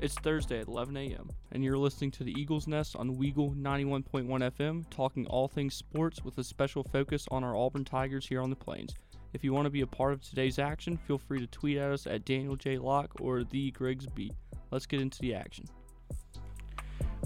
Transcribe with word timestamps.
It's 0.00 0.14
Thursday 0.14 0.60
at 0.60 0.68
11 0.68 0.96
a.m., 0.96 1.28
and 1.50 1.64
you're 1.64 1.76
listening 1.76 2.12
to 2.12 2.22
the 2.22 2.30
Eagles 2.40 2.68
Nest 2.68 2.94
on 2.94 3.16
Weagle 3.16 3.56
91.1 3.60 4.28
FM, 4.28 4.84
talking 4.90 5.26
all 5.26 5.48
things 5.48 5.74
sports 5.74 6.22
with 6.22 6.38
a 6.38 6.44
special 6.44 6.84
focus 6.84 7.26
on 7.32 7.42
our 7.42 7.56
Auburn 7.56 7.84
Tigers 7.84 8.24
here 8.24 8.40
on 8.40 8.48
the 8.48 8.54
Plains. 8.54 8.94
If 9.32 9.42
you 9.42 9.52
want 9.52 9.66
to 9.66 9.70
be 9.70 9.80
a 9.80 9.88
part 9.88 10.12
of 10.12 10.22
today's 10.22 10.60
action, 10.60 10.98
feel 10.98 11.18
free 11.18 11.40
to 11.40 11.48
tweet 11.48 11.78
at 11.78 11.90
us 11.90 12.06
at 12.06 12.24
Daniel 12.24 12.54
J. 12.54 12.78
Locke 12.78 13.10
or 13.20 13.42
the 13.42 13.72
Griggs 13.72 14.06
Beat. 14.06 14.34
Let's 14.70 14.86
get 14.86 15.00
into 15.00 15.18
the 15.18 15.34
action. 15.34 15.64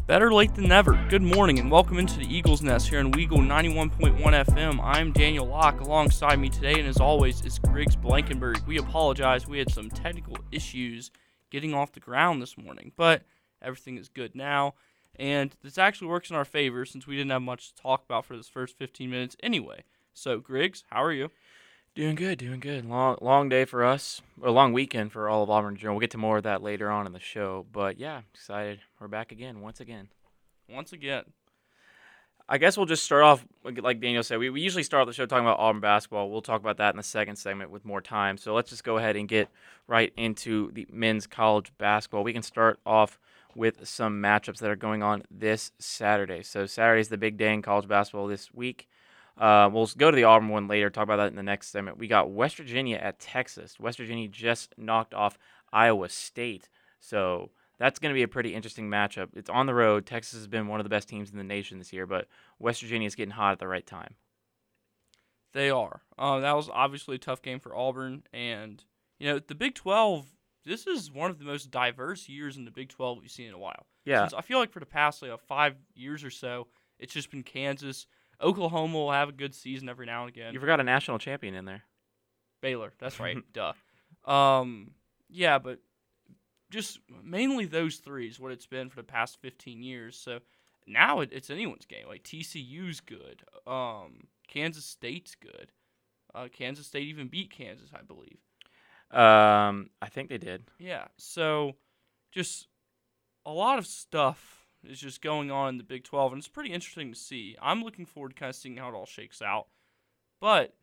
Better 0.07 0.33
late 0.33 0.55
than 0.55 0.69
never. 0.69 0.99
Good 1.11 1.21
morning 1.21 1.59
and 1.59 1.71
welcome 1.71 1.99
into 1.99 2.19
the 2.19 2.35
Eagles 2.35 2.63
Nest 2.63 2.89
here 2.89 3.01
in 3.01 3.13
Weagle 3.13 3.47
91.1 3.47 4.19
FM. 4.19 4.81
I'm 4.83 5.13
Daniel 5.13 5.47
Locke. 5.47 5.81
Alongside 5.81 6.39
me 6.39 6.49
today, 6.49 6.79
and 6.79 6.89
as 6.89 6.97
always, 6.97 7.45
is 7.45 7.59
Griggs 7.59 7.97
Blankenburg. 7.97 8.67
We 8.67 8.79
apologize. 8.79 9.47
We 9.47 9.59
had 9.59 9.71
some 9.71 9.91
technical 9.91 10.39
issues 10.51 11.11
getting 11.53 11.75
off 11.75 11.93
the 11.93 12.01
ground 12.01 12.43
this 12.43 12.57
morning, 12.57 12.91
but 12.97 13.23
everything 13.61 13.99
is 13.99 14.09
good 14.09 14.35
now. 14.35 14.75
And 15.15 15.55
this 15.63 15.77
actually 15.77 16.09
works 16.09 16.31
in 16.31 16.37
our 16.37 16.47
favor 16.47 16.87
since 16.87 17.07
we 17.07 17.15
didn't 17.15 17.31
have 17.31 17.43
much 17.43 17.69
to 17.69 17.83
talk 17.83 18.03
about 18.05 18.25
for 18.25 18.37
this 18.37 18.49
first 18.49 18.79
15 18.79 19.11
minutes 19.11 19.37
anyway. 19.43 19.85
So, 20.15 20.41
Griggs, 20.41 20.85
how 20.91 21.05
are 21.05 21.13
you? 21.13 21.31
Doing 21.95 22.15
good, 22.15 22.39
doing 22.39 22.61
good. 22.61 22.87
Long 22.87 23.19
long 23.21 23.51
day 23.51 23.67
for 23.67 23.85
us, 23.85 24.23
a 24.43 24.51
long 24.51 24.73
weekend 24.73 25.13
for 25.13 25.29
all 25.29 25.43
of 25.43 25.51
Auburn 25.51 25.77
Journal. 25.77 25.97
We'll 25.97 26.01
get 26.01 26.11
to 26.13 26.19
more 26.19 26.39
of 26.39 26.45
that 26.45 26.63
later 26.63 26.91
on 26.91 27.05
in 27.05 27.13
the 27.13 27.21
show. 27.21 27.67
But 27.71 27.99
yeah, 27.99 28.23
excited. 28.33 28.81
We're 28.99 29.09
back 29.09 29.31
again, 29.31 29.61
once 29.61 29.79
again. 29.79 30.09
Once 30.71 30.95
again. 30.95 31.25
I 32.53 32.59
guess 32.59 32.77
we'll 32.77 32.85
just 32.85 33.03
start 33.03 33.23
off, 33.23 33.47
like 33.65 33.99
Daniel 33.99 34.23
said, 34.23 34.39
we, 34.39 34.51
we 34.51 34.61
usually 34.61 34.83
start 34.83 35.01
off 35.01 35.07
the 35.07 35.15
show 35.15 35.25
talking 35.25 35.47
about 35.47 35.59
Auburn 35.59 35.81
basketball. 35.81 36.29
We'll 36.29 36.43
talk 36.43 36.61
about 36.61 36.77
that 36.77 36.93
in 36.93 36.99
the 36.99 37.03
second 37.03 37.37
segment 37.37 37.71
with 37.71 37.87
more 37.87 38.03
time. 38.03 38.37
So 38.37 38.53
let's 38.53 38.69
just 38.69 38.85
go 38.85 38.99
ahead 38.99 39.17
and 39.17 39.27
get 39.27 39.49
right 39.87 40.13
into 40.19 40.71
the 40.73 40.87
men's 40.93 41.27
college 41.27 41.73
basketball. 41.79 42.25
We 42.25 42.35
can 42.35 42.43
start 42.43 42.79
off 42.85 43.19
with 43.55 43.89
some 43.89 44.21
matchups 44.21 44.59
that 44.59 44.69
are 44.69 44.77
going 44.77 45.03
on 45.03 45.23
this 45.31 45.73
Saturday. 45.79 46.43
So 46.43 46.67
Saturday 46.67 47.01
is 47.01 47.09
the 47.09 47.17
big 47.17 47.39
day 47.39 47.55
in 47.55 47.63
college 47.63 47.89
basketball 47.89 48.27
this 48.27 48.53
week. 48.53 48.87
Uh, 49.39 49.71
we'll 49.73 49.89
go 49.97 50.11
to 50.11 50.15
the 50.15 50.25
Auburn 50.25 50.51
one 50.51 50.69
later, 50.69 50.91
talk 50.91 51.05
about 51.05 51.17
that 51.17 51.29
in 51.29 51.37
the 51.37 51.43
next 51.43 51.69
segment. 51.69 51.97
We 51.97 52.07
got 52.07 52.33
West 52.33 52.59
Virginia 52.59 52.99
at 52.99 53.19
Texas. 53.19 53.81
West 53.81 53.97
Virginia 53.97 54.29
just 54.29 54.75
knocked 54.77 55.15
off 55.15 55.39
Iowa 55.73 56.11
State. 56.11 56.69
So 57.01 57.49
that's 57.79 57.99
going 57.99 58.13
to 58.13 58.19
be 58.19 58.23
a 58.23 58.29
pretty 58.29 58.55
interesting 58.55 58.89
matchup. 58.89 59.29
It's 59.35 59.51
on 59.51 59.67
the 59.67 59.75
road. 59.75 60.07
Texas 60.07 60.39
has 60.39 60.47
been 60.47 60.69
one 60.69 60.81
of 60.81 60.85
the 60.85 60.91
best 60.91 61.09
teams 61.09 61.31
in 61.31 61.39
the 61.39 61.45
nation 61.45 61.79
this 61.79 61.93
year, 61.93 62.07
but 62.07 62.29
West 62.59 62.81
Virginia 62.81 63.07
is 63.07 63.15
getting 63.15 63.33
hot 63.33 63.53
at 63.53 63.59
the 63.59 63.69
right 63.69 63.87
time. 63.87 64.15
They 65.53 65.71
are. 65.71 66.03
Uh, 66.19 66.41
that 66.41 66.57
was 66.57 66.71
obviously 66.73 67.17
a 67.17 67.19
tough 67.19 67.43
game 67.43 67.61
for 67.61 67.77
Auburn. 67.77 68.23
And, 68.33 68.83
you 69.19 69.29
know, 69.29 69.39
the 69.39 69.55
Big 69.55 69.75
12, 69.75 70.27
this 70.65 70.87
is 70.87 71.11
one 71.11 71.31
of 71.31 71.39
the 71.39 71.45
most 71.45 71.71
diverse 71.71 72.29
years 72.29 72.57
in 72.57 72.65
the 72.65 72.71
Big 72.71 72.89
12 72.89 73.19
we've 73.21 73.31
seen 73.31 73.49
in 73.49 73.55
a 73.55 73.59
while. 73.59 73.87
Yeah. 74.05 74.23
Since 74.23 74.35
I 74.35 74.41
feel 74.41 74.59
like 74.59 74.73
for 74.73 74.81
the 74.81 74.87
past 74.87 75.23
like, 75.23 75.39
five 75.41 75.77
years 75.95 76.25
or 76.25 76.31
so, 76.31 76.69
it's 76.99 77.13
just 77.13 77.31
been 77.31 77.43
Kansas, 77.43 78.07
Oklahoma 78.41 78.99
will 78.99 79.13
have 79.13 79.29
a 79.29 79.33
good 79.33 79.55
season 79.55 79.89
every 79.89 80.07
now 80.07 80.23
and 80.23 80.29
again. 80.29 80.53
You 80.55 80.61
forgot 80.61 80.81
a 80.81 80.85
national 80.85 81.19
champion 81.19 81.55
in 81.55 81.65
there. 81.65 81.83
Baylor, 82.61 82.93
that's 82.99 83.21
right. 83.21 83.39
Duh. 83.53 83.73
Um, 84.31 84.93
yeah, 85.29 85.59
but 85.59 85.79
just 86.73 87.01
mainly 87.23 87.67
those 87.67 87.97
three 87.97 88.27
is 88.27 88.41
what 88.41 88.51
it's 88.51 88.67
been 88.67 88.89
for 88.89 88.97
the 88.97 89.03
past 89.03 89.41
15 89.41 89.83
years. 89.83 90.17
So 90.17 90.41
now 90.87 91.21
it, 91.21 91.29
it's 91.31 91.51
anyone's 91.51 91.85
game. 91.85 92.07
Like 92.09 92.25
TCU's 92.25 93.01
good. 93.01 93.43
Um, 93.67 94.29
Kansas 94.49 94.85
State's 94.85 95.35
good. 95.35 95.71
Uh, 96.35 96.49
Kansas 96.51 96.87
State 96.87 97.07
even 97.09 97.29
beat 97.29 97.51
Kansas, 97.51 97.91
I 97.95 98.03
believe. 98.03 98.39
Um, 99.11 99.91
I 100.01 100.09
think 100.09 100.31
they 100.31 100.39
did. 100.39 100.65
Yeah. 100.79 101.09
So 101.19 101.77
just 102.33 102.69
a 103.45 103.53
lot 103.53 103.79
of 103.79 103.87
stuff 103.87 104.67
is 104.83 104.99
just 104.99 105.21
going 105.21 105.51
on 105.51 105.69
in 105.69 105.79
the 105.79 105.85
Big 105.85 106.05
12, 106.05 106.33
and 106.33 106.41
it's 106.41 106.49
pretty 106.49 106.73
interesting 106.73 107.13
to 107.13 107.19
see. 107.19 107.57
I'm 107.61 107.85
looking 107.85 108.07
forward 108.07 108.31
to 108.31 108.35
kind 108.35 108.51
of 108.51 108.57
seeing 108.57 108.79
how 108.79 108.89
it 108.89 108.95
all 108.95 109.07
shakes 109.07 109.43
out. 109.43 109.67
But 110.41 110.75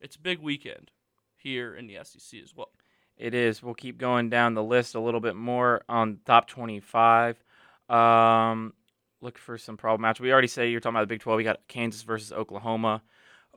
it's 0.00 0.16
a 0.16 0.20
big 0.20 0.40
weekend 0.40 0.92
here 1.36 1.74
in 1.74 1.86
the 1.86 1.98
SEC 2.04 2.40
as 2.40 2.54
well. 2.54 2.70
It 3.18 3.34
is. 3.34 3.62
We'll 3.62 3.74
keep 3.74 3.98
going 3.98 4.30
down 4.30 4.54
the 4.54 4.62
list 4.62 4.94
a 4.94 5.00
little 5.00 5.20
bit 5.20 5.34
more 5.36 5.82
on 5.88 6.20
top 6.24 6.48
25. 6.48 7.42
Um, 7.88 8.72
look 9.20 9.38
for 9.38 9.58
some 9.58 9.76
problem 9.76 10.02
match. 10.02 10.20
We 10.20 10.32
already 10.32 10.48
say 10.48 10.70
you're 10.70 10.80
talking 10.80 10.96
about 10.96 11.08
the 11.08 11.14
Big 11.14 11.20
12. 11.20 11.36
We 11.36 11.44
got 11.44 11.66
Kansas 11.68 12.02
versus 12.02 12.32
Oklahoma. 12.32 13.02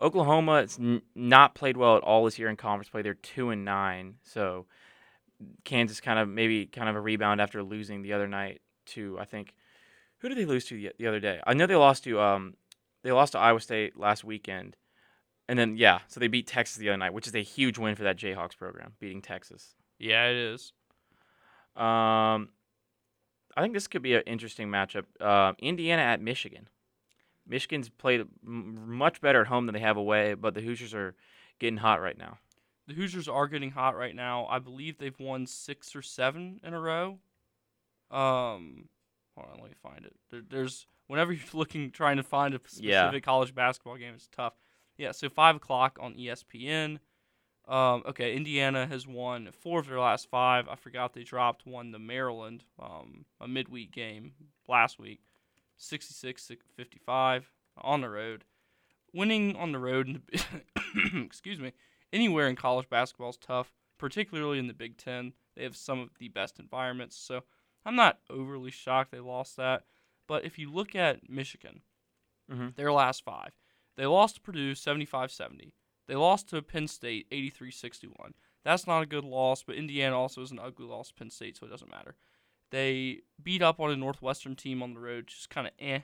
Oklahoma 0.01 0.61
has 0.61 0.79
n- 0.79 1.03
not 1.13 1.53
played 1.53 1.77
well 1.77 1.95
at 1.95 2.03
all 2.03 2.25
this 2.25 2.39
year 2.39 2.49
in 2.49 2.55
conference 2.55 2.89
play. 2.89 3.03
They're 3.03 3.13
two 3.13 3.51
and 3.51 3.63
nine. 3.63 4.15
So 4.23 4.65
Kansas 5.63 6.01
kind 6.01 6.19
of 6.19 6.27
maybe 6.27 6.65
kind 6.65 6.89
of 6.89 6.95
a 6.95 7.01
rebound 7.01 7.39
after 7.39 7.61
losing 7.61 8.01
the 8.01 8.13
other 8.13 8.27
night 8.27 8.61
to 8.87 9.17
I 9.19 9.25
think 9.25 9.53
who 10.19 10.29
did 10.29 10.37
they 10.37 10.45
lose 10.45 10.65
to 10.65 10.75
the, 10.75 10.91
the 10.97 11.07
other 11.07 11.19
day? 11.19 11.39
I 11.45 11.53
know 11.53 11.67
they 11.67 11.75
lost 11.75 12.03
to 12.05 12.19
um 12.19 12.55
they 13.03 13.11
lost 13.11 13.33
to 13.33 13.39
Iowa 13.39 13.59
State 13.59 13.97
last 13.97 14.23
weekend. 14.23 14.75
And 15.51 15.59
then 15.59 15.75
yeah, 15.75 15.99
so 16.07 16.21
they 16.21 16.29
beat 16.29 16.47
Texas 16.47 16.77
the 16.77 16.87
other 16.87 16.95
night, 16.97 17.13
which 17.13 17.27
is 17.27 17.35
a 17.35 17.43
huge 17.43 17.77
win 17.77 17.95
for 17.97 18.03
that 18.03 18.15
Jayhawks 18.15 18.55
program, 18.57 18.93
beating 19.01 19.21
Texas. 19.21 19.75
Yeah, 19.99 20.27
it 20.29 20.37
is. 20.37 20.71
Um, 21.75 22.47
I 23.57 23.61
think 23.61 23.73
this 23.73 23.87
could 23.87 24.01
be 24.01 24.13
an 24.15 24.23
interesting 24.25 24.69
matchup. 24.69 25.03
Uh, 25.19 25.51
Indiana 25.59 26.03
at 26.03 26.21
Michigan. 26.21 26.69
Michigan's 27.45 27.89
played 27.89 28.21
m- 28.47 28.95
much 28.95 29.19
better 29.19 29.41
at 29.41 29.47
home 29.47 29.65
than 29.65 29.73
they 29.73 29.81
have 29.81 29.97
away, 29.97 30.35
but 30.35 30.53
the 30.53 30.61
Hoosiers 30.61 30.93
are 30.93 31.15
getting 31.59 31.75
hot 31.77 31.99
right 32.01 32.17
now. 32.17 32.37
The 32.87 32.93
Hoosiers 32.93 33.27
are 33.27 33.47
getting 33.49 33.71
hot 33.71 33.97
right 33.97 34.15
now. 34.15 34.45
I 34.49 34.59
believe 34.59 34.99
they've 34.99 35.19
won 35.19 35.45
six 35.47 35.97
or 35.97 36.01
seven 36.01 36.61
in 36.63 36.73
a 36.73 36.79
row. 36.79 37.19
Um, 38.09 38.87
hold 39.35 39.49
on, 39.51 39.59
let 39.61 39.69
me 39.71 39.75
find 39.83 40.05
it. 40.05 40.15
There, 40.29 40.41
there's 40.49 40.87
whenever 41.07 41.33
you're 41.33 41.43
looking 41.53 41.91
trying 41.91 42.15
to 42.17 42.23
find 42.23 42.53
a 42.53 42.59
specific 42.59 42.85
Yeah. 42.89 43.19
college 43.19 43.53
basketball 43.53 43.97
game, 43.97 44.13
it's 44.15 44.29
tough. 44.33 44.53
Yeah, 44.97 45.11
so 45.11 45.29
five 45.29 45.55
o'clock 45.55 45.97
on 46.01 46.13
ESPN. 46.15 46.99
Um, 47.67 48.03
okay, 48.07 48.35
Indiana 48.35 48.87
has 48.87 49.07
won 49.07 49.49
four 49.51 49.79
of 49.79 49.87
their 49.87 49.99
last 49.99 50.29
five. 50.29 50.67
I 50.67 50.75
forgot 50.75 51.13
they 51.13 51.23
dropped 51.23 51.65
one 51.65 51.91
to 51.91 51.99
Maryland, 51.99 52.63
um, 52.79 53.25
a 53.39 53.47
midweek 53.47 53.91
game 53.91 54.33
last 54.67 54.99
week, 54.99 55.21
66-55 55.79 57.43
on 57.77 58.01
the 58.01 58.09
road. 58.09 58.43
Winning 59.13 59.55
on 59.55 59.71
the 59.71 59.79
road, 59.79 60.07
in 60.07 60.21
the, 60.31 61.21
excuse 61.25 61.59
me, 61.59 61.73
anywhere 62.13 62.47
in 62.47 62.55
college 62.55 62.89
basketball 62.89 63.29
is 63.29 63.37
tough, 63.37 63.71
particularly 63.97 64.57
in 64.59 64.67
the 64.67 64.73
Big 64.73 64.97
Ten. 64.97 65.33
They 65.55 65.63
have 65.63 65.75
some 65.75 65.99
of 65.99 66.09
the 66.19 66.29
best 66.29 66.59
environments, 66.59 67.17
so 67.17 67.41
I'm 67.85 67.95
not 67.95 68.19
overly 68.29 68.71
shocked 68.71 69.11
they 69.11 69.19
lost 69.19 69.57
that. 69.57 69.83
But 70.27 70.45
if 70.45 70.57
you 70.57 70.71
look 70.71 70.95
at 70.95 71.29
Michigan, 71.29 71.81
Mhm. 72.49 72.75
their 72.75 72.91
last 72.91 73.23
five, 73.23 73.51
they 73.97 74.05
lost 74.05 74.35
to 74.35 74.41
Purdue 74.41 74.75
75 74.75 75.31
70. 75.31 75.73
They 76.07 76.15
lost 76.15 76.49
to 76.49 76.61
Penn 76.61 76.87
State 76.87 77.27
83 77.31 77.71
61. 77.71 78.33
That's 78.63 78.87
not 78.87 79.01
a 79.01 79.07
good 79.07 79.23
loss, 79.23 79.63
but 79.63 79.75
Indiana 79.75 80.17
also 80.17 80.41
is 80.41 80.51
an 80.51 80.59
ugly 80.59 80.85
loss 80.85 81.09
to 81.09 81.13
Penn 81.15 81.29
State, 81.29 81.57
so 81.57 81.65
it 81.65 81.69
doesn't 81.69 81.91
matter. 81.91 82.15
They 82.69 83.21
beat 83.41 83.61
up 83.61 83.79
on 83.79 83.91
a 83.91 83.95
Northwestern 83.97 84.55
team 84.55 84.81
on 84.81 84.93
the 84.93 84.99
road, 84.99 85.27
just 85.27 85.49
kind 85.49 85.67
of 85.67 85.73
eh. 85.79 85.99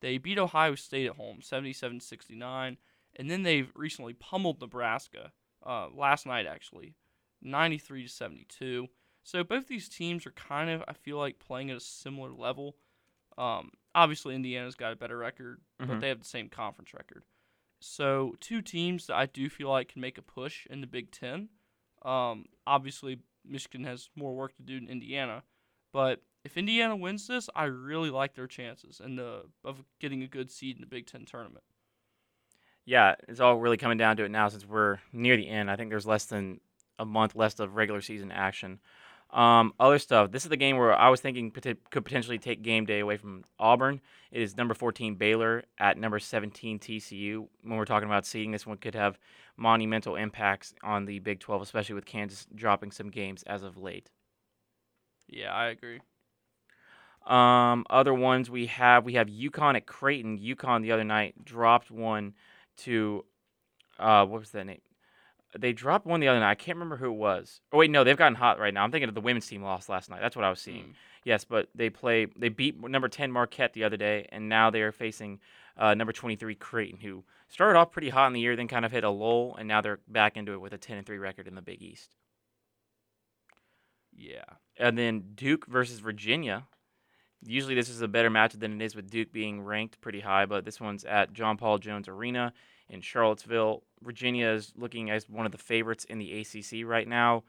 They 0.00 0.18
beat 0.18 0.38
Ohio 0.38 0.74
State 0.74 1.06
at 1.06 1.16
home 1.16 1.40
77 1.42 2.00
69. 2.00 2.78
And 3.18 3.30
then 3.30 3.42
they've 3.42 3.72
recently 3.74 4.12
pummeled 4.12 4.60
Nebraska 4.60 5.32
uh, 5.64 5.88
last 5.94 6.26
night, 6.26 6.46
actually, 6.46 6.94
93 7.42 8.04
to 8.04 8.08
72. 8.08 8.88
So 9.22 9.42
both 9.42 9.66
these 9.66 9.88
teams 9.88 10.26
are 10.26 10.32
kind 10.32 10.70
of, 10.70 10.84
I 10.86 10.92
feel 10.92 11.16
like, 11.16 11.38
playing 11.38 11.70
at 11.70 11.78
a 11.78 11.80
similar 11.80 12.30
level. 12.30 12.76
Um, 13.38 13.72
obviously, 13.96 14.36
Indiana's 14.36 14.76
got 14.76 14.92
a 14.92 14.96
better 14.96 15.16
record, 15.18 15.60
but 15.78 15.88
Mhm. 15.88 16.00
they 16.00 16.08
have 16.08 16.20
the 16.20 16.24
same 16.24 16.48
conference 16.48 16.94
record. 16.94 17.24
So 17.80 18.36
two 18.40 18.62
teams 18.62 19.06
that 19.08 19.16
I 19.16 19.26
do 19.26 19.50
feel 19.50 19.70
like 19.70 19.88
can 19.88 20.00
make 20.00 20.18
a 20.18 20.22
push 20.22 20.66
in 20.66 20.80
the 20.80 20.86
Big 20.86 21.10
Ten. 21.10 21.48
Um, 22.02 22.46
obviously, 22.66 23.22
Michigan 23.44 23.84
has 23.84 24.10
more 24.14 24.34
work 24.36 24.54
to 24.56 24.62
do 24.62 24.78
than 24.78 24.88
Indiana, 24.88 25.42
but 25.92 26.22
if 26.44 26.56
Indiana 26.56 26.94
wins 26.94 27.26
this, 27.26 27.48
I 27.56 27.64
really 27.64 28.10
like 28.10 28.34
their 28.34 28.46
chances 28.46 29.00
and 29.00 29.18
the 29.18 29.50
of 29.64 29.84
getting 29.98 30.22
a 30.22 30.28
good 30.28 30.50
seed 30.50 30.76
in 30.76 30.80
the 30.82 30.86
Big 30.86 31.06
Ten 31.06 31.24
tournament. 31.24 31.64
Yeah, 32.84 33.16
it's 33.26 33.40
all 33.40 33.56
really 33.56 33.76
coming 33.76 33.98
down 33.98 34.16
to 34.18 34.24
it 34.24 34.30
now 34.30 34.48
since 34.48 34.64
we're 34.64 35.00
near 35.12 35.36
the 35.36 35.48
end. 35.48 35.70
I 35.70 35.76
think 35.76 35.90
there's 35.90 36.06
less 36.06 36.26
than 36.26 36.60
a 36.98 37.04
month 37.04 37.34
left 37.34 37.58
of 37.60 37.74
regular 37.74 38.00
season 38.00 38.30
action. 38.30 38.80
Um, 39.30 39.72
other 39.80 39.98
stuff. 39.98 40.30
This 40.30 40.44
is 40.44 40.50
the 40.50 40.56
game 40.56 40.76
where 40.76 40.94
I 40.94 41.08
was 41.08 41.20
thinking 41.20 41.50
pot- 41.50 41.76
could 41.90 42.04
potentially 42.04 42.38
take 42.38 42.62
game 42.62 42.86
day 42.86 43.00
away 43.00 43.16
from 43.16 43.44
Auburn. 43.58 44.00
It 44.30 44.40
is 44.40 44.56
number 44.56 44.72
14 44.72 45.16
Baylor 45.16 45.64
at 45.78 45.98
number 45.98 46.18
17 46.18 46.78
TCU. 46.78 47.48
When 47.62 47.76
we're 47.76 47.84
talking 47.84 48.08
about 48.08 48.24
seeding, 48.24 48.52
this 48.52 48.66
one 48.66 48.78
could 48.78 48.94
have 48.94 49.18
monumental 49.56 50.16
impacts 50.16 50.74
on 50.82 51.06
the 51.06 51.18
Big 51.18 51.40
12, 51.40 51.62
especially 51.62 51.94
with 51.94 52.06
Kansas 52.06 52.46
dropping 52.54 52.92
some 52.92 53.10
games 53.10 53.42
as 53.44 53.62
of 53.62 53.76
late. 53.76 54.10
Yeah, 55.28 55.52
I 55.52 55.66
agree. 55.66 56.00
Um, 57.26 57.84
other 57.90 58.14
ones 58.14 58.48
we 58.48 58.66
have 58.66 59.04
we 59.04 59.14
have 59.14 59.26
UConn 59.26 59.74
at 59.74 59.86
Creighton. 59.86 60.38
UConn 60.38 60.82
the 60.82 60.92
other 60.92 61.02
night 61.02 61.44
dropped 61.44 61.90
one 61.90 62.34
to 62.78 63.24
uh, 63.98 64.24
what 64.24 64.38
was 64.38 64.50
that 64.50 64.64
name? 64.64 64.80
They 65.60 65.72
dropped 65.72 66.06
one 66.06 66.20
the 66.20 66.28
other 66.28 66.40
night. 66.40 66.50
I 66.50 66.54
can't 66.54 66.76
remember 66.76 66.96
who 66.96 67.06
it 67.06 67.16
was. 67.16 67.60
Oh 67.72 67.78
wait, 67.78 67.90
no, 67.90 68.04
they've 68.04 68.16
gotten 68.16 68.34
hot 68.34 68.58
right 68.58 68.72
now. 68.72 68.84
I'm 68.84 68.90
thinking 68.90 69.08
of 69.08 69.14
the 69.14 69.20
women's 69.20 69.46
team 69.46 69.62
lost 69.62 69.88
last 69.88 70.10
night. 70.10 70.20
That's 70.20 70.36
what 70.36 70.44
I 70.44 70.50
was 70.50 70.60
seeing. 70.60 70.84
Mm. 70.84 70.94
Yes, 71.24 71.44
but 71.44 71.68
they 71.74 71.90
play. 71.90 72.26
They 72.36 72.48
beat 72.48 72.80
number 72.80 73.08
ten 73.08 73.32
Marquette 73.32 73.72
the 73.72 73.84
other 73.84 73.96
day, 73.96 74.28
and 74.30 74.48
now 74.48 74.70
they 74.70 74.82
are 74.82 74.92
facing 74.92 75.40
uh, 75.76 75.94
number 75.94 76.12
twenty 76.12 76.36
three 76.36 76.54
Creighton, 76.54 77.00
who 77.00 77.24
started 77.48 77.78
off 77.78 77.90
pretty 77.90 78.10
hot 78.10 78.28
in 78.28 78.32
the 78.32 78.40
year, 78.40 78.56
then 78.56 78.68
kind 78.68 78.84
of 78.84 78.92
hit 78.92 79.04
a 79.04 79.10
lull, 79.10 79.56
and 79.58 79.66
now 79.66 79.80
they're 79.80 80.00
back 80.08 80.36
into 80.36 80.52
it 80.52 80.60
with 80.60 80.72
a 80.72 80.78
ten 80.78 80.98
and 80.98 81.06
three 81.06 81.18
record 81.18 81.48
in 81.48 81.54
the 81.54 81.62
Big 81.62 81.82
East. 81.82 82.14
Yeah. 84.16 84.44
And 84.78 84.96
then 84.96 85.24
Duke 85.34 85.66
versus 85.66 86.00
Virginia. 86.00 86.64
Usually 87.44 87.74
this 87.74 87.88
is 87.88 88.00
a 88.00 88.08
better 88.08 88.30
match 88.30 88.54
than 88.54 88.80
it 88.80 88.84
is 88.84 88.96
with 88.96 89.10
Duke 89.10 89.32
being 89.32 89.60
ranked 89.60 90.00
pretty 90.00 90.20
high, 90.20 90.46
but 90.46 90.64
this 90.64 90.80
one's 90.80 91.04
at 91.04 91.32
John 91.32 91.56
Paul 91.56 91.78
Jones 91.78 92.08
Arena 92.08 92.52
in 92.88 93.00
Charlottesville. 93.00 93.82
Virginia 94.02 94.48
is 94.48 94.72
looking 94.76 95.10
as 95.10 95.28
one 95.28 95.46
of 95.46 95.52
the 95.52 95.58
favorites 95.58 96.04
in 96.04 96.18
the 96.18 96.40
ACC 96.40 96.86
right 96.86 97.08
now. 97.08 97.42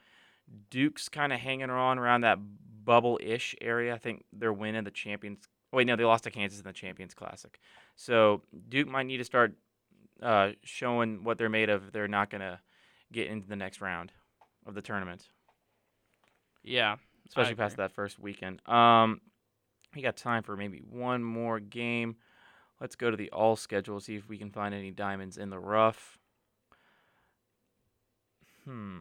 Duke's 0.69 1.09
kind 1.09 1.33
of 1.33 1.39
hanging 1.39 1.69
on 1.69 1.99
around 1.99 2.21
that 2.21 2.39
bubble-ish 2.85 3.55
area. 3.61 3.93
I 3.93 3.97
think 3.97 4.23
they're 4.31 4.53
winning 4.53 4.83
the 4.85 4.91
Champions. 4.91 5.39
Wait, 5.73 5.85
no, 5.85 5.95
they 5.97 6.05
lost 6.05 6.23
to 6.23 6.31
Kansas 6.31 6.59
in 6.59 6.65
the 6.65 6.71
Champions 6.73 7.13
Classic. 7.13 7.59
So 7.95 8.41
Duke 8.69 8.87
might 8.87 9.05
need 9.05 9.17
to 9.17 9.25
start 9.25 9.53
uh, 10.23 10.51
showing 10.63 11.23
what 11.23 11.37
they're 11.37 11.49
made 11.49 11.69
of. 11.69 11.87
if 11.87 11.91
They're 11.91 12.07
not 12.07 12.29
going 12.29 12.41
to 12.41 12.59
get 13.11 13.27
into 13.27 13.47
the 13.47 13.55
next 13.57 13.81
round 13.81 14.11
of 14.65 14.73
the 14.73 14.81
tournament 14.81 15.27
Yeah. 16.63 16.95
especially 17.27 17.55
past 17.55 17.77
that 17.77 17.91
first 17.91 18.19
weekend. 18.19 18.61
Um, 18.67 19.21
we 19.95 20.01
got 20.01 20.17
time 20.17 20.43
for 20.43 20.55
maybe 20.57 20.79
one 20.89 21.23
more 21.23 21.59
game. 21.59 22.15
Let's 22.79 22.95
go 22.95 23.09
to 23.09 23.17
the 23.17 23.29
all 23.31 23.55
schedule, 23.55 23.99
see 23.99 24.15
if 24.15 24.29
we 24.29 24.37
can 24.37 24.51
find 24.51 24.73
any 24.73 24.91
diamonds 24.91 25.37
in 25.37 25.49
the 25.49 25.59
rough. 25.59 26.17
Hmm. 28.65 28.97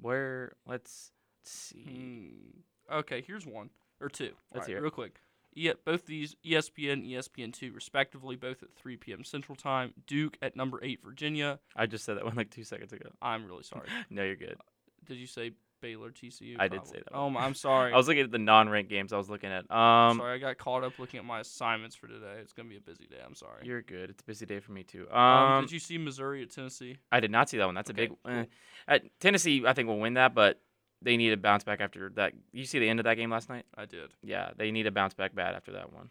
Where? 0.00 0.52
Let's 0.66 1.10
see. 1.44 2.62
Hmm. 2.88 2.98
Okay, 2.98 3.22
here's 3.26 3.46
one 3.46 3.70
or 4.00 4.08
two. 4.08 4.32
Let's 4.54 4.66
hear 4.66 4.80
real 4.80 4.90
quick. 4.90 5.20
Yeah, 5.52 5.72
both 5.84 6.06
these 6.06 6.36
ESPN, 6.46 7.08
ESPN 7.10 7.52
two, 7.52 7.72
respectively, 7.72 8.36
both 8.36 8.62
at 8.62 8.72
3 8.76 8.96
p.m. 8.96 9.24
Central 9.24 9.56
Time. 9.56 9.92
Duke 10.06 10.38
at 10.40 10.54
number 10.54 10.78
eight, 10.82 11.00
Virginia. 11.02 11.58
I 11.74 11.86
just 11.86 12.04
said 12.04 12.16
that 12.16 12.24
one 12.24 12.36
like 12.36 12.50
two 12.50 12.62
seconds 12.64 12.92
ago. 12.92 13.10
I'm 13.20 13.46
really 13.46 13.64
sorry. 13.64 13.88
No, 14.10 14.22
you're 14.22 14.36
good. 14.36 14.58
Did 15.06 15.16
you 15.16 15.26
say 15.26 15.52
Baylor, 15.80 16.10
TCU? 16.10 16.56
I 16.58 16.68
did 16.68 16.86
say 16.86 16.98
that 16.98 17.08
Oh. 17.12 17.34
I'm 17.36 17.54
sorry. 17.66 17.92
I 17.92 17.96
was 17.96 18.06
looking 18.08 18.22
at 18.24 18.30
the 18.30 18.38
non-ranked 18.38 18.90
games. 18.90 19.12
I 19.12 19.16
was 19.16 19.28
looking 19.30 19.50
at. 19.50 19.70
Um, 19.70 20.18
sorry, 20.18 20.34
I 20.34 20.38
got 20.38 20.58
caught 20.58 20.84
up 20.84 20.98
looking 20.98 21.18
at 21.18 21.24
my 21.24 21.40
assignments 21.40 21.96
for 21.96 22.06
today. 22.06 22.36
It's 22.40 22.52
gonna 22.52 22.68
be 22.68 22.76
a 22.76 22.80
busy 22.80 23.06
day. 23.06 23.16
I'm 23.24 23.34
sorry. 23.34 23.64
you're 23.66 23.82
good. 23.82 24.10
It's 24.10 24.20
a 24.22 24.24
busy 24.24 24.46
day 24.46 24.60
for 24.60 24.72
me 24.72 24.82
too. 24.82 25.06
um, 25.10 25.18
Um, 25.18 25.62
did 25.64 25.72
you 25.72 25.78
see 25.78 25.98
Missouri 25.98 26.42
at 26.42 26.50
Tennessee? 26.50 26.98
I 27.10 27.20
did 27.20 27.30
not 27.30 27.48
see 27.48 27.58
that 27.58 27.66
one. 27.66 27.74
That's 27.74 27.90
Okay, 27.90 28.04
a 28.04 28.08
big. 28.08 28.16
Cool. 28.24 28.46
at 28.88 29.02
Tennessee, 29.20 29.64
I 29.66 29.72
think 29.72 29.88
will 29.88 29.98
win 30.00 30.14
that, 30.14 30.34
but 30.34 30.60
they 31.02 31.16
need 31.16 31.30
to 31.30 31.36
bounce 31.36 31.64
back 31.64 31.80
after 31.80 32.10
that. 32.16 32.32
You 32.52 32.64
see 32.66 32.78
the 32.78 32.88
end 32.88 33.00
of 33.00 33.04
that 33.04 33.14
game 33.14 33.30
last 33.30 33.48
night? 33.48 33.64
I 33.74 33.86
did. 33.86 34.10
yeah, 34.22 34.50
they 34.56 34.70
need 34.70 34.82
to 34.84 34.90
bounce 34.90 35.14
back 35.14 35.34
bad 35.34 35.54
after 35.54 35.72
that 35.72 35.92
one. 35.92 36.10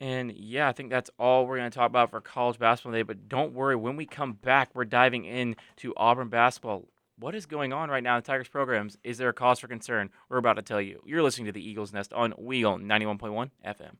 And 0.00 0.32
yeah, 0.32 0.68
I 0.68 0.72
think 0.72 0.90
that's 0.90 1.10
all 1.18 1.46
we're 1.46 1.58
going 1.58 1.70
to 1.70 1.74
talk 1.76 1.88
about 1.88 2.10
for 2.10 2.20
college 2.20 2.58
basketball 2.58 2.92
today. 2.92 3.02
But 3.04 3.28
don't 3.28 3.52
worry, 3.54 3.76
when 3.76 3.94
we 3.94 4.04
come 4.04 4.32
back, 4.32 4.70
we're 4.74 4.84
diving 4.84 5.24
into 5.24 5.92
Auburn 5.96 6.28
basketball. 6.28 6.88
What 7.22 7.36
is 7.36 7.46
going 7.46 7.72
on 7.72 7.88
right 7.88 8.02
now 8.02 8.16
in 8.16 8.24
Tigers 8.24 8.48
programs? 8.48 8.98
Is 9.04 9.16
there 9.16 9.28
a 9.28 9.32
cause 9.32 9.60
for 9.60 9.68
concern? 9.68 10.10
We're 10.28 10.38
about 10.38 10.54
to 10.54 10.62
tell 10.62 10.80
you. 10.80 11.00
You're 11.06 11.22
listening 11.22 11.46
to 11.46 11.52
the 11.52 11.64
Eagles 11.64 11.92
Nest 11.92 12.12
on 12.12 12.32
Weagle 12.32 12.82
91.1 12.82 13.50
FM. 13.64 13.94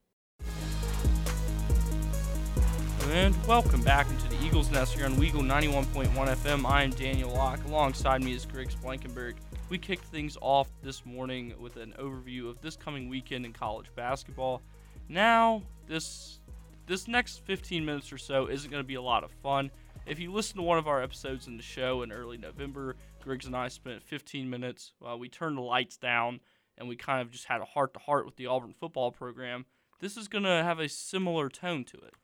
And 3.10 3.46
welcome 3.46 3.80
back 3.82 4.10
into 4.10 4.28
the 4.28 4.44
Eagles 4.44 4.72
Nest 4.72 4.94
here 4.94 5.04
on 5.04 5.14
Weagle 5.14 5.46
91.1 5.46 6.08
FM. 6.12 6.66
I 6.68 6.82
am 6.82 6.90
Daniel 6.90 7.30
Locke. 7.30 7.64
Alongside 7.66 8.24
me 8.24 8.34
is 8.34 8.44
Griggs 8.44 8.74
Blankenburg. 8.74 9.36
We 9.68 9.78
kicked 9.78 10.06
things 10.06 10.36
off 10.40 10.68
this 10.82 11.06
morning 11.06 11.54
with 11.60 11.76
an 11.76 11.94
overview 12.00 12.50
of 12.50 12.60
this 12.60 12.74
coming 12.74 13.08
weekend 13.08 13.46
in 13.46 13.52
college 13.52 13.86
basketball. 13.94 14.62
Now, 15.08 15.62
this 15.86 16.40
this 16.86 17.06
next 17.06 17.44
15 17.44 17.84
minutes 17.84 18.12
or 18.12 18.18
so 18.18 18.48
isn't 18.48 18.68
going 18.68 18.82
to 18.82 18.86
be 18.86 18.96
a 18.96 19.02
lot 19.02 19.22
of 19.22 19.30
fun. 19.30 19.70
If 20.04 20.18
you 20.18 20.32
listen 20.32 20.56
to 20.56 20.62
one 20.62 20.78
of 20.78 20.88
our 20.88 21.00
episodes 21.00 21.46
in 21.46 21.56
the 21.56 21.62
show 21.62 22.02
in 22.02 22.10
early 22.10 22.36
November, 22.36 22.96
Griggs 23.22 23.46
and 23.46 23.56
I 23.56 23.68
spent 23.68 24.02
15 24.02 24.48
minutes. 24.50 24.92
while 24.98 25.18
we 25.18 25.28
turned 25.28 25.56
the 25.56 25.62
lights 25.62 25.96
down 25.96 26.40
and 26.76 26.88
we 26.88 26.96
kind 26.96 27.20
of 27.20 27.30
just 27.30 27.46
had 27.46 27.60
a 27.60 27.64
heart 27.64 27.94
to 27.94 28.00
heart 28.00 28.26
with 28.26 28.36
the 28.36 28.46
Auburn 28.46 28.74
football 28.78 29.10
program. 29.12 29.66
This 30.00 30.16
is 30.16 30.28
going 30.28 30.44
to 30.44 30.50
have 30.50 30.80
a 30.80 30.88
similar 30.88 31.48
tone 31.48 31.84
to 31.84 31.96
it. 31.98 32.14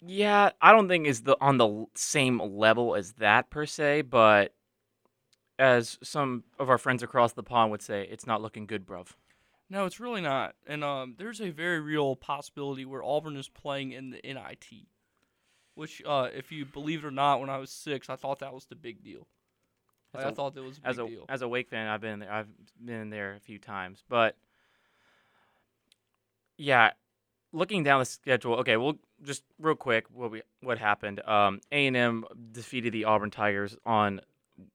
Yeah, 0.00 0.50
I 0.60 0.72
don't 0.72 0.88
think 0.88 1.06
is 1.06 1.22
the 1.22 1.36
on 1.40 1.58
the 1.58 1.86
same 1.94 2.40
level 2.40 2.96
as 2.96 3.12
that 3.14 3.50
per 3.50 3.66
se, 3.66 4.02
but 4.02 4.52
as 5.58 5.98
some 6.02 6.42
of 6.58 6.68
our 6.68 6.78
friends 6.78 7.04
across 7.04 7.34
the 7.34 7.42
pond 7.42 7.70
would 7.70 7.82
say, 7.82 8.08
it's 8.10 8.26
not 8.26 8.42
looking 8.42 8.66
good, 8.66 8.84
bruv. 8.84 9.08
No, 9.70 9.86
it's 9.86 10.00
really 10.00 10.20
not. 10.20 10.54
And 10.66 10.82
um, 10.82 11.14
there's 11.18 11.40
a 11.40 11.50
very 11.50 11.80
real 11.80 12.16
possibility 12.16 12.84
where 12.84 13.02
Auburn 13.02 13.36
is 13.36 13.48
playing 13.48 13.92
in 13.92 14.10
the 14.10 14.20
NIT, 14.24 14.86
which, 15.74 16.02
uh, 16.06 16.28
if 16.34 16.52
you 16.52 16.64
believe 16.64 17.04
it 17.04 17.06
or 17.06 17.10
not, 17.10 17.40
when 17.40 17.50
I 17.50 17.58
was 17.58 17.70
six, 17.70 18.10
I 18.10 18.16
thought 18.16 18.40
that 18.40 18.52
was 18.52 18.66
the 18.66 18.76
big 18.76 19.02
deal. 19.02 19.26
Like, 20.14 20.26
As 20.26 20.34
thought 20.34 20.54
that 20.54 20.62
was 20.62 20.76
a 20.76 20.80
big 20.80 20.90
as 20.90 20.98
a 20.98 21.06
deal. 21.06 21.24
as 21.28 21.42
a 21.42 21.48
Wake 21.48 21.68
fan, 21.68 21.86
I've 21.88 22.00
been 22.02 22.18
there. 22.18 22.30
I've 22.32 22.48
been 22.84 23.08
there 23.10 23.34
a 23.34 23.40
few 23.40 23.58
times, 23.58 24.04
but 24.08 24.36
yeah, 26.58 26.90
looking 27.52 27.82
down 27.82 28.00
the 28.00 28.04
schedule. 28.04 28.54
Okay, 28.56 28.76
we'll 28.76 28.98
just 29.22 29.42
real 29.58 29.74
quick 29.74 30.06
what 30.12 30.30
we 30.30 30.42
what 30.60 30.78
happened. 30.78 31.20
Um, 31.26 31.60
A 31.70 31.86
and 31.86 31.96
M 31.96 32.24
defeated 32.52 32.92
the 32.92 33.04
Auburn 33.06 33.30
Tigers 33.30 33.76
on 33.86 34.20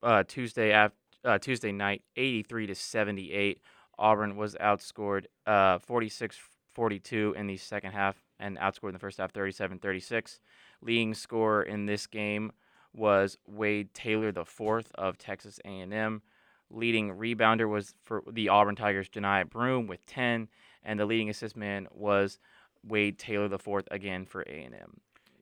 uh, 0.01 0.23
Tuesday 0.27 0.71
af- 0.71 0.93
uh, 1.23 1.37
Tuesday 1.37 1.71
night, 1.71 2.01
eighty 2.15 2.41
three 2.43 2.65
to 2.67 2.75
seventy 2.75 3.31
eight. 3.31 3.61
Auburn 3.99 4.35
was 4.35 4.55
outscored 4.61 5.25
uh, 5.47 5.79
46-42 5.79 7.35
in 7.35 7.47
the 7.47 7.57
second 7.57 7.93
half 7.93 8.15
and 8.39 8.55
outscored 8.59 8.89
in 8.89 8.93
the 8.93 8.99
first 8.99 9.17
half 9.17 9.33
37-36. 9.33 10.39
Leading 10.81 11.13
scorer 11.13 11.63
in 11.63 11.85
this 11.85 12.07
game 12.07 12.51
was 12.93 13.37
Wade 13.47 13.93
Taylor 13.93 14.31
the 14.31 14.45
fourth 14.45 14.91
of 14.95 15.17
Texas 15.17 15.59
A&M. 15.65 16.21
Leading 16.69 17.15
rebounder 17.15 17.69
was 17.69 17.93
for 18.03 18.23
the 18.29 18.49
Auburn 18.49 18.75
Tigers, 18.75 19.09
Janiah 19.09 19.49
Broome 19.49 19.87
with 19.87 20.05
10, 20.05 20.47
and 20.83 20.99
the 20.99 21.05
leading 21.05 21.29
assist 21.29 21.55
man 21.55 21.87
was 21.91 22.39
Wade 22.83 23.17
Taylor 23.17 23.47
the 23.47 23.59
fourth 23.59 23.87
again 23.91 24.25
for 24.25 24.41
A&M. 24.41 24.99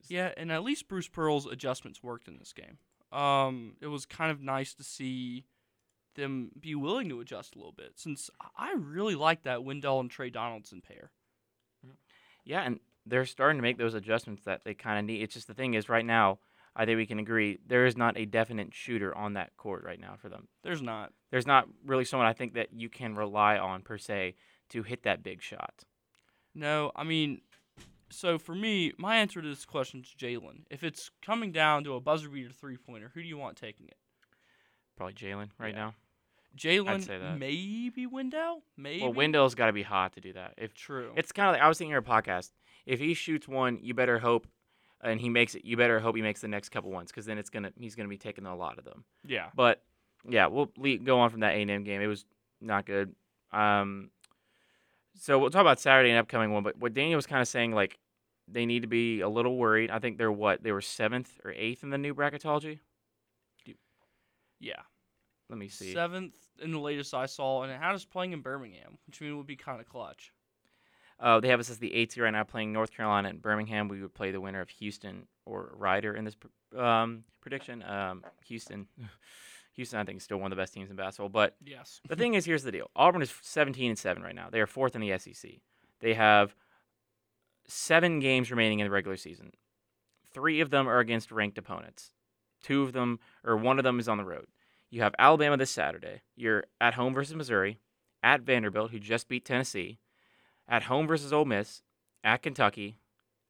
Yeah, 0.07 0.31
and 0.37 0.51
at 0.51 0.63
least 0.63 0.87
Bruce 0.87 1.07
Pearl's 1.07 1.45
adjustments 1.45 2.03
worked 2.03 2.27
in 2.27 2.37
this 2.37 2.53
game. 2.53 2.77
Um, 3.17 3.75
it 3.81 3.87
was 3.87 4.05
kind 4.05 4.31
of 4.31 4.41
nice 4.41 4.73
to 4.75 4.83
see 4.83 5.45
them 6.15 6.51
be 6.59 6.75
willing 6.75 7.09
to 7.09 7.21
adjust 7.21 7.55
a 7.55 7.57
little 7.57 7.73
bit, 7.73 7.93
since 7.95 8.29
I 8.57 8.73
really 8.77 9.15
like 9.15 9.43
that 9.43 9.63
Wendell 9.63 9.99
and 9.99 10.09
Tre 10.09 10.29
Donaldson 10.29 10.81
pair. 10.81 11.11
Yeah, 12.43 12.61
and 12.61 12.79
they're 13.05 13.25
starting 13.25 13.57
to 13.57 13.61
make 13.61 13.77
those 13.77 13.93
adjustments 13.93 14.43
that 14.45 14.63
they 14.63 14.73
kind 14.73 14.99
of 14.99 15.05
need. 15.05 15.21
It's 15.21 15.33
just 15.33 15.47
the 15.47 15.53
thing 15.53 15.73
is 15.73 15.89
right 15.89 16.05
now, 16.05 16.39
I 16.75 16.85
think 16.85 16.97
we 16.97 17.05
can 17.05 17.19
agree 17.19 17.59
there 17.65 17.85
is 17.85 17.95
not 17.95 18.17
a 18.17 18.25
definite 18.25 18.73
shooter 18.73 19.15
on 19.15 19.33
that 19.33 19.55
court 19.57 19.83
right 19.83 19.99
now 19.99 20.15
for 20.17 20.27
them. 20.29 20.47
There's 20.63 20.81
not. 20.81 21.13
There's 21.31 21.47
not 21.47 21.67
really 21.85 22.05
someone 22.05 22.27
I 22.27 22.33
think 22.33 22.53
that 22.55 22.69
you 22.73 22.89
can 22.89 23.15
rely 23.15 23.57
on 23.57 23.81
per 23.81 23.97
se 23.97 24.35
to 24.69 24.83
hit 24.83 25.03
that 25.03 25.23
big 25.23 25.41
shot. 25.41 25.83
No, 26.53 26.91
I 26.95 27.03
mean, 27.03 27.41
so 28.09 28.37
for 28.37 28.55
me, 28.55 28.93
my 28.97 29.17
answer 29.17 29.41
to 29.41 29.47
this 29.47 29.65
question 29.65 30.01
is 30.01 30.13
Jalen. 30.17 30.63
If 30.69 30.83
it's 30.83 31.11
coming 31.21 31.51
down 31.51 31.83
to 31.85 31.93
a 31.95 31.99
buzzer 31.99 32.29
beater 32.29 32.51
three 32.51 32.77
pointer, 32.77 33.11
who 33.13 33.21
do 33.21 33.27
you 33.27 33.37
want 33.37 33.57
taking 33.57 33.87
it? 33.87 33.97
Probably 34.97 35.13
Jalen 35.13 35.49
right 35.59 35.73
Yeah. 35.73 35.79
now. 35.79 35.95
Jalen, 36.57 37.37
maybe 37.37 38.05
Wendell, 38.07 38.63
maybe. 38.77 39.01
Well, 39.01 39.11
Wendell's 39.11 39.55
got 39.55 39.67
to 39.67 39.73
be 39.73 39.83
hot 39.83 40.13
to 40.13 40.21
do 40.21 40.31
that. 40.33 40.53
If 40.57 40.73
True. 40.73 41.11
It's 41.17 41.33
kind 41.33 41.49
of 41.49 41.53
like 41.53 41.61
I 41.61 41.67
was 41.67 41.77
thinking 41.77 41.91
your 41.91 42.01
podcast. 42.01 42.51
If 42.85 42.99
he 42.99 43.13
shoots 43.13 43.47
one, 43.47 43.79
you 43.81 43.93
better 43.93 44.19
hope, 44.19 44.47
and 45.01 45.19
he 45.19 45.29
makes 45.29 45.55
it. 45.55 45.65
You 45.65 45.77
better 45.77 45.99
hope 45.99 46.15
he 46.15 46.21
makes 46.21 46.41
the 46.41 46.47
next 46.47 46.69
couple 46.69 46.91
ones, 46.91 47.11
because 47.11 47.25
then 47.25 47.37
it's 47.37 47.49
gonna 47.49 47.71
he's 47.79 47.95
gonna 47.95 48.09
be 48.09 48.17
taking 48.17 48.45
a 48.45 48.55
lot 48.55 48.77
of 48.77 48.85
them. 48.85 49.03
yeah. 49.25 49.47
But 49.55 49.81
yeah, 50.27 50.47
we'll 50.47 50.71
go 51.03 51.19
on 51.19 51.29
from 51.29 51.41
that 51.41 51.53
A 51.53 51.61
and 51.61 51.71
M 51.71 51.83
game. 51.83 52.01
It 52.01 52.07
was 52.07 52.25
not 52.61 52.85
good. 52.85 53.15
Um, 53.51 54.09
so 55.17 55.39
we'll 55.39 55.49
talk 55.49 55.61
about 55.61 55.79
Saturday 55.79 56.09
and 56.09 56.19
upcoming 56.19 56.51
one. 56.51 56.63
But 56.63 56.77
what 56.77 56.93
Daniel 56.93 57.17
was 57.17 57.27
kind 57.27 57.41
of 57.41 57.47
saying, 57.47 57.73
like 57.73 57.99
they 58.47 58.65
need 58.65 58.81
to 58.81 58.87
be 58.87 59.21
a 59.21 59.29
little 59.29 59.57
worried. 59.57 59.89
I 59.89 59.99
think 59.99 60.17
they're 60.17 60.31
what 60.31 60.63
they 60.63 60.71
were 60.71 60.81
seventh 60.81 61.39
or 61.43 61.51
eighth 61.51 61.83
in 61.83 61.89
the 61.89 61.97
new 61.97 62.13
bracketology. 62.13 62.79
Yeah. 64.59 64.81
Let 65.49 65.59
me 65.59 65.67
see. 65.67 65.93
Seventh 65.93 66.35
in 66.61 66.71
the 66.71 66.79
latest 66.79 67.13
I 67.13 67.25
saw, 67.27 67.63
and 67.63 67.71
it 67.71 67.79
had 67.79 67.93
us 67.93 68.05
playing 68.05 68.33
in 68.33 68.41
Birmingham, 68.41 68.97
which 69.05 69.21
I 69.21 69.25
mean 69.25 69.37
would 69.37 69.47
be 69.47 69.55
kind 69.55 69.79
of 69.79 69.87
clutch. 69.87 70.31
Uh, 71.19 71.39
they 71.39 71.47
have 71.47 71.59
us 71.59 71.69
as 71.69 71.77
the 71.79 71.93
eighth 71.93 72.13
seed 72.13 72.23
right 72.23 72.31
now, 72.31 72.43
playing 72.43 72.73
North 72.73 72.91
Carolina 72.91 73.29
and 73.29 73.41
Birmingham. 73.41 73.87
We 73.87 74.01
would 74.01 74.13
play 74.13 74.31
the 74.31 74.41
winner 74.41 74.59
of 74.61 74.69
Houston 74.69 75.27
or 75.45 75.71
Rider 75.77 76.13
in 76.13 76.25
this 76.25 76.35
pr- 76.35 76.77
um, 76.79 77.23
prediction. 77.41 77.81
Um, 77.83 78.23
Houston, 78.47 78.87
Houston, 79.75 79.99
I 79.99 80.03
think 80.03 80.17
is 80.17 80.23
still 80.23 80.37
one 80.37 80.51
of 80.51 80.55
the 80.57 80.61
best 80.61 80.73
teams 80.73 80.89
in 80.89 80.95
basketball. 80.97 81.29
But 81.29 81.55
Yes. 81.65 82.01
the 82.07 82.15
thing 82.17 82.33
is, 82.33 82.45
here's 82.45 82.63
the 82.63 82.71
deal: 82.71 82.89
Auburn 82.95 83.21
is 83.21 83.33
17 83.41 83.91
and 83.91 83.97
seven 83.99 84.23
right 84.23 84.35
now. 84.35 84.49
They 84.51 84.59
are 84.59 84.67
fourth 84.67 84.93
in 84.95 85.01
the 85.01 85.17
SEC. 85.17 85.51
They 86.01 86.13
have 86.15 86.53
seven 87.67 88.19
games 88.19 88.51
remaining 88.51 88.79
in 88.79 88.85
the 88.85 88.91
regular 88.91 89.17
season. 89.17 89.51
Three 90.33 90.59
of 90.59 90.69
them 90.69 90.87
are 90.87 90.99
against 90.99 91.31
ranked 91.31 91.57
opponents. 91.57 92.11
Two 92.61 92.83
of 92.83 92.93
them, 92.93 93.19
or 93.43 93.55
one 93.55 93.77
of 93.79 93.83
them, 93.83 93.99
is 93.99 94.07
on 94.09 94.17
the 94.17 94.25
road. 94.25 94.47
You 94.89 95.01
have 95.01 95.15
Alabama 95.17 95.57
this 95.57 95.71
Saturday. 95.71 96.21
You're 96.35 96.65
at 96.81 96.93
home 96.95 97.13
versus 97.13 97.35
Missouri, 97.35 97.79
at 98.21 98.41
Vanderbilt, 98.41 98.91
who 98.91 98.99
just 98.99 99.27
beat 99.27 99.45
Tennessee, 99.45 99.99
at 100.67 100.83
home 100.83 101.07
versus 101.07 101.31
Ole 101.33 101.45
Miss, 101.45 101.81
at 102.23 102.41
Kentucky, 102.41 102.97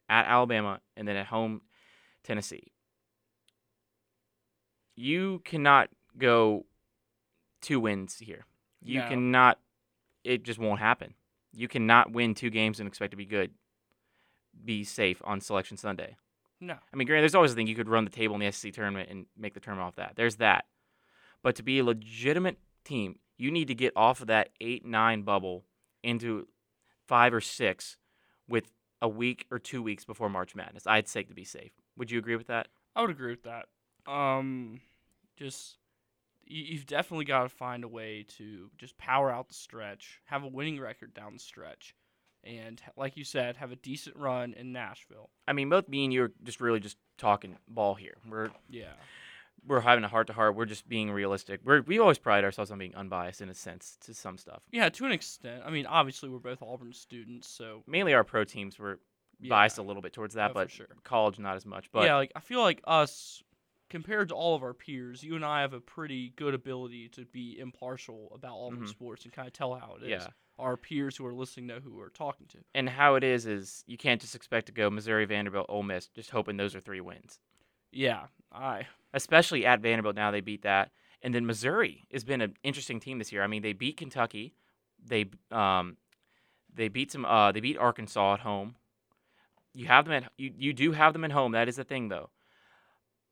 at 0.09 0.25
Alabama, 0.25 0.81
and 0.95 1.07
then 1.07 1.15
at 1.15 1.27
home 1.27 1.61
Tennessee. 2.23 2.71
You 4.95 5.41
cannot 5.43 5.89
go 6.17 6.65
two 7.61 7.79
wins 7.79 8.19
here. 8.19 8.45
You 8.81 9.01
No. 9.01 9.07
cannot. 9.09 9.59
It 10.23 10.43
just 10.43 10.59
won't 10.59 10.79
happen. 10.79 11.15
You 11.53 11.67
cannot 11.67 12.11
win 12.11 12.33
two 12.33 12.49
games 12.49 12.79
and 12.79 12.87
expect 12.87 13.11
to 13.11 13.17
be 13.17 13.25
good, 13.25 13.53
be 14.63 14.83
safe 14.83 15.21
on 15.25 15.41
Selection 15.41 15.77
Sunday. 15.77 16.15
No. 16.59 16.77
I 16.91 16.95
mean, 16.95 17.05
granted, 17.07 17.23
there's 17.23 17.35
always 17.35 17.51
a 17.51 17.55
thing 17.55 17.67
you 17.67 17.75
could 17.75 17.89
run 17.89 18.05
the 18.05 18.11
table 18.11 18.35
in 18.35 18.39
the 18.41 18.51
SEC 18.51 18.73
tournament 18.73 19.09
and 19.09 19.25
make 19.37 19.53
the 19.53 19.59
tournament 19.59 19.87
off 19.87 19.95
that. 19.95 20.13
There's 20.15 20.37
that. 20.37 20.65
But 21.43 21.55
to 21.57 21.63
be 21.63 21.79
a 21.79 21.83
legitimate 21.83 22.57
team, 22.83 23.19
you 23.37 23.51
need 23.51 23.67
to 23.67 23.75
get 23.75 23.93
off 23.95 24.21
of 24.21 24.27
that 24.27 24.49
eight 24.61 24.85
nine 24.85 25.23
bubble 25.23 25.65
into 26.01 26.47
five 27.07 27.33
or 27.33 27.41
six 27.41 27.97
with 28.47 28.71
a 29.01 29.09
week 29.09 29.45
or 29.51 29.59
two 29.59 29.83
weeks 29.83 30.05
before 30.05 30.29
March 30.29 30.55
Madness. 30.55 30.87
I'd 30.87 31.07
say 31.07 31.23
to 31.23 31.33
be 31.33 31.43
safe. 31.43 31.71
Would 31.97 32.11
you 32.11 32.19
agree 32.19 32.35
with 32.35 32.47
that? 32.47 32.67
I 32.95 33.01
would 33.01 33.11
agree 33.11 33.31
with 33.31 33.43
that. 33.43 33.65
Um, 34.11 34.79
just 35.37 35.77
you, 36.45 36.63
you've 36.63 36.85
definitely 36.85 37.25
got 37.25 37.43
to 37.43 37.49
find 37.49 37.83
a 37.83 37.87
way 37.87 38.25
to 38.37 38.69
just 38.77 38.97
power 38.97 39.31
out 39.31 39.47
the 39.47 39.53
stretch, 39.53 40.21
have 40.25 40.43
a 40.43 40.47
winning 40.47 40.79
record 40.79 41.13
down 41.13 41.33
the 41.33 41.39
stretch, 41.39 41.95
and 42.43 42.81
like 42.95 43.17
you 43.17 43.23
said, 43.23 43.57
have 43.57 43.71
a 43.71 43.75
decent 43.75 44.15
run 44.15 44.53
in 44.53 44.71
Nashville. 44.71 45.29
I 45.47 45.53
mean, 45.53 45.69
both 45.69 45.89
me 45.89 46.03
and 46.05 46.13
you 46.13 46.23
are 46.23 46.31
just 46.43 46.61
really 46.61 46.79
just 46.79 46.97
talking 47.17 47.57
ball 47.67 47.95
here. 47.95 48.15
We're 48.29 48.49
Yeah. 48.69 48.93
We're 49.67 49.79
having 49.81 50.03
a 50.03 50.07
heart 50.07 50.27
to 50.27 50.33
heart. 50.33 50.55
We're 50.55 50.65
just 50.65 50.87
being 50.87 51.11
realistic. 51.11 51.61
We're 51.63 51.81
we 51.81 51.99
always 51.99 52.17
pride 52.17 52.43
ourselves 52.43 52.71
on 52.71 52.77
being 52.77 52.95
unbiased 52.95 53.41
in 53.41 53.49
a 53.49 53.53
sense 53.53 53.97
to 54.01 54.13
some 54.13 54.37
stuff. 54.37 54.61
Yeah, 54.71 54.89
to 54.89 55.05
an 55.05 55.11
extent. 55.11 55.63
I 55.65 55.69
mean, 55.71 55.85
obviously 55.85 56.29
we're 56.29 56.39
both 56.39 56.61
Auburn 56.61 56.93
students, 56.93 57.47
so 57.49 57.83
Mainly 57.87 58.13
our 58.13 58.23
pro 58.23 58.43
teams 58.43 58.77
were 58.79 58.99
yeah. 59.39 59.49
biased 59.49 59.77
a 59.77 59.81
little 59.81 60.01
bit 60.01 60.13
towards 60.13 60.35
that, 60.35 60.51
Oh, 60.51 60.53
but 60.53 60.71
sure. 60.71 60.87
college 61.03 61.39
not 61.39 61.55
as 61.55 61.65
much. 61.65 61.91
But 61.91 62.03
yeah, 62.05 62.15
like 62.15 62.31
I 62.35 62.39
feel 62.39 62.61
like 62.61 62.81
us 62.85 63.41
compared 63.89 64.29
to 64.29 64.35
all 64.35 64.55
of 64.55 64.63
our 64.63 64.73
peers, 64.73 65.23
you 65.23 65.35
and 65.35 65.45
I 65.45 65.61
have 65.61 65.73
a 65.73 65.79
pretty 65.79 66.33
good 66.35 66.53
ability 66.53 67.09
to 67.09 67.25
be 67.25 67.57
impartial 67.59 68.31
about 68.33 68.55
Auburn 68.57 68.81
Mhm. 68.83 68.89
sports 68.89 69.23
and 69.25 69.33
kind 69.33 69.47
of 69.47 69.53
tell 69.53 69.75
how 69.75 69.95
it 69.95 70.03
is. 70.03 70.09
yeah. 70.09 70.27
Our 70.57 70.77
peers 70.77 71.17
who 71.17 71.25
are 71.25 71.33
listening 71.33 71.67
know 71.67 71.79
who 71.81 71.93
we're 71.93 72.09
talking 72.09 72.47
to. 72.47 72.59
And 72.73 72.87
how 72.89 73.15
it 73.15 73.23
is 73.25 73.45
is 73.45 73.83
you 73.87 73.97
can't 73.97 74.21
just 74.21 74.35
expect 74.35 74.67
to 74.67 74.71
go 74.71 74.89
Missouri, 74.89 75.25
Vanderbilt, 75.25 75.65
Ole 75.69 75.83
Miss, 75.83 76.07
just 76.07 76.29
hoping 76.29 76.55
those 76.57 76.73
are 76.75 76.79
three 76.79 77.01
wins. 77.01 77.39
Yeah, 77.91 78.27
I 78.51 78.87
Especially 79.15 79.65
at 79.65 79.79
Vanderbilt 79.79 80.15
now 80.15 80.29
they 80.29 80.41
beat 80.41 80.61
that, 80.61 80.91
and 81.23 81.33
then 81.33 81.45
Missouri 81.45 82.03
has 82.11 82.23
been 82.23 82.41
an 82.41 82.53
interesting 82.63 82.99
team 82.99 83.17
this 83.17 83.31
year. 83.31 83.41
I 83.41 83.47
mean 83.47 83.63
they 83.63 83.73
beat 83.73 83.97
Kentucky, 83.97 84.53
they 85.03 85.25
um, 85.51 85.97
they 86.73 86.89
beat 86.89 87.11
some 87.11 87.25
uh 87.25 87.51
they 87.51 87.61
beat 87.61 87.77
Arkansas 87.77 88.35
at 88.35 88.39
home. 88.41 88.75
You 89.73 89.87
have 89.87 90.05
them 90.05 90.13
at 90.13 90.31
you 90.37 90.51
you 90.57 90.73
do 90.73 90.91
have 90.91 91.13
them 91.13 91.23
at 91.23 91.31
home. 91.31 91.53
That 91.53 91.69
is 91.69 91.77
the 91.77 91.83
thing 91.83 92.09
though. 92.09 92.29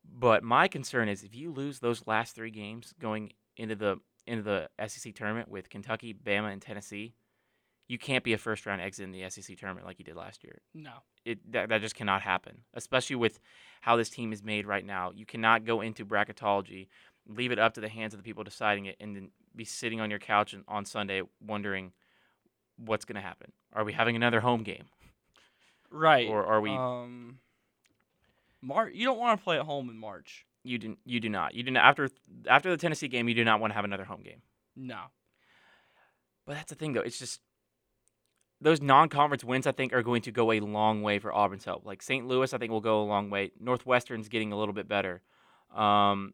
But 0.05 0.43
my 0.43 0.67
concern 0.67 1.09
is 1.09 1.23
if 1.23 1.35
you 1.35 1.51
lose 1.51 1.79
those 1.79 2.07
last 2.07 2.35
three 2.35 2.51
games 2.51 2.93
going 2.99 3.33
into 3.57 3.75
the 3.75 3.99
into 4.25 4.43
the 4.43 4.69
SEC 4.87 5.13
tournament 5.13 5.49
with 5.49 5.69
Kentucky, 5.69 6.13
Bama, 6.13 6.51
and 6.51 6.61
Tennessee, 6.61 7.13
you 7.87 7.97
can't 7.97 8.23
be 8.23 8.33
a 8.33 8.37
first 8.37 8.65
round 8.65 8.81
exit 8.81 9.03
in 9.03 9.11
the 9.11 9.29
SEC 9.29 9.57
tournament 9.57 9.85
like 9.85 9.99
you 9.99 10.05
did 10.05 10.15
last 10.15 10.43
year. 10.43 10.61
no. 10.73 10.91
It 11.25 11.39
that, 11.53 11.69
that 11.69 11.79
just 11.79 11.95
cannot 11.95 12.21
happen, 12.21 12.63
especially 12.73 13.15
with 13.15 13.39
how 13.79 13.95
this 13.95 14.09
team 14.09 14.33
is 14.33 14.43
made 14.43 14.65
right 14.67 14.85
now. 14.85 15.11
You 15.15 15.25
cannot 15.25 15.63
go 15.63 15.79
into 15.79 16.05
bracketology, 16.05 16.87
leave 17.29 17.53
it 17.53 17.59
up 17.59 17.73
to 17.75 17.81
the 17.81 17.87
hands 17.87 18.13
of 18.13 18.19
the 18.19 18.23
people 18.25 18.43
deciding 18.43 18.87
it, 18.87 18.97
and 18.99 19.15
then 19.15 19.29
be 19.55 19.63
sitting 19.63 20.01
on 20.01 20.09
your 20.09 20.19
couch 20.19 20.51
and- 20.51 20.65
on 20.67 20.83
Sunday 20.83 21.21
wondering 21.39 21.93
what's 22.75 23.05
going 23.05 23.15
to 23.15 23.21
happen. 23.21 23.53
Are 23.71 23.85
we 23.85 23.93
having 23.93 24.17
another 24.17 24.41
home 24.41 24.63
game, 24.63 24.83
Right. 25.89 26.27
or 26.27 26.45
are 26.45 26.59
we? 26.59 26.71
Um, 26.71 27.39
March. 28.61 28.93
You 28.93 29.05
don't 29.05 29.17
want 29.19 29.39
to 29.39 29.43
play 29.43 29.57
at 29.57 29.63
home 29.65 29.89
in 29.89 29.97
March. 29.97 30.45
you 30.65 30.77
do 30.77 30.97
you 31.05 31.19
do 31.21 31.29
not 31.29 31.53
you 31.53 31.61
do 31.63 31.71
not 31.71 31.83
after 31.85 32.09
after 32.49 32.69
the 32.69 32.77
Tennessee 32.77 33.07
game. 33.07 33.29
You 33.29 33.35
do 33.35 33.45
not 33.45 33.59
want 33.61 33.71
to 33.71 33.75
have 33.75 33.85
another 33.85 34.03
home 34.05 34.23
game. 34.23 34.41
No. 34.75 34.99
But 36.45 36.55
that's 36.55 36.69
the 36.69 36.75
thing, 36.75 36.91
though. 36.93 37.01
It's 37.01 37.19
just 37.19 37.39
those 38.63 38.81
non-conference 38.81 39.43
wins. 39.43 39.67
I 39.67 39.71
think 39.71 39.93
are 39.93 40.03
going 40.03 40.21
to 40.23 40.31
go 40.31 40.51
a 40.51 40.59
long 40.59 41.01
way 41.01 41.19
for 41.19 41.33
Auburn's 41.33 41.65
help. 41.65 41.85
Like 41.85 42.01
St. 42.01 42.25
Louis, 42.27 42.53
I 42.53 42.57
think 42.57 42.71
will 42.71 42.81
go 42.81 43.01
a 43.01 43.05
long 43.05 43.29
way. 43.29 43.51
Northwestern's 43.59 44.29
getting 44.29 44.51
a 44.51 44.57
little 44.57 44.73
bit 44.73 44.87
better. 44.87 45.21
Um, 45.75 46.33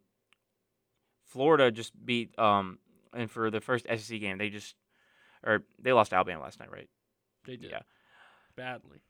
Florida 1.26 1.72
just 1.72 1.94
beat 2.06 2.38
um, 2.40 2.80
and 3.14 3.30
for 3.30 3.50
the 3.50 3.62
first 3.62 3.86
SEC 3.86 4.20
game, 4.20 4.38
they 4.38 4.50
just 4.50 4.76
or 5.44 5.64
they 5.80 5.94
lost 5.94 6.12
to 6.12 6.16
Alabama 6.16 6.44
last 6.44 6.60
night, 6.60 6.72
right? 6.72 6.90
They 7.46 7.56
did. 7.56 7.72
Yeah. 7.72 7.82
Badly. 8.56 9.02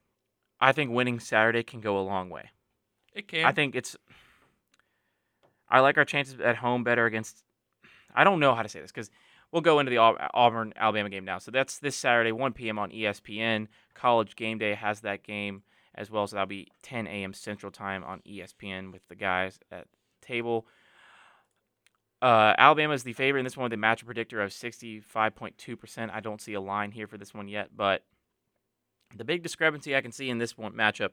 I 0.60 0.72
think 0.72 0.92
winning 0.92 1.20
Saturday 1.20 1.64
can 1.64 1.82
go 1.82 1.98
a 1.98 2.02
long 2.02 2.30
way. 2.30 2.50
It 3.14 3.28
can. 3.28 3.46
I 3.46 3.52
think 3.52 3.76
it's. 3.76 3.96
I 5.70 5.80
like 5.82 5.98
our 5.98 6.06
chances 6.06 6.40
at 6.40 6.58
home 6.58 6.84
better 6.84 7.06
against. 7.06 7.44
I 8.14 8.24
don't 8.24 8.40
know 8.40 8.56
how 8.56 8.64
to 8.64 8.70
say 8.70 8.82
this 8.82 8.92
because 8.92 9.10
we'll 9.52 9.62
go 9.62 9.80
into 9.80 9.90
the 9.90 9.98
Auburn 9.98 10.74
Alabama 10.76 11.10
game 11.10 11.26
now. 11.26 11.40
So 11.40 11.52
that's 11.52 11.80
this 11.80 11.96
Saturday, 11.96 12.32
1 12.32 12.54
p.m. 12.54 12.80
on 12.80 12.92
ESPN. 12.92 13.68
College 13.94 14.36
Game 14.36 14.58
Day 14.58 14.74
has 14.74 15.02
that 15.02 15.24
game 15.24 15.64
as 15.96 16.10
well. 16.10 16.28
So 16.28 16.36
that'll 16.36 16.48
be 16.48 16.68
10 16.84 17.08
a.m. 17.08 17.34
Central 17.34 17.72
Time 17.72 18.04
on 18.04 18.22
ESPN 18.28 18.92
with 18.92 19.08
the 19.08 19.16
guys 19.16 19.60
at 19.72 19.86
the 19.92 20.26
table. 20.26 20.68
Uh, 22.22 22.54
Alabama 22.58 22.94
is 22.94 23.04
the 23.04 23.14
favorite 23.14 23.40
in 23.40 23.46
this 23.46 23.56
one 23.56 23.64
with 23.64 23.74
a 23.74 23.78
matchup 23.78 24.06
predictor 24.06 24.42
of 24.42 24.52
65.2%. 24.52 26.10
I 26.14 26.20
don't 26.20 26.42
see 26.42 26.54
a 26.54 26.62
line 26.62 26.92
here 26.92 27.08
for 27.08 27.18
this 27.18 27.34
one 27.34 27.48
yet, 27.48 27.70
but 27.76 28.04
the 29.16 29.24
big 29.24 29.42
discrepancy 29.42 29.96
I 29.96 30.02
can 30.02 30.12
see 30.12 30.30
in 30.30 30.38
this 30.38 30.58
one 30.58 30.74
matchup 30.74 31.12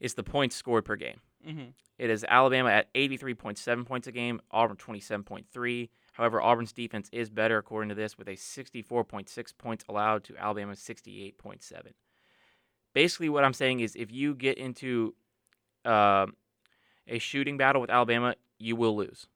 is 0.00 0.14
the 0.14 0.22
points 0.22 0.56
scored 0.56 0.86
per 0.86 0.96
game. 0.96 1.20
Mm-hmm. 1.46 1.70
It 1.98 2.10
is 2.10 2.24
Alabama 2.26 2.70
at 2.70 2.92
83.7 2.94 3.86
points 3.86 4.06
a 4.06 4.12
game, 4.12 4.40
Auburn 4.50 4.76
27.3. 4.76 5.90
However, 6.20 6.42
Auburn's 6.42 6.74
defense 6.74 7.08
is 7.12 7.30
better 7.30 7.56
according 7.56 7.88
to 7.88 7.94
this 7.94 8.18
with 8.18 8.28
a 8.28 8.32
64.6 8.32 9.56
points 9.56 9.84
allowed 9.88 10.22
to 10.24 10.36
Alabama's 10.36 10.78
68.7. 10.78 11.94
Basically, 12.92 13.30
what 13.30 13.42
I'm 13.42 13.54
saying 13.54 13.80
is 13.80 13.96
if 13.96 14.12
you 14.12 14.34
get 14.34 14.58
into 14.58 15.14
um 15.86 16.36
a 17.08 17.18
shooting 17.18 17.56
battle 17.56 17.80
with 17.80 17.88
Alabama, 17.88 18.34
you 18.58 18.76
will 18.76 18.94
lose. 18.94 19.28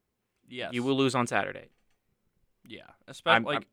Yes. 0.47 0.75
You 0.75 0.83
will 0.83 0.95
lose 0.95 1.15
on 1.15 1.27
Saturday. 1.27 1.71
Yeah. 2.69 2.83
I'm- 2.83 2.93
Especially 3.09 3.35
I'm- 3.47 3.55
like 3.63 3.67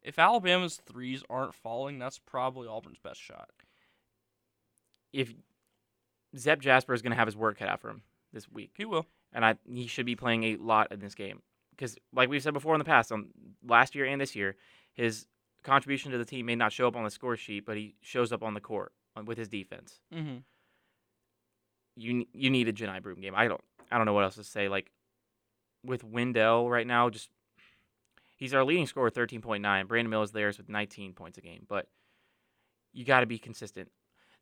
if 0.00 0.18
Alabama's 0.18 0.78
threes 0.86 1.22
aren't 1.28 1.54
falling, 1.54 1.98
that's 1.98 2.18
probably 2.20 2.66
Auburn's 2.68 2.98
best 2.98 3.20
shot. 3.20 3.50
If 5.12 5.34
Zep 6.38 6.60
Jasper 6.60 6.94
is 6.94 7.02
going 7.02 7.10
to 7.10 7.16
have 7.18 7.28
his 7.28 7.36
work 7.36 7.58
cut 7.58 7.68
out 7.68 7.80
for 7.80 7.90
him 7.90 8.02
this 8.32 8.48
week, 8.48 8.72
He 8.78 8.86
will. 8.86 9.04
and 9.30 9.44
I 9.44 9.56
he 9.68 9.86
should 9.88 10.06
be 10.06 10.16
playing 10.16 10.44
a 10.44 10.56
lot 10.56 10.90
in 10.90 11.00
this 11.00 11.14
game 11.14 11.42
because, 11.76 11.96
like 12.14 12.28
we've 12.28 12.42
said 12.42 12.54
before 12.54 12.74
in 12.74 12.78
the 12.78 12.84
past, 12.84 13.12
on 13.12 13.28
last 13.66 13.94
year 13.94 14.04
and 14.06 14.20
this 14.20 14.34
year, 14.34 14.56
his 14.94 15.26
contribution 15.62 16.12
to 16.12 16.18
the 16.18 16.24
team 16.24 16.46
may 16.46 16.56
not 16.56 16.72
show 16.72 16.88
up 16.88 16.96
on 16.96 17.04
the 17.04 17.10
score 17.10 17.36
sheet, 17.36 17.66
but 17.66 17.76
he 17.76 17.94
shows 18.00 18.32
up 18.32 18.42
on 18.42 18.54
the 18.54 18.60
court 18.60 18.92
uh, 19.16 19.22
with 19.24 19.38
his 19.38 19.48
defense. 19.48 20.00
Mm-hmm. 20.14 20.38
You 21.96 22.26
you 22.32 22.50
need 22.50 22.68
a 22.68 22.72
Jedi 22.72 23.02
Broome 23.02 23.20
game. 23.20 23.34
I 23.34 23.48
don't 23.48 23.60
I 23.90 23.96
don't 23.96 24.06
know 24.06 24.12
what 24.12 24.24
else 24.24 24.36
to 24.36 24.44
say. 24.44 24.68
Like 24.68 24.90
with 25.84 26.04
Wendell 26.04 26.68
right 26.68 26.86
now, 26.86 27.10
just 27.10 27.30
he's 28.36 28.54
our 28.54 28.64
leading 28.64 28.86
scorer, 28.86 29.10
thirteen 29.10 29.40
point 29.40 29.62
nine. 29.62 29.86
Brandon 29.86 30.10
Mills 30.10 30.32
theirs 30.32 30.58
with 30.58 30.68
nineteen 30.68 31.12
points 31.12 31.38
a 31.38 31.40
game, 31.40 31.64
but 31.68 31.88
you 32.92 33.04
got 33.04 33.20
to 33.20 33.26
be 33.26 33.38
consistent. 33.38 33.90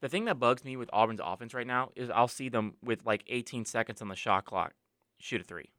The 0.00 0.08
thing 0.08 0.26
that 0.26 0.38
bugs 0.38 0.64
me 0.64 0.76
with 0.76 0.90
Auburn's 0.92 1.20
offense 1.22 1.54
right 1.54 1.66
now 1.66 1.90
is 1.96 2.10
I'll 2.10 2.28
see 2.28 2.48
them 2.48 2.74
with 2.84 3.06
like 3.06 3.24
18 3.26 3.64
seconds 3.64 4.02
on 4.02 4.08
the 4.08 4.14
shot 4.14 4.44
clock 4.44 4.74
shoot 5.18 5.40
a 5.40 5.44
three. 5.44 5.70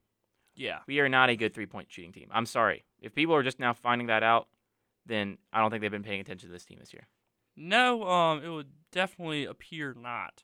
Yeah. 0.56 0.80
We 0.88 1.00
are 1.00 1.10
not 1.10 1.30
a 1.30 1.36
good 1.36 1.54
three 1.54 1.66
point 1.66 1.92
shooting 1.92 2.12
team. 2.12 2.30
I'm 2.32 2.46
sorry. 2.46 2.86
If 3.02 3.14
people 3.14 3.36
are 3.36 3.44
just 3.44 3.60
now 3.60 3.74
finding 3.74 4.08
that 4.08 4.24
out, 4.24 4.48
then 5.06 5.38
I 5.54 5.60
don't 5.60 5.70
think 5.70 5.82
they've 5.82 5.92
been 5.92 6.04
paying 6.04 6.22
attention 6.22 6.50
to 6.50 6.54
this 6.54 6.66
team 6.66 6.78
this 6.80 6.94
year. 6.94 7.08
No, 7.56 8.04
um, 8.04 8.44
it 8.44 8.50
would 8.50 8.70
definitely 8.92 9.46
appear 9.46 9.96
not. 9.98 10.44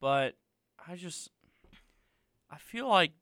But 0.00 0.34
I 0.86 0.96
just 0.96 1.30
I 2.50 2.58
feel 2.58 2.88
like 2.88 3.12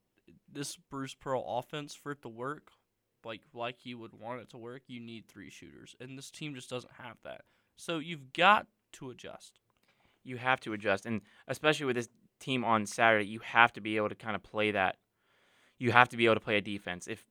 this 0.51 0.75
Bruce 0.75 1.13
Pearl 1.13 1.43
offense 1.47 1.95
for 1.95 2.11
it 2.13 2.21
to 2.23 2.29
work, 2.29 2.71
like 3.23 3.41
like 3.53 3.85
you 3.85 3.97
would 3.97 4.13
want 4.13 4.41
it 4.41 4.49
to 4.49 4.57
work, 4.57 4.83
you 4.87 4.99
need 4.99 5.27
three 5.27 5.49
shooters. 5.49 5.95
And 5.99 6.17
this 6.17 6.31
team 6.31 6.55
just 6.55 6.69
doesn't 6.69 6.93
have 7.01 7.17
that. 7.23 7.41
So 7.77 7.99
you've 7.99 8.33
got 8.33 8.67
to 8.93 9.09
adjust. 9.09 9.59
You 10.23 10.37
have 10.37 10.59
to 10.61 10.73
adjust. 10.73 11.05
And 11.05 11.21
especially 11.47 11.85
with 11.85 11.95
this 11.95 12.09
team 12.39 12.63
on 12.63 12.85
Saturday, 12.85 13.25
you 13.25 13.39
have 13.39 13.73
to 13.73 13.81
be 13.81 13.97
able 13.97 14.09
to 14.09 14.15
kind 14.15 14.35
of 14.35 14.43
play 14.43 14.71
that. 14.71 14.97
You 15.81 15.91
have 15.91 16.09
to 16.09 16.17
be 16.17 16.25
able 16.25 16.35
to 16.35 16.41
play 16.41 16.57
a 16.57 16.61
defense. 16.61 17.07
If 17.07 17.25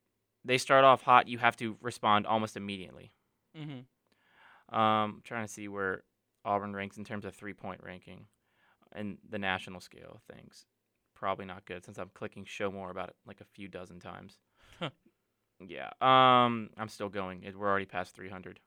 they 0.45 0.59
start 0.59 0.85
off 0.85 1.03
hot, 1.03 1.29
you 1.29 1.39
have 1.39 1.57
to 1.59 1.77
respond 1.81 2.27
almost 2.27 2.57
immediately. 2.57 3.13
Mm-hmm. 3.57 4.77
Um, 4.79 5.21
trying 5.25 5.47
to 5.47 5.53
see 5.53 5.69
where 5.69 6.03
Auburn 6.45 6.75
ranks 6.75 6.97
in 6.97 7.05
terms 7.05 7.25
of 7.25 7.35
three 7.35 7.53
point 7.53 7.81
ranking 7.85 8.27
and 8.93 9.19
the 9.29 9.39
national 9.39 9.81
scale 9.81 10.13
of 10.17 10.35
things. 10.35 10.67
probably 11.15 11.45
not 11.45 11.67
good 11.67 11.85
since 11.85 11.99
I'm 11.99 12.11
clicking 12.15 12.45
show 12.45 12.71
more 12.71 12.91
about 12.91 13.11
it 13.11 13.17
like 13.27 13.41
a 13.41 13.45
few 13.45 13.69
dozen 13.69 14.01
times. 14.01 14.39
Huh. 14.79 14.91
Yeah. 15.65 15.91
Um, 16.01 16.71
I'm 16.79 16.89
still 16.89 17.11
going. 17.11 17.45
We're 17.57 17.69
already 17.69 17.85
past 17.85 18.17
300. 18.17 18.59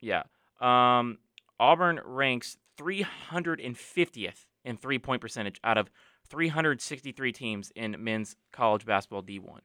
Yeah. 0.00 0.24
Um, 0.60 1.18
Auburn 1.60 2.00
ranks 2.04 2.56
350th 2.76 4.46
in 4.64 4.76
three 4.76 4.98
point 4.98 5.20
percentage 5.20 5.60
out 5.62 5.78
of 5.78 5.90
363 6.32 7.32
teams 7.32 7.70
in 7.76 7.94
men's 7.98 8.36
college 8.52 8.86
basketball 8.86 9.22
D1. 9.22 9.60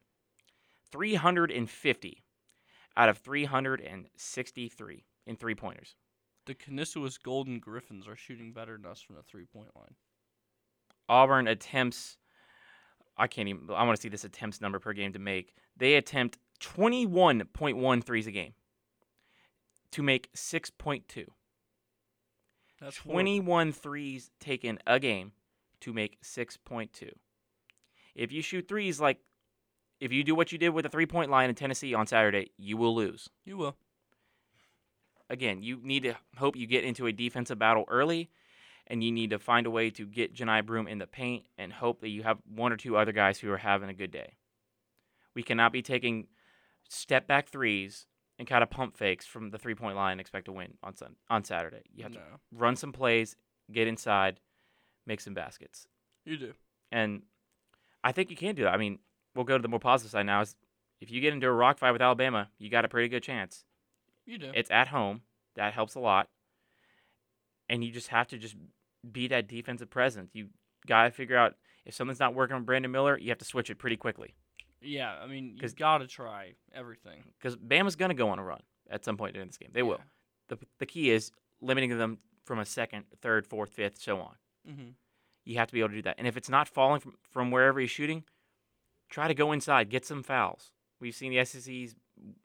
350 0.92 2.24
out 2.98 3.08
of 3.08 3.18
363 3.20 5.06
in 5.26 5.36
three 5.38 5.56
pointers. 5.56 5.96
The 6.46 6.56
Canisius 6.56 7.18
Golden 7.18 7.60
Griffins 7.60 8.06
are 8.06 8.18
shooting 8.18 8.52
better 8.52 8.76
than 8.76 8.86
us 8.86 9.02
from 9.02 9.16
the 9.16 9.24
three 9.24 9.46
point 9.46 9.70
line. 9.78 9.96
Auburn 11.08 11.48
attempts. 11.48 12.18
I 13.18 13.28
can't 13.28 13.48
even. 13.48 13.70
I 13.74 13.84
want 13.84 13.96
to 13.96 14.02
see 14.02 14.10
this 14.10 14.26
attempts 14.26 14.60
number 14.60 14.80
per 14.80 14.92
game 14.92 15.14
to 15.14 15.20
make. 15.20 15.54
They 15.78 15.96
attempt 15.96 16.38
21.1 16.60 18.04
threes 18.04 18.28
a 18.28 18.32
game 18.32 18.56
to 19.92 20.04
make 20.04 20.34
6.2. 20.34 21.28
That's 22.82 22.98
horrible. 22.98 23.14
21 23.14 23.72
threes 23.72 24.32
taken 24.42 24.80
a 24.86 25.00
game 25.00 25.32
to 25.82 25.94
make 25.94 26.22
6.2. 26.22 27.10
If 28.16 28.32
you 28.32 28.42
shoot 28.42 28.68
threes 28.68 29.00
like, 29.00 29.20
if 30.00 30.12
you 30.12 30.24
do 30.24 30.36
what 30.36 30.52
you 30.52 30.58
did 30.58 30.70
with 30.70 30.84
the 30.84 30.90
three 30.90 31.06
point 31.06 31.32
line 31.32 31.50
in 31.50 31.56
Tennessee 31.56 31.94
on 31.94 32.08
Saturday, 32.08 32.52
you 32.58 32.78
will 32.78 32.96
lose. 32.96 33.30
You 33.46 33.58
will. 33.58 33.76
Again, 35.30 35.62
you 35.62 35.80
need 35.84 36.04
to 36.04 36.16
hope 36.38 36.56
you 36.56 36.68
get 36.68 36.84
into 36.84 37.06
a 37.06 37.12
defensive 37.12 37.60
battle 37.60 37.86
early, 37.90 38.30
and 38.88 39.04
you 39.04 39.12
need 39.12 39.32
to 39.32 39.40
find 39.40 39.68
a 39.68 39.72
way 39.72 39.90
to 39.92 40.06
get 40.06 40.34
Janai 40.34 40.66
Broome 40.66 40.88
in 40.88 41.00
the 41.00 41.08
paint 41.08 41.46
and 41.58 41.74
hope 41.74 42.02
that 42.02 42.10
you 42.10 42.24
have 42.24 42.38
one 42.48 42.72
or 42.72 42.78
two 42.78 42.96
other 42.96 43.12
guys 43.12 43.40
who 43.40 43.52
are 43.52 43.58
having 43.58 43.90
a 43.90 43.94
good 43.94 44.12
day. 44.12 44.38
We 45.36 45.44
cannot 45.44 45.74
be 45.74 45.82
taking 45.82 46.28
step 46.90 47.28
back 47.28 47.50
threes 47.50 48.08
and 48.40 48.48
kind 48.48 48.64
of 48.64 48.70
pump 48.70 48.98
fakes 48.98 49.26
from 49.26 49.50
the 49.50 49.58
three 49.58 49.76
point 49.76 49.96
line 49.96 50.14
and 50.14 50.22
expect 50.22 50.46
to 50.46 50.52
win 50.52 50.76
on 50.84 50.96
Sun- 50.96 51.16
on 51.30 51.44
Saturday. 51.44 51.84
You 51.94 52.04
have 52.04 52.14
no, 52.14 52.20
to 52.20 52.26
run 52.52 52.76
some 52.76 52.92
plays, 52.92 53.36
get 53.72 53.88
inside, 53.88 54.40
make 55.08 55.22
some 55.22 55.34
baskets. 55.34 55.88
you 56.26 56.38
do. 56.38 56.54
And 56.92 57.24
I 58.04 58.12
think 58.12 58.30
you 58.30 58.38
can 58.38 58.56
do 58.56 58.64
that. 58.64 58.74
I 58.74 58.78
mean, 58.78 59.00
we'll 59.36 59.46
go 59.46 59.58
to 59.58 59.62
the 59.62 59.68
more 59.68 59.80
positive 59.80 60.12
side 60.12 60.26
now. 60.26 60.42
Is 60.42 60.56
if 61.02 61.10
you 61.10 61.22
get 61.22 61.34
into 61.34 61.48
a 61.48 61.52
rock 61.52 61.80
fight 61.80 61.92
with 61.92 62.02
Alabama, 62.02 62.50
you 62.60 62.70
got 62.70 62.86
a 62.86 62.88
pretty 62.88 63.10
good 63.10 63.24
chance. 63.24 63.66
You 64.26 64.38
do. 64.38 64.52
It's 64.54 64.72
at 64.72 64.90
home. 64.90 65.22
That 65.56 65.74
helps 65.74 65.96
a 65.96 66.00
lot. 66.00 66.30
And 67.70 67.84
you 67.84 67.92
just 67.92 68.10
have 68.10 68.28
to 68.28 68.38
just 68.38 68.56
be 69.10 69.28
that 69.30 69.48
defensive 69.48 69.90
presence. 69.90 70.32
You 70.34 70.48
got 70.86 71.04
to 71.06 71.12
figure 71.12 71.38
out 71.38 71.56
if 71.86 71.94
something's 71.96 72.20
not 72.20 72.36
working 72.36 72.56
with 72.56 72.66
Brandon 72.66 72.92
Miller, 72.92 73.18
you 73.18 73.30
have 73.30 73.38
to 73.40 73.46
switch 73.46 73.70
it 73.70 73.76
pretty 73.76 73.98
quickly 73.98 74.36
yeah, 74.82 75.16
I 75.22 75.28
mean, 75.28 75.58
you 75.62 75.70
got 75.70 76.00
to 76.00 76.08
try 76.08 76.54
everything. 76.74 77.24
because 77.38 77.56
Bama's 77.56 77.96
going 77.96 78.10
to 78.10 78.16
go 78.16 78.30
on 78.30 78.40
a 78.40 78.44
run 78.44 78.62
at 78.90 79.04
some 79.04 79.18
point 79.18 79.34
during 79.34 79.48
this 79.48 79.58
game. 79.58 79.70
They 79.74 79.84
will. 79.84 80.02
The, 80.50 80.58
the 80.80 80.86
key 80.86 81.12
is 81.12 81.32
limiting 81.62 81.98
them 81.98 82.20
from 82.46 82.60
a 82.60 82.66
second, 82.66 83.06
third, 83.22 83.48
fourth, 83.48 83.72
fifth, 83.72 84.00
so 84.00 84.20
on. 84.20 84.36
Mm-hmm. 84.70 84.90
You 85.46 85.58
have 85.58 85.68
to 85.68 85.74
be 85.74 85.80
able 85.80 85.90
to 85.90 85.96
do 85.96 86.02
that. 86.04 86.16
And 86.18 86.28
if 86.28 86.36
it's 86.36 86.50
not 86.50 86.68
falling 86.68 87.00
from, 87.00 87.16
from 87.32 87.52
wherever 87.52 87.80
he's 87.80 87.90
shooting, 87.90 88.24
try 89.10 89.28
to 89.28 89.34
go 89.34 89.52
inside, 89.52 89.90
get 89.90 90.06
some 90.06 90.24
fouls. 90.24 90.72
We've 91.00 91.16
seen 91.16 91.32
the 91.32 91.44
SEC's 91.46 91.96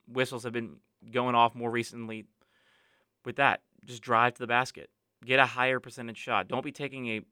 whistles 0.06 0.44
have 0.44 0.52
been 0.52 0.76
going 1.10 1.34
off 1.34 1.54
more 1.54 1.70
recently 1.70 2.26
with 3.24 3.36
that. 3.36 3.62
Just 3.84 4.02
drive 4.02 4.34
to 4.34 4.40
the 4.40 4.46
basket. 4.46 4.90
Get 5.24 5.40
a 5.40 5.46
higher 5.46 5.80
percentage 5.80 6.18
shot. 6.18 6.48
Don't 6.48 6.64
be 6.64 6.72
taking 6.72 7.08
a 7.08 7.22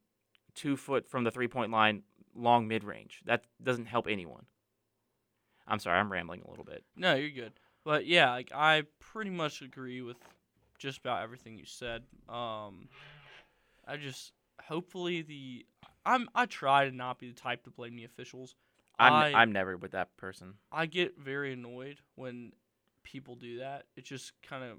two 0.54 0.76
foot 0.76 1.06
from 1.06 1.25
the 1.25 1.30
three 1.30 1.49
point 1.49 1.70
line 1.70 2.02
long 2.35 2.66
mid 2.66 2.85
range. 2.85 3.20
That 3.25 3.44
doesn't 3.62 3.87
help 3.87 4.06
anyone. 4.09 4.47
I'm 5.66 5.78
sorry, 5.78 5.99
I'm 5.99 6.10
rambling 6.10 6.43
a 6.45 6.50
little 6.50 6.64
bit. 6.64 6.84
No, 6.97 7.14
you're 7.14 7.30
good. 7.30 7.52
But 7.84 8.06
yeah, 8.06 8.30
like 8.30 8.50
I 8.54 8.84
pretty 8.99 9.30
much 9.30 9.62
agree 9.62 10.02
with 10.02 10.17
just 10.78 10.99
about 10.99 11.23
everything 11.23 11.56
you 11.56 11.64
said. 11.64 12.02
Um, 12.28 12.88
I 13.86 13.97
just 13.97 14.32
hopefully 14.66 15.23
the 15.23 15.66
I'm 16.04 16.28
I 16.34 16.46
try 16.46 16.84
to 16.88 16.94
not 16.94 17.18
be 17.18 17.28
the 17.28 17.34
type 17.34 17.64
to 17.64 17.70
blame 17.70 17.96
the 17.96 18.04
officials. 18.04 18.54
I'm, 18.99 19.12
I 19.12 19.32
I'm 19.34 19.52
never 19.52 19.76
with 19.76 19.92
that 19.92 20.16
person. 20.16 20.54
I 20.70 20.86
get 20.86 21.18
very 21.18 21.52
annoyed 21.52 21.99
when 22.16 22.52
people 23.02 23.34
do 23.34 23.58
that. 23.58 23.84
It 23.96 24.04
just 24.04 24.32
kind 24.42 24.62
of 24.64 24.78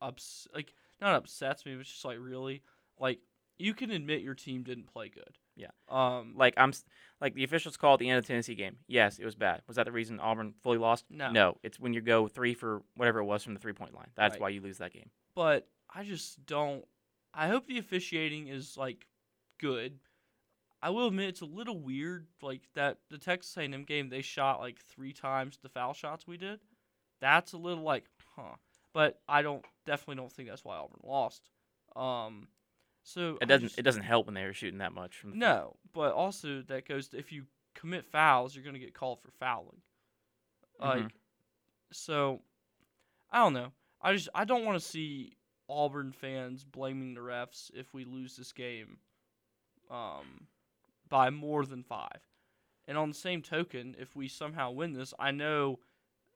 ups 0.00 0.46
like 0.54 0.74
not 1.00 1.14
upsets 1.14 1.64
me, 1.66 1.74
but 1.74 1.80
it's 1.80 1.90
just 1.90 2.04
like 2.04 2.18
really 2.20 2.62
like 2.98 3.18
you 3.58 3.74
can 3.74 3.90
admit 3.90 4.22
your 4.22 4.34
team 4.34 4.62
didn't 4.62 4.92
play 4.92 5.08
good. 5.08 5.38
Yeah. 5.54 5.68
Um. 5.88 6.32
Like 6.36 6.54
I'm 6.56 6.72
like 7.20 7.34
the 7.34 7.44
officials 7.44 7.76
call 7.76 7.94
at 7.94 8.00
the 8.00 8.08
end 8.08 8.18
of 8.18 8.24
the 8.24 8.28
Tennessee 8.28 8.54
game. 8.54 8.76
Yes, 8.88 9.18
it 9.18 9.24
was 9.24 9.34
bad. 9.34 9.60
Was 9.66 9.76
that 9.76 9.84
the 9.84 9.92
reason 9.92 10.18
Auburn 10.18 10.54
fully 10.62 10.78
lost? 10.78 11.04
No. 11.10 11.30
No, 11.30 11.58
it's 11.62 11.78
when 11.78 11.92
you 11.92 12.00
go 12.00 12.26
three 12.26 12.54
for 12.54 12.82
whatever 12.96 13.18
it 13.20 13.24
was 13.24 13.44
from 13.44 13.52
the 13.54 13.60
three 13.60 13.74
point 13.74 13.94
line. 13.94 14.08
That's 14.16 14.34
Right. 14.34 14.40
why 14.40 14.48
you 14.48 14.60
lose 14.62 14.78
that 14.78 14.92
game. 14.92 15.10
but 15.34 15.68
I 15.94 16.04
just 16.04 16.44
don't. 16.46 16.86
I 17.34 17.48
hope 17.48 17.66
the 17.66 17.78
officiating 17.78 18.48
is 18.48 18.76
like 18.76 19.06
good. 19.58 19.98
I 20.82 20.90
will 20.90 21.06
admit 21.06 21.28
it's 21.28 21.40
a 21.40 21.46
little 21.46 21.78
weird, 21.78 22.26
like 22.42 22.62
that 22.74 22.98
the 23.08 23.18
Texas 23.18 23.56
A&M 23.56 23.84
game 23.84 24.08
they 24.08 24.22
shot 24.22 24.60
like 24.60 24.78
three 24.80 25.12
times 25.12 25.58
the 25.62 25.68
foul 25.68 25.92
shots 25.94 26.26
we 26.26 26.36
did. 26.36 26.60
That's 27.20 27.52
a 27.52 27.58
little 27.58 27.84
like, 27.84 28.04
huh? 28.36 28.56
But 28.92 29.20
I 29.28 29.42
don't 29.42 29.64
definitely 29.86 30.16
don't 30.16 30.32
think 30.32 30.48
that's 30.48 30.64
why 30.64 30.76
Auburn 30.76 31.00
lost. 31.04 31.48
Um, 31.94 32.48
so 33.04 33.38
It 33.40 33.46
doesn't 33.46 33.68
just- 33.68 33.78
it 33.78 33.82
doesn't 33.82 34.02
help 34.02 34.26
when 34.26 34.34
they 34.34 34.44
were 34.44 34.52
shooting 34.52 34.78
that 34.78 34.92
much 34.92 35.16
from 35.16 35.30
the 35.30 35.36
no, 35.36 35.76
but 35.92 36.12
also 36.12 36.62
that 36.62 36.86
goes 36.86 37.08
to 37.08 37.18
if 37.18 37.30
you 37.32 37.46
commit 37.74 38.04
fouls, 38.04 38.54
you're 38.54 38.64
gonna 38.64 38.78
get 38.78 38.92
called 38.94 39.20
for 39.22 39.30
fouling. 39.30 39.82
Like, 40.78 41.04
Mhm. 41.04 41.12
so 41.92 42.42
I 43.30 43.38
don't 43.38 43.52
know. 43.54 43.72
I 44.00 44.12
just 44.14 44.28
I 44.34 44.44
don't 44.44 44.64
want 44.64 44.80
to 44.82 44.86
see 44.86 45.36
Auburn 45.68 46.12
fans 46.12 46.64
blaming 46.64 47.14
the 47.14 47.20
refs 47.20 47.70
if 47.74 47.94
we 47.94 48.04
lose 48.04 48.36
this 48.36 48.52
game, 48.52 48.98
um, 49.90 50.46
by 51.08 51.30
more 51.30 51.64
than 51.64 51.82
five. 51.82 52.20
And 52.86 52.98
on 52.98 53.08
the 53.10 53.14
same 53.14 53.42
token, 53.42 53.94
if 53.98 54.16
we 54.16 54.28
somehow 54.28 54.70
win 54.70 54.92
this, 54.92 55.14
I 55.18 55.30
know 55.30 55.78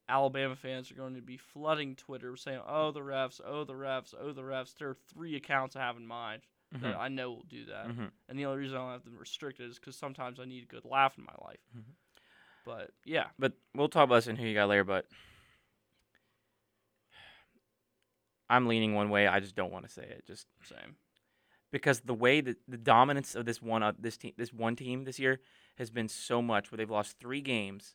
Alabama 0.08 0.54
fans 0.54 0.90
are 0.90 0.94
going 0.94 1.14
to 1.16 1.20
be 1.22 1.36
flooding 1.36 1.96
Twitter 1.96 2.36
saying, 2.36 2.60
"Oh, 2.66 2.92
the 2.92 3.00
refs! 3.00 3.40
Oh, 3.44 3.64
the 3.64 3.72
refs! 3.74 4.14
Oh, 4.18 4.32
the 4.32 4.42
refs!" 4.42 4.76
There 4.76 4.90
are 4.90 4.94
three 4.94 5.34
accounts 5.34 5.74
I 5.74 5.80
have 5.80 5.96
in 5.96 6.06
mind 6.06 6.42
that 6.72 6.94
Mhm. 6.94 6.98
I 6.98 7.08
know 7.08 7.32
will 7.32 7.42
do 7.44 7.64
that. 7.66 7.88
Mhm. 7.88 8.12
And 8.28 8.38
the 8.38 8.44
only 8.44 8.58
reason 8.58 8.76
I 8.76 8.80
don't 8.80 8.92
have 8.92 9.04
them 9.04 9.18
restricted 9.18 9.68
is 9.70 9.78
because 9.78 9.96
sometimes 9.96 10.38
I 10.38 10.44
need 10.44 10.62
a 10.62 10.66
good 10.66 10.84
laugh 10.84 11.18
in 11.18 11.24
my 11.24 11.34
life. 11.40 11.60
Mhm. 11.76 11.94
But 12.64 12.92
yeah, 13.04 13.30
But 13.38 13.54
we'll 13.74 13.88
talk 13.88 14.04
about 14.04 14.16
this 14.16 14.26
in 14.28 14.36
who 14.36 14.46
you 14.46 14.54
got 14.54 14.68
later. 14.68 14.84
But 14.84 15.08
I'm 18.48 18.66
leaning 18.66 18.94
one 18.94 19.11
way. 19.11 19.26
I 19.26 19.40
just 19.40 19.56
don't 19.56 19.72
want 19.72 19.87
to 19.87 19.92
say 19.92 20.02
it. 20.02 20.24
Just 20.26 20.46
same. 20.62 20.96
because 21.72 22.00
the 22.00 22.14
way 22.14 22.40
that 22.40 22.56
the 22.68 22.76
dominance 22.76 23.35
of 23.35 23.44
this 23.44 23.61
one 23.61 23.82
uh, 23.82 23.92
this 23.98 24.16
team 24.16 24.32
this 24.37 24.52
one 24.52 24.76
team 24.76 25.04
this 25.04 25.18
year 25.18 25.40
has 25.78 25.90
been 25.90 26.09
so 26.09 26.40
much 26.40 26.70
where 26.70 26.76
they've 26.76 26.90
lost 26.90 27.18
three 27.18 27.40
games 27.40 27.94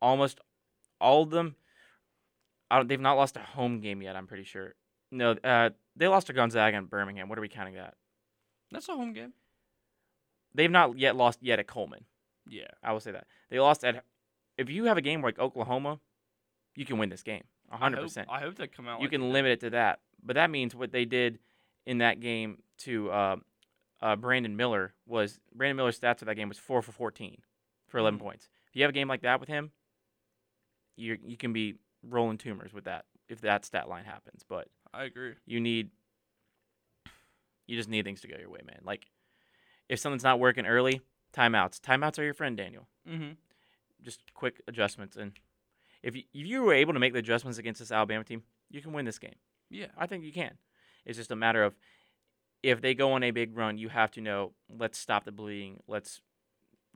almost 0.00 0.40
all 1.00 1.22
of 1.22 1.30
them 1.30 1.56
I 2.70 2.76
don't, 2.76 2.88
they've 2.88 3.00
not 3.00 3.16
lost 3.16 3.36
a 3.36 3.40
home 3.40 3.80
game 3.80 4.00
yet 4.02 4.16
i'm 4.16 4.26
pretty 4.26 4.44
sure 4.44 4.74
no 5.10 5.32
uh, 5.44 5.70
they 5.96 6.08
lost 6.08 6.28
to 6.28 6.32
gonzaga 6.32 6.76
and 6.76 6.88
birmingham 6.88 7.28
what 7.28 7.38
are 7.38 7.42
we 7.42 7.48
counting 7.48 7.74
that 7.74 7.94
That's 8.70 8.88
a 8.88 8.92
home 8.94 9.12
game. 9.12 9.32
they've 10.54 10.70
not 10.70 10.98
yet 10.98 11.16
lost 11.16 11.40
yet 11.42 11.58
at 11.58 11.66
coleman 11.66 12.04
Yeah. 12.48 12.68
i 12.82 12.92
will 12.92 13.00
say 13.00 13.10
that 13.12 13.26
they 13.50 13.58
lost 13.58 13.84
at 13.84 14.04
if 14.56 14.70
you 14.70 14.84
have 14.84 14.96
a 14.96 15.02
game 15.02 15.22
like 15.22 15.38
oklahoma 15.38 15.98
you 16.76 16.84
can 16.84 16.98
win 16.98 17.08
this 17.10 17.22
game 17.22 17.44
Hope- 17.70 17.80
100% 17.92 18.26
I 18.28 18.40
hope 18.40 18.56
they 18.56 18.66
come 18.66 18.88
out. 18.88 19.00
you 19.00 19.04
like 19.04 19.10
can 19.12 19.20
that. 19.20 19.26
limit 19.28 19.52
it 19.52 19.60
to 19.60 19.70
that. 19.70 20.00
But 20.22 20.34
that 20.34 20.50
means 20.50 20.74
what 20.74 20.90
they 20.92 21.04
did 21.04 21.38
in 21.86 21.98
that 21.98 22.20
game 22.20 22.62
to 22.78 23.10
uh, 23.10 23.36
uh, 24.00 24.16
Brandon 24.16 24.56
Miller 24.56 24.94
was 25.06 25.38
Brandon 25.54 25.76
Miller's 25.76 25.98
stats 25.98 26.18
for 26.20 26.24
that 26.26 26.34
game 26.34 26.48
was 26.48 26.58
four 26.58 26.82
for 26.82 26.92
fourteen 26.92 27.42
for 27.86 27.98
11 27.98 28.18
Mhm. 28.18 28.22
points. 28.22 28.48
If 28.68 28.76
you 28.76 28.82
have 28.82 28.90
a 28.90 28.92
game 28.92 29.08
like 29.08 29.22
that 29.22 29.40
with 29.40 29.48
him, 29.48 29.70
you 30.96 31.18
you 31.24 31.36
can 31.36 31.52
be 31.52 31.76
rolling 32.02 32.38
tumors 32.38 32.72
with 32.72 32.84
that 32.84 33.04
if 33.28 33.40
that 33.42 33.64
stat 33.64 33.88
line 33.88 34.04
happens. 34.04 34.44
But 34.48 34.68
I 34.92 35.04
agree. 35.04 35.34
you 35.46 35.60
need 35.60 35.90
you 37.66 37.76
just 37.76 37.88
need 37.88 38.04
things 38.04 38.20
to 38.22 38.28
go 38.28 38.36
your 38.38 38.50
way, 38.50 38.60
man. 38.64 38.80
Like 38.84 39.06
if 39.88 39.98
something's 39.98 40.24
not 40.24 40.38
working 40.40 40.66
early, 40.66 41.00
timeouts. 41.32 41.80
Timeouts 41.80 42.18
are 42.18 42.24
your 42.24 42.34
friend, 42.34 42.56
Daniel. 42.56 42.88
Mm-hmm. 43.08 43.32
Just 44.02 44.20
quick 44.34 44.60
adjustments 44.68 45.16
and. 45.16 45.32
If 46.02 46.14
you, 46.16 46.22
if 46.32 46.46
you 46.46 46.62
were 46.62 46.74
able 46.74 46.92
to 46.92 47.00
make 47.00 47.12
the 47.12 47.18
adjustments 47.18 47.58
against 47.58 47.80
this 47.80 47.90
Alabama 47.90 48.24
team, 48.24 48.42
you 48.70 48.80
can 48.80 48.92
win 48.92 49.04
this 49.04 49.18
game. 49.18 49.34
Yeah. 49.70 49.86
I 49.96 50.06
think 50.06 50.24
you 50.24 50.32
can. 50.32 50.58
It's 51.04 51.18
just 51.18 51.30
a 51.30 51.36
matter 51.36 51.64
of 51.64 51.74
if 52.62 52.80
they 52.80 52.94
go 52.94 53.12
on 53.12 53.22
a 53.22 53.30
big 53.30 53.56
run, 53.56 53.78
you 53.78 53.88
have 53.88 54.10
to 54.12 54.20
know, 54.20 54.52
let's 54.68 54.98
stop 54.98 55.24
the 55.24 55.32
bleeding. 55.32 55.80
Let's 55.86 56.20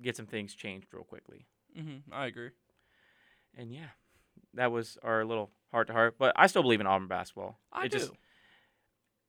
get 0.00 0.16
some 0.16 0.26
things 0.26 0.54
changed 0.54 0.88
real 0.92 1.04
quickly. 1.04 1.46
Mm-hmm. 1.78 2.12
I 2.12 2.26
agree. 2.26 2.50
And 3.56 3.72
yeah, 3.72 3.90
that 4.54 4.72
was 4.72 4.98
our 5.02 5.24
little 5.24 5.50
heart 5.70 5.86
to 5.88 5.92
heart. 5.92 6.16
But 6.18 6.32
I 6.36 6.46
still 6.46 6.62
believe 6.62 6.80
in 6.80 6.86
Auburn 6.86 7.08
basketball. 7.08 7.58
I 7.72 7.86
it 7.86 7.92
do. 7.92 7.98
Just, 7.98 8.12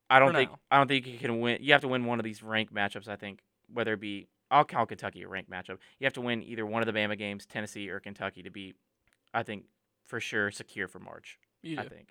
I 0.10 0.20
don't 0.20 0.30
For 0.30 0.38
think 0.38 0.52
now. 0.52 0.60
I 0.72 0.78
don't 0.78 0.88
think 0.88 1.08
you 1.08 1.18
can 1.18 1.40
win. 1.40 1.60
You 1.62 1.74
have 1.74 1.82
to 1.82 1.88
win 1.88 2.06
one 2.06 2.20
of 2.20 2.24
these 2.24 2.44
ranked 2.44 2.74
matchups. 2.74 3.08
I 3.08 3.16
think 3.16 3.42
whether 3.72 3.94
it 3.94 4.00
be 4.00 4.28
I'll 4.54 4.66
count 4.66 4.90
Kentucky 4.90 5.24
a 5.24 5.28
ranked 5.28 5.50
matchup. 5.50 5.80
You 6.00 6.06
have 6.06 6.14
to 6.14 6.22
win 6.22 6.44
either 6.44 6.66
one 6.66 6.82
of 6.82 6.86
the 6.86 6.98
Bama 6.98 7.18
games, 7.18 7.46
Tennessee 7.46 7.90
or 7.90 8.00
Kentucky, 8.00 8.44
to 8.44 8.52
be, 8.52 8.76
I 9.34 9.44
think, 9.44 9.66
for 10.06 10.20
sure 10.20 10.52
secure 10.52 10.88
for 10.88 11.00
March. 11.00 11.40
You 11.62 11.80
I 11.80 11.88
think. 11.88 12.10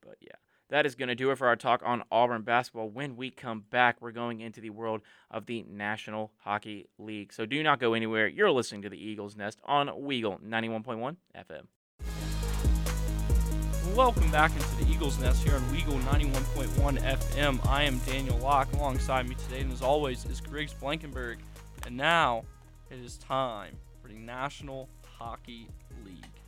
But 0.00 0.16
yeah, 0.20 0.36
that 0.68 0.86
is 0.86 0.94
going 0.94 1.08
to 1.08 1.14
do 1.14 1.30
it 1.30 1.38
for 1.38 1.48
our 1.48 1.56
talk 1.56 1.82
on 1.84 2.04
Auburn 2.10 2.42
basketball. 2.42 2.88
When 2.88 3.16
we 3.16 3.30
come 3.30 3.64
back, 3.70 3.96
we're 4.00 4.12
going 4.12 4.40
into 4.40 4.60
the 4.60 4.70
world 4.70 5.02
of 5.30 5.46
the 5.46 5.64
National 5.68 6.32
Hockey 6.38 6.86
League. 6.98 7.32
So 7.32 7.44
do 7.44 7.62
not 7.62 7.80
go 7.80 7.94
anywhere. 7.94 8.28
You're 8.28 8.52
listening 8.52 8.82
to 8.82 8.88
the 8.88 8.96
Eagles 8.96 9.36
Nest 9.36 9.58
on 9.64 9.88
Weagle 9.88 10.40
91.1 10.42 11.16
FM. 11.36 11.66
Welcome 13.96 14.30
back 14.30 14.52
into 14.52 14.84
the 14.84 14.90
Eagles 14.90 15.18
Nest 15.18 15.42
here 15.42 15.56
on 15.56 15.62
Weagle 15.62 16.00
91.1 16.02 17.02
FM. 17.02 17.66
I 17.68 17.82
am 17.82 17.98
Daniel 18.00 18.38
Locke. 18.38 18.72
Alongside 18.74 19.28
me 19.28 19.34
today, 19.34 19.60
and 19.62 19.72
as 19.72 19.82
always, 19.82 20.24
is 20.26 20.40
Griggs 20.40 20.72
Blankenburg. 20.72 21.38
And 21.84 21.96
now 21.96 22.44
it 22.90 22.98
is 23.00 23.18
time 23.18 23.74
for 24.00 24.06
the 24.06 24.14
National 24.14 24.88
Hockey 25.18 25.66
League. 26.04 26.39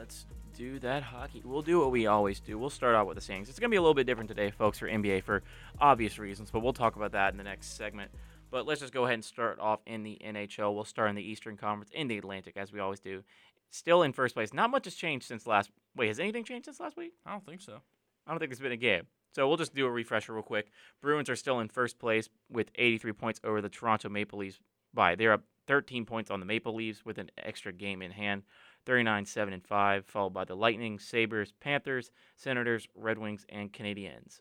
Let's 0.00 0.24
do 0.56 0.78
that 0.78 1.02
hockey. 1.02 1.42
We'll 1.44 1.60
do 1.60 1.78
what 1.80 1.90
we 1.90 2.06
always 2.06 2.40
do. 2.40 2.58
We'll 2.58 2.70
start 2.70 2.94
out 2.94 3.06
with 3.06 3.16
the 3.16 3.20
sayings. 3.20 3.50
It's 3.50 3.58
going 3.58 3.68
to 3.68 3.74
be 3.74 3.76
a 3.76 3.82
little 3.82 3.92
bit 3.92 4.06
different 4.06 4.28
today, 4.28 4.50
folks, 4.50 4.78
for 4.78 4.88
NBA 4.88 5.24
for 5.24 5.42
obvious 5.78 6.18
reasons, 6.18 6.50
but 6.50 6.60
we'll 6.60 6.72
talk 6.72 6.96
about 6.96 7.12
that 7.12 7.34
in 7.34 7.36
the 7.36 7.44
next 7.44 7.76
segment. 7.76 8.10
But 8.50 8.64
let's 8.64 8.80
just 8.80 8.94
go 8.94 9.04
ahead 9.04 9.14
and 9.14 9.24
start 9.24 9.58
off 9.58 9.80
in 9.86 10.02
the 10.02 10.18
NHL. 10.24 10.74
We'll 10.74 10.84
start 10.86 11.10
in 11.10 11.16
the 11.16 11.22
Eastern 11.22 11.58
Conference, 11.58 11.90
in 11.92 12.08
the 12.08 12.16
Atlantic, 12.16 12.56
as 12.56 12.72
we 12.72 12.80
always 12.80 12.98
do. 12.98 13.22
Still 13.68 14.02
in 14.02 14.14
first 14.14 14.34
place. 14.34 14.54
Not 14.54 14.70
much 14.70 14.86
has 14.86 14.94
changed 14.94 15.26
since 15.26 15.46
last. 15.46 15.70
Wait, 15.94 16.08
has 16.08 16.18
anything 16.18 16.44
changed 16.44 16.64
since 16.64 16.80
last 16.80 16.96
week? 16.96 17.12
I 17.26 17.32
don't 17.32 17.44
think 17.44 17.60
so. 17.60 17.82
I 18.26 18.30
don't 18.30 18.38
think 18.38 18.50
there's 18.50 18.60
been 18.60 18.72
a 18.72 18.78
game. 18.78 19.02
So 19.34 19.46
we'll 19.46 19.58
just 19.58 19.74
do 19.74 19.84
a 19.84 19.90
refresher 19.90 20.32
real 20.32 20.42
quick. 20.42 20.70
Bruins 21.02 21.28
are 21.28 21.36
still 21.36 21.60
in 21.60 21.68
first 21.68 21.98
place 21.98 22.30
with 22.50 22.70
83 22.76 23.12
points 23.12 23.40
over 23.44 23.60
the 23.60 23.68
Toronto 23.68 24.08
Maple 24.08 24.38
Leafs 24.38 24.60
by. 24.94 25.14
They're 25.14 25.34
up 25.34 25.44
13 25.66 26.06
points 26.06 26.30
on 26.30 26.40
the 26.40 26.46
Maple 26.46 26.74
Leafs 26.74 27.04
with 27.04 27.18
an 27.18 27.30
extra 27.36 27.70
game 27.70 28.00
in 28.00 28.12
hand. 28.12 28.44
39 28.86 29.26
7 29.26 29.54
and 29.54 29.64
5, 29.64 30.06
followed 30.06 30.34
by 30.34 30.44
the 30.44 30.56
Lightning, 30.56 30.98
Sabres, 30.98 31.52
Panthers, 31.60 32.10
Senators, 32.36 32.88
Red 32.94 33.18
Wings, 33.18 33.44
and 33.48 33.72
Canadiens. 33.72 34.40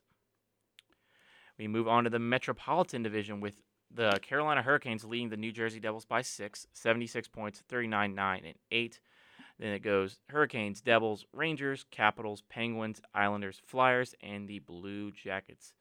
We 1.58 1.68
move 1.68 1.88
on 1.88 2.06
to 2.06 2.10
the 2.10 2.20
Metropolitan 2.20 3.04
Division 3.04 3.42
with 3.42 3.62
the 3.92 4.20
Carolina 4.22 4.62
Hurricanes 4.62 5.04
leading 5.04 5.30
the 5.30 5.38
New 5.38 5.52
Jersey 5.52 5.80
Devils 5.80 6.06
by 6.06 6.22
6, 6.22 6.68
76 6.74 7.28
points, 7.28 7.64
39 7.68 8.16
9 8.16 8.42
and 8.46 8.56
8. 8.72 9.00
Then 9.60 9.74
it 9.74 9.80
goes 9.80 10.20
Hurricanes, 10.30 10.80
Devils, 10.80 11.26
Rangers, 11.34 11.86
Capitals, 11.92 12.44
Penguins, 12.50 13.02
Islanders, 13.14 13.62
Flyers, 13.66 14.16
and 14.22 14.48
the 14.48 14.60
Blue 14.60 15.12
Jackets. 15.12 15.74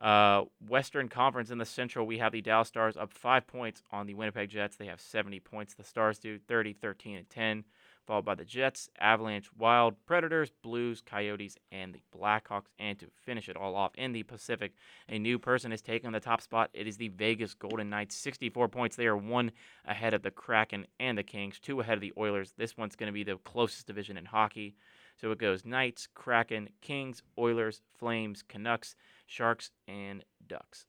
Uh, 0.00 0.44
Western 0.68 1.08
Conference 1.08 1.50
in 1.50 1.58
the 1.58 1.64
Central, 1.64 2.06
we 2.06 2.18
have 2.18 2.32
the 2.32 2.42
Dallas 2.42 2.68
Stars 2.68 2.96
up 2.96 3.14
five 3.14 3.46
points 3.46 3.82
on 3.90 4.06
the 4.06 4.14
Winnipeg 4.14 4.50
Jets. 4.50 4.76
They 4.76 4.86
have 4.86 5.00
70 5.00 5.40
points. 5.40 5.74
The 5.74 5.84
Stars 5.84 6.18
do 6.18 6.38
30, 6.38 6.74
13, 6.74 7.16
and 7.16 7.30
10, 7.30 7.64
followed 8.06 8.26
by 8.26 8.34
the 8.34 8.44
Jets, 8.44 8.90
Avalanche, 9.00 9.48
Wild, 9.56 9.94
Predators, 10.04 10.50
Blues, 10.62 11.00
Coyotes, 11.00 11.56
and 11.72 11.94
the 11.94 12.02
Blackhawks. 12.14 12.66
And 12.78 12.98
to 12.98 13.06
finish 13.24 13.48
it 13.48 13.56
all 13.56 13.74
off 13.74 13.92
in 13.94 14.12
the 14.12 14.22
Pacific, 14.22 14.74
a 15.08 15.18
new 15.18 15.38
person 15.38 15.72
is 15.72 15.80
taking 15.80 16.12
the 16.12 16.20
top 16.20 16.42
spot. 16.42 16.68
It 16.74 16.86
is 16.86 16.98
the 16.98 17.08
Vegas 17.08 17.54
Golden 17.54 17.88
Knights, 17.88 18.16
64 18.16 18.68
points. 18.68 18.96
They 18.96 19.06
are 19.06 19.16
one 19.16 19.50
ahead 19.86 20.12
of 20.12 20.22
the 20.22 20.30
Kraken 20.30 20.86
and 21.00 21.16
the 21.16 21.22
Kings, 21.22 21.58
two 21.58 21.80
ahead 21.80 21.94
of 21.94 22.02
the 22.02 22.12
Oilers. 22.18 22.52
This 22.58 22.76
one's 22.76 22.96
going 22.96 23.08
to 23.08 23.14
be 23.14 23.24
the 23.24 23.38
closest 23.38 23.86
division 23.86 24.18
in 24.18 24.26
hockey. 24.26 24.74
So 25.18 25.30
it 25.30 25.38
goes 25.38 25.64
Knights, 25.64 26.06
Kraken, 26.14 26.68
Kings, 26.82 27.22
Oilers, 27.38 27.80
Flames, 27.98 28.42
Canucks, 28.46 28.94
Sharks, 29.26 29.70
and 29.86 30.24
Ducks. 30.46 30.86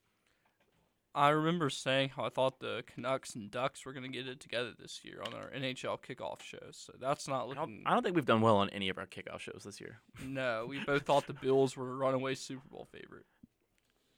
I 1.14 1.30
remember 1.30 1.68
saying 1.68 2.10
how 2.10 2.24
I 2.24 2.28
thought 2.28 2.60
the 2.60 2.84
Canucks 2.86 3.34
and 3.34 3.50
Ducks 3.50 3.84
were 3.84 3.92
going 3.92 4.04
to 4.04 4.16
get 4.16 4.28
it 4.28 4.38
together 4.38 4.72
this 4.78 5.00
year 5.02 5.20
on 5.26 5.34
our 5.34 5.50
NHL 5.50 5.98
kickoff 6.00 6.42
shows. 6.42 6.80
So 6.86 6.92
that's 7.00 7.26
not 7.26 7.48
I 7.50 7.54
don't, 7.54 7.70
looking. 7.70 7.82
I 7.86 7.94
don't 7.94 8.02
think 8.04 8.14
we've 8.14 8.24
done 8.24 8.40
well 8.40 8.58
on 8.58 8.70
any 8.70 8.88
of 8.88 8.98
our 8.98 9.06
kickoff 9.06 9.40
shows 9.40 9.62
this 9.64 9.80
year. 9.80 10.00
No, 10.24 10.66
we 10.68 10.78
both 10.84 11.02
thought 11.02 11.26
the 11.26 11.32
Bills 11.32 11.76
were 11.76 11.90
a 11.90 11.96
runaway 11.96 12.34
Super 12.34 12.68
Bowl 12.70 12.86
favorite. 12.92 13.24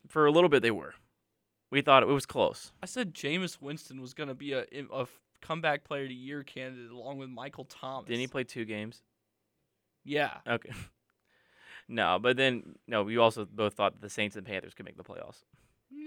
For 0.09 0.27
a 0.27 0.31
little 0.31 0.51
bit, 0.51 0.63
they 0.63 0.71
were. 0.71 0.95
We 1.71 1.81
thought 1.81 2.03
it 2.03 2.07
was 2.07 2.27
close. 2.27 2.73
I 2.83 2.87
said 2.87 3.15
Jameis 3.15 3.61
Winston 3.61 4.01
was 4.01 4.13
going 4.13 4.29
to 4.29 4.35
be 4.35 4.53
a, 4.53 4.65
a 4.93 5.07
comeback 5.41 5.85
player 5.85 6.03
of 6.03 6.09
the 6.09 6.15
year 6.15 6.43
candidate 6.43 6.91
along 6.91 7.19
with 7.19 7.31
Michael 7.31 7.65
Thomas. 7.65 8.09
Didn't 8.09 8.21
he 8.21 8.27
play 8.27 8.45
two 8.45 8.65
games? 8.65 9.03
Yeah. 10.05 10.39
Okay. 10.47 10.71
no, 11.91 12.19
but 12.21 12.37
then 12.37 12.77
no, 12.87 13.03
we 13.03 13.19
also 13.19 13.45
both 13.45 13.75
thought 13.75 13.93
that 13.95 14.01
the 14.03 14.09
Saints 14.09 14.37
and 14.37 14.47
Panthers 14.47 14.73
could 14.75 14.87
make 14.87 14.97
the 14.97 15.05
playoffs. 15.05 15.43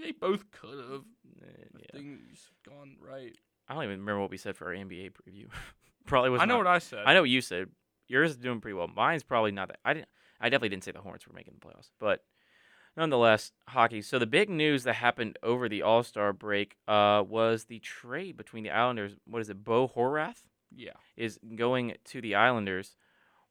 They 0.02 0.12
both 0.12 0.50
could 0.50 0.78
have. 0.78 1.02
Uh, 1.40 1.46
yeah. 1.78 1.86
Things 1.92 2.50
gone 2.68 2.96
right. 3.00 3.36
I 3.68 3.74
don't 3.74 3.84
even 3.84 4.00
remember 4.00 4.20
what 4.20 4.30
we 4.30 4.36
said 4.36 4.56
for 4.56 4.66
our 4.68 4.74
NBA 4.74 5.12
preview. 5.12 5.46
probably 6.06 6.30
was. 6.30 6.40
I 6.40 6.46
know 6.46 6.54
not- 6.54 6.64
what 6.64 6.66
I 6.74 6.78
said. 6.78 7.04
I 7.06 7.14
know 7.14 7.20
what 7.20 7.30
you 7.30 7.40
said. 7.40 7.68
Yours 8.08 8.32
is 8.32 8.36
doing 8.36 8.60
pretty 8.60 8.74
well. 8.74 8.88
Mine's 8.88 9.22
probably 9.22 9.52
not 9.52 9.68
that. 9.68 9.78
I 9.84 9.94
didn't. 9.94 10.08
I 10.40 10.48
definitely 10.48 10.70
didn't 10.70 10.84
say 10.84 10.90
the 10.92 11.00
Hornets 11.00 11.26
were 11.26 11.32
making 11.34 11.54
the 11.58 11.66
playoffs, 11.66 11.90
but 12.00 12.24
nonetheless, 12.96 13.52
hockey. 13.68 14.02
So 14.02 14.18
the 14.18 14.26
big 14.26 14.50
news 14.50 14.84
that 14.84 14.94
happened 14.94 15.38
over 15.42 15.68
the 15.68 15.82
All 15.82 16.02
Star 16.02 16.32
break 16.32 16.76
uh, 16.88 17.22
was 17.26 17.64
the 17.64 17.78
trade 17.78 18.36
between 18.36 18.64
the 18.64 18.70
Islanders. 18.70 19.14
What 19.26 19.40
is 19.40 19.48
it? 19.48 19.64
Bo 19.64 19.88
Horvat 19.88 20.36
Yeah. 20.74 20.92
is 21.16 21.38
going 21.56 21.94
to 22.06 22.20
the 22.20 22.34
Islanders. 22.34 22.96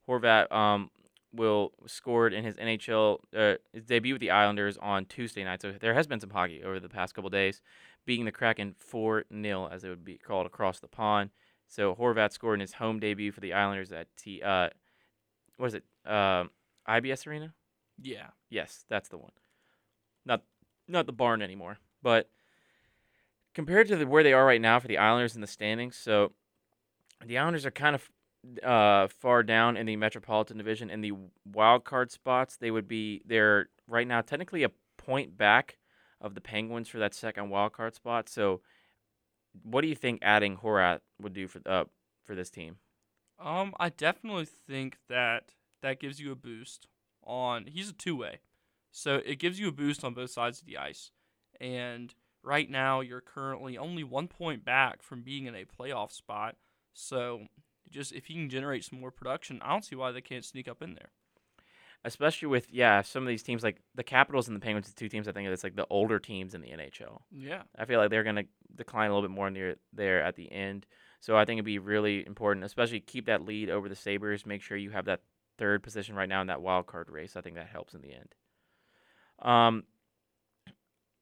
Horvat 0.08 0.52
um, 0.52 0.90
will 1.34 1.72
scored 1.86 2.32
in 2.32 2.44
his 2.44 2.56
NHL 2.56 3.18
uh, 3.36 3.54
his 3.72 3.84
debut 3.84 4.14
with 4.14 4.20
the 4.20 4.30
Islanders 4.30 4.76
on 4.78 5.04
Tuesday 5.06 5.44
night. 5.44 5.62
So 5.62 5.72
there 5.72 5.94
has 5.94 6.06
been 6.06 6.20
some 6.20 6.30
hockey 6.30 6.62
over 6.62 6.80
the 6.80 6.88
past 6.88 7.14
couple 7.14 7.30
days, 7.30 7.60
beating 8.06 8.24
the 8.24 8.32
Kraken 8.32 8.74
four 8.78 9.24
0 9.32 9.68
as 9.70 9.84
it 9.84 9.88
would 9.88 10.04
be 10.04 10.18
called 10.18 10.46
across 10.46 10.80
the 10.80 10.88
pond. 10.88 11.30
So 11.66 11.94
Horvat 11.94 12.32
scored 12.32 12.54
in 12.54 12.60
his 12.60 12.74
home 12.74 13.00
debut 13.00 13.32
for 13.32 13.40
the 13.40 13.52
Islanders 13.52 13.92
at 13.92 14.08
T. 14.16 14.42
Uh, 14.42 14.68
what 15.56 15.66
is 15.66 15.74
it? 15.74 15.84
Um, 16.06 16.50
UBS 16.88 17.26
Arena. 17.26 17.54
Yeah. 18.00 18.28
Yes, 18.50 18.84
that's 18.88 19.08
the 19.08 19.18
one. 19.18 19.32
Not 20.24 20.42
not 20.86 21.06
the 21.06 21.12
barn 21.12 21.42
anymore, 21.42 21.78
but 22.02 22.28
compared 23.54 23.88
to 23.88 23.96
the, 23.96 24.06
where 24.06 24.22
they 24.22 24.32
are 24.32 24.44
right 24.44 24.60
now 24.60 24.78
for 24.78 24.88
the 24.88 24.98
Islanders 24.98 25.34
in 25.34 25.40
the 25.40 25.46
standings, 25.46 25.96
so 25.96 26.32
the 27.24 27.38
Islanders 27.38 27.64
are 27.64 27.70
kind 27.70 27.94
of 27.94 28.10
uh, 28.62 29.08
far 29.08 29.42
down 29.42 29.76
in 29.76 29.86
the 29.86 29.96
Metropolitan 29.96 30.58
Division. 30.58 30.90
In 30.90 31.00
the 31.00 31.12
wild 31.44 31.84
card 31.84 32.10
spots, 32.10 32.56
they 32.56 32.70
would 32.70 32.88
be 32.88 33.22
they're 33.26 33.68
right 33.88 34.06
now 34.06 34.20
technically 34.20 34.62
a 34.62 34.70
point 34.96 35.36
back 35.36 35.78
of 36.20 36.34
the 36.34 36.40
Penguins 36.40 36.88
for 36.88 36.98
that 36.98 37.14
second 37.14 37.50
wild 37.50 37.72
card 37.72 37.94
spot. 37.94 38.28
So, 38.28 38.60
what 39.62 39.82
do 39.82 39.88
you 39.88 39.94
think 39.94 40.20
adding 40.22 40.56
Horvat 40.56 41.00
would 41.20 41.34
do 41.34 41.46
for 41.46 41.60
uh, 41.66 41.84
for 42.24 42.34
this 42.34 42.50
team? 42.50 42.76
Um, 43.38 43.74
I 43.78 43.88
definitely 43.88 44.46
think 44.46 44.98
that 45.08 45.50
that 45.82 46.00
gives 46.00 46.20
you 46.20 46.32
a 46.32 46.36
boost 46.36 46.86
on. 47.22 47.66
He's 47.66 47.90
a 47.90 47.92
two 47.92 48.16
way, 48.16 48.40
so 48.90 49.20
it 49.24 49.38
gives 49.38 49.58
you 49.58 49.68
a 49.68 49.72
boost 49.72 50.04
on 50.04 50.14
both 50.14 50.30
sides 50.30 50.60
of 50.60 50.66
the 50.66 50.78
ice. 50.78 51.10
And 51.60 52.14
right 52.42 52.68
now, 52.68 53.00
you're 53.00 53.20
currently 53.20 53.76
only 53.76 54.04
one 54.04 54.28
point 54.28 54.64
back 54.64 55.02
from 55.02 55.22
being 55.22 55.46
in 55.46 55.54
a 55.54 55.64
playoff 55.64 56.12
spot. 56.12 56.56
So, 56.92 57.48
just 57.94 58.12
if 58.12 58.28
you 58.28 58.36
can 58.36 58.50
generate 58.50 58.84
some 58.84 59.00
more 59.00 59.10
production, 59.10 59.60
I 59.62 59.70
don't 59.70 59.84
see 59.84 59.96
why 59.96 60.12
they 60.12 60.20
can't 60.20 60.44
sneak 60.44 60.68
up 60.68 60.82
in 60.82 60.94
there. 60.94 61.08
Especially 62.06 62.48
with 62.48 62.70
yeah, 62.70 63.00
some 63.00 63.22
of 63.22 63.28
these 63.28 63.42
teams 63.42 63.62
like 63.62 63.80
the 63.94 64.02
Capitals 64.02 64.48
and 64.48 64.54
the 64.54 64.60
Penguins, 64.60 64.88
the 64.88 64.94
two 64.94 65.08
teams 65.08 65.26
I 65.26 65.32
think 65.32 65.48
it's 65.48 65.64
like 65.64 65.76
the 65.76 65.86
older 65.88 66.18
teams 66.18 66.54
in 66.54 66.60
the 66.60 66.68
NHL. 66.68 67.22
Yeah. 67.30 67.62
I 67.78 67.86
feel 67.86 67.98
like 67.98 68.10
they're 68.10 68.24
going 68.24 68.36
to 68.36 68.44
decline 68.76 69.10
a 69.10 69.14
little 69.14 69.26
bit 69.26 69.34
more 69.34 69.48
near 69.48 69.76
there 69.94 70.22
at 70.22 70.36
the 70.36 70.52
end. 70.52 70.84
So 71.20 71.34
I 71.34 71.46
think 71.46 71.56
it'd 71.56 71.64
be 71.64 71.78
really 71.78 72.26
important, 72.26 72.66
especially 72.66 73.00
keep 73.00 73.26
that 73.26 73.46
lead 73.46 73.70
over 73.70 73.88
the 73.88 73.96
Sabres. 73.96 74.44
Make 74.44 74.60
sure 74.60 74.76
you 74.76 74.90
have 74.90 75.06
that 75.06 75.22
third 75.56 75.82
position 75.82 76.14
right 76.14 76.28
now 76.28 76.42
in 76.42 76.48
that 76.48 76.60
wild 76.60 76.86
card 76.86 77.08
race. 77.08 77.36
I 77.36 77.40
think 77.40 77.56
that 77.56 77.68
helps 77.68 77.94
in 77.94 78.02
the 78.02 78.12
end. 78.12 78.34
Um, 79.40 79.84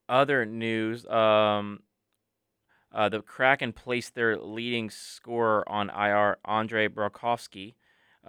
other 0.09 0.45
news, 0.45 1.07
um, 1.07 1.81
uh, 2.93 3.09
the 3.09 3.23
Kraken 3.23 3.73
placed 3.73 4.15
their 4.15 4.37
leading 4.37 4.91
scorer 4.91 5.69
on 5.69 5.91
IR, 5.91 6.37
Andre 6.45 6.89
Burakovsky, 6.89 7.75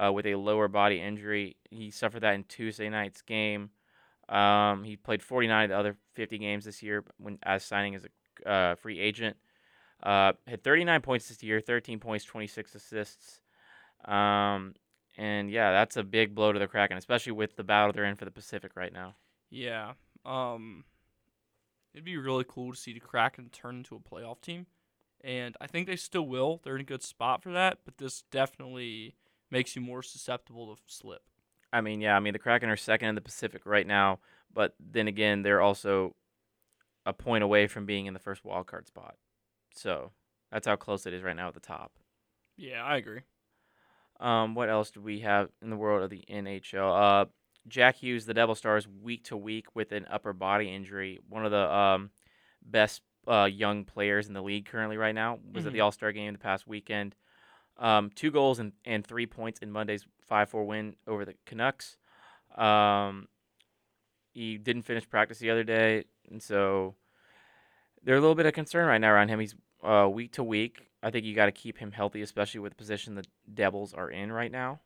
uh, 0.01 0.11
with 0.11 0.25
a 0.25 0.35
lower 0.35 0.67
body 0.67 1.01
injury. 1.01 1.57
He 1.69 1.91
suffered 1.91 2.21
that 2.21 2.35
in 2.35 2.45
Tuesday 2.45 2.89
night's 2.89 3.21
game. 3.21 3.71
Um, 4.29 4.83
he 4.83 4.95
played 4.95 5.21
49 5.21 5.65
of 5.65 5.69
the 5.69 5.77
other 5.77 5.97
50 6.13 6.37
games 6.37 6.65
this 6.65 6.81
year 6.81 7.03
when 7.17 7.39
as 7.43 7.63
signing 7.63 7.95
as 7.95 8.05
a 8.05 8.49
uh, 8.49 8.75
free 8.75 8.99
agent. 8.99 9.37
Uh, 10.01 10.33
had 10.47 10.63
39 10.63 11.01
points 11.01 11.29
this 11.29 11.43
year, 11.43 11.61
13 11.61 11.99
points, 11.99 12.25
26 12.25 12.75
assists. 12.75 13.41
Um, 14.05 14.73
and 15.17 15.49
yeah, 15.49 15.71
that's 15.71 15.97
a 15.97 16.03
big 16.03 16.33
blow 16.35 16.51
to 16.51 16.59
the 16.59 16.67
Kraken, 16.67 16.97
especially 16.97 17.33
with 17.33 17.55
the 17.55 17.63
battle 17.63 17.93
they're 17.93 18.05
in 18.05 18.15
for 18.15 18.25
the 18.25 18.31
Pacific 18.31 18.71
right 18.75 18.91
now. 18.91 19.15
Yeah. 19.49 19.93
Um, 20.25 20.83
it'd 21.93 22.05
be 22.05 22.17
really 22.17 22.45
cool 22.47 22.71
to 22.71 22.77
see 22.77 22.93
the 22.93 22.99
Kraken 22.99 23.49
turn 23.49 23.77
into 23.77 23.95
a 23.95 23.99
playoff 23.99 24.41
team, 24.41 24.67
and 25.23 25.55
I 25.61 25.67
think 25.67 25.87
they 25.87 25.95
still 25.95 26.27
will. 26.27 26.61
They're 26.63 26.75
in 26.75 26.81
a 26.81 26.85
good 26.85 27.03
spot 27.03 27.41
for 27.41 27.51
that, 27.51 27.79
but 27.85 27.97
this 27.97 28.23
definitely 28.31 29.15
makes 29.51 29.75
you 29.75 29.81
more 29.81 30.01
susceptible 30.03 30.75
to 30.75 30.81
slip. 30.87 31.21
I 31.71 31.81
mean, 31.81 32.01
yeah, 32.01 32.15
I 32.15 32.19
mean 32.19 32.33
the 32.33 32.39
Kraken 32.39 32.69
are 32.69 32.77
second 32.77 33.09
in 33.09 33.15
the 33.15 33.21
Pacific 33.21 33.65
right 33.65 33.87
now, 33.87 34.19
but 34.53 34.75
then 34.79 35.07
again, 35.07 35.41
they're 35.41 35.61
also 35.61 36.15
a 37.05 37.13
point 37.13 37.43
away 37.43 37.67
from 37.67 37.85
being 37.85 38.05
in 38.05 38.13
the 38.13 38.19
first 38.19 38.45
wild 38.45 38.67
card 38.67 38.87
spot. 38.87 39.15
So 39.75 40.11
that's 40.51 40.67
how 40.67 40.75
close 40.75 41.05
it 41.05 41.13
is 41.13 41.23
right 41.23 41.35
now 41.35 41.47
at 41.47 41.53
the 41.53 41.59
top. 41.59 41.93
Yeah, 42.55 42.83
I 42.83 42.97
agree. 42.97 43.21
Um, 44.19 44.55
what 44.55 44.69
else 44.69 44.91
do 44.91 45.01
we 45.01 45.19
have 45.19 45.49
in 45.61 45.69
the 45.69 45.75
world 45.75 46.03
of 46.03 46.09
the 46.09 46.23
NHL? 46.29 47.23
Uh, 47.23 47.25
Jack 47.67 47.95
Hughes, 47.97 48.25
the 48.25 48.33
Devil 48.33 48.55
Stars, 48.55 48.87
week 48.87 49.23
to 49.25 49.37
week 49.37 49.75
with 49.75 49.91
an 49.91 50.05
upper 50.09 50.33
body 50.33 50.73
injury. 50.73 51.19
One 51.29 51.45
of 51.45 51.51
the 51.51 51.73
um, 51.73 52.09
best 52.61 53.01
uh, 53.27 53.45
young 53.45 53.85
players 53.85 54.27
in 54.27 54.33
the 54.33 54.41
league 54.43 54.65
currently 54.65 54.97
right 54.97 55.15
now 55.15 55.39
was 55.53 55.65
at 55.65 55.71
the 55.73 55.79
Mhm. 55.79 55.83
All 55.85 55.91
Star 55.91 56.11
game 56.11 56.33
the 56.33 56.39
past 56.39 56.67
weekend. 56.67 57.15
Um, 57.77 58.11
two 58.13 58.31
goals 58.31 58.59
and, 58.59 58.73
and 58.85 59.05
three 59.05 59.25
points 59.25 59.59
in 59.59 59.71
Monday's 59.71 60.05
5 60.27 60.49
4 60.49 60.65
win 60.65 60.95
over 61.07 61.25
the 61.25 61.35
Canucks. 61.45 61.97
Um, 62.55 63.27
he 64.33 64.57
didn't 64.57 64.83
finish 64.83 65.07
practice 65.09 65.39
the 65.39 65.49
other 65.49 65.63
day, 65.63 66.03
and 66.29 66.41
so 66.41 66.95
there's 68.03 68.17
a 68.17 68.21
little 68.21 68.35
bit 68.35 68.45
of 68.45 68.53
concern 68.53 68.87
right 68.87 68.99
now 68.99 69.11
around 69.11 69.29
him. 69.29 69.39
He's 69.39 69.55
uh, 69.83 70.07
week 70.11 70.33
to 70.33 70.43
week. 70.43 70.87
I 71.01 71.09
think 71.11 71.25
you 71.25 71.33
got 71.35 71.45
to 71.47 71.51
keep 71.51 71.77
him 71.77 71.91
healthy, 71.91 72.21
especially 72.21 72.59
with 72.59 72.71
the 72.73 72.75
position 72.77 73.15
the 73.15 73.25
Devils 73.53 73.93
are 73.93 74.09
in 74.09 74.31
right 74.31 74.51
now, 74.51 74.79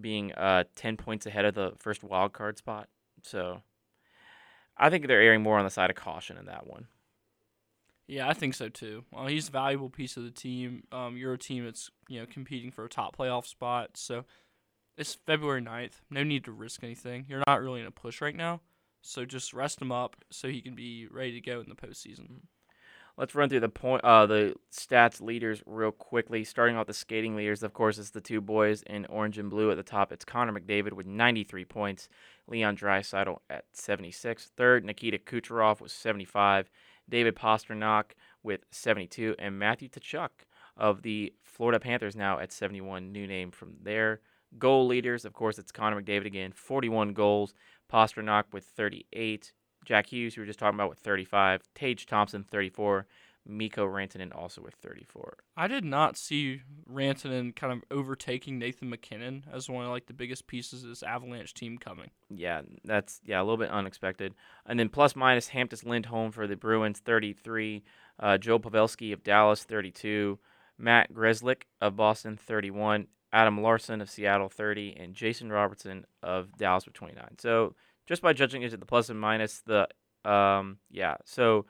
being 0.00 0.32
uh, 0.32 0.64
10 0.74 0.96
points 0.96 1.26
ahead 1.26 1.44
of 1.44 1.54
the 1.54 1.72
first 1.78 2.02
wild 2.02 2.32
card 2.32 2.58
spot. 2.58 2.88
So 3.22 3.62
I 4.76 4.90
think 4.90 5.06
they're 5.06 5.20
erring 5.20 5.42
more 5.42 5.58
on 5.58 5.64
the 5.64 5.70
side 5.70 5.90
of 5.90 5.96
caution 5.96 6.36
in 6.36 6.46
that 6.46 6.66
one. 6.66 6.86
Yeah, 8.06 8.28
I 8.28 8.32
think 8.32 8.54
so 8.54 8.68
too. 8.68 9.04
Well, 9.12 9.28
he's 9.28 9.48
a 9.48 9.52
valuable 9.52 9.88
piece 9.88 10.16
of 10.16 10.24
the 10.24 10.32
team. 10.32 10.82
Um, 10.90 11.16
you're 11.16 11.34
a 11.34 11.38
team 11.38 11.64
that's 11.64 11.90
you 12.08 12.18
know 12.18 12.26
competing 12.28 12.72
for 12.72 12.84
a 12.84 12.88
top 12.88 13.16
playoff 13.16 13.46
spot, 13.46 13.90
so 13.94 14.24
it's 14.96 15.14
February 15.14 15.62
9th. 15.62 16.00
No 16.10 16.24
need 16.24 16.44
to 16.44 16.52
risk 16.52 16.82
anything. 16.82 17.26
You're 17.28 17.44
not 17.46 17.62
really 17.62 17.80
in 17.80 17.86
a 17.86 17.92
push 17.92 18.20
right 18.20 18.34
now, 18.34 18.62
so 19.00 19.24
just 19.24 19.54
rest 19.54 19.80
him 19.80 19.92
up 19.92 20.16
so 20.28 20.48
he 20.48 20.60
can 20.60 20.74
be 20.74 21.06
ready 21.08 21.32
to 21.32 21.40
go 21.40 21.60
in 21.60 21.68
the 21.68 21.76
postseason. 21.76 22.40
Let's 23.20 23.34
run 23.34 23.50
through 23.50 23.60
the 23.60 23.68
point, 23.68 24.02
uh, 24.02 24.24
the 24.24 24.54
stats 24.72 25.20
leaders 25.20 25.62
real 25.66 25.92
quickly. 25.92 26.42
Starting 26.42 26.78
off 26.78 26.86
the 26.86 26.94
skating 26.94 27.36
leaders, 27.36 27.62
of 27.62 27.74
course, 27.74 27.98
it's 27.98 28.08
the 28.08 28.22
two 28.22 28.40
boys 28.40 28.82
in 28.84 29.04
orange 29.10 29.36
and 29.36 29.50
blue 29.50 29.70
at 29.70 29.76
the 29.76 29.82
top. 29.82 30.10
It's 30.10 30.24
Connor 30.24 30.58
McDavid 30.58 30.94
with 30.94 31.04
93 31.04 31.66
points, 31.66 32.08
Leon 32.48 32.78
Draisaitl 32.78 33.36
at 33.50 33.66
76. 33.74 34.52
Third, 34.56 34.86
Nikita 34.86 35.18
Kucherov 35.18 35.82
with 35.82 35.92
75, 35.92 36.70
David 37.10 37.36
Pastrnak 37.36 38.12
with 38.42 38.64
72, 38.70 39.36
and 39.38 39.58
Matthew 39.58 39.90
Tkachuk 39.90 40.30
of 40.78 41.02
the 41.02 41.34
Florida 41.44 41.78
Panthers 41.78 42.16
now 42.16 42.38
at 42.38 42.52
71. 42.52 43.12
New 43.12 43.26
name 43.26 43.50
from 43.50 43.74
there. 43.82 44.22
Goal 44.58 44.86
leaders, 44.86 45.26
of 45.26 45.34
course, 45.34 45.58
it's 45.58 45.72
Connor 45.72 46.00
McDavid 46.00 46.24
again, 46.24 46.52
41 46.52 47.12
goals. 47.12 47.52
Pastrnak 47.92 48.44
with 48.54 48.64
38. 48.64 49.52
Jack 49.84 50.06
Hughes, 50.06 50.34
who 50.34 50.40
we 50.40 50.42
were 50.42 50.46
just 50.46 50.58
talking 50.58 50.76
about, 50.76 50.90
with 50.90 50.98
35. 50.98 51.62
Tage 51.74 52.06
Thompson, 52.06 52.44
34. 52.44 53.06
Mikko 53.46 53.86
Rantanen 53.86 54.34
also 54.36 54.60
with 54.62 54.74
34. 54.74 55.38
I 55.56 55.66
did 55.66 55.84
not 55.84 56.16
see 56.16 56.62
Rantanen 56.90 57.54
kind 57.56 57.72
of 57.72 57.82
overtaking 57.90 58.58
Nathan 58.58 58.90
MacKinnon 58.90 59.44
as 59.52 59.68
one 59.68 59.84
of 59.84 59.90
like 59.90 60.06
the 60.06 60.12
biggest 60.12 60.46
pieces 60.46 60.82
of 60.82 60.90
this 60.90 61.02
Avalanche 61.02 61.54
team 61.54 61.78
coming. 61.78 62.10
Yeah, 62.28 62.62
that's 62.84 63.20
yeah 63.24 63.40
a 63.40 63.42
little 63.42 63.56
bit 63.56 63.70
unexpected. 63.70 64.34
And 64.66 64.78
then 64.78 64.88
plus 64.88 65.16
minus 65.16 65.48
Hampus 65.48 65.84
Lindholm 65.84 66.32
for 66.32 66.46
the 66.46 66.56
Bruins, 66.56 67.00
33. 67.00 67.82
Uh, 68.18 68.38
Joe 68.38 68.58
Pavelski 68.58 69.12
of 69.12 69.24
Dallas, 69.24 69.64
32. 69.64 70.38
Matt 70.78 71.12
Grzelcyk 71.12 71.62
of 71.80 71.96
Boston, 71.96 72.36
31. 72.36 73.06
Adam 73.32 73.60
Larsson 73.62 74.00
of 74.00 74.10
Seattle, 74.10 74.48
30. 74.48 74.96
And 74.98 75.14
Jason 75.14 75.50
Robertson 75.50 76.04
of 76.22 76.56
Dallas 76.56 76.84
with 76.84 76.94
29. 76.94 77.38
So 77.38 77.74
just 78.10 78.22
by 78.22 78.32
judging 78.32 78.62
it 78.62 78.78
the 78.78 78.84
plus 78.84 79.08
and 79.08 79.18
minus, 79.18 79.62
the 79.64 79.88
um 80.26 80.76
yeah 80.90 81.14
so 81.24 81.64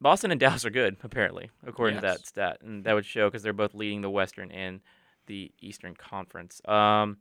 Boston 0.00 0.30
and 0.30 0.38
Dallas 0.40 0.64
are 0.64 0.70
good 0.70 0.96
apparently 1.02 1.50
according 1.66 1.96
to 1.96 2.02
that 2.02 2.26
stat, 2.26 2.58
and 2.62 2.84
that 2.84 2.92
would 2.92 3.06
show 3.06 3.28
because 3.28 3.42
they're 3.42 3.52
both 3.52 3.74
leading 3.74 4.02
the 4.02 4.10
Western 4.10 4.52
and 4.52 4.80
the 5.26 5.50
Eastern 5.60 5.94
Conference. 5.94 6.60
Um, 6.66 7.16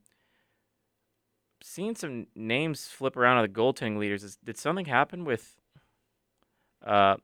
seeing 1.63 1.95
some 1.95 2.27
names 2.35 2.87
flip 2.87 3.15
around 3.15 3.37
on 3.37 3.43
the 3.43 3.49
goaltending 3.49 3.97
leaders. 3.97 4.23
Is, 4.23 4.35
did 4.43 4.57
something 4.57 4.85
happen 4.85 5.23
with 5.23 5.55
uh 6.85 7.15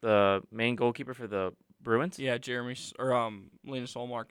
the 0.00 0.40
main 0.50 0.76
goalkeeper 0.76 1.12
for 1.12 1.26
the 1.26 1.52
Bruins? 1.82 2.18
Yeah, 2.18 2.38
Jeremy 2.38 2.76
or 2.98 3.12
um 3.12 3.50
Linus 3.66 3.94
Ullmark. 3.94 4.30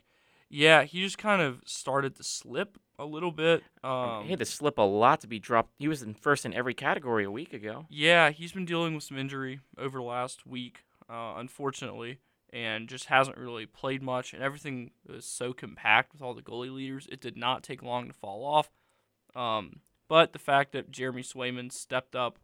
Yeah, 0.50 0.84
he 0.84 1.04
just 1.04 1.20
kind 1.20 1.44
of 1.44 1.62
started 1.68 2.16
to 2.16 2.24
slip 2.24 2.80
a 3.00 3.06
little 3.06 3.32
bit. 3.32 3.64
Um, 3.84 4.26
he 4.26 4.30
had 4.30 4.40
to 4.40 4.46
slip 4.46 4.78
a 4.78 4.84
lot 4.84 5.22
to 5.22 5.28
be 5.28 5.40
dropped. 5.40 5.72
He 5.80 5.88
was 5.88 6.04
in 6.04 6.14
first 6.14 6.46
in 6.46 6.54
every 6.54 6.74
category 6.74 7.24
a 7.24 7.32
week 7.32 7.54
ago. 7.54 7.86
Yeah, 7.90 8.30
he's 8.30 8.52
been 8.52 8.66
dealing 8.66 8.94
with 8.94 9.04
some 9.04 9.18
injury 9.18 9.62
over 9.78 10.00
the 10.00 10.04
last 10.04 10.46
week, 10.46 10.84
uh, 11.10 11.36
unfortunately, 11.38 12.20
and 12.52 12.90
just 12.90 13.06
hasn't 13.06 13.38
really 13.38 13.66
played 13.66 14.04
much. 14.04 14.34
And 14.34 14.44
everything 14.44 14.92
was 15.08 15.26
so 15.26 15.54
compact 15.54 16.14
with 16.14 16.22
all 16.22 16.34
the 16.34 16.42
goalie 16.42 16.76
leaders, 16.76 17.08
it 17.12 17.22
did 17.22 17.38
not 17.38 17.64
take 17.64 17.82
long 17.82 18.08
to 18.08 18.14
fall 18.14 18.46
off. 18.46 18.70
Um, 19.36 19.80
but 20.08 20.34
the 20.34 20.40
fact 20.40 20.74
that 20.74 20.92
Jeremy 20.92 21.24
Swayman 21.24 21.72
stepped 21.72 22.16
up 22.16 22.38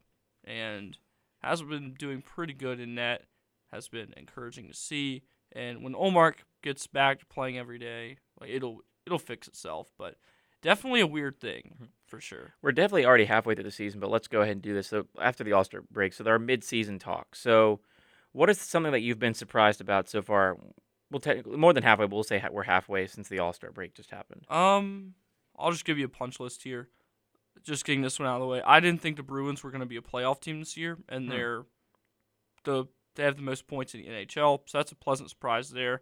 and 0.43 0.97
has 1.39 1.61
been 1.61 1.93
doing 1.93 2.21
pretty 2.21 2.53
good 2.53 2.79
in 2.79 2.95
net 2.95 3.23
has 3.71 3.87
been 3.87 4.13
encouraging 4.15 4.67
to 4.67 4.73
see. 4.73 5.23
And 5.51 5.83
when 5.83 5.93
Ullmark 5.93 6.35
gets 6.63 6.87
back 6.87 7.19
to 7.19 7.25
playing 7.25 7.57
every 7.57 7.79
day, 7.79 8.17
like 8.39 8.49
it'll 8.49 8.81
it'll 9.05 9.19
fix 9.19 9.47
itself. 9.47 9.91
But 9.97 10.15
definitely 10.65 10.99
a 10.99 11.07
weird 11.07 11.39
thing 11.39 11.77
Mhm. 11.81 11.87
for 12.07 12.19
sure. 12.19 12.55
We're 12.61 12.71
definitely 12.71 13.05
already 13.05 13.25
halfway 13.25 13.53
through 13.55 13.63
the 13.65 13.71
season, 13.71 13.99
but 13.99 14.09
let's 14.09 14.27
go 14.27 14.41
ahead 14.41 14.53
and 14.53 14.61
do 14.61 14.73
this. 14.73 14.87
So 14.87 15.07
after 15.21 15.43
the 15.43 15.53
All 15.53 15.63
Star 15.63 15.81
break, 15.91 16.11
so 16.13 16.23
there 16.23 16.33
are 16.33 16.39
mid-season 16.39 16.99
talks. 16.99 17.39
So, 17.39 17.81
what 18.31 18.49
is 18.49 18.59
something 18.59 18.91
that 18.91 18.99
you've 19.01 19.19
been 19.19 19.33
surprised 19.33 19.79
about 19.79 20.09
so 20.09 20.21
far? 20.21 20.57
Well, 21.11 21.19
technically 21.19 21.55
more 21.57 21.71
than 21.71 21.83
halfway, 21.83 22.05
but 22.07 22.15
we'll 22.15 22.23
say 22.23 22.43
we're 22.51 22.63
halfway 22.63 23.05
since 23.07 23.29
the 23.29 23.39
All 23.39 23.53
Star 23.53 23.71
break 23.71 23.93
just 23.93 24.09
happened. 24.11 24.49
Um, 24.51 25.13
I'll 25.57 25.71
just 25.71 25.85
give 25.85 25.97
you 25.97 26.05
a 26.05 26.09
punch 26.09 26.39
list 26.39 26.63
here. 26.63 26.89
Just 27.63 27.85
getting 27.85 28.01
this 28.01 28.19
one 28.19 28.27
out 28.27 28.35
of 28.35 28.41
the 28.41 28.47
way. 28.47 28.61
I 28.65 28.79
didn't 28.81 28.99
think 29.01 29.15
the 29.15 29.23
Bruins 29.23 29.63
were 29.63 29.71
going 29.71 29.79
to 29.79 29.85
be 29.85 29.95
a 29.95 30.01
playoff 30.01 30.41
team 30.41 30.59
this 30.59 30.75
year, 30.75 30.97
and 31.07 31.25
Hmm. 31.25 31.29
they're 31.31 31.65
the 32.63 32.85
they 33.15 33.23
have 33.23 33.37
the 33.37 33.41
most 33.43 33.65
points 33.67 33.93
in 33.95 34.01
the 34.01 34.07
NHL, 34.09 34.63
so 34.65 34.77
that's 34.77 34.91
a 34.91 34.95
pleasant 34.95 35.29
surprise 35.29 35.69
there. 35.69 36.01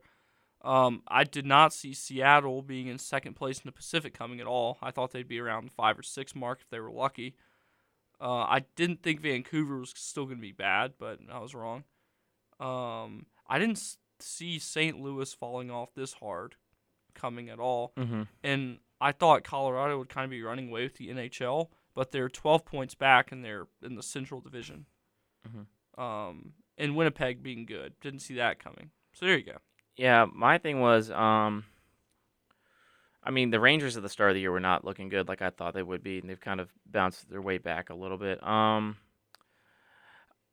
Um, 0.64 1.02
I 1.08 1.24
did 1.26 1.46
not 1.46 1.74
see 1.74 1.94
Seattle 1.94 2.62
being 2.62 2.88
in 2.88 2.98
second 2.98 3.34
place 3.36 3.58
in 3.58 3.64
the 3.66 3.72
Pacific 3.74 4.14
coming 4.14 4.40
at 4.40 4.48
all. 4.48 4.78
I 4.82 4.92
thought 4.92 5.12
they'd 5.12 5.28
be 5.28 5.40
around 5.40 5.66
the 5.68 5.72
five 5.74 6.00
or 6.00 6.04
six 6.04 6.34
mark 6.36 6.60
if 6.62 6.70
they 6.70 6.80
were 6.80 6.92
lucky. 6.92 7.36
Uh, 8.22 8.44
I 8.44 8.64
didn't 8.78 9.04
think 9.04 9.20
Vancouver 9.20 9.80
was 9.80 9.94
still 9.96 10.24
going 10.26 10.38
to 10.38 10.42
be 10.42 10.54
bad, 10.54 10.94
but 10.98 11.20
I 11.30 11.40
was 11.40 11.54
wrong. 11.54 11.84
Um, 12.60 13.26
I 13.48 13.60
didn't 13.60 13.82
see 14.20 14.58
St. 14.60 15.00
Louis 15.02 15.34
falling 15.34 15.70
off 15.70 15.94
this 15.96 16.14
hard 16.14 16.56
coming 17.14 17.50
at 17.50 17.60
all 17.60 17.92
Mm-hmm. 17.98 18.24
and 18.44 18.80
I 19.02 19.12
thought 19.12 19.44
Colorado 19.44 19.98
would 19.98 20.08
kind 20.10 20.24
of 20.24 20.32
be 20.32 20.42
running 20.42 20.70
away 20.70 20.84
with 20.84 20.96
the 20.96 21.10
NHL, 21.10 21.68
but 21.94 22.12
they're 22.12 22.30
12 22.30 22.64
points 22.64 22.96
back 22.96 23.34
and 23.34 23.44
they're 23.44 23.68
in 23.84 23.96
the 23.96 24.02
Central 24.04 24.40
Division. 24.40 24.86
Mhm. 25.46 26.02
Um, 26.02 26.54
and 26.78 26.96
Winnipeg 26.96 27.44
being 27.44 27.66
good, 27.66 28.00
didn't 28.00 28.22
see 28.22 28.36
that 28.36 28.60
coming. 28.60 28.92
So 29.12 29.26
there 29.26 29.38
you 29.38 29.44
go. 29.44 29.58
Yeah, 29.96 30.26
my 30.32 30.58
thing 30.58 30.80
was, 30.80 31.12
um, 31.12 31.66
I 33.24 33.32
mean, 33.32 33.52
the 33.52 33.60
Rangers 33.60 33.96
at 33.96 34.04
the 34.04 34.10
start 34.10 34.32
of 34.32 34.36
the 34.36 34.42
year 34.42 34.52
were 34.52 34.60
not 34.60 34.84
looking 34.84 35.10
good 35.10 35.28
like 35.28 35.42
I 35.42 35.50
thought 35.50 35.74
they 35.74 35.84
would 35.84 36.04
be, 36.04 36.20
and 36.20 36.30
they've 36.30 36.40
kind 36.40 36.60
of 36.60 36.70
bounced 36.86 37.30
their 37.30 37.42
way 37.42 37.58
back 37.58 37.90
a 37.90 37.96
little 37.96 38.18
bit. 38.18 38.46
Um, 38.46 38.98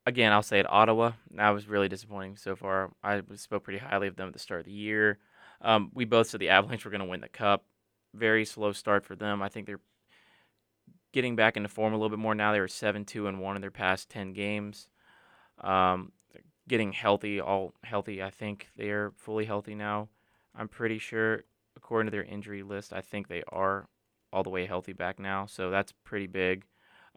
again, 0.05 0.31
I'll 0.31 0.43
say 0.43 0.59
it, 0.59 0.69
Ottawa. 0.69 1.13
That 1.35 1.49
was 1.49 1.67
really 1.67 1.89
disappointing 1.89 2.37
so 2.37 2.55
far. 2.55 2.91
I 3.03 3.21
spoke 3.35 3.63
pretty 3.63 3.79
highly 3.79 4.07
of 4.07 4.15
them 4.15 4.27
at 4.27 4.33
the 4.33 4.39
start 4.39 4.61
of 4.61 4.65
the 4.67 4.71
year. 4.71 5.19
Um, 5.61 5.91
we 5.93 6.05
both 6.05 6.27
said 6.27 6.39
the 6.39 6.49
Avalanche 6.57 6.85
were 6.85 6.91
going 6.91 7.01
to 7.01 7.07
win 7.07 7.21
the 7.21 7.29
Cup. 7.29 7.65
Very 8.13 8.45
slow 8.45 8.71
start 8.71 9.05
for 9.05 9.15
them. 9.15 9.41
I 9.41 9.49
think 9.49 9.67
they're 9.67 9.79
getting 11.13 11.35
back 11.35 11.57
into 11.57 11.69
form 11.69 11.93
a 11.93 11.97
little 11.97 12.09
bit 12.09 12.19
more 12.19 12.35
now. 12.35 12.51
They 12.53 12.59
were 12.59 12.67
seven 12.67 13.05
two 13.05 13.27
and 13.27 13.39
one 13.39 13.55
in 13.55 13.61
their 13.61 13.71
past 13.71 14.09
ten 14.09 14.33
games. 14.33 14.87
Um, 15.59 16.11
getting 16.71 16.93
healthy, 16.93 17.41
all 17.41 17.73
healthy. 17.83 18.23
I 18.23 18.29
think 18.29 18.69
they 18.77 18.91
are 18.91 19.11
fully 19.17 19.43
healthy 19.43 19.75
now. 19.75 20.07
I'm 20.55 20.69
pretty 20.69 20.99
sure, 20.99 21.43
according 21.75 22.07
to 22.07 22.11
their 22.11 22.23
injury 22.23 22.63
list, 22.63 22.93
I 22.93 23.01
think 23.01 23.27
they 23.27 23.43
are 23.49 23.89
all 24.31 24.41
the 24.41 24.49
way 24.49 24.65
healthy 24.65 24.93
back 24.93 25.19
now. 25.19 25.45
So 25.47 25.69
that's 25.69 25.91
pretty 26.05 26.27
big. 26.27 26.63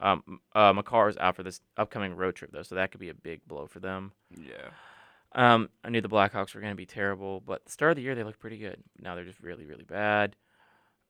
Um, 0.01 0.41
uh, 0.57 0.73
Makar 0.73 1.09
is 1.09 1.17
out 1.19 1.37
for 1.37 1.45
this 1.45 1.61
upcoming 1.77 2.17
road 2.17 2.35
trip 2.35 2.51
though, 2.53 2.65
so 2.65 2.75
that 2.75 2.91
could 2.91 2.99
be 2.99 3.11
a 3.11 3.15
big 3.15 3.47
blow 3.47 3.67
for 3.69 3.79
them. 3.79 4.11
Yeah. 4.37 4.71
Um, 5.37 5.69
I 5.85 5.91
knew 5.91 6.01
the 6.01 6.09
Blackhawks 6.09 6.53
were 6.53 6.61
going 6.61 6.73
to 6.73 6.77
be 6.77 6.85
terrible, 6.85 7.41
but 7.41 7.65
the 7.65 7.71
start 7.71 7.93
of 7.93 7.97
the 7.97 8.03
year 8.03 8.17
they 8.17 8.25
looked 8.25 8.41
pretty 8.41 8.59
good. 8.59 8.83
Now 9.01 9.15
they're 9.15 9.25
just 9.25 9.41
really, 9.41 9.67
really 9.67 9.85
bad. 9.85 10.35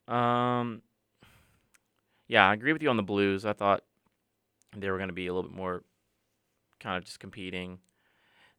Um, 0.06 0.82
yeah, 2.28 2.46
I 2.46 2.52
agree 2.52 2.74
with 2.74 2.82
you 2.82 2.90
on 2.90 2.98
the 2.98 3.02
Blues. 3.02 3.46
I 3.46 3.54
thought 3.54 3.84
they 4.76 4.90
were 4.90 4.98
going 4.98 5.08
to 5.08 5.14
be 5.14 5.28
a 5.28 5.32
little 5.32 5.48
bit 5.48 5.56
more 5.56 5.82
kind 6.78 6.98
of 6.98 7.04
just 7.04 7.20
competing. 7.20 7.78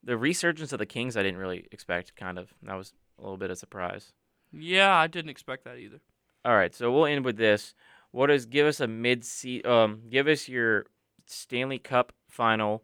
The 0.05 0.17
resurgence 0.17 0.71
of 0.71 0.79
the 0.79 0.85
Kings 0.85 1.17
I 1.17 1.23
didn't 1.23 1.39
really 1.39 1.67
expect. 1.71 2.15
Kind 2.15 2.39
of 2.39 2.53
that 2.63 2.75
was 2.75 2.93
a 3.19 3.21
little 3.21 3.37
bit 3.37 3.51
of 3.51 3.57
surprise. 3.57 4.13
Yeah, 4.53 4.95
I 4.95 5.07
didn't 5.07 5.31
expect 5.31 5.65
that 5.65 5.77
either. 5.77 5.99
All 6.45 6.55
right, 6.55 6.73
so 6.73 6.91
we'll 6.91 7.07
end 7.07 7.25
with 7.25 7.37
this. 7.37 7.73
What 8.11 8.29
is 8.31 8.45
give 8.45 8.67
us 8.67 8.79
a 8.79 8.87
mid 8.87 9.25
se- 9.25 9.63
um 9.63 10.03
give 10.09 10.27
us 10.27 10.47
your 10.47 10.85
Stanley 11.25 11.79
Cup 11.79 12.13
final 12.29 12.83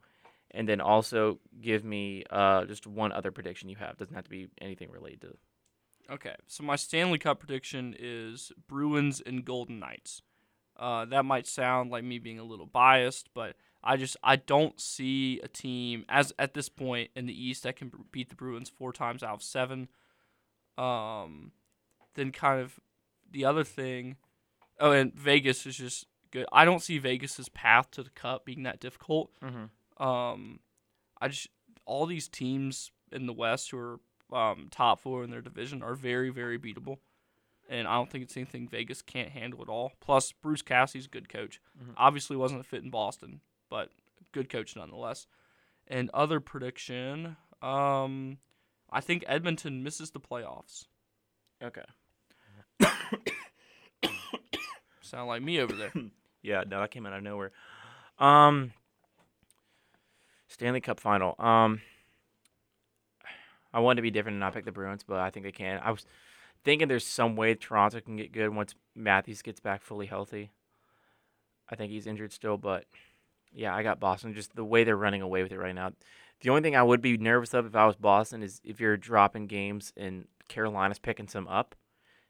and 0.51 0.67
then 0.67 0.81
also 0.81 1.39
give 1.61 1.83
me 1.83 2.23
uh, 2.29 2.65
just 2.65 2.85
one 2.85 3.11
other 3.11 3.31
prediction 3.31 3.69
you 3.69 3.77
have. 3.77 3.97
Doesn't 3.97 4.15
have 4.15 4.25
to 4.25 4.29
be 4.29 4.49
anything 4.59 4.91
related 4.91 5.21
to. 5.21 5.37
Okay, 6.11 6.35
so 6.47 6.63
my 6.63 6.75
Stanley 6.75 7.17
Cup 7.17 7.39
prediction 7.39 7.95
is 7.97 8.51
Bruins 8.67 9.21
and 9.25 9.45
Golden 9.45 9.79
Knights. 9.79 10.21
Uh, 10.77 11.05
that 11.05 11.23
might 11.23 11.47
sound 11.47 11.89
like 11.89 12.03
me 12.03 12.19
being 12.19 12.39
a 12.39 12.43
little 12.43 12.65
biased, 12.65 13.29
but 13.33 13.55
I 13.83 13.97
just 13.97 14.17
I 14.23 14.35
don't 14.35 14.79
see 14.79 15.39
a 15.41 15.47
team 15.47 16.05
as 16.07 16.33
at 16.37 16.53
this 16.53 16.69
point 16.69 17.09
in 17.15 17.25
the 17.25 17.33
East 17.33 17.63
that 17.63 17.75
can 17.75 17.91
beat 18.11 18.29
the 18.29 18.35
Bruins 18.35 18.69
four 18.69 18.93
times 18.93 19.23
out 19.23 19.33
of 19.33 19.43
seven. 19.43 19.87
Um, 20.77 21.51
then 22.15 22.31
kind 22.31 22.61
of 22.61 22.79
the 23.29 23.45
other 23.45 23.63
thing, 23.63 24.17
oh, 24.79 24.91
and 24.91 25.13
Vegas 25.13 25.65
is 25.65 25.77
just 25.77 26.05
good. 26.31 26.45
I 26.51 26.65
don't 26.65 26.81
see 26.81 26.97
Vegas's 26.97 27.49
path 27.49 27.91
to 27.91 28.03
the 28.03 28.09
Cup 28.09 28.45
being 28.45 28.63
that 28.63 28.79
difficult. 28.79 29.31
Mm-hmm. 29.43 30.03
Um, 30.03 30.59
I 31.19 31.27
just 31.27 31.47
all 31.85 32.05
these 32.05 32.27
teams 32.27 32.91
in 33.11 33.25
the 33.25 33.33
West 33.33 33.71
who 33.71 33.77
are 33.77 33.99
um, 34.33 34.67
top 34.71 34.99
four 34.99 35.23
in 35.23 35.29
their 35.29 35.41
division 35.41 35.81
are 35.83 35.95
very 35.95 36.29
very 36.29 36.57
beatable, 36.57 36.97
and 37.69 37.87
I 37.87 37.95
don't 37.95 38.09
think 38.09 38.23
it's 38.23 38.37
anything 38.37 38.67
Vegas 38.67 39.01
can't 39.01 39.29
handle 39.29 39.61
at 39.61 39.69
all. 39.69 39.93
Plus, 39.99 40.31
Bruce 40.31 40.61
Cassidy's 40.61 41.05
a 41.07 41.09
good 41.09 41.29
coach. 41.29 41.59
Mhm. 41.81 41.93
Obviously, 41.97 42.37
wasn't 42.37 42.61
a 42.61 42.63
fit 42.63 42.83
in 42.83 42.89
Boston, 42.89 43.41
but 43.71 43.89
good 44.33 44.49
coach 44.49 44.75
nonetheless. 44.75 45.25
And 45.87 46.11
other 46.13 46.39
prediction, 46.39 47.37
um, 47.63 48.37
I 48.91 49.01
think 49.01 49.23
Edmonton 49.25 49.81
misses 49.81 50.11
the 50.11 50.19
playoffs. 50.19 50.85
Okay. 51.63 51.81
Sound 55.01 55.27
like 55.27 55.41
me 55.41 55.59
over 55.59 55.73
there. 55.73 55.93
Yeah, 56.43 56.63
no, 56.67 56.79
that 56.79 56.89
came 56.89 57.05
out 57.05 57.13
of 57.13 57.21
nowhere. 57.21 57.51
Um, 58.17 58.73
Stanley 60.47 60.81
Cup 60.81 60.99
final. 60.99 61.35
Um, 61.37 61.81
I 63.71 63.79
wanted 63.79 63.97
to 63.97 64.01
be 64.01 64.09
different 64.09 64.37
and 64.37 64.39
not 64.39 64.55
pick 64.55 64.65
the 64.65 64.71
Bruins, 64.71 65.03
but 65.07 65.19
I 65.19 65.29
think 65.29 65.45
they 65.45 65.51
can. 65.51 65.79
I 65.83 65.91
was 65.91 66.03
thinking 66.63 66.87
there's 66.87 67.05
some 67.05 67.35
way 67.35 67.53
Toronto 67.53 68.01
can 68.01 68.17
get 68.17 68.31
good 68.31 68.55
once 68.55 68.73
Matthews 68.95 69.43
gets 69.43 69.59
back 69.59 69.83
fully 69.83 70.07
healthy. 70.07 70.49
I 71.69 71.75
think 71.75 71.91
he's 71.91 72.07
injured 72.07 72.33
still, 72.33 72.57
but 72.57 72.85
yeah, 73.53 73.75
I 73.75 73.83
got 73.83 73.99
Boston. 73.99 74.33
Just 74.33 74.55
the 74.55 74.65
way 74.65 74.83
they're 74.83 74.97
running 74.97 75.21
away 75.21 75.43
with 75.43 75.51
it 75.51 75.59
right 75.59 75.75
now. 75.75 75.91
The 76.41 76.49
only 76.49 76.61
thing 76.61 76.75
I 76.75 76.83
would 76.83 77.01
be 77.01 77.17
nervous 77.17 77.53
of 77.53 77.65
if 77.65 77.75
I 77.75 77.85
was 77.85 77.95
Boston 77.95 78.41
is 78.41 78.61
if 78.63 78.79
you're 78.79 78.97
dropping 78.97 79.47
games 79.47 79.93
and 79.95 80.25
Carolina's 80.47 80.99
picking 80.99 81.27
some 81.27 81.47
up. 81.47 81.75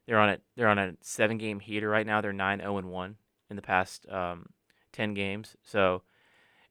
They're 0.08 0.20
on 0.20 0.30
a 0.30 0.38
they're 0.56 0.68
on 0.68 0.80
a 0.80 0.94
seven 1.02 1.38
game 1.38 1.60
heater 1.60 1.90
right 1.90 2.06
now. 2.06 2.22
They're 2.22 2.34
9 2.34 2.60
0 2.60 2.78
and 2.78 2.90
1 2.90 3.16
in 3.50 3.56
the 3.56 3.62
past 3.62 4.06
um, 4.10 4.48
10 4.94 5.14
games. 5.14 5.56
So, 5.64 6.04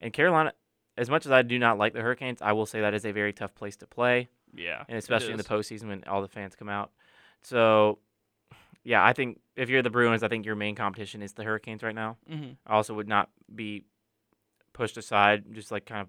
and 0.00 0.12
Carolina, 0.12 0.52
as 0.96 1.08
much 1.08 1.26
as 1.26 1.32
I 1.32 1.42
do 1.42 1.58
not 1.58 1.78
like 1.78 1.92
the 1.92 2.00
Hurricanes, 2.00 2.42
I 2.42 2.52
will 2.52 2.66
say 2.66 2.80
that 2.80 2.94
is 2.94 3.04
a 3.04 3.12
very 3.12 3.32
tough 3.32 3.54
place 3.54 3.76
to 3.76 3.86
play, 3.86 4.28
Yeah, 4.54 4.84
and 4.88 4.98
especially 4.98 5.32
in 5.32 5.38
the 5.38 5.44
postseason 5.44 5.88
when 5.88 6.04
all 6.04 6.22
the 6.22 6.28
fans 6.28 6.54
come 6.56 6.68
out. 6.68 6.90
So, 7.42 7.98
yeah, 8.84 9.04
I 9.04 9.12
think 9.12 9.40
if 9.56 9.70
you're 9.70 9.82
the 9.82 9.90
Bruins, 9.90 10.22
I 10.22 10.28
think 10.28 10.44
your 10.44 10.56
main 10.56 10.74
competition 10.74 11.22
is 11.22 11.32
the 11.32 11.44
Hurricanes 11.44 11.82
right 11.82 11.94
now. 11.94 12.16
Mm-hmm. 12.30 12.52
I 12.66 12.74
also 12.74 12.94
would 12.94 13.08
not 13.08 13.30
be 13.54 13.84
pushed 14.72 14.96
aside, 14.96 15.44
just 15.52 15.70
like 15.70 15.86
kind 15.86 16.02
of 16.02 16.08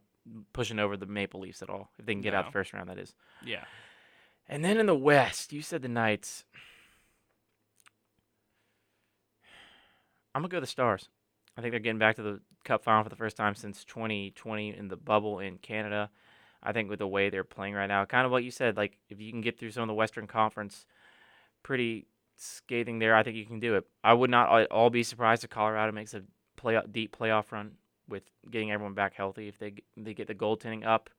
pushing 0.54 0.80
over 0.80 0.98
the 0.98 1.06
Maple 1.06 1.40
Leafs 1.40 1.62
at 1.62 1.70
all 1.70 1.90
if 1.98 2.06
they 2.06 2.14
can 2.14 2.22
get 2.22 2.34
out 2.34 2.46
the 2.46 2.52
first 2.52 2.74
round. 2.74 2.90
That 2.90 3.00
is. 3.00 3.14
Yeah. 3.46 3.64
And 4.48 4.64
then 4.64 4.78
in 4.78 4.86
the 4.86 4.96
West, 4.96 5.54
you 5.54 5.62
said 5.62 5.82
the 5.82 5.88
Knights. 5.88 6.46
I'm 10.34 10.42
gonna 10.42 10.50
go 10.50 10.60
the 10.60 10.68
Stars. 10.68 11.10
I 11.58 11.62
think 11.62 11.72
they're 11.72 11.80
getting 11.80 12.00
back 12.00 12.16
to 12.16 12.24
the 12.24 12.40
Cup 12.64 12.84
final 12.84 13.04
for 13.04 13.10
the 13.10 13.16
first 13.16 13.36
time 13.38 13.56
since 13.56 13.84
2020 13.86 14.78
in 14.78 14.88
the 14.88 14.96
bubble 14.96 15.40
in 15.40 15.58
Canada. 15.58 16.10
I 16.64 16.74
think 16.74 16.90
with 16.90 17.00
the 17.00 17.08
way 17.08 17.30
they're 17.30 17.44
playing 17.44 17.74
right 17.74 17.88
now, 17.88 18.06
kind 18.06 18.26
of 18.26 18.32
what 18.32 18.44
you 18.44 18.52
said, 18.52 18.78
like 18.78 18.98
if 19.10 19.20
you 19.20 19.32
can 19.32 19.42
get 19.42 19.58
through 19.58 19.72
some 19.72 19.84
of 19.84 19.88
the 19.88 19.96
Western 19.96 20.28
Conference, 20.28 20.86
pretty 21.64 22.06
scathing 22.38 23.00
there, 23.00 23.16
I 23.16 23.24
think 23.24 23.36
you 23.36 23.46
can 23.46 23.60
do 23.60 23.76
it. 23.76 23.86
I 24.04 24.14
would 24.14 24.30
not 24.30 24.62
at 24.62 24.72
all 24.72 24.90
be 24.90 25.04
surprised 25.04 25.44
if 25.44 25.50
Colorado 25.50 25.92
makes 25.92 26.14
a 26.14 26.22
play 26.56 26.80
deep 26.92 27.18
playoff 27.18 27.52
run 27.52 27.72
with 28.12 28.24
getting 28.50 28.72
everyone 28.72 28.94
back 28.94 29.14
healthy 29.16 29.48
if 29.48 29.58
they 29.58 29.74
they 29.98 30.14
get 30.14 30.28
the 30.28 30.36
goaltending 30.36 30.86
up. 30.86 31.10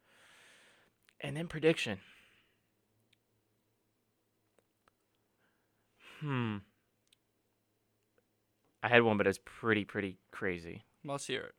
And 1.20 1.36
then 1.36 1.46
prediction. 1.48 1.98
Hmm. 6.20 6.56
I 8.82 8.88
had 8.88 9.02
one, 9.02 9.16
but 9.16 9.26
it's 9.26 9.38
pretty, 9.44 9.84
pretty 9.84 10.18
crazy. 10.30 10.84
Let's 11.04 11.26
hear 11.26 11.42
it. 11.42 11.54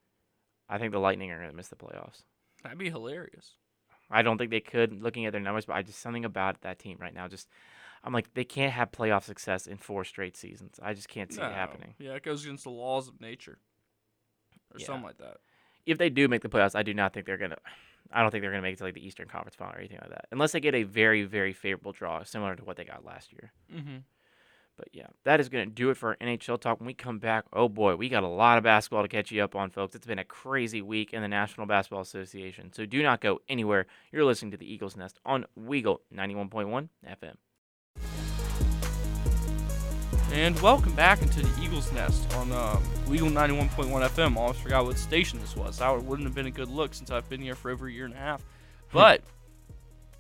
I 0.70 0.78
think 0.78 0.92
the 0.92 1.00
Lightning 1.00 1.32
are 1.32 1.38
going 1.38 1.50
to 1.50 1.56
miss 1.56 1.68
the 1.70 1.76
playoffs. 1.76 2.24
That'd 2.64 2.78
be 2.78 2.90
hilarious. 2.90 3.56
I 4.10 4.22
don't 4.22 4.38
think 4.38 4.52
they 4.52 4.60
could, 4.60 5.02
looking 5.02 5.26
at 5.26 5.32
their 5.32 5.42
numbers, 5.42 5.66
but 5.66 5.76
I 5.76 5.82
just 5.82 6.00
something 6.00 6.26
about 6.26 6.62
that 6.62 6.80
team 6.80 6.98
right 7.00 7.14
now. 7.14 7.28
Just, 7.28 7.48
I'm 8.04 8.14
like, 8.14 8.34
they 8.34 8.44
can't 8.44 8.74
have 8.74 8.92
playoff 8.92 9.24
success 9.24 9.68
in 9.68 9.78
four 9.78 10.04
straight 10.04 10.36
seasons. 10.38 10.80
I 10.82 10.94
just 10.94 11.08
can't 11.10 11.32
see 11.32 11.40
No. 11.42 11.48
it 11.48 11.54
happening. 11.54 11.96
Yeah, 12.00 12.12
it 12.14 12.24
goes 12.24 12.44
against 12.44 12.66
the 12.66 12.70
laws 12.70 13.08
of 13.08 13.20
nature, 13.22 13.60
or 14.74 14.80
Yeah. 14.80 14.86
something 14.86 15.04
like 15.06 15.18
that. 15.18 15.38
If 15.86 15.98
they 15.98 16.10
do 16.10 16.28
make 16.28 16.42
the 16.42 16.50
playoffs, 16.50 16.76
I 16.76 16.84
do 16.84 16.94
not 16.94 17.14
think 17.14 17.26
they're 17.26 17.38
gonna. 17.38 17.58
I 18.12 18.22
don't 18.22 18.32
think 18.32 18.42
they're 18.42 18.52
gonna 18.52 18.62
make 18.62 18.74
it 18.74 18.78
to 18.78 18.84
like 18.84 18.94
the 18.94 19.06
Eastern 19.06 19.28
Conference 19.28 19.56
final 19.56 19.76
or 19.76 19.80
anything 19.80 20.00
like 20.02 20.10
that, 20.12 20.26
unless 20.32 20.52
they 20.52 20.60
get 20.60 20.76
a 20.76 20.84
very, 20.84 21.24
very 21.24 21.54
favorable 21.54 21.92
draw, 21.92 22.24
similar 22.24 22.56
to 22.56 22.64
what 22.64 22.78
they 22.78 22.84
got 22.86 23.04
last 23.06 23.32
year. 23.34 23.52
Mm-hmm. 23.74 23.98
But 24.76 24.88
yeah, 24.92 25.08
that 25.24 25.40
is 25.40 25.50
going 25.50 25.70
to 25.70 25.74
do 25.74 25.92
it 25.92 25.98
for 25.98 26.10
our 26.10 26.16
NHL 26.18 26.60
talk. 26.60 26.80
When 26.80 26.88
we 26.88 26.96
come 26.96 27.20
back, 27.20 27.46
oh 27.54 27.70
boy, 27.70 27.96
we 27.96 28.10
got 28.10 28.24
a 28.24 28.28
lot 28.28 28.58
of 28.58 28.64
basketball 28.64 29.04
to 29.04 29.08
catch 29.08 29.32
you 29.32 29.44
up 29.44 29.56
on, 29.56 29.70
folks. 29.70 29.94
It's 29.94 30.08
been 30.08 30.18
a 30.18 30.24
crazy 30.26 30.82
week 30.82 31.14
in 31.14 31.22
the 31.22 31.28
National 31.28 31.68
Basketball 31.68 32.02
Association. 32.02 32.74
So 32.74 32.86
do 32.88 33.04
not 33.04 33.22
go 33.22 33.40
anywhere. 33.48 33.86
You're 34.12 34.26
listening 34.26 34.50
to 34.52 34.58
the 34.58 34.72
Eagles 34.72 34.98
Nest 34.98 35.20
on 35.26 35.46
Weagle 35.60 36.00
91.1 36.12 36.90
FM. 37.08 37.36
And 40.34 40.60
welcome 40.62 40.94
back 40.94 41.22
into 41.22 41.44
the 41.44 41.64
Eagles 41.64 41.92
Nest 41.94 42.34
on 42.34 42.52
um, 42.52 42.84
Weagle 43.06 43.32
91.1 43.32 43.70
FM. 43.70 44.36
I 44.36 44.42
almost 44.42 44.62
forgot 44.62 44.84
what 44.84 44.98
station 44.98 45.40
this 45.40 45.56
was. 45.56 45.78
That 45.78 46.04
wouldn't 46.04 46.28
have 46.28 46.34
been 46.34 46.48
a 46.48 46.52
good 46.52 46.70
look 46.70 46.96
since 46.96 47.12
I've 47.12 47.30
been 47.30 47.40
here 47.40 47.54
for 47.54 47.70
over 47.70 47.86
a 47.86 47.92
year 47.92 48.06
and 48.06 48.16
a 48.16 48.18
half. 48.18 48.44
But 48.92 49.22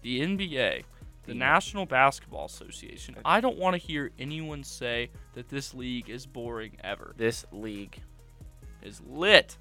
the 0.03 0.21
NBA, 0.21 0.47
the 0.77 0.83
The- 1.25 1.33
National 1.33 1.87
Basketball 1.87 2.45
Association, 2.45 3.15
I 3.25 3.41
don't 3.41 3.57
want 3.57 3.73
to 3.73 3.79
hear 3.79 4.11
anyone 4.19 4.63
say 4.63 5.09
that 5.33 5.49
this 5.49 5.73
league 5.73 6.11
is 6.11 6.27
boring 6.27 6.77
ever. 6.83 7.15
This 7.17 7.45
league. 7.51 7.99
Is 8.83 9.01
lit. 9.07 9.57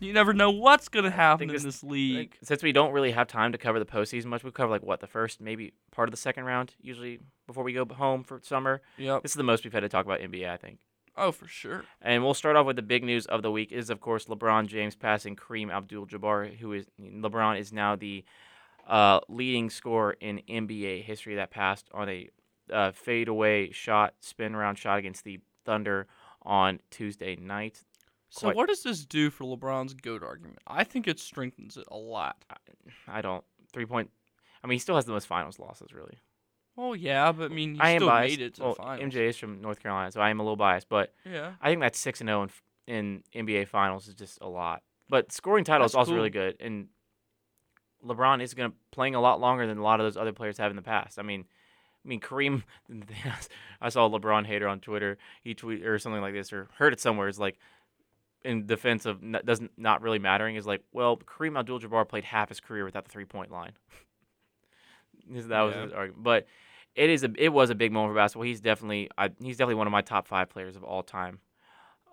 You 0.00 0.12
never 0.12 0.32
know 0.32 0.50
what's 0.50 0.88
going 0.88 1.04
to 1.04 1.10
happen 1.10 1.48
in 1.48 1.54
this- 1.54 1.64
this 1.64 1.82
league. 1.82 2.36
Since 2.42 2.62
we 2.62 2.72
don't 2.72 2.92
really 2.92 3.10
have 3.12 3.26
time 3.26 3.52
to 3.52 3.58
cover 3.58 3.78
the 3.78 3.84
postseason 3.84 4.26
much, 4.26 4.44
we 4.44 4.50
cover 4.50 4.70
like 4.70 4.82
what 4.82 5.00
the 5.00 5.06
first, 5.06 5.40
maybe 5.40 5.72
part 5.90 6.08
of 6.08 6.12
the 6.12 6.16
second 6.16 6.44
round, 6.44 6.74
usually 6.80 7.18
before 7.46 7.64
we 7.64 7.72
go 7.72 7.84
home 7.84 8.22
for 8.22 8.40
summer. 8.42 8.80
Yep. 8.96 9.22
This 9.22 9.32
is 9.32 9.36
the 9.36 9.42
most 9.42 9.64
we've 9.64 9.72
had 9.72 9.80
to 9.80 9.88
talk 9.88 10.04
about 10.04 10.20
NBA, 10.20 10.48
I 10.48 10.56
think. 10.56 10.78
Oh, 11.16 11.32
for 11.32 11.48
sure. 11.48 11.84
And 12.00 12.22
we'll 12.22 12.34
start 12.34 12.54
off 12.54 12.64
with 12.64 12.76
the 12.76 12.82
big 12.82 13.02
news 13.02 13.26
of 13.26 13.42
the 13.42 13.50
week 13.50 13.72
is 13.72 13.90
of 13.90 14.00
course 14.00 14.26
LeBron 14.26 14.68
James 14.68 14.94
passing 14.94 15.34
Kareem 15.34 15.68
Abdul-Jabbar, 15.70 16.58
who 16.58 16.72
is 16.72 16.86
LeBron 17.00 17.58
is 17.58 17.72
now 17.72 17.96
the 17.96 18.24
uh, 18.86 19.18
leading 19.28 19.68
scorer 19.68 20.12
in 20.20 20.40
NBA 20.48 21.02
history 21.02 21.34
that 21.34 21.50
passed 21.50 21.88
on 21.92 22.08
a 22.08 22.28
uh, 22.72 22.92
fadeaway 22.92 23.72
shot, 23.72 24.14
spin 24.20 24.54
around 24.54 24.76
shot 24.76 24.98
against 24.98 25.24
the 25.24 25.40
Thunder 25.64 26.06
on 26.42 26.78
Tuesday 26.90 27.34
night. 27.34 27.82
So 28.30 28.52
what 28.52 28.68
does 28.68 28.82
this 28.82 29.04
do 29.04 29.30
for 29.30 29.44
LeBron's 29.44 29.94
GOAT 29.94 30.22
argument? 30.22 30.58
I 30.66 30.84
think 30.84 31.08
it 31.08 31.18
strengthens 31.18 31.76
it 31.76 31.86
a 31.90 31.96
lot. 31.96 32.44
I 33.06 33.22
don't 33.22 33.44
three 33.72 33.86
point. 33.86 34.10
I 34.62 34.66
mean, 34.66 34.74
he 34.76 34.80
still 34.80 34.96
has 34.96 35.04
the 35.04 35.12
most 35.12 35.26
finals 35.26 35.58
losses, 35.58 35.92
really. 35.92 36.18
Well, 36.76 36.94
yeah, 36.94 37.32
but 37.32 37.50
I 37.50 37.54
mean, 37.54 37.74
he 37.74 37.80
I 37.80 37.90
am 37.90 38.00
still 38.00 38.08
biased. 38.08 38.38
made 38.38 38.44
it 38.44 38.54
to 38.56 38.62
well, 38.62 38.74
the 38.74 38.82
finals. 38.82 39.12
MJ 39.14 39.28
is 39.28 39.36
from 39.36 39.60
North 39.60 39.80
Carolina, 39.82 40.12
so 40.12 40.20
I 40.20 40.30
am 40.30 40.40
a 40.40 40.42
little 40.42 40.56
biased, 40.56 40.88
but 40.88 41.12
Yeah. 41.24 41.52
I 41.60 41.70
think 41.70 41.80
that's 41.80 41.98
six 41.98 42.20
and 42.20 42.28
zero 42.28 42.42
in 42.86 43.22
in 43.34 43.46
NBA 43.46 43.68
finals 43.68 44.08
is 44.08 44.14
just 44.14 44.38
a 44.40 44.48
lot. 44.48 44.82
But 45.08 45.32
scoring 45.32 45.64
title 45.64 45.86
is 45.86 45.92
That's 45.92 45.98
also 45.98 46.14
really 46.14 46.30
good, 46.30 46.56
and 46.60 46.88
LeBron 48.04 48.42
is 48.42 48.54
going 48.54 48.70
to 48.70 48.76
playing 48.92 49.14
a 49.14 49.20
lot 49.20 49.40
longer 49.40 49.66
than 49.66 49.78
a 49.78 49.82
lot 49.82 50.00
of 50.00 50.06
those 50.06 50.16
other 50.16 50.32
players 50.32 50.58
have 50.58 50.70
in 50.70 50.76
the 50.76 50.82
past. 50.82 51.18
I 51.18 51.22
mean, 51.22 51.44
I 52.04 52.08
mean 52.08 52.20
Kareem. 52.20 52.62
I 53.80 53.88
saw 53.88 54.06
a 54.06 54.10
LeBron 54.10 54.46
hater 54.46 54.68
on 54.68 54.80
Twitter. 54.80 55.18
He 55.42 55.54
tweet 55.54 55.84
or 55.84 55.98
something 55.98 56.22
like 56.22 56.34
this, 56.34 56.52
or 56.52 56.68
heard 56.76 56.92
it 56.92 57.00
somewhere. 57.00 57.28
Is 57.28 57.38
like 57.38 57.58
in 58.44 58.66
defense 58.66 59.06
of 59.06 59.22
n- 59.22 59.40
doesn't 59.44 59.72
not 59.76 60.02
really 60.02 60.18
mattering. 60.18 60.56
Is 60.56 60.66
like, 60.66 60.82
well, 60.92 61.16
Kareem 61.16 61.58
Abdul-Jabbar 61.58 62.08
played 62.08 62.24
half 62.24 62.48
his 62.48 62.60
career 62.60 62.84
without 62.84 63.04
the 63.04 63.10
three 63.10 63.24
point 63.24 63.50
line. 63.50 63.72
that 65.30 65.60
was 65.62 65.74
Yeah. 65.74 65.82
his 65.84 65.92
argument, 65.92 66.22
but. 66.22 66.46
It 66.94 67.10
is 67.10 67.22
a 67.22 67.30
it 67.38 67.50
was 67.50 67.70
a 67.70 67.76
big 67.76 67.92
moment 67.92 68.10
for 68.10 68.16
basketball. 68.16 68.42
He's 68.42 68.60
definitely 68.60 69.08
I, 69.16 69.30
he's 69.40 69.56
definitely 69.56 69.76
one 69.76 69.86
of 69.86 69.92
my 69.92 70.00
top 70.02 70.26
five 70.26 70.48
players 70.50 70.74
of 70.74 70.82
all 70.82 71.04
time. 71.04 71.38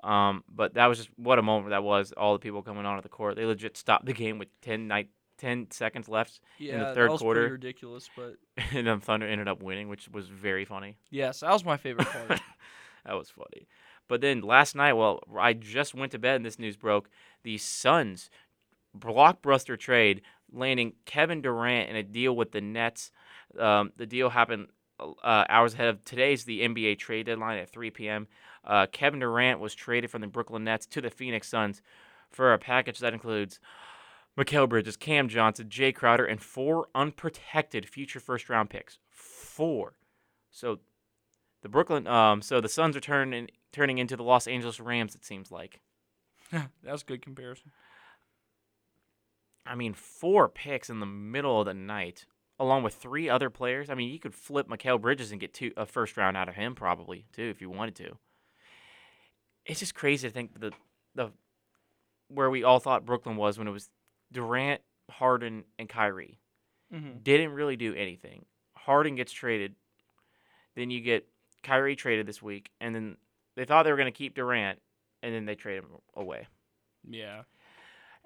Um, 0.03 0.43
but 0.47 0.75
that 0.75 0.85
was 0.85 0.99
just 0.99 1.09
what 1.15 1.39
a 1.39 1.41
moment 1.41 1.71
that 1.71 1.81
was. 1.83 2.11
All 2.15 2.33
the 2.33 2.39
people 2.39 2.61
coming 2.61 2.85
onto 2.85 3.01
the 3.01 3.09
court, 3.09 3.35
they 3.35 3.45
legit 3.45 3.77
stopped 3.77 4.05
the 4.05 4.13
game 4.13 4.37
with 4.37 4.49
10, 4.61 4.87
night, 4.87 5.07
10 5.39 5.71
seconds 5.71 6.07
left, 6.07 6.39
Yeah, 6.59 6.93
third 6.93 7.07
that 7.09 7.11
was 7.13 7.21
quarter- 7.21 7.39
pretty 7.41 7.51
ridiculous, 7.53 8.07
but 8.15 8.35
and 8.73 8.85
then 8.85 8.99
Thunder 8.99 9.27
ended 9.27 9.47
up 9.47 9.63
winning, 9.63 9.89
which 9.89 10.07
was 10.09 10.27
very 10.27 10.65
funny. 10.65 10.97
yes, 11.09 11.39
that 11.39 11.51
was 11.51 11.65
my 11.65 11.77
favorite 11.77 12.07
part. 12.07 12.27
that 13.07 13.13
was 13.15 13.31
funny. 13.31 13.67
But 14.07 14.21
then 14.21 14.41
last 14.41 14.75
night, 14.75 14.93
well, 14.93 15.21
I 15.37 15.53
just 15.53 15.95
went 15.95 16.11
to 16.11 16.19
bed 16.19 16.37
and 16.37 16.45
this 16.45 16.59
news 16.59 16.77
broke. 16.77 17.09
The 17.43 17.57
Suns 17.57 18.29
blockbuster 18.97 19.77
trade, 19.77 20.21
landing 20.51 20.93
Kevin 21.05 21.41
Durant 21.41 21.89
in 21.89 21.95
a 21.95 22.03
deal 22.03 22.35
with 22.35 22.51
the 22.51 22.61
Nets. 22.61 23.11
Um, 23.59 23.91
the 23.97 24.05
deal 24.05 24.29
happened 24.29 24.67
uh, 24.99 25.45
hours 25.49 25.73
ahead 25.73 25.87
of 25.87 26.03
today's 26.05 26.45
the 26.45 26.61
NBA 26.61 26.99
trade 26.99 27.25
deadline 27.25 27.57
at 27.57 27.69
3 27.69 27.89
p.m. 27.91 28.27
Uh, 28.63 28.87
Kevin 28.91 29.19
Durant 29.19 29.59
was 29.59 29.75
traded 29.75 30.09
from 30.09 30.21
the 30.21 30.27
Brooklyn 30.27 30.63
Nets 30.63 30.85
to 30.87 31.01
the 31.01 31.09
Phoenix 31.09 31.47
Suns 31.47 31.81
for 32.29 32.53
a 32.53 32.59
package 32.59 32.99
that 32.99 33.13
includes 33.13 33.59
Mikal 34.37 34.67
Bridges, 34.67 34.97
Cam 34.97 35.29
Johnson, 35.29 35.67
Jae 35.69 35.95
Crowder, 35.95 36.25
and 36.25 36.41
four 36.41 36.87
unprotected 36.93 37.87
future 37.87 38.19
first 38.19 38.49
round 38.49 38.69
picks. 38.69 38.99
Four. 39.09 39.93
So 40.51 40.79
the 41.61 41.69
Brooklyn, 41.69 42.07
um, 42.07 42.41
so 42.41 42.59
the 42.59 42.69
Suns 42.69 42.95
are 42.95 43.01
turning 43.01 43.49
turning 43.75 43.97
into 43.97 44.15
the 44.15 44.23
Los 44.23 44.47
Angeles 44.47 44.79
Rams. 44.79 45.15
It 45.15 45.25
seems 45.25 45.51
like. 45.51 45.81
That's 46.83 47.01
a 47.01 47.05
good 47.05 47.21
comparison. 47.21 47.71
I 49.65 49.75
mean, 49.75 49.93
four 49.93 50.47
picks 50.47 50.89
in 50.89 50.99
the 50.99 51.05
middle 51.05 51.59
of 51.59 51.65
the 51.65 51.73
night, 51.73 52.25
along 52.59 52.83
with 52.83 52.93
three 52.93 53.29
other 53.29 53.49
players. 53.49 53.89
I 53.89 53.95
mean, 53.95 54.11
you 54.11 54.19
could 54.19 54.33
flip 54.33 54.69
Mikal 54.69 55.01
Bridges 55.01 55.31
and 55.31 55.41
get 55.41 55.53
two 55.53 55.71
a 55.75 55.85
first 55.85 56.15
round 56.15 56.37
out 56.37 56.47
of 56.47 56.55
him 56.55 56.75
probably 56.75 57.25
too 57.33 57.43
if 57.43 57.61
you 57.61 57.69
wanted 57.69 57.95
to. 57.95 58.17
It's 59.65 59.79
just 59.79 59.95
crazy 59.95 60.27
to 60.27 60.33
think 60.33 60.59
the 60.59 60.71
the 61.15 61.31
where 62.29 62.49
we 62.49 62.63
all 62.63 62.79
thought 62.79 63.05
Brooklyn 63.05 63.35
was 63.35 63.57
when 63.57 63.67
it 63.67 63.71
was 63.71 63.89
Durant, 64.31 64.81
Harden, 65.09 65.65
and 65.77 65.89
Kyrie. 65.89 66.39
Mm-hmm. 66.93 67.19
Didn't 67.23 67.51
really 67.51 67.75
do 67.75 67.93
anything. 67.93 68.45
Harden 68.75 69.15
gets 69.15 69.31
traded. 69.31 69.75
Then 70.75 70.91
you 70.91 71.01
get 71.01 71.27
Kyrie 71.63 71.95
traded 71.95 72.27
this 72.27 72.41
week, 72.41 72.69
and 72.79 72.93
then 72.93 73.17
they 73.55 73.65
thought 73.65 73.83
they 73.83 73.91
were 73.91 73.97
going 73.97 74.11
to 74.11 74.17
keep 74.17 74.35
Durant, 74.35 74.79
and 75.23 75.33
then 75.33 75.45
they 75.45 75.55
trade 75.55 75.79
him 75.79 75.87
away. 76.15 76.47
Yeah. 77.09 77.43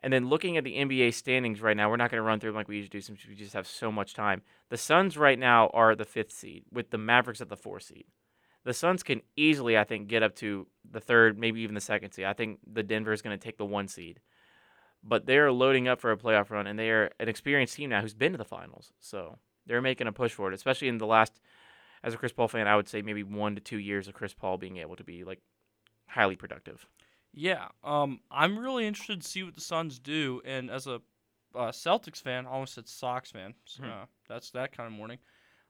And 0.02 0.14
then 0.14 0.30
looking 0.30 0.58
at 0.58 0.64
the 0.64 0.78
NBA 0.78 1.14
standings 1.14 1.62
right 1.62 1.76
now, 1.76 1.90
we're 1.90 1.98
not 1.98 2.10
going 2.10 2.22
to 2.22 2.28
run 2.28 2.40
through 2.40 2.52
them 2.52 2.58
like 2.58 2.68
we 2.68 2.78
usually 2.78 2.90
do 2.90 3.02
since 3.02 3.26
we 3.28 3.36
just 3.36 3.54
have 3.54 3.68
so 3.68 3.92
much 3.92 4.14
time. 4.14 4.42
The 4.70 4.78
Suns 4.78 5.18
right 5.18 5.38
now 5.38 5.68
are 5.74 5.96
the 5.96 6.06
fifth 6.06 6.32
seed, 6.32 6.64
with 6.72 6.92
the 6.92 6.98
Mavericks 6.98 7.42
at 7.42 7.50
the 7.50 7.58
fourth 7.58 7.84
seed. 7.84 8.06
The 8.64 8.74
Suns 8.74 9.04
can 9.04 9.22
easily, 9.36 9.78
I 9.78 9.84
think, 9.84 10.08
get 10.08 10.24
up 10.24 10.36
to 10.36 10.68
the 10.90 11.00
third, 11.00 11.38
maybe 11.38 11.62
even 11.62 11.76
the 11.76 11.82
second 11.82 12.12
seed. 12.12 12.26
I 12.26 12.34
think 12.34 12.60
the 12.66 12.84
Denver 12.84 13.14
is 13.14 13.22
going 13.22 13.38
to 13.38 13.44
take 13.44 13.58
the 13.58 13.66
one 13.66 13.88
seed. 13.88 14.20
But 15.04 15.26
they're 15.26 15.52
loading 15.52 15.88
up 15.88 16.02
for 16.02 16.12
a 16.12 16.18
playoff 16.18 16.50
run, 16.50 16.68
and 16.68 16.78
they 16.78 16.90
are 16.90 17.10
an 17.20 17.30
experienced 17.30 17.76
team 17.76 17.90
now 17.90 18.02
who's 18.02 18.14
been 18.14 18.34
to 18.34 18.38
the 18.38 18.46
finals. 18.46 18.92
So 19.00 19.38
they're 19.66 19.82
making 19.82 20.08
a 20.08 20.12
push 20.12 20.34
for 20.34 20.50
it, 20.50 20.54
especially 20.54 20.90
in 20.90 20.98
the 20.98 21.08
last, 21.08 21.40
as 22.04 22.14
a 22.14 22.18
Chris 22.18 22.32
Paul 22.32 22.48
fan, 22.48 22.68
I 22.68 22.76
would 22.76 22.88
say 22.88 23.02
maybe 23.02 23.24
one 23.24 23.56
to 23.56 23.62
two 23.62 23.78
years 23.78 24.08
of 24.08 24.14
Chris 24.14 24.34
Paul 24.34 24.58
being 24.58 24.78
able 24.78 24.96
to 24.96 25.04
be 25.04 25.24
like 25.24 25.42
highly 26.08 26.36
productive. 26.36 26.88
Yeah, 27.34 27.68
um, 27.84 28.22
I'm 28.32 28.58
really 28.58 28.88
interested 28.88 29.22
to 29.22 29.28
see 29.28 29.44
what 29.44 29.56
the 29.56 29.62
Suns 29.62 30.00
do. 30.00 30.42
And 30.46 30.70
as 30.72 30.88
a 30.88 30.96
uh, 31.56 31.72
Celtics 31.72 32.22
fan, 32.22 32.46
I 32.46 32.50
almost 32.50 32.74
said 32.74 32.88
Sox 32.88 33.32
fan. 33.32 33.54
So, 33.66 33.84
Hmm. 33.84 33.90
uh, 33.90 34.06
that's 34.28 34.52
that 34.52 34.76
kind 34.76 34.88
of 34.88 34.94
morning. 34.94 35.20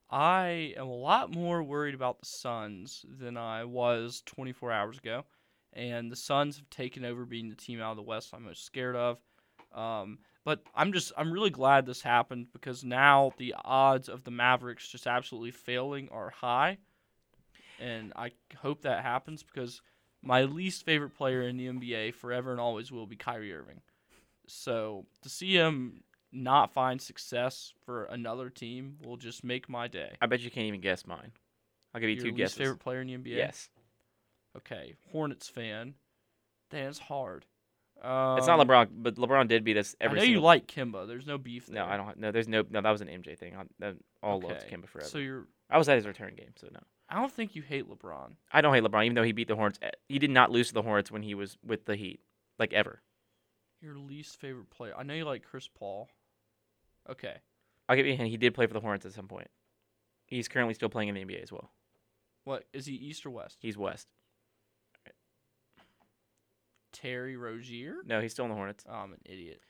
I 0.09 0.73
am 0.77 0.87
a 0.87 0.93
lot 0.95 1.33
more 1.33 1.61
worried 1.61 1.95
about 1.95 2.19
the 2.19 2.25
Suns 2.25 3.05
than 3.07 3.37
I 3.37 3.65
was 3.65 4.23
24 4.25 4.71
hours 4.71 4.97
ago. 4.97 5.25
And 5.73 6.11
the 6.11 6.15
Suns 6.15 6.57
have 6.57 6.69
taken 6.69 7.05
over 7.05 7.25
being 7.25 7.49
the 7.49 7.55
team 7.55 7.79
out 7.81 7.91
of 7.91 7.97
the 7.97 8.03
West 8.03 8.33
I'm 8.33 8.43
most 8.45 8.65
scared 8.65 8.95
of. 8.95 9.19
Um, 9.73 10.19
but 10.49 10.63
I'm 10.73 10.93
just 10.93 11.11
I'm 11.15 11.31
really 11.31 11.51
glad 11.51 11.85
this 11.85 12.01
happened 12.01 12.47
because 12.53 12.83
now 12.83 13.33
the 13.37 13.53
odds 13.63 14.09
of 14.09 14.23
the 14.23 14.31
Mavericks 14.31 14.87
just 14.87 15.05
absolutely 15.05 15.51
failing 15.51 16.09
are 16.11 16.31
high. 16.31 16.79
And 17.79 18.11
I 18.15 18.31
hope 18.57 18.81
that 18.81 19.03
happens 19.03 19.43
because 19.43 19.83
my 20.23 20.45
least 20.45 20.85
favorite 20.85 21.11
player 21.15 21.43
in 21.43 21.57
the 21.57 21.67
NBA 21.67 22.15
forever 22.15 22.49
and 22.49 22.59
always 22.59 22.91
will 22.91 23.05
be 23.05 23.15
Kyrie 23.15 23.53
Irving. 23.53 23.81
So 24.47 25.05
to 25.21 25.29
see 25.29 25.53
him 25.53 26.01
not 26.31 26.73
find 26.73 26.99
success 26.99 27.71
for 27.85 28.05
another 28.05 28.49
team 28.49 28.97
will 29.05 29.17
just 29.17 29.43
make 29.43 29.69
my 29.69 29.87
day. 29.87 30.17
I 30.19 30.25
bet 30.25 30.39
you 30.39 30.49
can't 30.49 30.65
even 30.65 30.81
guess 30.81 31.05
mine. 31.05 31.31
I'll 31.93 32.01
give 32.01 32.09
you 32.09 32.15
Your 32.15 32.23
two 32.23 32.29
least 32.31 32.37
guesses. 32.37 32.57
favorite 32.57 32.79
player 32.79 33.01
in 33.01 33.07
the 33.07 33.17
NBA? 33.17 33.37
Yes. 33.37 33.69
Okay, 34.57 34.95
Hornets 35.11 35.47
fan. 35.47 35.93
Damn, 36.71 36.89
it's 36.89 36.97
hard. 36.97 37.45
Um, 38.01 38.37
it's 38.37 38.47
not 38.47 38.65
LeBron, 38.65 38.87
but 38.93 39.15
LeBron 39.15 39.47
did 39.47 39.63
beat 39.63 39.77
us 39.77 39.95
every 39.99 40.19
I 40.19 40.23
know 40.23 40.29
you 40.29 40.39
like 40.39 40.67
Kimba. 40.67 41.07
There's 41.07 41.27
no 41.27 41.37
beef 41.37 41.65
there. 41.67 41.83
No, 41.83 41.91
I 41.91 41.97
don't. 41.97 42.17
No, 42.17 42.31
there's 42.31 42.47
no. 42.47 42.63
No, 42.69 42.81
that 42.81 42.89
was 42.91 43.01
an 43.01 43.07
MJ 43.07 43.37
thing. 43.37 43.55
I, 43.55 43.63
that, 43.79 43.95
all 44.23 44.39
loved 44.39 44.63
Okay, 44.63 44.75
Kimba 44.75 44.87
forever. 44.87 45.09
So 45.09 45.17
you're. 45.17 45.47
I 45.69 45.77
was 45.77 45.89
at 45.89 45.97
his 45.97 46.07
return 46.07 46.33
game, 46.35 46.53
so 46.55 46.67
no. 46.73 46.79
I 47.09 47.15
don't 47.15 47.31
think 47.31 47.55
you 47.55 47.61
hate 47.61 47.89
LeBron. 47.89 48.33
I 48.51 48.61
don't 48.61 48.73
hate 48.73 48.83
LeBron, 48.83 49.03
even 49.05 49.15
though 49.15 49.23
he 49.23 49.31
beat 49.31 49.47
the 49.47 49.55
Hornets. 49.55 49.79
eh, 49.81 49.89
He 50.07 50.19
did 50.19 50.29
not 50.29 50.51
lose 50.51 50.67
to 50.69 50.73
the 50.75 50.81
Hornets 50.81 51.11
when 51.11 51.23
he 51.23 51.33
was 51.35 51.57
with 51.65 51.85
the 51.85 51.95
Heat, 51.95 52.19
like 52.57 52.71
ever. 52.73 53.01
Your 53.81 53.95
least 53.97 54.39
favorite 54.39 54.69
player. 54.69 54.93
I 54.97 55.03
know 55.03 55.13
you 55.13 55.25
like 55.25 55.43
Chris 55.43 55.67
Paul. 55.67 56.09
Okay. 57.09 57.35
I'll 57.87 57.95
give 57.95 58.05
you 58.05 58.13
a 58.13 58.15
hint. 58.15 58.29
He 58.29 58.37
did 58.37 58.53
play 58.53 58.67
for 58.67 58.73
the 58.73 58.79
Hornets 58.79 59.05
at 59.05 59.13
some 59.13 59.27
point. 59.27 59.47
He's 60.27 60.47
currently 60.47 60.73
still 60.75 60.89
playing 60.89 61.09
in 61.09 61.15
the 61.15 61.21
NBA 61.25 61.41
as 61.41 61.51
well. 61.51 61.71
What 62.43 62.65
is 62.73 62.85
he? 62.85 62.93
East 62.93 63.25
or 63.25 63.31
West? 63.31 63.57
He's 63.59 63.77
West. 63.77 64.07
Terry 66.91 67.35
Rozier. 67.37 67.97
No, 68.05 68.21
he's 68.21 68.31
still 68.31 68.45
in 68.45 68.49
the 68.49 68.55
Hornets. 68.55 68.83
Oh, 68.89 68.93
I'm 68.93 69.13
an 69.13 69.19
idiot. 69.25 69.61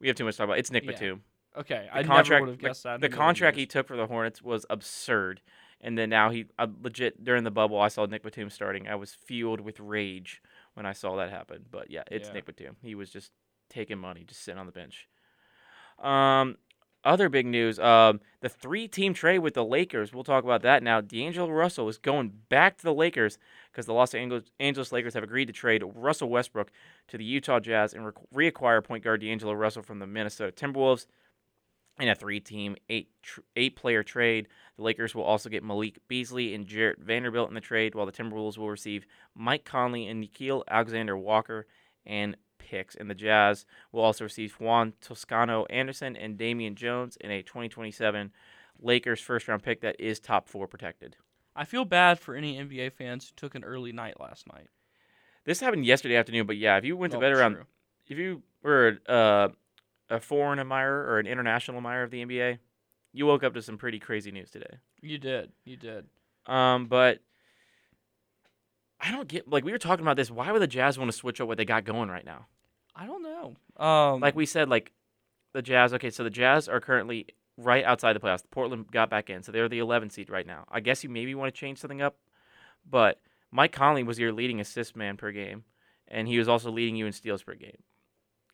We 0.00 0.08
have 0.08 0.16
too 0.16 0.24
much 0.24 0.34
to 0.34 0.38
talk 0.38 0.44
about. 0.46 0.58
It's 0.58 0.70
Nick 0.70 0.84
Yeah. 0.84 0.92
Batum. 0.92 1.22
Okay, 1.56 1.88
The 1.92 1.98
I 1.98 2.02
contract, 2.04 2.30
never 2.30 2.40
would 2.42 2.50
have 2.50 2.58
guessed 2.60 2.84
that. 2.84 3.00
The, 3.00 3.08
contract 3.08 3.56
he 3.56 3.66
took 3.66 3.88
for 3.88 3.96
the 3.96 4.06
Hornets 4.06 4.40
was 4.40 4.64
absurd, 4.70 5.40
and 5.80 5.98
then 5.98 6.08
now 6.08 6.30
he 6.30 6.46
uh, 6.58 6.68
legit 6.82 7.24
during 7.24 7.42
the 7.42 7.50
bubble. 7.50 7.80
I 7.80 7.88
saw 7.88 8.06
Nick 8.06 8.22
Batum 8.22 8.50
starting. 8.50 8.86
I 8.88 8.94
was 8.94 9.12
fueled 9.12 9.60
with 9.60 9.80
rage 9.80 10.40
when 10.74 10.86
I 10.86 10.92
saw 10.92 11.16
that 11.16 11.30
happen. 11.30 11.64
But 11.68 11.90
yeah, 11.90 12.04
it's 12.10 12.28
Yeah. 12.28 12.34
Nick 12.34 12.46
Batum. 12.46 12.76
He 12.82 12.94
was 12.94 13.10
just 13.10 13.32
taking 13.68 13.98
money, 13.98 14.24
just 14.24 14.42
sitting 14.42 14.60
on 14.60 14.66
the 14.66 14.72
bench. 14.72 15.08
Um, 15.98 16.56
other 17.04 17.28
big 17.28 17.46
news: 17.46 17.78
um, 17.78 18.20
the 18.40 18.48
three-team 18.48 19.14
trade 19.14 19.40
with 19.40 19.54
the 19.54 19.64
Lakers. 19.64 20.12
We'll 20.12 20.24
talk 20.24 20.44
about 20.44 20.62
that 20.62 20.82
now. 20.82 21.00
D'Angelo 21.00 21.50
Russell 21.50 21.88
is 21.88 21.98
going 21.98 22.32
back 22.48 22.78
to 22.78 22.84
the 22.84 22.94
Lakers 22.94 23.38
because 23.70 23.86
the 23.86 23.92
Los 23.92 24.14
Angeles, 24.14 24.92
Lakers 24.92 25.14
have 25.14 25.22
agreed 25.22 25.46
to 25.46 25.52
trade 25.52 25.82
Russell 25.94 26.28
Westbrook 26.28 26.70
to 27.08 27.18
the 27.18 27.24
Utah 27.24 27.60
Jazz 27.60 27.94
and 27.94 28.06
re- 28.06 28.50
reacquire 28.50 28.82
point 28.82 29.04
guard 29.04 29.20
D'Angelo 29.20 29.52
Russell 29.52 29.82
from 29.82 29.98
the 29.98 30.06
Minnesota 30.06 30.52
Timberwolves 30.52 31.06
in 31.98 32.08
a 32.08 32.14
three-team, 32.14 32.76
eight 32.88 33.10
tr- 33.22 33.40
eight-player 33.56 34.02
trade. 34.02 34.48
The 34.76 34.82
Lakers 34.82 35.14
will 35.14 35.22
also 35.22 35.50
get 35.50 35.62
Malik 35.62 35.98
Beasley 36.08 36.54
and 36.54 36.66
Jarred 36.66 36.98
Vanderbilt 36.98 37.48
in 37.48 37.54
the 37.54 37.60
trade, 37.60 37.94
while 37.94 38.06
the 38.06 38.12
Timberwolves 38.12 38.56
will 38.56 38.70
receive 38.70 39.04
Mike 39.34 39.64
Conley 39.64 40.06
and 40.06 40.22
Nickeil 40.22 40.62
Alexander 40.68 41.16
Walker 41.16 41.66
and 42.06 42.36
picks. 42.70 42.94
And 42.94 43.10
the 43.10 43.14
Jazz 43.14 43.66
will 43.92 44.02
also 44.02 44.24
receive 44.24 44.54
Juan 44.54 44.92
Toscano 45.00 45.64
Anderson 45.66 46.16
and 46.16 46.36
Damian 46.38 46.74
Jones 46.74 47.16
in 47.20 47.30
a 47.30 47.42
2027 47.42 48.32
Lakers 48.80 49.20
first-round 49.20 49.62
pick 49.62 49.80
that 49.82 50.00
is 50.00 50.20
top 50.20 50.48
four 50.48 50.66
protected. 50.66 51.16
I 51.54 51.64
feel 51.64 51.84
bad 51.84 52.18
for 52.18 52.34
any 52.34 52.56
NBA 52.58 52.92
fans 52.92 53.26
who 53.28 53.32
took 53.36 53.54
an 53.54 53.64
early 53.64 53.92
night 53.92 54.20
last 54.20 54.46
night. 54.52 54.68
This 55.44 55.60
happened 55.60 55.84
yesterday 55.84 56.16
afternoon, 56.16 56.46
but 56.46 56.56
yeah, 56.56 56.76
if 56.78 56.84
you 56.84 56.96
went 56.96 57.10
to 57.12 57.16
Oh, 57.18 57.20
bed 57.20 57.32
around 57.32 57.54
true. 57.54 57.64
if 58.08 58.18
you 58.18 58.42
were 58.62 58.98
uh, 59.08 59.48
a 60.08 60.20
foreign 60.20 60.58
admirer 60.58 61.06
or 61.10 61.18
an 61.18 61.26
international 61.26 61.78
admirer 61.78 62.02
of 62.04 62.10
the 62.10 62.24
NBA, 62.24 62.58
you 63.12 63.26
woke 63.26 63.42
up 63.42 63.54
to 63.54 63.62
some 63.62 63.76
pretty 63.76 63.98
crazy 63.98 64.30
news 64.30 64.50
today. 64.50 64.76
You 65.02 65.18
did. 65.18 65.50
You 65.64 65.76
did. 65.76 66.06
Um, 66.46 66.86
but 66.86 67.20
I 69.00 69.10
don't 69.10 69.28
get 69.28 69.48
like 69.48 69.64
we 69.64 69.72
were 69.72 69.78
talking 69.78 70.04
about 70.04 70.16
this. 70.16 70.30
Why 70.30 70.52
would 70.52 70.62
the 70.62 70.66
Jazz 70.66 70.98
want 70.98 71.10
to 71.10 71.16
switch 71.16 71.40
up 71.40 71.48
what 71.48 71.56
they 71.58 71.64
got 71.64 71.84
going 71.84 72.08
right 72.10 72.24
now? 72.24 72.46
I 72.94 73.06
don't 73.06 73.22
know. 73.22 73.56
Um, 73.84 74.20
Like 74.20 74.36
we 74.36 74.46
said, 74.46 74.68
like 74.68 74.92
the 75.52 75.62
Jazz. 75.62 75.92
Okay, 75.94 76.10
so 76.10 76.24
the 76.24 76.30
Jazz 76.30 76.68
are 76.68 76.80
currently 76.80 77.26
right 77.56 77.84
outside 77.84 78.14
the 78.14 78.20
playoffs. 78.20 78.42
Portland 78.50 78.90
got 78.90 79.10
back 79.10 79.30
in, 79.30 79.42
so 79.42 79.52
they're 79.52 79.68
the 79.68 79.78
11 79.78 80.10
seed 80.10 80.30
right 80.30 80.46
now. 80.46 80.64
I 80.70 80.80
guess 80.80 81.04
you 81.04 81.10
maybe 81.10 81.34
want 81.34 81.54
to 81.54 81.58
change 81.58 81.78
something 81.78 82.00
up, 82.02 82.16
but 82.88 83.20
Mike 83.50 83.72
Conley 83.72 84.02
was 84.02 84.18
your 84.18 84.32
leading 84.32 84.60
assist 84.60 84.96
man 84.96 85.16
per 85.16 85.30
game, 85.32 85.64
and 86.08 86.26
he 86.28 86.38
was 86.38 86.48
also 86.48 86.70
leading 86.70 86.96
you 86.96 87.06
in 87.06 87.12
steals 87.12 87.42
per 87.42 87.54
game. 87.54 87.82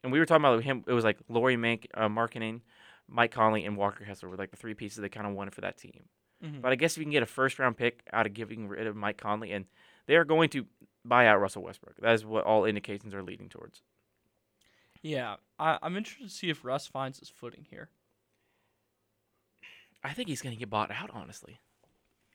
And 0.02 0.12
we 0.12 0.18
were 0.18 0.26
talking 0.26 0.44
about 0.44 0.62
him. 0.62 0.84
It 0.86 0.92
was 0.92 1.04
like 1.04 1.18
Lauri 1.28 1.56
Mank, 1.56 1.86
uh, 1.94 2.08
Markkanen, 2.08 2.60
Mike 3.08 3.32
Conley, 3.32 3.64
and 3.64 3.76
Walker 3.76 4.04
Kessler 4.04 4.28
were 4.28 4.36
like 4.36 4.50
the 4.50 4.56
three 4.56 4.74
pieces 4.74 4.98
they 4.98 5.08
kind 5.08 5.26
of 5.26 5.34
wanted 5.34 5.54
for 5.54 5.60
that 5.62 5.76
team. 5.76 6.04
mhm. 6.44 6.60
But 6.60 6.72
I 6.72 6.76
guess 6.76 6.92
if 6.92 6.98
you 6.98 7.04
can 7.04 7.12
get 7.12 7.22
a 7.22 7.26
first 7.26 7.58
round 7.58 7.76
pick 7.76 8.02
out 8.12 8.26
of 8.26 8.34
giving 8.34 8.68
rid 8.68 8.86
of 8.86 8.96
Mike 8.96 9.18
Conley, 9.18 9.52
and 9.52 9.66
they 10.06 10.16
are 10.16 10.24
going 10.24 10.48
to 10.50 10.66
buy 11.04 11.26
out 11.26 11.40
Russell 11.40 11.62
Westbrook. 11.62 11.96
That 12.00 12.14
is 12.14 12.24
what 12.24 12.44
all 12.44 12.64
indications 12.64 13.14
are 13.14 13.22
leading 13.22 13.48
towards. 13.48 13.82
Yeah, 15.06 15.36
I, 15.58 15.78
I'm 15.82 15.96
interested 15.96 16.28
to 16.28 16.34
see 16.34 16.50
if 16.50 16.64
Russ 16.64 16.86
finds 16.86 17.20
his 17.20 17.28
footing 17.28 17.64
here. 17.70 17.90
I 20.02 20.12
think 20.12 20.28
he's 20.28 20.42
going 20.42 20.54
to 20.54 20.58
get 20.58 20.68
bought 20.68 20.90
out, 20.90 21.10
honestly. 21.12 21.60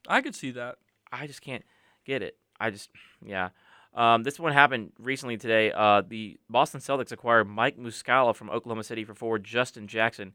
I 0.07 0.21
could 0.21 0.35
see 0.35 0.51
that. 0.51 0.77
I 1.11 1.27
just 1.27 1.41
can't 1.41 1.63
get 2.05 2.21
it. 2.21 2.37
I 2.59 2.69
just, 2.69 2.89
yeah. 3.23 3.49
Um, 3.93 4.23
this 4.23 4.39
one 4.39 4.53
happened 4.53 4.93
recently 4.97 5.37
today. 5.37 5.71
Uh, 5.71 6.01
the 6.07 6.39
Boston 6.49 6.79
Celtics 6.79 7.11
acquired 7.11 7.49
Mike 7.49 7.77
Muscala 7.77 8.33
from 8.33 8.49
Oklahoma 8.49 8.83
City 8.83 9.03
for 9.03 9.13
forward 9.13 9.43
Justin 9.43 9.87
Jackson 9.87 10.33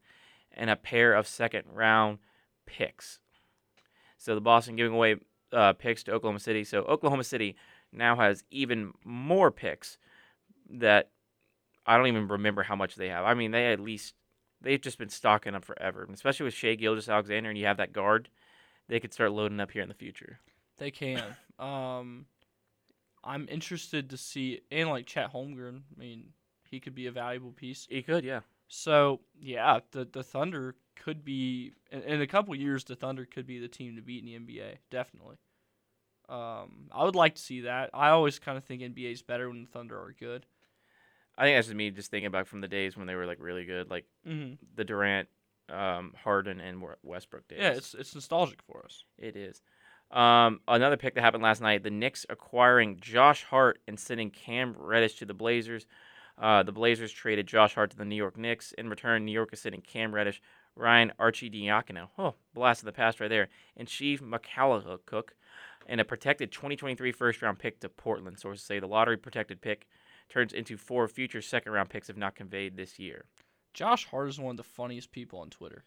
and 0.53 0.69
a 0.69 0.77
pair 0.77 1.15
of 1.15 1.27
second 1.27 1.65
round 1.73 2.19
picks. 2.67 3.19
So 4.19 4.35
the 4.35 4.43
Boston 4.43 4.77
giving 4.77 4.93
away 4.93 5.17
uh, 5.53 5.73
picks 5.73 6.03
to 6.05 6.13
Oklahoma 6.13 6.41
City. 6.41 6.65
So 6.65 6.83
Oklahoma 6.83 7.25
City 7.25 7.57
now 7.93 8.17
has 8.17 8.45
even 8.51 8.93
more 9.05 9.51
picks 9.51 9.97
that 10.69 11.11
I 11.87 11.97
don't 11.97 12.09
even 12.09 12.29
remember 12.29 12.63
how 12.63 12.77
much 12.77 12.97
they 12.97 13.09
have. 13.09 13.25
I 13.25 13.35
mean, 13.35 13.53
they 13.53 13.73
at 13.73 13.81
least 13.81 14.15
they've 14.61 14.81
just 14.81 14.99
been 14.99 15.09
stocking 15.09 15.55
up 15.55 15.65
forever, 15.65 16.03
and 16.03 16.15
especially 16.15 16.45
with 16.45 16.55
Shai 16.55 16.75
Gilgeous 16.75 17.09
Alexander, 17.09 17.49
and 17.49 17.59
you 17.59 17.67
have 17.67 17.77
that 17.77 17.93
guard, 17.93 18.29
they 18.89 19.01
could 19.01 19.13
start 19.13 19.33
loading 19.33 19.61
up 19.61 19.71
here 19.71 19.83
in 19.83 19.89
the 19.89 19.95
future. 19.95 20.41
They 20.79 20.91
can. 20.91 21.23
um, 21.59 22.27
I'm 23.23 23.49
interested 23.51 24.11
to 24.11 24.17
see, 24.17 24.61
and 24.71 24.89
like 24.89 25.07
Chet 25.07 25.33
Holmgren. 25.33 25.83
I 25.95 25.99
mean, 25.99 26.33
he 26.69 26.81
could 26.81 26.95
be 26.95 27.07
a 27.07 27.13
valuable 27.13 27.53
piece. 27.53 27.87
He 27.89 28.03
could, 28.03 28.25
yeah. 28.25 28.41
So 28.69 29.21
yeah, 29.41 29.81
the 29.93 30.05
the 30.05 30.23
Thunder 30.23 30.75
could 30.97 31.25
be 31.25 31.73
in, 31.91 32.03
in 32.03 32.21
a 32.21 32.27
couple 32.27 32.55
years. 32.55 32.85
The 32.85 32.97
Thunder 32.97 33.25
could 33.25 33.47
be 33.47 33.59
the 33.59 33.69
team 33.69 33.97
to 33.97 34.03
beat 34.03 34.25
in 34.25 34.27
the 34.27 34.39
NBA. 34.39 34.77
Definitely. 34.91 35.37
Um, 36.29 36.89
I 36.93 37.05
would 37.05 37.15
like 37.15 37.37
to 37.37 37.43
see 37.43 37.61
that. 37.63 37.91
I 37.95 38.09
always 38.09 38.41
kind 38.41 38.59
of 38.59 38.65
think 38.65 38.83
NBA 38.83 39.13
is 39.13 39.23
better 39.23 39.49
when 39.49 39.63
the 39.63 39.69
Thunder 39.69 39.97
are 39.97 40.15
good. 40.19 40.47
I 41.39 41.45
think 41.45 41.57
that's 41.57 41.67
just 41.67 41.77
me 41.77 41.91
just 41.91 42.11
thinking 42.11 42.31
back 42.31 42.47
from 42.47 42.61
the 42.61 42.69
days 42.69 42.97
when 42.97 43.07
they 43.07 43.15
were 43.15 43.27
like 43.27 43.39
really 43.41 43.65
good, 43.65 43.91
like 43.91 44.07
Mm-hmm. 44.27 44.55
the 44.75 44.85
Durant, 44.85 45.29
um, 45.69 46.15
Harden, 46.23 46.61
and 46.61 46.83
Westbrook 47.03 47.47
days. 47.49 47.59
Yeah, 47.61 47.71
it's 47.71 47.95
it's 47.95 48.15
nostalgic 48.15 48.63
for 48.63 48.83
us. 48.85 49.05
It 49.19 49.37
is. 49.37 49.63
Um, 50.11 50.61
another 50.69 50.97
pick 50.97 51.15
that 51.15 51.23
happened 51.23 51.43
last 51.43 51.61
night: 51.61 51.83
the 51.83 51.91
Knicks 51.91 52.25
acquiring 52.31 52.99
Josh 53.01 53.43
Hart 53.45 53.81
and 53.89 53.99
sending 53.99 54.31
Cam 54.31 54.75
Reddish 54.79 55.17
to 55.17 55.25
the 55.25 55.35
Blazers. 55.35 55.87
Uh, 56.39 56.63
the 56.63 56.73
Blazers 56.73 57.11
traded 57.13 57.47
Josh 57.47 57.75
Hart 57.75 57.91
to 57.91 57.97
the 57.97 58.05
New 58.05 58.15
York 58.17 58.37
Knicks. 58.37 58.73
In 58.73 58.89
return, 58.89 59.25
New 59.25 59.33
York 59.33 59.53
is 59.53 59.61
sending 59.61 59.81
Cam 59.81 60.15
Reddish, 60.15 60.43
Ryan 60.75 61.13
Arcidiacono, 61.19 62.09
oh, 62.19 62.35
blast 62.55 62.83
of 62.83 62.87
the 62.87 62.93
past 62.93 63.21
right 63.21 63.31
there, 63.31 63.49
and 63.77 63.89
Chief 63.89 64.23
Cook, 65.07 65.35
and 65.87 66.01
a 66.01 66.05
protected 66.05 66.53
2023 66.53 67.11
first 67.13 67.41
round 67.43 67.59
pick 67.59 67.81
to 67.81 67.89
Portland. 67.89 68.39
Sources 68.39 68.65
say 68.65 68.79
the 68.79 68.87
lottery 68.87 69.17
protected 69.17 69.61
pick 69.61 69.87
turns 70.29 70.53
into 70.53 70.77
four 70.77 71.09
future 71.09 71.43
second 71.43 71.73
round 71.73 71.91
picks 71.91 72.11
if 72.11 72.17
not 72.17 72.35
conveyed 72.35 72.77
this 72.77 72.99
year. 72.99 73.25
Josh 73.75 74.07
Hart 74.07 74.29
is 74.29 74.41
one 74.41 74.53
of 74.53 74.57
the 74.57 74.63
funniest 74.63 75.13
people 75.13 75.39
on 75.39 75.51
Twitter. 75.51 75.85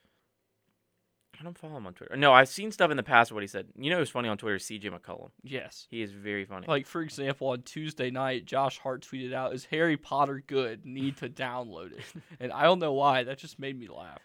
I 1.39 1.43
don't 1.43 1.57
follow 1.57 1.77
him 1.77 1.87
on 1.87 1.93
Twitter. 1.93 2.17
No, 2.17 2.33
I've 2.33 2.49
seen 2.49 2.71
stuff 2.71 2.91
in 2.91 2.97
the 2.97 3.03
past 3.03 3.31
of 3.31 3.35
what 3.35 3.43
he 3.43 3.47
said. 3.47 3.67
You 3.77 3.89
know 3.89 3.97
who's 3.97 4.09
funny 4.09 4.27
on 4.27 4.37
Twitter? 4.37 4.57
is 4.57 4.63
CJ 4.63 4.91
McCollum. 4.91 5.29
Yes. 5.41 5.87
He 5.89 6.01
is 6.01 6.11
very 6.11 6.43
funny. 6.43 6.65
Like 6.67 6.85
for 6.85 7.01
example, 7.01 7.47
on 7.49 7.61
Tuesday 7.61 8.11
night, 8.11 8.45
Josh 8.45 8.77
Hart 8.79 9.07
tweeted 9.09 9.33
out, 9.33 9.53
"Is 9.53 9.65
Harry 9.65 9.95
Potter 9.95 10.43
good? 10.45 10.85
Need 10.85 11.17
to 11.17 11.29
download 11.29 11.93
it." 11.93 12.03
and 12.39 12.51
I 12.51 12.63
don't 12.63 12.79
know 12.79 12.93
why. 12.93 13.23
That 13.23 13.37
just 13.37 13.57
made 13.57 13.79
me 13.79 13.87
laugh. 13.87 14.19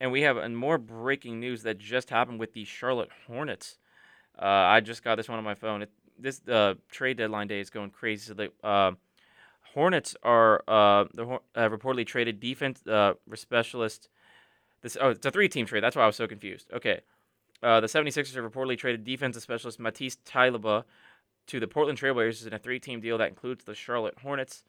And 0.00 0.12
we 0.12 0.22
have 0.22 0.50
more 0.50 0.78
breaking 0.78 1.40
news 1.40 1.62
that 1.64 1.78
just 1.78 2.10
happened 2.10 2.38
with 2.38 2.52
the 2.52 2.64
Charlotte 2.64 3.10
Hornets. 3.26 3.78
Uh, 4.40 4.44
I 4.46 4.80
just 4.80 5.04
got 5.04 5.16
this 5.16 5.28
one 5.28 5.38
on 5.38 5.44
my 5.44 5.54
phone. 5.54 5.82
It, 5.82 5.90
this 6.18 6.40
uh, 6.48 6.74
trade 6.90 7.18
deadline 7.18 7.48
day 7.48 7.60
is 7.60 7.70
going 7.70 7.90
crazy. 7.90 8.26
So 8.26 8.34
the 8.34 8.52
uh, 8.66 8.92
Hornets 9.74 10.14
are 10.22 10.62
uh, 10.68 11.04
the 11.14 11.38
uh, 11.54 11.68
reportedly 11.68 12.06
traded 12.06 12.40
defense 12.40 12.86
uh, 12.86 13.14
specialist. 13.34 14.08
This 14.82 14.96
oh, 15.00 15.10
it's 15.10 15.24
a 15.24 15.30
three-team 15.30 15.66
trade. 15.66 15.82
That's 15.82 15.96
why 15.96 16.02
I 16.02 16.06
was 16.06 16.16
so 16.16 16.26
confused. 16.26 16.70
Okay, 16.72 17.00
uh, 17.62 17.80
the 17.80 17.86
76ers 17.86 18.34
have 18.34 18.44
reportedly 18.44 18.76
traded 18.76 19.04
defensive 19.04 19.42
specialist 19.42 19.80
Matisse 19.80 20.16
Thybulle 20.16 20.84
to 21.46 21.60
the 21.60 21.66
Portland 21.66 21.98
Trailblazers 21.98 22.46
in 22.46 22.52
a 22.52 22.58
three-team 22.58 23.00
deal 23.00 23.18
that 23.18 23.28
includes 23.28 23.64
the 23.64 23.74
Charlotte 23.74 24.18
Hornets. 24.22 24.62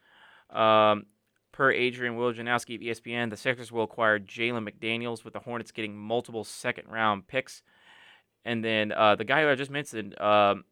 Um, 0.50 1.06
Per 1.54 1.72
Adrian 1.72 2.16
Wojnarowski 2.16 2.76
of 2.76 2.82
ESPN, 2.82 3.30
the 3.30 3.38
Sixers 3.38 3.72
will 3.72 3.84
acquire 3.84 4.20
Jalen 4.20 4.68
McDaniels, 4.68 5.24
with 5.24 5.34
the 5.34 5.40
Hornets 5.40 5.72
getting 5.72 5.96
multiple 5.96 6.44
second 6.44 6.90
round 6.90 7.28
picks. 7.28 7.62
And 8.44 8.66
then 8.66 8.92
uh, 8.92 9.16
the 9.16 9.24
guy 9.24 9.44
who 9.44 9.50
I 9.50 9.56
just 9.56 9.70
mentioned, 9.70 10.20
um, 10.20 10.66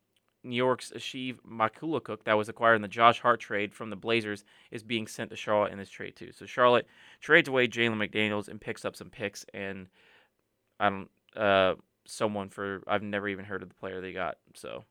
New 0.43 0.55
York's 0.55 0.91
Svi 0.95 1.35
Mykhailiuk, 1.47 2.23
that 2.23 2.33
was 2.37 2.49
acquired 2.49 2.75
in 2.75 2.81
the 2.81 2.87
Josh 2.87 3.19
Hart 3.19 3.39
trade 3.39 3.73
from 3.73 3.89
the 3.89 3.95
Blazers, 3.95 4.43
is 4.71 4.83
being 4.83 5.05
sent 5.07 5.29
to 5.29 5.35
Charlotte 5.35 5.71
in 5.71 5.77
this 5.77 5.89
trade 5.89 6.15
too. 6.15 6.31
So 6.31 6.45
Charlotte 6.45 6.87
trades 7.19 7.47
away 7.47 7.67
Jalen 7.67 7.97
McDaniels 7.97 8.47
and 8.47 8.59
picks 8.59 8.83
up 8.85 8.95
some 8.95 9.09
picks 9.09 9.45
and 9.53 9.87
I 10.79 10.89
don't 10.89 11.09
uh, 11.35 11.75
someone 12.05 12.49
for 12.49 12.81
I've 12.87 13.03
never 13.03 13.27
even 13.27 13.45
heard 13.45 13.61
of 13.61 13.69
the 13.69 13.75
player 13.75 14.01
they 14.01 14.13
got. 14.13 14.37
So 14.55 14.83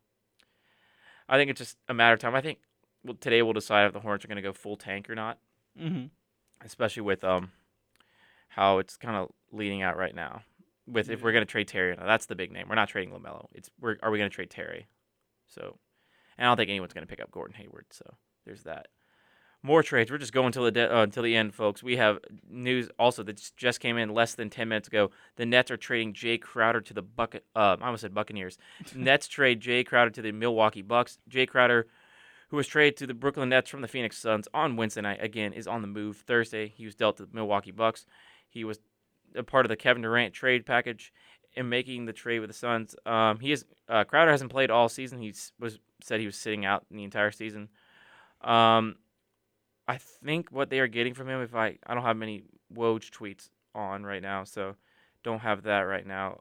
I 1.28 1.36
think 1.36 1.50
it's 1.50 1.58
just 1.58 1.76
a 1.88 1.94
matter 1.94 2.14
of 2.14 2.20
time. 2.20 2.34
I 2.34 2.40
think 2.40 2.58
well, 3.04 3.16
today 3.20 3.42
we'll 3.42 3.52
decide 3.52 3.86
if 3.86 3.92
the 3.92 4.00
Hornets 4.00 4.24
are 4.24 4.28
going 4.28 4.36
to 4.36 4.42
go 4.42 4.52
full 4.52 4.76
tank 4.76 5.10
or 5.10 5.14
not 5.14 5.38
Mm-hmm. 5.80 6.06
especially 6.64 7.02
with 7.02 7.22
um 7.24 7.52
how 8.48 8.78
it's 8.78 8.96
kind 8.96 9.16
of 9.16 9.30
leading 9.52 9.82
out 9.82 9.96
right 9.96 10.14
now. 10.14 10.42
With 10.86 11.08
if 11.08 11.22
we're 11.22 11.32
gonna 11.32 11.44
trade 11.44 11.68
Terry, 11.68 11.96
that's 11.96 12.26
the 12.26 12.34
big 12.34 12.50
name. 12.50 12.66
We're 12.68 12.74
not 12.74 12.88
trading 12.88 13.14
LaMelo. 13.14 13.46
It's 13.54 13.70
we're 13.80 13.96
are 14.02 14.10
we 14.10 14.18
gonna 14.18 14.30
trade 14.30 14.50
Terry? 14.50 14.86
So, 15.50 15.78
and 16.38 16.46
I 16.46 16.50
don't 16.50 16.56
think 16.56 16.70
anyone's 16.70 16.92
gonna 16.92 17.06
pick 17.06 17.20
up 17.20 17.30
Gordon 17.30 17.56
Hayward. 17.56 17.86
So 17.90 18.14
there's 18.46 18.62
that. 18.64 18.88
More 19.62 19.82
trades. 19.82 20.10
We're 20.10 20.16
just 20.16 20.32
going 20.32 20.46
until 20.46 20.64
the 20.64 20.70
de- 20.70 20.94
uh, 20.96 21.02
until 21.02 21.22
the 21.22 21.36
end, 21.36 21.54
folks. 21.54 21.82
We 21.82 21.96
have 21.96 22.18
news 22.48 22.88
also 22.98 23.22
that 23.24 23.36
just- 23.36 23.58
just 23.58 23.78
came 23.80 23.98
in 23.98 24.08
less 24.14 24.34
than 24.34 24.48
ten 24.48 24.68
minutes 24.70 24.88
ago. 24.88 25.10
The 25.36 25.44
Nets 25.44 25.70
are 25.70 25.76
trading 25.76 26.14
Jae 26.14 26.40
Crowder 26.40 26.80
to 26.80 26.94
the 26.94 27.02
bucket. 27.02 27.44
Uh, 27.54 27.76
I 27.78 27.84
almost 27.84 28.00
said 28.00 28.14
Buccaneers. 28.14 28.56
Nets 28.94 29.28
trade 29.28 29.60
Jae 29.60 29.84
Crowder 29.86 30.10
to 30.12 30.22
the 30.22 30.32
Milwaukee 30.32 30.80
Bucks. 30.82 31.18
Jae 31.28 31.46
Crowder 31.46 31.88
who 32.48 32.56
was 32.56 32.66
traded 32.66 32.96
to 32.96 33.06
the 33.06 33.14
Brooklyn 33.14 33.48
Nets 33.50 33.70
from 33.70 33.80
the 33.80 33.86
Phoenix 33.86 34.18
Suns 34.18 34.48
on 34.52 34.74
Wednesday 34.74 35.00
night, 35.00 35.22
again, 35.22 35.52
is 35.52 35.68
on 35.68 35.82
the 35.82 35.86
move 35.86 36.16
Thursday. 36.26 36.66
He 36.66 36.84
was 36.84 36.96
dealt 36.96 37.16
to 37.18 37.26
the 37.26 37.32
Milwaukee 37.32 37.70
Bucks. 37.70 38.06
He 38.48 38.64
was 38.64 38.80
a 39.36 39.44
part 39.44 39.64
of 39.64 39.68
the 39.70 39.76
Kevin 39.76 40.02
Durant 40.02 40.34
trade 40.34 40.66
package 40.66 41.12
in 41.54 41.68
making 41.68 42.06
the 42.06 42.12
trade 42.12 42.40
with 42.40 42.50
the 42.50 42.54
Suns. 42.54 42.94
Um, 43.06 43.38
he 43.40 43.52
is 43.52 43.64
uh, 43.88 44.04
Crowder 44.04 44.30
hasn't 44.30 44.50
played 44.50 44.70
all 44.70 44.88
season. 44.88 45.18
He 45.18 45.34
was 45.58 45.78
said 46.02 46.20
he 46.20 46.26
was 46.26 46.36
sitting 46.36 46.64
out 46.64 46.84
the 46.90 47.04
entire 47.04 47.30
season. 47.30 47.68
Um, 48.40 48.96
I 49.86 49.98
think 49.98 50.50
what 50.50 50.70
they 50.70 50.78
are 50.80 50.86
getting 50.86 51.14
from 51.14 51.28
him, 51.28 51.42
if 51.42 51.54
I 51.54 51.78
I 51.86 51.94
don't 51.94 52.04
have 52.04 52.16
many 52.16 52.44
Woj 52.74 53.10
tweets 53.10 53.48
on 53.74 54.04
right 54.04 54.22
now, 54.22 54.44
so 54.44 54.76
don't 55.22 55.40
have 55.40 55.64
that 55.64 55.80
right 55.80 56.06
now. 56.06 56.40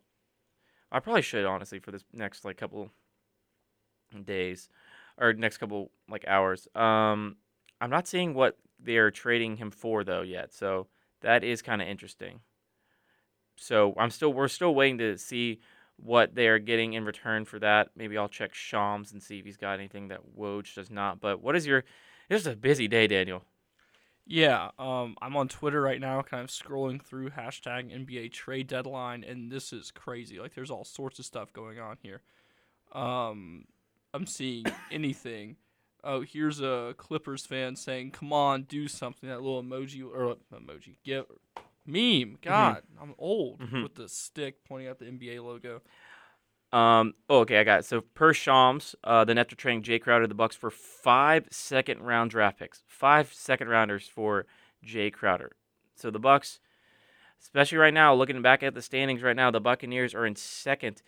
I 0.91 0.99
probably 0.99 1.21
should 1.21 1.45
honestly 1.45 1.79
for 1.79 1.91
this 1.91 2.03
next 2.13 2.45
like 2.45 2.57
couple 2.57 2.89
days 4.23 4.69
or 5.17 5.33
next 5.33 5.57
couple 5.57 5.91
like 6.09 6.25
hours. 6.27 6.67
Um, 6.75 7.37
I'm 7.81 7.89
not 7.89 8.07
seeing 8.07 8.33
what 8.33 8.57
they're 8.79 9.11
trading 9.11 9.57
him 9.57 9.71
for 9.71 10.03
though 10.03 10.21
yet, 10.21 10.53
so 10.53 10.87
that 11.21 11.43
is 11.43 11.61
kind 11.61 11.81
of 11.81 11.87
interesting. 11.87 12.41
So 13.59 13.93
I'm 13.97 14.09
still 14.09 14.33
we're 14.33 14.47
still 14.47 14.73
waiting 14.73 14.97
to 14.99 15.17
see 15.17 15.59
what 15.97 16.35
they 16.35 16.47
are 16.47 16.59
getting 16.59 16.93
in 16.93 17.05
return 17.05 17.45
for 17.45 17.59
that. 17.59 17.89
Maybe 17.95 18.17
I'll 18.17 18.29
check 18.29 18.53
Shams 18.53 19.11
and 19.11 19.21
see 19.21 19.39
if 19.39 19.45
he's 19.45 19.57
got 19.57 19.73
anything 19.73 20.07
that 20.09 20.21
Woj 20.37 20.73
does 20.73 20.89
not. 20.89 21.19
But 21.19 21.41
what 21.41 21.55
is 21.55 21.67
your? 21.67 21.83
This 22.29 22.41
is 22.41 22.47
a 22.47 22.55
busy 22.55 22.87
day, 22.87 23.07
Daniel. 23.07 23.43
Yeah, 24.25 24.69
um, 24.77 25.15
I'm 25.23 25.35
on 25.35 25.47
Twitter 25.47 25.81
right 25.81 25.99
now, 25.99 26.21
kind 26.21 26.43
of 26.43 26.49
scrolling 26.51 27.01
through 27.01 27.31
hashtag 27.31 27.91
NBA 27.91 28.31
trade 28.31 28.67
deadline, 28.67 29.23
and 29.23 29.51
this 29.51 29.73
is 29.73 29.89
crazy. 29.89 30.39
Like, 30.39 30.53
there's 30.53 30.69
all 30.69 30.85
sorts 30.85 31.17
of 31.17 31.25
stuff 31.25 31.51
going 31.51 31.79
on 31.79 31.97
here. 32.03 32.21
Um, 32.91 33.65
I'm 34.13 34.27
seeing 34.27 34.65
anything. 34.91 35.57
Oh, 36.03 36.21
here's 36.21 36.61
a 36.61 36.93
Clippers 36.97 37.45
fan 37.45 37.75
saying, 37.75 38.11
"Come 38.11 38.31
on, 38.31 38.63
do 38.63 38.87
something." 38.87 39.27
That 39.27 39.41
little 39.41 39.63
emoji 39.63 40.03
or 40.03 40.31
uh, 40.31 40.35
emoji, 40.53 40.95
get 41.03 41.27
meme. 41.85 42.37
God, 42.41 42.83
I'm 43.01 43.15
old 43.17 43.59
Mhm. 43.61 43.83
with 43.83 43.95
the 43.95 44.07
stick 44.09 44.63
pointing 44.65 44.87
at 44.87 44.99
the 44.99 45.05
NBA 45.05 45.39
logo. 45.43 45.81
Um. 46.71 47.15
Oh, 47.29 47.39
okay, 47.39 47.59
I 47.59 47.63
got 47.63 47.79
it. 47.79 47.85
So 47.85 48.01
per 48.01 48.31
Shams, 48.33 48.95
uh, 49.03 49.25
the 49.25 49.33
Nets 49.33 49.51
are 49.51 49.55
trading 49.55 49.81
Jae 49.81 49.99
Crowder 50.01 50.25
to 50.25 50.27
the 50.27 50.35
Bucks 50.35 50.55
for 50.55 50.69
five 50.69 51.47
second 51.49 52.01
round 52.03 52.29
draft 52.29 52.59
picks. 52.59 52.83
Five 52.87 53.33
second 53.33 53.69
rounders 53.69 54.07
for 54.07 54.45
Jae 54.85 55.11
Crowder. 55.11 55.53
So 55.95 56.11
the 56.11 56.19
Bucks, 56.19 56.59
especially 57.41 57.79
right 57.79 57.93
now, 57.93 58.13
looking 58.13 58.39
back 58.43 58.61
at 58.61 58.75
the 58.75 58.83
standings 58.83 59.23
right 59.23 59.35
now, 59.35 59.49
the 59.49 59.59
Buccaneers 59.59 60.13
are 60.13 60.27
in 60.27 60.35
second 60.35 61.01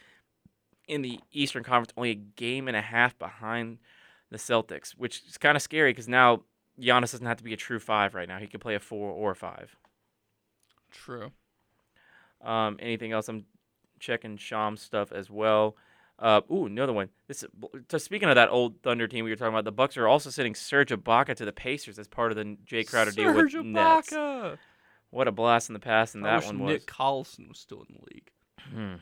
in 0.88 1.04
the 1.04 1.20
Eastern 1.32 1.64
Conference, 1.64 1.94
only 1.96 2.10
a 2.10 2.16
game 2.16 2.68
and 2.68 2.76
a 2.76 2.82
half 2.82 3.18
behind 3.20 3.78
the 4.32 4.38
Celtics, 4.38 4.92
which 4.98 5.22
is 5.28 5.38
kind 5.38 5.56
of 5.56 5.62
scary 5.62 5.92
because 5.92 6.08
now 6.10 6.44
Giannis 6.80 7.12
doesn't 7.12 7.28
have 7.28 7.38
to 7.38 7.44
be 7.44 7.54
a 7.54 7.58
true 7.58 7.80
five 7.80 8.16
right 8.16 8.28
now. 8.28 8.40
He 8.40 8.48
can 8.48 8.60
play 8.60 8.74
a 8.74 8.80
four 8.80 9.12
or 9.12 9.32
a 9.32 9.36
five. 9.36 9.76
True. 10.92 11.32
Um, 12.42 12.78
anything 12.80 13.12
else? 13.12 13.30
I'm 13.30 13.46
checking 14.00 14.38
Shams 14.38 14.82
stuff 14.82 15.12
as 15.12 15.30
well. 15.30 15.76
Uh, 16.20 16.42
ooh, 16.52 16.68
another 16.68 16.94
one. 16.94 17.10
This 17.28 17.44
speaking 17.98 18.30
of 18.30 18.36
that 18.36 18.50
old 18.50 18.82
Thunder 18.84 19.08
team 19.08 19.26
we 19.26 19.32
were 19.32 19.36
talking 19.36 19.54
about, 19.54 19.66
the 19.66 19.72
Bucks 19.72 19.98
are 19.98 20.08
also 20.08 20.30
sending 20.30 20.54
Serge 20.54 20.90
Ibaka 20.90 21.36
to 21.36 21.46
the 21.46 21.52
Pacers 21.52 21.98
as 21.98 22.08
part 22.08 22.32
of 22.32 22.38
the 22.38 22.58
Jae 22.66 22.88
Crowder 22.88 23.12
deal 23.12 23.34
with 23.34 23.52
Serge 23.52 23.66
Nets. 23.66 24.14
What 25.10 25.28
a 25.28 25.32
blast 25.32 25.70
in 25.70 25.74
the 25.74 25.80
past, 25.80 26.16
and 26.16 26.26
I 26.26 26.40
that 26.40 26.46
one 26.46 26.66
Nick 26.66 26.82
was. 26.82 26.86
Collison 26.86 27.50
was 27.50 27.60
still 27.60 27.84
in 27.90 27.96
the 27.96 28.14
league. 28.14 28.32
Hmm. 28.72 28.96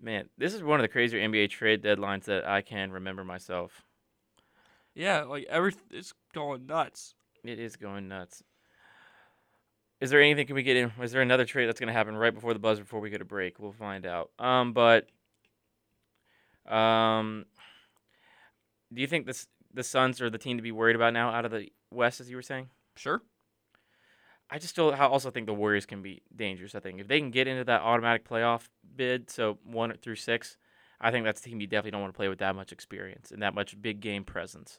Man, 0.00 0.28
this 0.36 0.54
is 0.54 0.62
one 0.62 0.80
of 0.80 0.82
the 0.82 0.88
crazier 0.88 1.20
NBA 1.20 1.50
trade 1.50 1.82
deadlines 1.82 2.24
that 2.24 2.46
I 2.46 2.62
can 2.62 2.90
remember 2.90 3.24
myself. 3.24 3.82
Yeah, 4.94 5.22
like 5.22 5.44
every 5.48 5.74
it's 5.90 6.14
going 6.34 6.66
nuts. 6.66 7.14
It 7.44 7.60
is 7.60 7.76
going 7.76 8.08
nuts. 8.08 8.42
Is 10.00 10.10
there 10.10 10.20
anything 10.20 10.46
can 10.46 10.54
we 10.54 10.62
get 10.62 10.76
in? 10.76 10.92
Is 11.02 11.12
there 11.12 11.22
another 11.22 11.44
trade 11.44 11.66
that's 11.66 11.80
going 11.80 11.88
to 11.88 11.92
happen 11.92 12.16
right 12.16 12.34
before 12.34 12.52
the 12.52 12.58
buzz 12.58 12.78
before 12.78 13.00
we 13.00 13.10
get 13.10 13.22
a 13.22 13.24
break? 13.24 13.58
We'll 13.58 13.72
find 13.72 14.04
out. 14.04 14.30
Um, 14.38 14.72
but 14.72 15.08
um, 16.66 17.46
do 18.92 19.00
you 19.00 19.06
think 19.06 19.26
this 19.26 19.46
the 19.72 19.82
Suns 19.82 20.20
are 20.20 20.30
the 20.30 20.38
team 20.38 20.56
to 20.56 20.62
be 20.62 20.72
worried 20.72 20.96
about 20.96 21.12
now 21.12 21.30
out 21.30 21.44
of 21.44 21.50
the 21.50 21.70
West, 21.90 22.20
as 22.20 22.28
you 22.28 22.36
were 22.36 22.42
saying? 22.42 22.68
Sure. 22.96 23.22
I 24.48 24.58
just 24.58 24.72
still 24.72 24.94
also 24.94 25.30
think 25.30 25.46
the 25.46 25.54
Warriors 25.54 25.86
can 25.86 26.02
be 26.02 26.22
dangerous. 26.34 26.74
I 26.74 26.80
think 26.80 27.00
if 27.00 27.08
they 27.08 27.18
can 27.18 27.30
get 27.30 27.48
into 27.48 27.64
that 27.64 27.80
automatic 27.80 28.28
playoff 28.28 28.68
bid, 28.94 29.28
so 29.28 29.58
one 29.64 29.92
through 30.00 30.16
six, 30.16 30.56
I 31.00 31.10
think 31.10 31.24
that's 31.24 31.40
a 31.40 31.44
team 31.44 31.60
you 31.60 31.66
definitely 31.66 31.90
don't 31.92 32.02
want 32.02 32.14
to 32.14 32.16
play 32.16 32.28
with 32.28 32.38
that 32.38 32.54
much 32.54 32.72
experience 32.72 33.30
and 33.30 33.42
that 33.42 33.54
much 33.54 33.80
big 33.80 34.00
game 34.00 34.24
presence. 34.24 34.78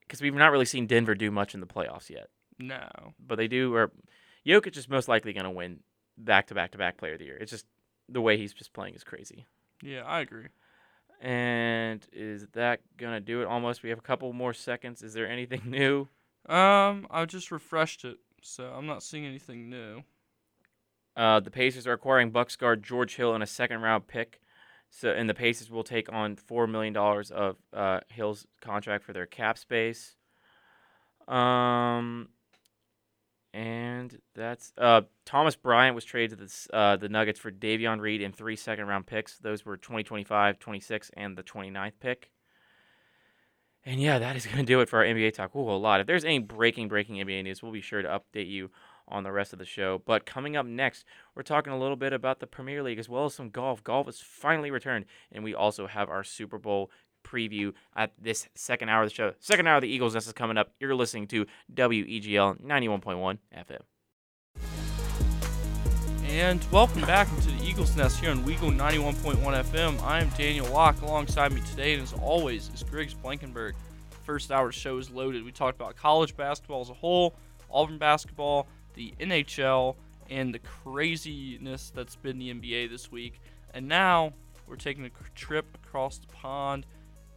Because 0.00 0.22
we've 0.22 0.34
not 0.34 0.52
really 0.52 0.64
seen 0.64 0.86
Denver 0.86 1.14
do 1.14 1.30
much 1.30 1.52
in 1.52 1.60
the 1.60 1.66
playoffs 1.66 2.08
yet, 2.08 2.28
No. 2.58 3.14
but 3.24 3.36
they 3.36 3.48
do. 3.48 3.74
Or 3.74 3.92
Jokic 4.46 4.76
is 4.76 4.88
most 4.88 5.08
likely 5.08 5.32
going 5.32 5.44
to 5.44 5.50
win 5.50 5.80
back 6.16 6.46
to 6.48 6.54
back 6.54 6.72
to 6.72 6.78
back 6.78 6.96
Player 6.96 7.12
of 7.14 7.18
the 7.20 7.26
Year. 7.26 7.36
It's 7.38 7.50
just 7.50 7.66
the 8.08 8.20
way 8.20 8.36
he's 8.36 8.52
just 8.52 8.72
playing 8.72 8.94
is 8.94 9.04
crazy. 9.04 9.46
Yeah, 9.82 10.02
I 10.04 10.20
agree. 10.20 10.46
And 11.20 12.06
is 12.12 12.46
that 12.52 12.80
gonna 12.96 13.20
do 13.20 13.42
it? 13.42 13.46
Almost. 13.46 13.82
We 13.82 13.90
have 13.90 13.98
a 13.98 14.02
couple 14.02 14.32
more 14.32 14.54
seconds. 14.54 15.02
Is 15.02 15.14
there 15.14 15.28
anything 15.28 15.62
new? 15.66 16.08
Um, 16.48 17.06
I 17.10 17.24
just 17.26 17.50
refreshed 17.50 18.04
it, 18.04 18.18
so 18.42 18.64
I'm 18.66 18.86
not 18.86 19.02
seeing 19.02 19.26
anything 19.26 19.68
new. 19.68 20.02
Uh, 21.16 21.40
the 21.40 21.50
Pacers 21.50 21.86
are 21.88 21.92
acquiring 21.92 22.30
Bucks 22.30 22.54
guard 22.54 22.82
George 22.84 23.16
Hill 23.16 23.34
in 23.34 23.42
a 23.42 23.46
second 23.46 23.80
round 23.82 24.06
pick. 24.06 24.40
So, 24.90 25.10
and 25.10 25.28
the 25.28 25.34
Pacers 25.34 25.70
will 25.70 25.82
take 25.84 26.10
on 26.12 26.36
four 26.36 26.66
million 26.68 26.92
dollars 26.94 27.30
of 27.32 27.56
uh, 27.72 28.00
Hill's 28.08 28.46
contract 28.60 29.04
for 29.04 29.12
their 29.12 29.26
cap 29.26 29.58
space. 29.58 30.14
Um, 31.26 32.28
and 33.52 34.18
that's 34.34 34.72
uh, 34.78 35.02
Thomas 35.24 35.56
Bryant 35.56 35.94
was 35.94 36.04
traded 36.04 36.38
to 36.38 36.44
the 36.44 36.76
uh, 36.76 36.96
the 36.96 37.08
Nuggets 37.08 37.40
for 37.40 37.50
Davon 37.50 38.00
Reed 38.00 38.22
and 38.22 38.34
three 38.34 38.56
second 38.56 38.86
round 38.86 39.06
picks. 39.06 39.38
Those 39.38 39.64
were 39.64 39.76
2025, 39.76 40.58
26, 40.58 41.10
and 41.16 41.36
the 41.36 41.42
29th 41.42 41.92
pick. 42.00 42.30
And 43.84 44.00
yeah, 44.00 44.18
that 44.18 44.36
is 44.36 44.44
going 44.46 44.58
to 44.58 44.64
do 44.64 44.80
it 44.80 44.88
for 44.88 44.98
our 44.98 45.04
NBA 45.04 45.34
talk. 45.34 45.54
Ooh, 45.56 45.70
a 45.70 45.72
lot. 45.72 46.00
If 46.00 46.06
there's 46.06 46.24
any 46.24 46.38
breaking, 46.38 46.88
breaking 46.88 47.16
NBA 47.16 47.44
news, 47.44 47.62
we'll 47.62 47.72
be 47.72 47.80
sure 47.80 48.02
to 48.02 48.20
update 48.20 48.50
you 48.50 48.70
on 49.10 49.24
the 49.24 49.32
rest 49.32 49.54
of 49.54 49.58
the 49.58 49.64
show. 49.64 50.02
But 50.04 50.26
coming 50.26 50.56
up 50.56 50.66
next, 50.66 51.04
we're 51.34 51.42
talking 51.42 51.72
a 51.72 51.78
little 51.78 51.96
bit 51.96 52.12
about 52.12 52.40
the 52.40 52.46
Premier 52.46 52.82
League 52.82 52.98
as 52.98 53.08
well 53.08 53.24
as 53.24 53.34
some 53.34 53.48
golf. 53.48 53.82
Golf 53.82 54.06
has 54.06 54.20
finally 54.20 54.70
returned, 54.70 55.06
and 55.32 55.42
we 55.42 55.54
also 55.54 55.86
have 55.86 56.10
our 56.10 56.22
Super 56.22 56.58
Bowl 56.58 56.90
preview 57.28 57.72
at 57.94 58.12
this 58.20 58.48
second 58.54 58.88
hour 58.88 59.02
of 59.02 59.08
the 59.08 59.14
show. 59.14 59.34
Second 59.38 59.66
hour 59.66 59.76
of 59.76 59.82
the 59.82 59.88
Eagles 59.88 60.14
Nest 60.14 60.26
is 60.26 60.32
coming 60.32 60.56
up. 60.56 60.72
You're 60.80 60.94
listening 60.94 61.26
to 61.28 61.46
WEGL 61.74 62.62
91.1 62.62 63.38
FM. 63.56 63.80
And 66.30 66.64
welcome 66.70 67.00
back 67.02 67.28
into 67.30 67.50
the 67.50 67.64
Eagles 67.64 67.96
Nest 67.96 68.20
here 68.20 68.30
on 68.30 68.44
Weagle 68.44 68.76
91.1 68.76 69.36
FM. 69.36 70.02
I 70.02 70.20
am 70.20 70.28
Daniel 70.36 70.66
Locke. 70.72 71.00
Alongside 71.00 71.52
me 71.52 71.62
today, 71.70 71.94
and 71.94 72.02
as 72.02 72.12
always, 72.12 72.70
is 72.74 72.82
Griggs 72.82 73.14
Blankenburg. 73.14 73.74
First 74.24 74.52
hour 74.52 74.70
show 74.70 74.98
is 74.98 75.10
loaded. 75.10 75.42
We 75.42 75.52
talked 75.52 75.80
about 75.80 75.96
college 75.96 76.36
basketball 76.36 76.82
as 76.82 76.90
a 76.90 76.94
whole, 76.94 77.34
Auburn 77.70 77.96
basketball, 77.96 78.68
the 78.94 79.14
NHL, 79.18 79.96
and 80.28 80.54
the 80.54 80.58
craziness 80.58 81.90
that's 81.94 82.16
been 82.16 82.38
the 82.38 82.52
NBA 82.52 82.90
this 82.90 83.10
week. 83.10 83.40
And 83.72 83.88
now 83.88 84.34
we're 84.66 84.76
taking 84.76 85.06
a 85.06 85.10
trip 85.34 85.66
across 85.82 86.18
the 86.18 86.26
pond, 86.26 86.84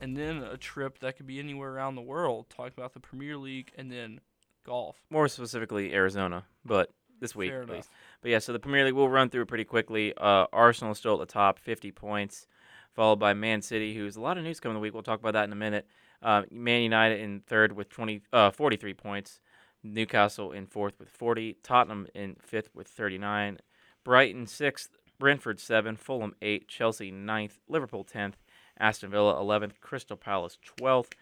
and 0.01 0.17
then 0.17 0.37
a 0.43 0.57
trip 0.57 0.99
that 0.99 1.15
could 1.15 1.27
be 1.27 1.39
anywhere 1.39 1.71
around 1.71 1.95
the 1.95 2.01
world. 2.01 2.47
Talking 2.49 2.73
about 2.75 2.93
the 2.93 2.99
Premier 2.99 3.37
League 3.37 3.71
and 3.77 3.89
then 3.89 4.19
golf. 4.65 4.97
More 5.09 5.27
specifically, 5.29 5.93
Arizona, 5.93 6.43
but 6.65 6.91
this 7.19 7.35
week 7.35 7.51
Fair 7.51 7.59
at 7.61 7.63
enough. 7.65 7.75
least. 7.77 7.89
But 8.21 8.31
yeah, 8.31 8.39
so 8.39 8.51
the 8.51 8.59
Premier 8.59 8.83
League, 8.83 8.95
we'll 8.95 9.07
run 9.09 9.29
through 9.29 9.45
pretty 9.45 9.63
quickly. 9.63 10.13
Uh, 10.17 10.47
Arsenal 10.51 10.91
is 10.91 10.97
still 10.97 11.13
at 11.21 11.27
the 11.27 11.31
top, 11.31 11.59
50 11.59 11.91
points, 11.91 12.47
followed 12.93 13.17
by 13.19 13.33
Man 13.33 13.61
City, 13.61 13.95
who's 13.95 14.15
a 14.15 14.21
lot 14.21 14.37
of 14.37 14.43
news 14.43 14.59
coming 14.59 14.73
the 14.73 14.79
week. 14.81 14.93
We'll 14.93 15.03
talk 15.03 15.19
about 15.19 15.33
that 15.33 15.45
in 15.45 15.53
a 15.53 15.55
minute. 15.55 15.87
Uh, 16.21 16.43
Man 16.51 16.81
United 16.81 17.19
in 17.21 17.41
third 17.41 17.71
with 17.73 17.89
20, 17.89 18.21
uh, 18.33 18.51
43 18.51 18.93
points. 18.95 19.39
Newcastle 19.83 20.51
in 20.51 20.67
fourth 20.67 20.93
with 20.99 21.09
40. 21.09 21.57
Tottenham 21.63 22.07
in 22.13 22.35
fifth 22.39 22.69
with 22.73 22.87
39. 22.87 23.57
Brighton 24.03 24.45
sixth. 24.45 24.89
Brentford 25.19 25.59
seven. 25.59 25.95
Fulham 25.95 26.35
eight. 26.41 26.67
Chelsea 26.67 27.09
ninth. 27.11 27.57
Liverpool 27.67 28.05
10th. 28.05 28.33
Aston 28.79 29.09
Villa 29.11 29.35
11th. 29.35 29.79
Crystal 29.81 30.17
Palace 30.17 30.57
12th. 30.79 31.13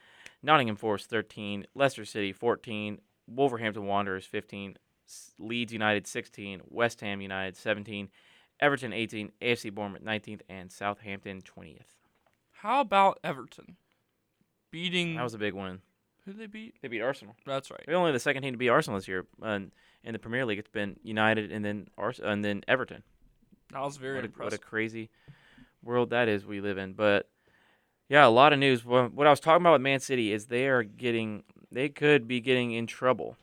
Nottingham 0.41 0.75
Forest 0.75 1.09
13. 1.09 1.65
Leicester 1.75 2.05
City 2.05 2.31
14. 2.31 2.99
Wolverhampton 3.27 3.85
Wanderers 3.85 4.25
15. 4.25 4.77
Leeds 5.39 5.73
United 5.73 6.05
16, 6.05 6.61
West 6.69 7.01
Ham 7.01 7.21
United 7.21 7.57
17, 7.57 8.09
Everton 8.59 8.93
18, 8.93 9.31
AFC 9.41 9.73
Bournemouth 9.73 10.03
19th, 10.03 10.41
and 10.49 10.71
Southampton 10.71 11.41
20th. 11.41 11.95
How 12.51 12.81
about 12.81 13.19
Everton 13.23 13.77
beating? 14.71 15.15
That 15.15 15.23
was 15.23 15.33
a 15.33 15.39
big 15.39 15.53
win. 15.53 15.79
who 16.25 16.33
did 16.33 16.41
they 16.41 16.47
beat? 16.47 16.75
They 16.81 16.89
beat 16.89 17.01
Arsenal. 17.01 17.35
That's 17.45 17.71
right. 17.71 17.83
They're 17.87 17.95
only 17.95 18.11
the 18.11 18.19
second 18.19 18.43
team 18.43 18.53
to 18.53 18.57
beat 18.57 18.69
Arsenal 18.69 18.99
this 18.99 19.07
year. 19.07 19.25
And 19.41 19.71
in 20.03 20.13
the 20.13 20.19
Premier 20.19 20.45
League, 20.45 20.59
it's 20.59 20.69
been 20.69 20.97
United 21.01 21.51
and 21.51 21.63
then 21.63 21.87
Ars- 21.97 22.19
and 22.19 22.43
then 22.43 22.63
Everton. 22.67 23.01
That 23.71 23.81
was 23.81 23.97
very 23.97 24.17
what, 24.17 24.25
a, 24.25 24.43
what 24.43 24.53
a 24.53 24.57
crazy 24.57 25.09
world 25.83 26.09
that 26.11 26.27
is 26.27 26.45
we 26.45 26.61
live 26.61 26.77
in. 26.77 26.93
But 26.93 27.29
yeah, 28.09 28.25
a 28.25 28.29
lot 28.29 28.53
of 28.53 28.59
news. 28.59 28.83
What 28.83 29.27
I 29.27 29.29
was 29.29 29.39
talking 29.39 29.61
about 29.61 29.73
with 29.73 29.81
Man 29.81 29.99
City 29.99 30.33
is 30.33 30.47
they 30.47 30.67
are 30.67 30.83
getting, 30.83 31.43
they 31.71 31.89
could 31.89 32.27
be 32.27 32.41
getting 32.41 32.71
in 32.71 32.87
trouble. 32.87 33.37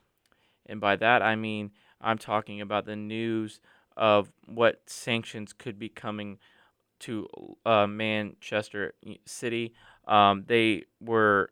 And 0.66 0.80
by 0.80 0.96
that, 0.96 1.22
I 1.22 1.36
mean, 1.36 1.70
I'm 2.00 2.18
talking 2.18 2.60
about 2.60 2.84
the 2.84 2.96
news 2.96 3.60
of 3.96 4.32
what 4.44 4.82
sanctions 4.86 5.52
could 5.52 5.78
be 5.78 5.88
coming 5.88 6.38
to 6.98 7.28
uh, 7.64 7.86
Manchester 7.86 8.94
City. 9.24 9.72
Um, 10.08 10.44
they 10.46 10.84
were 11.00 11.50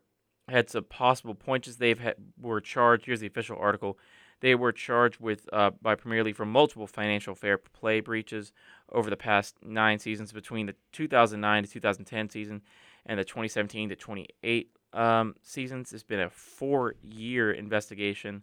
had 0.49 0.69
some 0.69 0.85
possible 0.85 1.35
points 1.35 1.77
they've 1.77 1.99
had, 1.99 2.17
were 2.41 2.61
charged. 2.61 3.07
Here's 3.07 3.21
the 3.21 3.27
official 3.27 3.57
article. 3.59 3.99
They 4.41 4.55
were 4.55 4.73
charged 4.73 5.21
with 5.21 5.49
uh, 5.53 5.71
by 5.81 5.95
Premier 5.95 6.23
League 6.23 6.37
for 6.37 6.45
multiple 6.45 6.87
financial 6.87 7.35
fair 7.35 7.57
play 7.57 8.01
breaches 8.01 8.53
over 8.93 9.09
the 9.09 9.17
past 9.17 9.57
nine 9.63 9.99
seasons 9.99 10.33
between 10.33 10.67
the 10.67 10.75
2009 10.93 11.65
to 11.65 11.71
2010 11.71 12.29
season 12.29 12.63
and 13.07 13.19
the 13.19 13.25
2017 13.25 13.91
to 13.91 13.97
28 13.97 14.71
um, 14.93 15.35
seasons. 15.43 15.93
It's 15.93 16.03
been 16.03 16.21
a 16.21 16.31
four-year 16.31 17.53
investigation, 17.53 18.43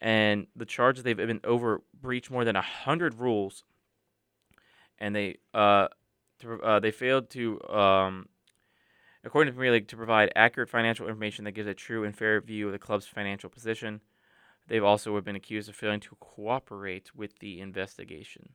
and 0.00 0.46
the 0.56 0.66
charges 0.66 1.04
they've 1.04 1.16
been 1.16 1.40
over 1.44 1.82
breached 2.00 2.30
more 2.30 2.44
than 2.44 2.56
hundred 2.56 3.14
rules, 3.14 3.64
and 4.98 5.14
they 5.14 5.38
uh, 5.54 5.88
to, 6.40 6.60
uh, 6.62 6.80
they 6.80 6.90
failed 6.90 7.30
to 7.30 7.62
um, 7.68 8.28
according 9.24 9.52
to 9.52 9.56
Premier 9.56 9.72
League 9.72 9.88
to 9.88 9.96
provide 9.96 10.32
accurate 10.34 10.68
financial 10.68 11.06
information 11.06 11.44
that 11.44 11.52
gives 11.52 11.68
a 11.68 11.74
true 11.74 12.04
and 12.04 12.16
fair 12.16 12.40
view 12.40 12.66
of 12.66 12.72
the 12.72 12.78
club's 12.78 13.06
financial 13.06 13.48
position. 13.48 14.00
They've 14.68 14.84
also 14.84 15.20
been 15.20 15.36
accused 15.36 15.68
of 15.68 15.76
failing 15.76 16.00
to 16.00 16.16
cooperate 16.20 17.14
with 17.14 17.38
the 17.38 17.60
investigation. 17.60 18.50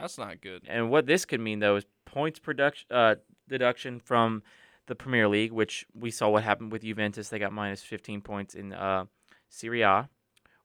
That's 0.00 0.18
not 0.18 0.40
good. 0.40 0.62
And 0.68 0.90
what 0.90 1.06
this 1.06 1.24
could 1.24 1.40
mean, 1.40 1.58
though, 1.60 1.76
is 1.76 1.86
points 2.04 2.38
production 2.38 2.86
uh, 2.90 3.16
deduction 3.48 4.00
from 4.00 4.42
the 4.86 4.94
Premier 4.94 5.28
League, 5.28 5.52
which 5.52 5.86
we 5.94 6.10
saw 6.10 6.28
what 6.28 6.44
happened 6.44 6.72
with 6.72 6.82
Juventus. 6.82 7.28
They 7.28 7.38
got 7.38 7.52
minus 7.52 7.82
15 7.82 8.20
points 8.22 8.54
in 8.54 8.72
uh, 8.72 9.04
Serie 9.48 9.82
A. 9.82 10.08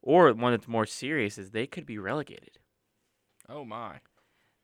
Or 0.02 0.34
one 0.34 0.52
that's 0.52 0.68
more 0.68 0.86
serious 0.86 1.38
is 1.38 1.52
they 1.52 1.68
could 1.68 1.86
be 1.86 1.98
relegated. 1.98 2.58
Oh 3.48 3.64
my. 3.64 4.00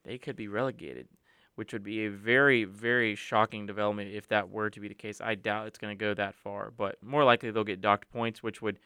They 0.04 0.18
could 0.18 0.36
be 0.36 0.48
relegated, 0.48 1.08
which 1.56 1.72
would 1.72 1.84
be 1.84 2.06
a 2.06 2.10
very, 2.10 2.66
very 2.66 3.16
shocking 3.16 3.66
development 3.66 4.14
if 4.14 4.28
that 4.30 4.50
were 4.50 4.70
to 4.70 4.80
be 4.80 4.88
the 4.88 4.94
case. 4.94 5.22
I 5.22 5.36
doubt 5.36 5.68
it's 5.68 5.78
going 5.78 5.98
to 5.98 6.06
go 6.06 6.14
that 6.14 6.36
far, 6.36 6.72
but 6.76 6.98
more 7.02 7.24
likely 7.24 7.52
they'll 7.52 7.64
get 7.64 7.82
docked 7.82 8.10
points, 8.12 8.44
which 8.44 8.62
would 8.62 8.80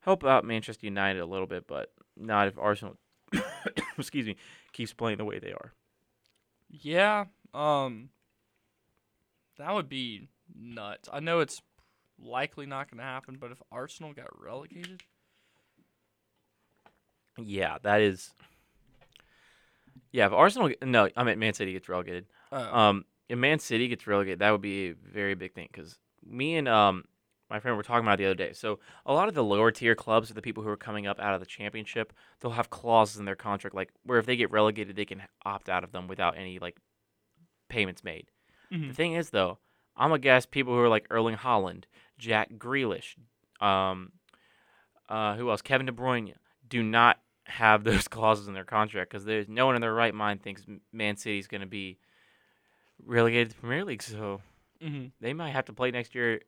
help 0.00 0.24
out 0.24 0.44
Manchester 0.44 0.86
United 0.86 1.20
a 1.20 1.26
little 1.26 1.46
bit, 1.46 1.66
but 1.66 1.92
not 2.16 2.48
if 2.48 2.58
Arsenal, 2.58 2.96
excuse 3.98 4.26
me, 4.26 4.36
keeps 4.72 4.92
playing 4.92 5.18
the 5.18 5.24
way 5.24 5.38
they 5.38 5.52
are. 5.52 5.72
Yeah. 6.70 7.26
Um. 7.54 8.10
That 9.58 9.72
would 9.74 9.88
be 9.88 10.28
nuts. 10.54 11.08
I 11.12 11.20
know 11.20 11.40
it's 11.40 11.62
likely 12.18 12.66
not 12.66 12.90
going 12.90 12.98
to 12.98 13.04
happen, 13.04 13.38
but 13.40 13.50
if 13.52 13.62
Arsenal 13.72 14.12
got 14.12 14.28
relegated, 14.38 15.02
Yeah, 17.38 17.78
that 17.82 18.00
is. 18.00 18.30
Yeah, 20.12 20.26
if 20.26 20.32
Arsenal, 20.32 20.72
no, 20.82 21.08
I 21.16 21.24
mean 21.24 21.38
Man 21.38 21.54
City 21.54 21.72
gets 21.72 21.88
relegated. 21.88 22.26
uh, 22.52 22.68
Um, 22.74 23.04
if 23.28 23.38
Man 23.38 23.58
City 23.58 23.88
gets 23.88 24.06
relegated, 24.06 24.38
that 24.40 24.50
would 24.50 24.60
be 24.62 24.88
a 24.90 24.94
very 24.94 25.34
big 25.34 25.54
thing 25.54 25.68
because 25.72 25.98
me 26.24 26.56
and 26.56 26.68
um 26.68 27.04
my 27.50 27.60
friend 27.60 27.74
we 27.74 27.76
were 27.76 27.82
talking 27.82 28.04
about 28.06 28.18
the 28.18 28.24
other 28.26 28.34
day. 28.34 28.52
So 28.52 28.80
a 29.04 29.12
lot 29.12 29.28
of 29.28 29.34
the 29.34 29.44
lower 29.44 29.70
tier 29.70 29.94
clubs 29.94 30.30
are 30.30 30.34
the 30.34 30.42
people 30.42 30.62
who 30.62 30.68
are 30.68 30.76
coming 30.76 31.06
up 31.06 31.20
out 31.20 31.34
of 31.34 31.40
the 31.40 31.46
championship. 31.46 32.12
They'll 32.40 32.50
have 32.52 32.70
clauses 32.70 33.18
in 33.18 33.24
their 33.24 33.36
contract 33.36 33.74
like 33.76 33.90
where 34.04 34.18
if 34.18 34.26
they 34.26 34.36
get 34.36 34.50
relegated, 34.50 34.96
they 34.96 35.04
can 35.04 35.22
opt 35.44 35.68
out 35.68 35.84
of 35.84 35.92
them 35.92 36.08
without 36.08 36.36
any 36.36 36.58
like 36.58 36.76
payments 37.68 38.02
made. 38.04 38.30
The 38.70 38.76
mhm. 38.76 38.94
thing 38.94 39.12
is, 39.14 39.30
though, 39.30 39.58
I'm 39.96 40.10
gonna 40.10 40.18
guess 40.18 40.44
people 40.46 40.72
who 40.74 40.80
are 40.80 40.88
like 40.88 41.06
Erling 41.10 41.36
Haaland, 41.36 41.84
Jack 42.18 42.50
Grealish, 42.58 43.14
um, 43.60 44.12
uh, 45.08 45.36
who 45.36 45.50
else? 45.50 45.62
Kevin 45.62 45.86
De 45.86 45.92
Bruyne 45.92 46.34
do 46.68 46.82
not 46.82 47.20
have 47.44 47.84
those 47.84 48.08
clauses 48.08 48.48
in 48.48 48.54
their 48.54 48.64
contract 48.64 49.10
because 49.10 49.24
there's 49.24 49.48
no 49.48 49.66
one 49.66 49.76
in 49.76 49.80
their 49.80 49.94
right 49.94 50.14
mind 50.14 50.42
thinks 50.42 50.64
Man 50.92 51.16
City's 51.16 51.46
gonna 51.46 51.66
be 51.66 51.98
relegated 53.04 53.50
to 53.50 53.54
the 53.56 53.60
Premier 53.60 53.84
League. 53.84 54.02
So 54.02 54.40
Mhm. 54.82 55.12
they 55.20 55.32
might 55.32 55.50
have 55.50 55.64
to 55.66 55.72
play 55.72 55.90
next 55.90 56.14
year 56.14 56.40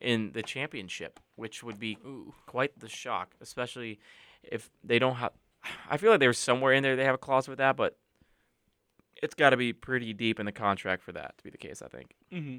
in 0.00 0.32
the 0.32 0.42
championship, 0.42 1.20
which 1.36 1.62
would 1.62 1.78
be 1.78 1.98
Ooh. 2.04 2.34
quite 2.46 2.78
the 2.78 2.88
shock, 2.88 3.34
especially 3.40 3.98
if 4.42 4.70
they 4.84 4.98
don't 4.98 5.16
have. 5.16 5.32
I 5.90 5.96
feel 5.96 6.10
like 6.10 6.20
there's 6.20 6.38
somewhere 6.38 6.72
in 6.72 6.82
there 6.82 6.96
they 6.96 7.04
have 7.04 7.14
a 7.14 7.18
clause 7.18 7.48
with 7.48 7.58
that, 7.58 7.76
but 7.76 7.96
it's 9.20 9.34
got 9.34 9.50
to 9.50 9.56
be 9.56 9.72
pretty 9.72 10.12
deep 10.12 10.38
in 10.38 10.46
the 10.46 10.52
contract 10.52 11.02
for 11.02 11.12
that 11.12 11.36
to 11.38 11.44
be 11.44 11.50
the 11.50 11.58
case. 11.58 11.82
I 11.82 11.88
think, 11.88 12.14
Mm-hmm. 12.32 12.58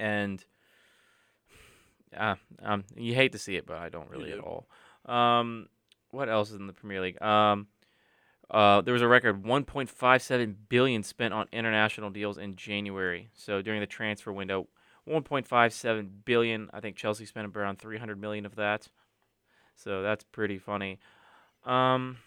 and 0.00 0.44
yeah, 2.12 2.36
um, 2.62 2.84
you 2.96 3.14
hate 3.14 3.32
to 3.32 3.38
see 3.38 3.56
it, 3.56 3.66
but 3.66 3.76
I 3.76 3.88
don't 3.88 4.10
really 4.10 4.32
at 4.32 4.38
all. 4.40 4.68
Um, 5.06 5.68
what 6.10 6.28
else 6.28 6.50
is 6.50 6.56
in 6.56 6.66
the 6.66 6.72
Premier 6.72 7.00
League? 7.00 7.20
Um, 7.22 7.68
uh, 8.50 8.80
there 8.80 8.92
was 8.92 9.02
a 9.02 9.06
record 9.08 9.44
1.57 9.44 10.54
billion 10.68 11.02
spent 11.04 11.32
on 11.32 11.46
international 11.52 12.10
deals 12.10 12.36
in 12.36 12.56
January. 12.56 13.30
So 13.34 13.62
during 13.62 13.80
the 13.80 13.86
transfer 13.86 14.32
window, 14.32 14.66
1.57 15.08 16.08
billion. 16.24 16.70
I 16.72 16.80
think 16.80 16.96
Chelsea 16.96 17.24
spent 17.24 17.56
around 17.56 17.78
300 17.78 18.20
million 18.20 18.46
of 18.46 18.56
that. 18.56 18.88
So 19.76 20.02
that's 20.02 20.24
pretty 20.24 20.58
funny. 20.58 20.98
Um, 21.64 22.18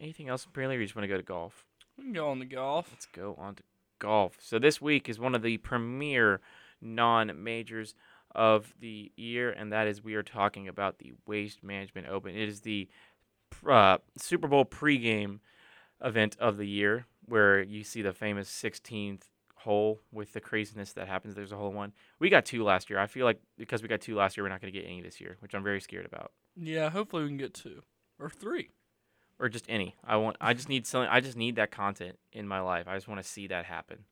anything 0.00 0.28
else 0.28 0.44
in 0.44 0.52
Premier 0.52 0.70
League? 0.70 0.78
Or 0.78 0.80
you 0.80 0.86
just 0.86 0.96
want 0.96 1.04
to 1.04 1.08
go 1.08 1.16
to 1.16 1.22
golf? 1.22 1.64
We 1.98 2.04
can 2.04 2.12
go 2.12 2.28
on 2.28 2.38
the 2.38 2.44
golf. 2.44 2.88
Let's 2.90 3.06
go 3.06 3.34
on 3.38 3.56
to 3.56 3.62
golf. 3.98 4.36
So 4.40 4.58
this 4.58 4.80
week 4.80 5.08
is 5.08 5.18
one 5.18 5.34
of 5.34 5.42
the 5.42 5.58
premier 5.58 6.40
non-majors 6.80 7.94
of 8.34 8.74
the 8.80 9.12
year, 9.16 9.50
and 9.50 9.72
that 9.72 9.86
is 9.86 10.02
we 10.02 10.14
are 10.14 10.22
talking 10.22 10.68
about 10.68 10.98
the 10.98 11.12
Waste 11.26 11.62
Management 11.62 12.08
Open. 12.08 12.34
It 12.34 12.48
is 12.48 12.60
the 12.60 12.88
uh, 13.68 13.98
Super 14.18 14.48
Bowl 14.48 14.64
pregame 14.64 15.38
event 16.02 16.36
of 16.40 16.56
the 16.56 16.66
year, 16.66 17.06
where 17.26 17.62
you 17.62 17.84
see 17.84 18.02
the 18.02 18.12
famous 18.12 18.50
16th 18.50 19.22
hole 19.64 20.00
with 20.12 20.32
the 20.32 20.40
craziness 20.40 20.92
that 20.92 21.08
happens. 21.08 21.34
There's 21.34 21.52
a 21.52 21.56
hole 21.56 21.70
in 21.70 21.74
one. 21.74 21.92
We 22.18 22.30
got 22.30 22.44
two 22.44 22.62
last 22.64 22.88
year. 22.88 22.98
I 22.98 23.06
feel 23.06 23.26
like 23.26 23.40
because 23.58 23.82
we 23.82 23.88
got 23.88 24.00
two 24.00 24.14
last 24.14 24.36
year, 24.36 24.44
we're 24.44 24.50
not 24.50 24.60
going 24.60 24.72
to 24.72 24.78
get 24.78 24.86
any 24.86 25.02
this 25.02 25.20
year, 25.20 25.36
which 25.40 25.54
I'm 25.54 25.62
very 25.64 25.80
scared 25.80 26.06
about. 26.06 26.32
Yeah, 26.56 26.90
hopefully 26.90 27.22
we 27.24 27.28
can 27.30 27.36
get 27.38 27.52
two 27.54 27.82
or 28.18 28.30
three. 28.30 28.70
or 29.38 29.48
just 29.48 29.66
any. 29.68 29.96
I 30.04 30.16
want. 30.16 30.36
I 30.40 30.54
just 30.54 30.68
need 30.68 30.86
something. 30.86 31.10
I 31.10 31.20
just 31.20 31.36
need 31.36 31.56
that 31.56 31.70
content 31.72 32.18
in 32.32 32.46
my 32.46 32.60
life. 32.60 32.86
I 32.86 32.94
just 32.94 33.08
want 33.08 33.20
to 33.20 33.28
see 33.28 33.48
that 33.48 33.64
happen. 33.64 34.04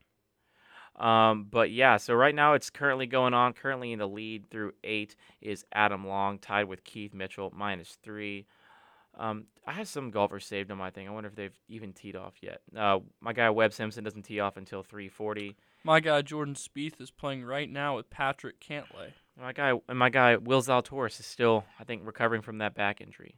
Um, 0.96 1.46
but 1.50 1.70
yeah, 1.70 1.96
so 1.96 2.12
right 2.14 2.34
now 2.34 2.52
it's 2.54 2.68
currently 2.68 3.06
going 3.06 3.32
on. 3.34 3.52
Currently 3.54 3.92
in 3.92 3.98
the 3.98 4.08
lead 4.08 4.50
through 4.50 4.72
eight 4.84 5.16
is 5.40 5.64
Adam 5.72 6.06
Long, 6.06 6.38
tied 6.38 6.64
with 6.64 6.84
Keith 6.84 7.14
Mitchell, 7.14 7.52
minus 7.56 7.96
three. 8.02 8.46
Um, 9.18 9.44
I 9.66 9.72
have 9.72 9.88
some 9.88 10.10
golfers 10.10 10.46
saved 10.46 10.70
on 10.70 10.78
my 10.78 10.90
thing. 10.90 11.06
I 11.06 11.10
wonder 11.10 11.28
if 11.28 11.36
they've 11.36 11.56
even 11.68 11.92
teed 11.92 12.16
off 12.16 12.34
yet. 12.40 12.62
Uh, 12.76 13.00
my 13.20 13.32
guy 13.32 13.50
Webb 13.50 13.72
Simpson 13.72 14.04
doesn't 14.04 14.22
tee 14.22 14.40
off 14.40 14.56
until 14.56 14.82
3:40. 14.82 15.54
My 15.84 16.00
guy 16.00 16.22
Jordan 16.22 16.54
Spieth 16.54 17.00
is 17.00 17.10
playing 17.10 17.44
right 17.44 17.70
now 17.70 17.96
with 17.96 18.10
Patrick 18.10 18.60
Cantlay. 18.60 19.12
My 19.38 19.52
guy 19.52 19.74
and 19.88 19.98
my 19.98 20.10
guy 20.10 20.36
Will 20.36 20.62
Zalatoris 20.62 21.20
is 21.20 21.26
still, 21.26 21.64
I 21.78 21.84
think, 21.84 22.02
recovering 22.04 22.42
from 22.42 22.58
that 22.58 22.74
back 22.74 23.00
injury. 23.00 23.36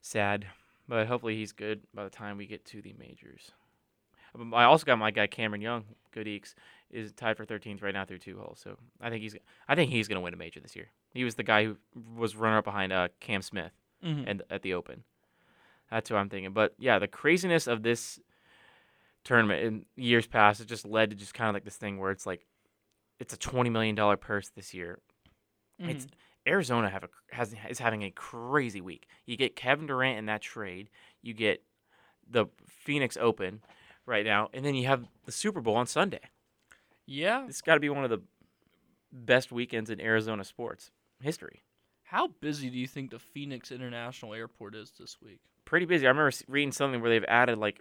Sad, 0.00 0.46
but 0.88 1.06
hopefully 1.06 1.36
he's 1.36 1.52
good 1.52 1.82
by 1.92 2.04
the 2.04 2.10
time 2.10 2.38
we 2.38 2.46
get 2.46 2.64
to 2.66 2.80
the 2.80 2.94
majors. 2.98 3.52
Um, 4.34 4.54
I 4.54 4.64
also 4.64 4.84
got 4.84 4.98
my 4.98 5.10
guy 5.10 5.26
Cameron 5.26 5.60
Young, 5.60 5.84
good 6.12 6.26
eeks, 6.26 6.54
is 6.90 7.12
tied 7.12 7.36
for 7.36 7.44
13th 7.44 7.82
right 7.82 7.94
now 7.94 8.04
through 8.04 8.18
two 8.18 8.38
holes. 8.38 8.60
So 8.62 8.76
I 9.00 9.10
think 9.10 9.22
he's, 9.22 9.36
I 9.68 9.74
think 9.74 9.90
he's 9.90 10.08
gonna 10.08 10.20
win 10.20 10.34
a 10.34 10.38
major 10.38 10.60
this 10.60 10.76
year. 10.76 10.90
He 11.12 11.24
was 11.24 11.34
the 11.34 11.42
guy 11.42 11.64
who 11.64 11.76
was 12.16 12.36
runner 12.36 12.58
up 12.58 12.64
behind 12.64 12.92
uh, 12.92 13.08
Cam 13.20 13.42
Smith 13.42 13.72
Mm-hmm. 14.04 14.28
and 14.28 14.42
at 14.50 14.62
the 14.62 14.74
Open. 14.74 15.04
That's 15.90 16.10
what 16.10 16.18
I'm 16.18 16.28
thinking. 16.28 16.52
But 16.52 16.74
yeah, 16.78 16.98
the 16.98 17.08
craziness 17.08 17.66
of 17.66 17.82
this 17.82 18.20
tournament 19.24 19.64
in 19.64 19.86
years 19.96 20.26
past 20.26 20.58
has 20.58 20.66
just 20.66 20.86
led 20.86 21.10
to 21.10 21.16
just 21.16 21.34
kind 21.34 21.48
of 21.48 21.54
like 21.54 21.64
this 21.64 21.76
thing 21.76 21.98
where 21.98 22.10
it's 22.10 22.26
like, 22.26 22.46
it's 23.18 23.34
a 23.34 23.38
twenty 23.38 23.70
million 23.70 23.94
dollar 23.94 24.16
purse 24.16 24.48
this 24.50 24.72
year. 24.72 25.00
It's 25.80 26.06
Arizona 26.46 26.88
have 26.88 27.04
a 27.04 27.08
has 27.32 27.54
is 27.68 27.78
having 27.78 28.02
a 28.02 28.10
crazy 28.10 28.80
week. 28.80 29.06
You 29.26 29.36
get 29.36 29.56
Kevin 29.56 29.86
Durant 29.86 30.18
in 30.18 30.26
that 30.26 30.42
trade. 30.42 30.88
You 31.22 31.34
get 31.34 31.62
the 32.28 32.46
Phoenix 32.66 33.16
Open 33.20 33.62
right 34.06 34.24
now, 34.24 34.48
and 34.52 34.64
then 34.64 34.74
you 34.74 34.86
have 34.86 35.04
the 35.24 35.32
Super 35.32 35.60
Bowl 35.60 35.76
on 35.76 35.86
Sunday. 35.86 36.20
yeah. 37.06 37.46
It's 37.48 37.60
got 37.62 37.74
to 37.74 37.80
be 37.80 37.88
one 37.88 38.04
of 38.04 38.10
the 38.10 38.22
best 39.12 39.50
weekends 39.52 39.90
in 39.90 40.00
Arizona 40.00 40.44
sports 40.44 40.90
history. 41.20 41.62
How 42.10 42.28
busy 42.40 42.70
do 42.70 42.78
you 42.78 42.86
think 42.86 43.10
the 43.10 43.18
Phoenix 43.18 43.70
International 43.70 44.32
Airport 44.32 44.74
is 44.74 44.92
this 44.98 45.20
week? 45.20 45.40
Pretty 45.66 45.84
busy. 45.84 46.06
I 46.06 46.10
remember 46.10 46.32
reading 46.48 46.72
something 46.72 47.02
where 47.02 47.10
they've 47.10 47.24
added 47.28 47.58
like 47.58 47.80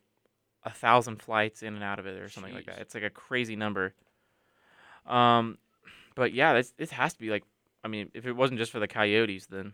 a 0.63 0.69
thousand 0.69 1.21
flights 1.21 1.63
in 1.63 1.75
and 1.75 1.83
out 1.83 1.97
of 1.97 2.05
it, 2.05 2.19
or 2.19 2.27
something 2.27 2.53
like 2.53 2.65
that. 2.65 2.79
It's 2.79 2.93
like 2.93 3.05
a 3.05 3.09
crazy 3.09 3.55
number. 3.55 3.93
Um, 5.05 5.57
but 6.15 6.33
yeah, 6.33 6.53
this 6.53 6.71
this 6.77 6.91
has 6.91 7.13
to 7.13 7.19
be 7.19 7.29
like. 7.29 7.43
I 7.83 7.87
mean, 7.87 8.11
if 8.13 8.25
it 8.25 8.33
wasn't 8.33 8.59
just 8.59 8.71
for 8.71 8.79
the 8.79 8.87
Coyotes, 8.87 9.45
then 9.45 9.73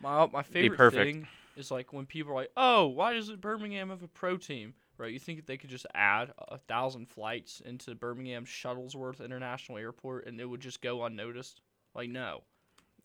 My 0.00 0.26
my 0.26 0.42
favorite 0.42 0.92
thing 0.92 1.28
is 1.56 1.70
like 1.70 1.92
when 1.92 2.06
people 2.06 2.32
are 2.32 2.36
like, 2.36 2.50
"Oh, 2.56 2.88
why 2.88 3.14
doesn't 3.14 3.40
Birmingham 3.40 3.90
have 3.90 4.02
a 4.02 4.08
pro 4.08 4.38
team?" 4.38 4.74
Right? 4.98 5.12
You 5.12 5.20
think 5.20 5.38
that 5.38 5.46
they 5.46 5.56
could 5.56 5.70
just 5.70 5.86
add 5.94 6.32
a 6.48 6.58
thousand 6.58 7.08
flights 7.08 7.62
into 7.64 7.94
Birmingham 7.94 8.44
Shuttlesworth 8.44 9.24
International 9.24 9.78
Airport 9.78 10.26
and 10.26 10.40
it 10.40 10.46
would 10.46 10.60
just 10.60 10.82
go 10.82 11.04
unnoticed? 11.04 11.60
Like, 11.94 12.10
no, 12.10 12.42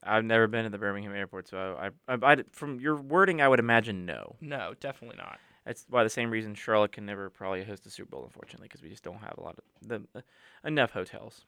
I've 0.06 0.26
never 0.26 0.48
been 0.48 0.64
to 0.64 0.70
the 0.70 0.78
Birmingham 0.78 1.14
airport, 1.14 1.48
so 1.48 1.78
I, 1.80 2.14
I, 2.14 2.34
I, 2.34 2.38
from 2.52 2.80
your 2.80 2.96
wording, 2.96 3.42
I 3.42 3.48
would 3.48 3.60
imagine 3.60 4.06
no. 4.06 4.36
no, 4.42 4.74
definitely 4.80 5.18
not. 5.18 5.40
That's 5.66 5.86
why 5.90 6.04
the 6.04 6.10
same 6.10 6.30
reason 6.30 6.54
Charlotte 6.54 6.92
can 6.92 7.06
never 7.06 7.30
probably 7.30 7.64
host 7.64 7.84
the 7.84 7.90
Super 7.90 8.12
Bowl, 8.12 8.24
unfortunately, 8.24 8.68
because 8.68 8.84
we 8.84 8.90
just 8.90 9.04
don't 9.04 9.18
have 9.18 9.36
a 9.38 9.42
lot 9.42 9.58
of 9.58 9.88
the 9.88 10.04
uh, 10.16 10.22
enough 10.64 10.92
hotels. 10.92 11.46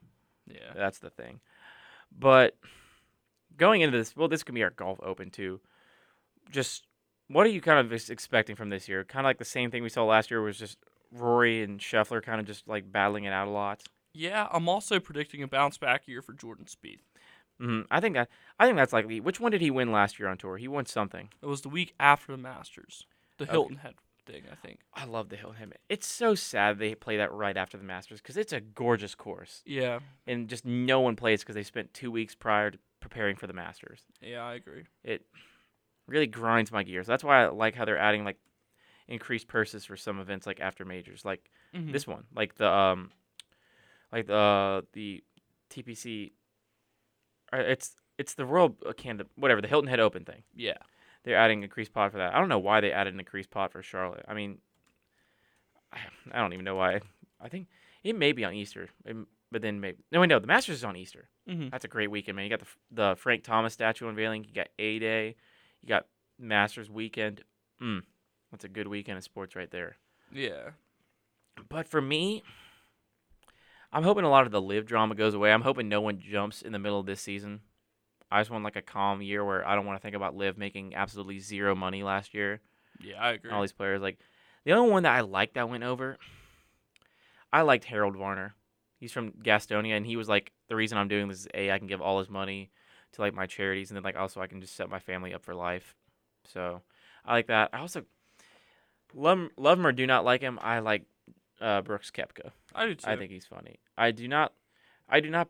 Yeah. 0.47 0.73
That's 0.75 0.97
the 0.99 1.11
thing. 1.11 1.39
But 2.17 2.57
going 3.57 3.81
into 3.81 3.97
this, 3.97 4.15
well, 4.15 4.27
this 4.27 4.43
could 4.43 4.55
be 4.55 4.63
our 4.63 4.71
golf 4.71 4.99
open 5.03 5.29
too. 5.29 5.59
Just 6.49 6.87
what 7.27 7.45
are 7.45 7.49
you 7.49 7.61
kind 7.61 7.85
of 7.85 7.93
ex- 7.93 8.09
expecting 8.09 8.55
from 8.55 8.69
this 8.69 8.87
year? 8.87 9.03
Kind 9.03 9.25
of 9.25 9.29
like 9.29 9.37
the 9.37 9.45
same 9.45 9.69
thing 9.69 9.83
we 9.83 9.89
saw 9.89 10.03
last 10.03 10.31
year 10.31 10.41
was 10.41 10.57
just 10.57 10.77
Rory 11.11 11.61
and 11.61 11.79
Scheffler 11.79 12.23
kind 12.23 12.39
of 12.39 12.47
just 12.47 12.67
like 12.67 12.91
battling 12.91 13.25
it 13.25 13.33
out 13.33 13.47
a 13.47 13.51
lot. 13.51 13.83
Yeah, 14.13 14.47
I'm 14.51 14.67
also 14.67 14.99
predicting 14.99 15.43
a 15.43 15.47
bounce 15.47 15.77
back 15.77 16.07
year 16.07 16.21
for 16.21 16.33
Jordan 16.33 16.65
Spieth. 16.65 17.01
Hmm 17.59 17.81
I 17.89 17.99
think 17.99 18.15
that 18.15 18.29
I 18.59 18.65
think 18.65 18.77
that's 18.77 18.93
likely. 18.93 19.19
Which 19.19 19.39
one 19.39 19.51
did 19.51 19.61
he 19.61 19.71
win 19.71 19.91
last 19.91 20.19
year 20.19 20.29
on 20.29 20.37
tour? 20.37 20.57
He 20.57 20.67
won 20.67 20.85
something. 20.85 21.29
It 21.41 21.45
was 21.45 21.61
the 21.61 21.69
week 21.69 21.93
after 21.99 22.31
the 22.31 22.37
Masters, 22.37 23.05
the 23.37 23.45
Okay. 23.45 23.51
Hilton 23.51 23.77
Head 23.77 23.95
thing, 24.25 24.43
I 24.51 24.55
think. 24.55 24.79
I 24.93 25.05
love 25.05 25.29
the 25.29 25.35
Hilton 25.37 25.57
Head. 25.57 25.73
It's 25.89 26.07
so 26.07 26.35
sad 26.35 26.79
they 26.79 26.95
play 26.95 27.17
that 27.17 27.31
right 27.31 27.55
after 27.57 27.77
the 27.77 27.83
Masters 27.83 28.21
because 28.21 28.37
it's 28.37 28.53
a 28.53 28.59
gorgeous 28.61 29.15
course, 29.15 29.63
Yeah, 29.65 29.99
and 30.25 30.47
just 30.47 30.65
no 30.65 30.99
one 30.99 31.15
plays 31.15 31.41
because 31.41 31.55
they 31.55 31.63
spent 31.63 31.93
two 31.93 32.11
weeks 32.11 32.35
prior 32.35 32.71
to 32.71 32.79
preparing 32.99 33.35
for 33.35 33.47
the 33.47 33.53
Masters. 33.53 34.01
yeah, 34.21 34.43
I 34.43 34.55
agree. 34.55 34.83
It 35.03 35.21
really 36.07 36.27
grinds 36.27 36.71
my 36.71 36.83
gears. 36.83 37.07
That's 37.07 37.23
why 37.23 37.43
I 37.43 37.47
like 37.47 37.75
how 37.75 37.85
they're 37.85 37.97
adding 37.97 38.23
like 38.23 38.37
increased 39.07 39.47
purses 39.47 39.85
for 39.85 39.95
some 39.95 40.19
events 40.19 40.45
like 40.45 40.59
after 40.59 40.83
majors, 40.85 41.23
like 41.23 41.49
Mhm. 41.73 41.91
this 41.93 42.05
one, 42.07 42.25
like 42.35 42.55
the 42.55 42.69
um, 42.69 43.11
like 44.11 44.27
the 44.27 44.35
uh, 44.35 44.81
the 44.93 45.23
TPC. 45.69 46.33
Uh, 47.53 47.57
It's 47.57 47.95
it's 48.17 48.33
the 48.33 48.45
Royal 48.45 48.75
uh, 48.85 48.93
Canada, 48.93 49.29
whatever 49.35 49.61
the 49.61 49.67
Hilton 49.67 49.89
Head 49.89 49.99
Open 49.99 50.25
thing. 50.25 50.43
Yeah, 50.55 50.77
They're 51.23 51.37
adding 51.37 51.63
increased 51.63 51.93
pot 51.93 52.11
for 52.11 52.17
that. 52.17 52.33
I 52.33 52.39
don't 52.39 52.49
know 52.49 52.59
why 52.59 52.81
they 52.81 52.91
added 52.91 53.13
an 53.13 53.19
increased 53.19 53.51
pot 53.51 53.71
for 53.71 53.81
Charlotte. 53.83 54.25
I 54.27 54.33
mean, 54.33 54.57
I, 55.93 55.99
I 56.31 56.39
don't 56.39 56.53
even 56.53 56.65
know 56.65 56.75
why. 56.75 57.01
I 57.41 57.49
think 57.49 57.67
it 58.03 58.15
may 58.17 58.31
be 58.31 58.43
on 58.43 58.53
Easter, 58.53 58.89
but 59.51 59.61
then 59.61 59.79
maybe 59.79 59.97
no. 60.11 60.19
Wait, 60.19 60.27
no. 60.27 60.39
The 60.39 60.47
Masters 60.47 60.77
is 60.77 60.83
on 60.83 60.95
Easter. 60.95 61.29
hmm 61.47 61.67
That's 61.69 61.85
a 61.85 61.89
great 61.89 62.09
weekend, 62.11 62.35
man. 62.35 62.45
You 62.45 62.49
got 62.49 62.59
the 62.61 62.67
the 62.91 63.15
Frank 63.17 63.43
Thomas 63.43 63.73
statue 63.73 64.07
unveiling. 64.07 64.43
You 64.43 64.53
got 64.53 64.69
A 64.79 64.99
Day. 64.99 65.35
You 65.81 65.87
got 65.89 66.05
Masters 66.39 66.89
weekend. 66.89 67.43
Mm, 67.81 68.01
that's 68.51 68.65
a 68.65 68.69
good 68.69 68.87
weekend 68.87 69.17
of 69.19 69.23
sports 69.23 69.55
right 69.55 69.69
there. 69.71 69.97
yeah. 70.31 70.71
But 71.69 71.87
for 71.87 72.01
me, 72.01 72.43
I'm 73.91 74.03
hoping 74.03 74.25
a 74.25 74.29
lot 74.29 74.45
of 74.45 74.51
the 74.51 74.61
LIV 74.61 74.85
drama 74.85 75.15
goes 75.15 75.33
away. 75.33 75.51
I'm 75.51 75.61
hoping 75.61 75.87
no 75.87 76.01
one 76.01 76.19
jumps 76.19 76.61
in 76.61 76.71
the 76.71 76.79
middle 76.79 76.99
of 76.99 77.05
this 77.05 77.21
season. 77.21 77.61
I 78.29 78.41
just 78.41 78.51
want 78.51 78.63
like 78.63 78.75
a 78.75 78.81
calm 78.81 79.21
year 79.21 79.45
where 79.45 79.65
I 79.65 79.75
don't 79.75 79.85
want 79.85 79.97
to 79.97 80.01
think 80.01 80.15
about 80.15 80.35
LIV 80.35 80.57
making 80.57 80.95
absolutely 80.95 81.39
zero 81.39 81.75
money 81.75 82.03
last 82.03 82.33
year. 82.33 82.61
Yeah, 83.01 83.21
I 83.21 83.31
agree. 83.33 83.51
all 83.51 83.61
these 83.61 83.71
players. 83.71 84.01
Like 84.01 84.19
the 84.65 84.73
only 84.73 84.91
one 84.91 85.03
that 85.03 85.15
I 85.15 85.21
liked 85.21 85.55
that 85.55 85.69
went 85.69 85.83
over, 85.83 86.17
I 87.53 87.61
liked 87.61 87.85
Harold 87.85 88.17
Varner. 88.17 88.53
He's 88.99 89.11
from 89.11 89.31
Gastonia, 89.31 89.95
and 89.95 90.05
he 90.05 90.17
was 90.17 90.27
like, 90.27 90.51
the 90.67 90.75
reason 90.75 90.97
I'm 90.97 91.07
doing 91.07 91.27
this 91.27 91.41
is 91.41 91.47
a 91.53 91.71
I 91.71 91.77
can 91.77 91.87
give 91.87 92.01
all 92.01 92.19
his 92.19 92.29
money 92.29 92.71
to 93.13 93.21
like 93.21 93.33
my 93.33 93.45
charities, 93.45 93.89
and 93.89 93.95
then 93.95 94.03
like 94.03 94.17
also 94.17 94.41
I 94.41 94.47
can 94.47 94.59
just 94.59 94.75
set 94.75 94.89
my 94.89 94.99
family 94.99 95.33
up 95.33 95.43
for 95.43 95.55
life. 95.55 95.95
So 96.45 96.81
I 97.23 97.33
like 97.33 97.47
that. 97.47 97.69
I 97.71 97.79
also 97.79 98.03
love 99.13 99.49
love 99.55 99.79
him 99.79 99.87
or 99.87 99.91
do 99.91 100.07
not 100.07 100.25
like 100.25 100.41
him. 100.41 100.59
I 100.61 100.79
like 100.79 101.03
uh, 101.61 101.81
Brooks 101.81 102.11
Koepka. 102.11 102.51
I 102.75 102.85
do 102.87 102.95
too. 102.95 103.09
I 103.09 103.15
think 103.15 103.31
he's 103.31 103.45
funny. 103.45 103.79
I 103.97 104.11
do 104.11 104.27
not. 104.27 104.53
I 105.09 105.19
do 105.19 105.29
not. 105.29 105.49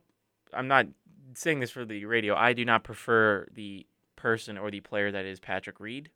I'm 0.54 0.68
not 0.68 0.88
saying 1.34 1.60
this 1.60 1.72
for 1.72 1.84
the 1.86 2.06
radio. 2.06 2.36
I 2.36 2.54
do 2.54 2.64
not 2.66 2.84
prefer 2.84 3.48
the 3.54 3.86
person 4.16 4.58
or 4.58 4.72
the 4.72 4.80
player 4.80 5.12
that 5.12 5.26
is 5.26 5.40
Patrick 5.40 5.80
Reed. 5.80 6.10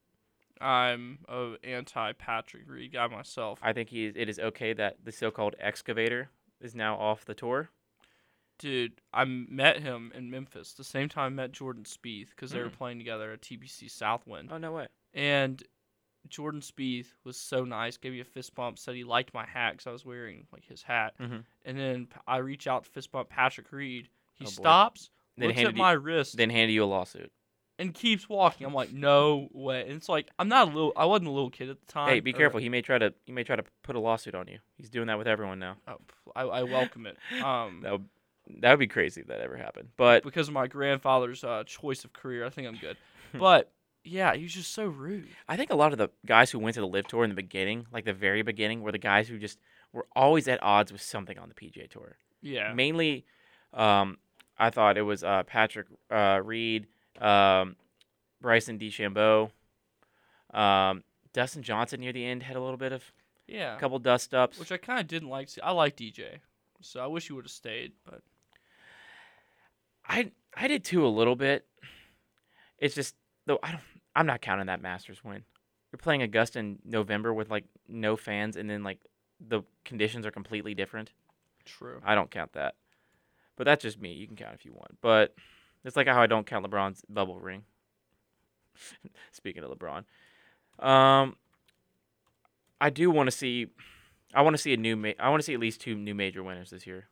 I'm 0.59 1.19
a 1.27 1.55
anti 1.63 2.13
Patrick 2.13 2.63
Reed 2.67 2.93
guy 2.93 3.07
myself. 3.07 3.59
I 3.63 3.73
think 3.73 3.89
he 3.89 4.05
it 4.07 4.29
is 4.29 4.39
okay 4.39 4.73
that 4.73 4.97
the 5.03 5.11
so-called 5.11 5.55
excavator 5.59 6.29
is 6.61 6.75
now 6.75 6.95
off 6.95 7.25
the 7.25 7.33
tour. 7.33 7.69
Dude, 8.59 9.01
I 9.11 9.25
met 9.25 9.79
him 9.81 10.11
in 10.13 10.29
Memphis 10.29 10.73
the 10.73 10.83
same 10.83 11.09
time 11.09 11.33
I 11.33 11.35
met 11.43 11.51
Jordan 11.51 11.83
Spieth 11.83 12.29
because 12.29 12.51
they 12.51 12.59
were 12.59 12.69
Mm. 12.69 12.73
playing 12.77 12.97
together 12.99 13.31
at 13.31 13.41
TPC 13.41 13.89
Southwind. 13.89 14.49
Oh 14.51 14.59
no 14.59 14.71
way. 14.71 14.87
And 15.15 15.63
Jordan 16.29 16.61
Spieth 16.61 17.07
was 17.23 17.37
so 17.37 17.65
nice, 17.65 17.97
gave 17.97 18.11
me 18.13 18.19
a 18.21 18.25
fist 18.25 18.55
bump, 18.55 18.77
said 18.79 18.95
he 18.95 19.03
liked 19.03 19.33
my 19.33 19.45
hat 19.45 19.71
because 19.73 19.87
I 19.87 19.91
was 19.91 20.05
wearing 20.05 20.47
like 20.53 20.63
his 20.65 20.81
hat. 20.83 21.13
Mhm. 21.19 21.43
And 21.65 21.77
then 21.79 22.07
I 22.27 22.37
reach 22.37 22.67
out 22.67 22.83
to 22.85 22.89
fist 22.89 23.11
bump 23.11 23.29
Patrick 23.29 23.71
Reed. 23.71 24.07
He 24.33 24.45
Oh, 24.45 24.49
stops, 24.49 25.09
Then 25.37 25.47
looks 25.49 25.57
at 25.57 25.63
handed 25.65 25.75
you- 25.77 25.81
my 25.83 25.91
wrist, 25.91 26.37
Then 26.37 26.49
handed 26.49 26.73
you 26.73 26.83
a 26.83 26.85
lawsuit. 26.85 27.31
and 27.79 27.93
keeps 27.93 28.29
walking. 28.29 28.65
I'm 28.67 28.73
like, 28.73 28.91
no 28.91 29.49
way. 29.51 29.81
And 29.81 29.91
it's 29.93 30.07
like 30.09 30.29
I'm 30.39 30.47
not 30.47 30.67
a 30.67 30.71
little. 30.71 30.93
I 30.95 31.05
wasn't 31.05 31.27
a 31.29 31.31
little 31.31 31.49
kid 31.49 31.69
at 31.69 31.79
the 31.79 31.85
time. 31.91 32.09
Hey, 32.09 32.19
be 32.19 32.31
or- 32.33 32.37
careful. 32.37 32.59
He 32.59 32.69
may 32.69 32.81
try 32.81 32.97
to 32.97 33.13
he 33.25 33.31
may 33.31 33.43
try 33.43 33.55
to 33.55 33.63
put 33.83 33.95
a 33.95 33.99
lawsuit 33.99 34.35
on 34.35 34.47
you. 34.47 34.59
He's 34.77 34.89
doing 34.89 35.07
that 35.07 35.17
with 35.17 35.27
everyone 35.27 35.59
now. 35.59 35.77
Oh, 35.87 35.97
I, 36.35 36.41
I 36.43 36.63
welcome 36.63 37.07
it. 37.07 37.17
Um, 37.43 37.81
That 37.81 37.91
would 37.93 38.09
that 38.59 38.71
would 38.71 38.79
be 38.79 38.87
crazy 38.87 39.21
if 39.21 39.27
that 39.27 39.39
ever 39.41 39.55
happened. 39.57 39.89
But 39.97 40.23
because 40.23 40.47
of 40.47 40.53
my 40.53 40.67
grandfather's 40.67 41.43
uh, 41.43 41.63
choice 41.65 42.03
of 42.05 42.11
career, 42.13 42.45
I 42.45 42.49
think 42.49 42.67
I'm 42.67 42.75
good. 42.77 42.97
but 43.33 43.71
yeah, 44.03 44.33
he 44.35 44.43
was 44.43 44.53
just 44.53 44.73
so 44.73 44.85
rude. 44.85 45.27
I 45.47 45.57
think 45.57 45.69
a 45.71 45.75
lot 45.75 45.91
of 45.91 45.97
the 45.97 46.09
guys 46.25 46.51
who 46.51 46.59
went 46.59 46.73
to 46.75 46.81
the 46.81 46.87
LIV 46.87 47.07
Tour 47.07 47.23
in 47.23 47.29
the 47.29 47.35
beginning, 47.35 47.85
like 47.91 48.05
the 48.05 48.13
very 48.13 48.41
beginning, 48.41 48.81
were 48.81 48.91
the 48.91 48.97
guys 48.97 49.27
who 49.27 49.37
just 49.37 49.59
were 49.93 50.07
always 50.15 50.47
at 50.47 50.61
odds 50.63 50.91
with 50.91 51.01
something 51.01 51.37
on 51.37 51.49
the 51.49 51.55
PGA 51.55 51.89
Tour. 51.89 52.17
Yeah. 52.41 52.73
Mainly, 52.73 53.25
um, 53.73 54.17
I 54.57 54.69
thought 54.69 54.97
it 54.97 55.01
was 55.03 55.23
uh, 55.23 55.43
Patrick 55.43 55.87
uh, 56.09 56.41
Reed, 56.43 56.87
um, 57.19 57.75
Bryson 58.41 58.79
DeChambeau, 58.79 59.51
um, 60.53 61.03
Dustin 61.33 61.61
Johnson 61.63 61.99
near 61.99 62.11
the 62.13 62.25
end 62.25 62.43
had 62.43 62.55
a 62.55 62.61
little 62.61 62.77
bit 62.77 62.91
of 62.91 63.03
Yeah. 63.47 63.75
a 63.75 63.79
couple 63.79 63.99
dust 63.99 64.33
ups. 64.33 64.57
Which 64.59 64.71
I 64.71 64.77
kind 64.77 64.99
of 64.99 65.07
didn't 65.07 65.29
like. 65.29 65.49
I 65.63 65.71
like 65.71 65.95
DJ, 65.95 66.39
so 66.81 66.99
I 67.01 67.07
wish 67.07 67.27
he 67.27 67.33
would 67.33 67.45
have 67.45 67.51
stayed. 67.51 67.93
But 68.03 68.21
I 70.07 70.31
I 70.55 70.67
did 70.67 70.83
too 70.83 71.05
a 71.05 71.09
little 71.09 71.35
bit. 71.35 71.65
It's 72.77 72.95
just 72.95 73.15
though 73.51 73.59
I 73.61 73.71
don't 73.71 73.81
I'm 74.15 74.25
not 74.25 74.41
counting 74.41 74.67
that 74.67 74.81
Masters 74.81 75.23
win. 75.23 75.43
You're 75.91 75.97
playing 75.97 76.21
Augusta 76.21 76.59
in 76.59 76.79
November 76.85 77.33
with 77.33 77.49
like 77.49 77.65
no 77.87 78.15
fans 78.15 78.55
and 78.55 78.69
then 78.69 78.83
like 78.83 78.99
the 79.45 79.63
conditions 79.83 80.25
are 80.25 80.31
completely 80.31 80.73
different. 80.73 81.11
true. 81.65 82.01
I 82.05 82.15
don't 82.15 82.31
count 82.31 82.53
that. 82.53 82.75
But 83.57 83.65
that's 83.65 83.81
just 83.83 83.99
me. 83.99 84.13
You 84.13 84.27
can 84.27 84.35
count 84.35 84.53
if 84.53 84.65
you 84.65 84.71
want. 84.71 84.97
But 85.01 85.35
it's 85.83 85.97
like 85.97 86.07
how 86.07 86.21
I 86.21 86.27
don't 86.27 86.45
count 86.45 86.65
LeBron's 86.65 87.03
bubble 87.09 87.39
ring. 87.39 87.63
Speaking 89.31 89.63
of 89.63 89.71
LeBron. 89.71 90.05
Um 90.79 91.35
I 92.79 92.89
do 92.89 93.11
want 93.11 93.27
to 93.27 93.31
see 93.31 93.67
I 94.33 94.41
want 94.43 94.55
to 94.55 94.61
see 94.61 94.73
a 94.73 94.77
new 94.77 94.95
ma- 94.95 95.19
I 95.19 95.29
want 95.29 95.41
to 95.41 95.45
see 95.45 95.53
at 95.53 95.59
least 95.59 95.81
two 95.81 95.95
new 95.95 96.15
major 96.15 96.41
winners 96.41 96.69
this 96.69 96.87
year. 96.87 97.07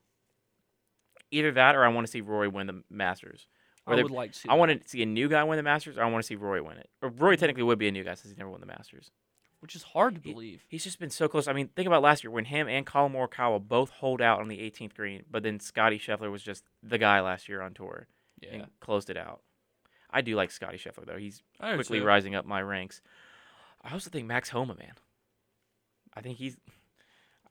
Either 1.31 1.51
that 1.51 1.75
or 1.75 1.83
I 1.83 1.89
want 1.89 2.07
to 2.07 2.11
see 2.11 2.21
Rory 2.21 2.47
win 2.47 2.67
the 2.67 2.83
Masters. 2.89 3.47
I 3.89 4.01
would 4.03 4.11
like 4.11 4.33
to. 4.33 4.39
See 4.39 4.49
I 4.49 4.53
want 4.55 4.81
to 4.83 4.87
see 4.89 5.01
a 5.01 5.05
new 5.05 5.27
guy 5.29 5.43
win 5.43 5.57
the 5.57 5.63
Masters, 5.63 5.97
or 5.97 6.03
I 6.03 6.09
want 6.09 6.23
to 6.23 6.27
see 6.27 6.35
Roy 6.35 6.61
win 6.63 6.77
it. 6.77 6.89
Or 7.01 7.09
Rory 7.09 7.37
technically 7.37 7.63
would 7.63 7.79
be 7.79 7.87
a 7.87 7.91
new 7.91 8.03
guy 8.03 8.13
since 8.15 8.31
he 8.33 8.37
never 8.37 8.49
won 8.49 8.59
the 8.61 8.65
Masters. 8.67 9.11
which 9.61 9.75
is 9.75 9.83
hard 9.83 10.15
to 10.15 10.21
He- 10.21 10.31
believe. 10.31 10.63
He's 10.69 10.85
just 10.85 10.99
been 10.99 11.09
so 11.09 11.27
close. 11.27 11.45
I 11.45 11.51
mean, 11.51 11.67
think 11.75 11.85
about 11.85 12.01
last 12.01 12.23
year 12.23 12.31
when 12.31 12.45
him 12.45 12.69
and 12.69 12.85
Collin 12.85 13.11
Morikawa 13.11 13.59
both 13.67 13.89
hold 13.89 14.21
out 14.21 14.39
on 14.39 14.47
the 14.47 14.57
18th 14.59 14.93
green, 14.95 15.25
but 15.29 15.43
then 15.43 15.59
Scotty 15.59 15.99
Scheffler 15.99 16.31
was 16.31 16.41
just 16.41 16.63
the 16.81 16.97
guy 16.97 17.19
last 17.19 17.49
year 17.49 17.61
on 17.61 17.73
tour 17.73 18.07
Yeah. 18.39 18.49
and 18.53 18.67
closed 18.79 19.09
it 19.09 19.17
out. 19.17 19.41
I 20.09 20.21
do 20.21 20.35
like 20.37 20.49
Scotty 20.51 20.77
Scheffler 20.77 21.05
though. 21.05 21.17
He's 21.17 21.43
quickly 21.59 21.99
too. 21.99 22.05
rising 22.05 22.35
up 22.35 22.45
my 22.45 22.61
ranks. 22.61 23.01
I 23.83 23.91
also 23.91 24.09
think 24.09 24.27
Max 24.27 24.47
Homa, 24.49 24.75
man. 24.75 24.93
I 26.13 26.21
think 26.21 26.37
he's 26.37 26.57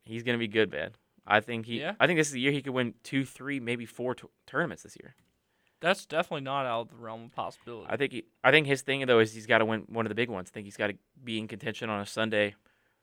he's 0.04 0.22
gonna 0.22 0.38
be 0.38 0.48
good, 0.48 0.70
man. 0.70 0.92
I 1.26 1.40
think 1.40 1.66
he. 1.66 1.80
Yeah? 1.80 1.94
I 2.00 2.06
think 2.06 2.18
this 2.18 2.28
is 2.28 2.32
the 2.32 2.40
year 2.40 2.52
he 2.52 2.62
could 2.62 2.72
win 2.72 2.94
two, 3.02 3.24
three, 3.26 3.60
maybe 3.60 3.84
four 3.84 4.14
t- 4.14 4.28
tournaments 4.46 4.82
this 4.82 4.96
year. 5.00 5.14
That's 5.80 6.06
definitely 6.06 6.42
not 6.42 6.66
out 6.66 6.82
of 6.82 6.88
the 6.90 6.96
realm 6.96 7.26
of 7.26 7.32
possibility. 7.32 7.86
I 7.88 7.96
think 7.96 8.12
he, 8.12 8.24
I 8.42 8.50
think 8.50 8.66
his 8.66 8.82
thing 8.82 9.06
though 9.06 9.20
is 9.20 9.32
he's 9.32 9.46
got 9.46 9.58
to 9.58 9.64
win 9.64 9.84
one 9.88 10.04
of 10.04 10.08
the 10.08 10.14
big 10.14 10.28
ones. 10.28 10.48
I 10.50 10.52
think 10.52 10.64
he's 10.66 10.76
got 10.76 10.88
to 10.88 10.96
be 11.22 11.38
in 11.38 11.46
contention 11.46 11.88
on 11.88 12.00
a 12.00 12.06
Sunday 12.06 12.54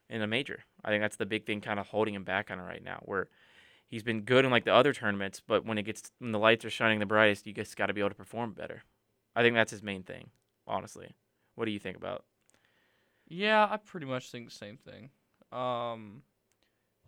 in 0.10 0.22
a 0.22 0.28
major. 0.28 0.64
I 0.84 0.90
think 0.90 1.02
that's 1.02 1.16
the 1.16 1.26
big 1.26 1.46
thing 1.46 1.62
kind 1.62 1.80
of 1.80 1.88
holding 1.88 2.14
him 2.14 2.24
back 2.24 2.52
on 2.52 2.60
it 2.60 2.64
right 2.64 2.84
now 2.84 3.02
where 3.06 3.30
he's 3.88 4.04
been 4.04 4.22
good 4.22 4.46
in 4.46 4.52
like 4.52 4.66
the 4.66 4.74
other 4.74 4.94
tournaments, 4.94 5.42
but 5.46 5.66
when 5.66 5.78
it 5.78 5.84
gets 5.84 6.12
when 6.20 6.32
the 6.32 6.40
lights 6.40 6.66
are 6.66 6.70
shining 6.70 7.00
the 7.00 7.06
brightest, 7.06 7.48
you 7.48 7.54
just 7.54 7.76
got 7.78 7.88
to 7.88 7.94
be 7.94 8.02
able 8.02 8.10
to 8.10 8.16
perform 8.16 8.54
better. 8.54 8.84
I 9.36 9.42
think 9.42 9.56
that's 9.56 9.72
his 9.72 9.84
main 9.84 10.04
thing, 10.04 10.30
honestly. 10.68 11.16
What 11.56 11.66
do 11.66 11.72
you 11.72 11.80
think 11.80 11.98
about? 11.98 12.26
Yeah, 13.28 13.68
I 13.70 13.78
pretty 13.78 14.06
much 14.06 14.32
think 14.32 14.46
the 14.46 14.56
same 14.56 14.78
thing. 14.78 15.10
Um, 15.58 16.22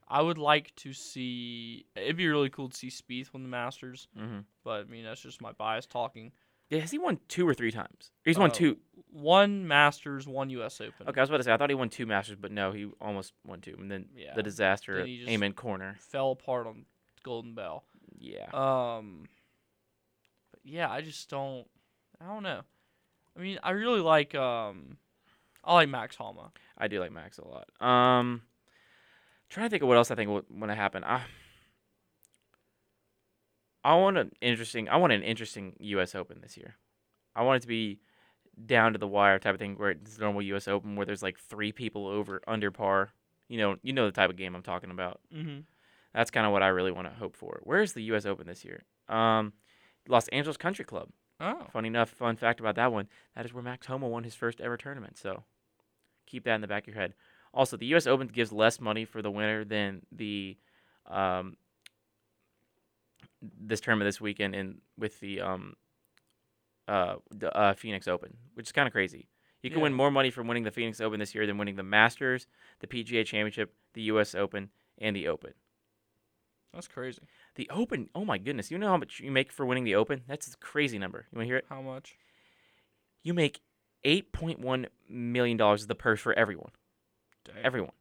I 0.10 0.22
would 0.22 0.38
like 0.38 0.74
to 0.78 0.94
see. 0.94 1.86
It'd 1.96 2.16
be 2.18 2.28
really 2.28 2.50
cool 2.50 2.70
to 2.70 2.76
see 2.78 2.88
Spieth 2.88 3.34
win 3.34 3.44
the 3.44 3.50
Masters, 3.50 4.08
Mm-hmm. 4.18 4.40
but 4.64 4.82
I 4.82 4.84
mean 4.86 5.04
that's 5.04 5.22
just 5.22 5.42
my 5.42 5.52
bias 5.52 5.86
talking. 5.86 6.32
Yeah, 6.70 6.80
has 6.80 6.92
he 6.92 6.98
won 6.98 7.20
two 7.30 7.48
or 7.48 7.54
three 7.54 7.72
times? 7.72 8.12
He's 8.26 8.38
won 8.38 8.50
Uh, 8.52 8.54
two. 8.54 8.78
One 9.10 9.68
Masters, 9.68 10.28
one 10.28 10.50
U.S. 10.50 10.82
Open. 10.82 11.08
Okay, 11.08 11.20
I 11.20 11.24
was 11.24 11.30
about 11.30 11.38
to 11.38 11.44
say 11.44 11.54
I 11.54 11.58
thought 11.58 11.70
he 11.70 11.76
won 11.76 11.90
two 11.90 12.06
Masters, 12.06 12.36
but 12.40 12.52
no, 12.52 12.72
he 12.74 12.90
almost 13.00 13.34
won 13.46 13.62
two, 13.62 13.76
and 13.80 13.90
then 13.90 14.10
Yeah. 14.16 14.34
the 14.36 14.44
disaster 14.44 14.94
Then 14.96 15.02
at 15.04 15.08
he 15.08 15.18
just- 15.20 15.30
Amen 15.30 15.54
Corner. 15.54 15.96
Fell 16.00 16.32
apart 16.32 16.68
on 16.68 16.86
Golden 17.24 17.54
Bell. 17.56 17.84
Yeah, 18.20 18.50
Um, 18.54 19.28
but 20.52 20.60
yeah, 20.66 20.90
I 20.92 21.02
just 21.02 21.30
don't. 21.30 21.68
I 22.20 22.26
don't 22.28 22.44
know. 22.44 22.62
I 23.38 23.40
mean, 23.40 23.60
I 23.64 23.72
really 23.72 24.02
like. 24.02 24.34
Um, 24.36 24.98
I 25.64 25.74
like 25.74 25.90
Max 25.90 26.16
Homa. 26.16 26.52
I 26.78 26.88
do 26.88 27.00
like 27.00 27.12
Max 27.12 27.38
a 27.40 27.46
lot. 27.48 27.70
Um, 27.82 28.42
trying 29.50 29.66
to 29.66 29.70
think 29.70 29.84
of 29.84 29.88
what 29.88 29.98
else 29.98 30.12
I 30.12 30.16
think 30.16 30.30
would 30.30 30.46
want 30.50 30.72
to 30.72 30.76
happen. 30.76 31.04
I, 31.04 31.22
I 33.84 33.96
want 33.96 34.18
an 34.18 34.32
interesting. 34.42 34.90
I 34.90 34.98
want 34.98 35.14
an 35.14 35.24
interesting 35.24 35.76
U.S. 35.80 36.16
Open 36.16 36.40
this 36.42 36.58
year. 36.58 36.76
I 37.36 37.44
want 37.44 37.58
it 37.58 37.62
to 37.62 37.68
be 37.68 38.00
down 38.66 38.94
to 38.94 39.00
the 39.00 39.08
wire 39.08 39.40
type 39.40 39.54
of 39.54 39.60
thing, 39.60 39.76
where 39.76 39.92
it's 39.92 40.20
normal 40.20 40.42
U.S. 40.42 40.68
Open, 40.68 40.96
where 40.96 41.06
there's 41.06 41.24
like 41.24 41.38
three 41.40 41.72
people 41.72 42.08
over 42.08 42.42
under 42.48 42.72
par. 42.72 43.12
You 43.48 43.58
know, 43.58 43.76
you 43.82 43.94
know 43.94 44.06
the 44.06 44.12
type 44.12 44.30
of 44.30 44.36
game 44.36 44.56
I'm 44.56 44.64
talking 44.64 44.92
about. 44.92 45.22
Mm-hmm. 45.34 45.60
That's 46.14 46.32
kind 46.32 46.46
of 46.46 46.52
what 46.52 46.64
I 46.64 46.68
really 46.68 46.92
want 46.92 47.08
to 47.08 47.14
hope 47.14 47.36
for. 47.36 47.60
Where's 47.64 47.94
the 47.94 48.04
U.S. 48.04 48.26
Open 48.26 48.48
this 48.48 48.66
year? 48.66 48.84
Um, 49.08 49.54
Los 50.08 50.28
Angeles 50.30 50.58
Country 50.58 50.84
Club. 50.84 51.10
Oh, 51.40 51.68
Funny 51.72 51.88
enough, 51.88 52.10
fun 52.10 52.36
fact 52.36 52.60
about 52.60 52.76
that 52.76 52.92
one, 52.92 53.08
that 53.36 53.46
is 53.46 53.54
where 53.54 53.62
Max 53.64 53.86
Homa 53.86 54.08
won 54.08 54.24
his 54.24 54.34
first 54.34 54.60
ever 54.60 54.76
tournament. 54.76 55.18
So 55.18 55.44
keep 56.26 56.46
that 56.46 56.56
in 56.56 56.62
the 56.62 56.68
back 56.68 56.88
of 56.88 56.94
your 56.94 57.02
head. 57.02 57.14
Also, 57.58 57.76
the 57.76 57.88
U.S. 57.88 58.06
Open 58.06 58.28
gives 58.28 58.52
less 58.52 58.80
money 58.80 59.04
for 59.04 59.24
the 59.24 59.32
winner 59.32 59.66
than 59.66 60.06
the 60.12 60.56
um, 61.08 61.58
this 63.42 63.82
tournament 63.82 64.08
this 64.08 64.22
weekend 64.22 64.54
in 64.54 64.78
with 64.98 65.20
the 65.20 65.42
um, 65.42 65.76
uh, 66.88 67.16
the 67.32 67.52
uh, 67.58 67.74
Phoenix 67.74 68.08
Open, 68.08 68.38
which 68.54 68.68
is 68.68 68.72
kind 68.72 68.88
of 68.88 68.94
crazy. 68.94 69.28
You 69.64 69.72
can 69.72 69.82
win 69.82 69.94
more 69.94 70.12
money 70.12 70.30
from 70.30 70.48
winning 70.48 70.64
the 70.64 70.72
Phoenix 70.72 71.02
Open 71.02 71.20
this 71.20 71.34
year 71.34 71.48
than 71.48 71.58
winning 71.58 71.76
the 71.76 71.84
Masters, 71.84 72.46
the 72.80 72.88
PGA 72.88 73.26
Championship, 73.26 73.74
the 73.96 74.04
U.S. 74.04 74.36
Open, 74.36 74.70
and 75.00 75.16
the 75.16 75.28
Open. 75.28 75.54
that's 76.74 76.88
crazy. 76.88 77.24
The 77.56 77.68
Open, 77.72 78.10
oh 78.14 78.24
my 78.24 78.38
goodness! 78.38 78.70
You 78.70 78.78
know 78.78 78.88
how 78.88 78.98
much 78.98 79.20
you 79.20 79.32
make 79.32 79.52
for 79.52 79.66
winning 79.66 79.84
the 79.84 79.96
Open? 79.96 80.22
That's 80.28 80.48
a 80.54 80.58
crazy 80.58 81.00
number. 81.00 81.26
You 81.32 81.38
want 81.38 81.46
to 81.46 81.50
hear 81.50 81.58
it? 81.58 81.66
How 81.70 81.82
much? 81.82 82.16
you 83.24 83.34
make 83.34 83.62
eight 84.04 84.32
point 84.32 84.60
one 84.60 84.88
million 85.10 85.58
dollars 85.58 85.82
is 85.82 85.88
the 85.88 85.96
purse 85.96 86.20
for 86.20 86.34
everyone. 86.34 86.72
Everyone. 87.64 87.92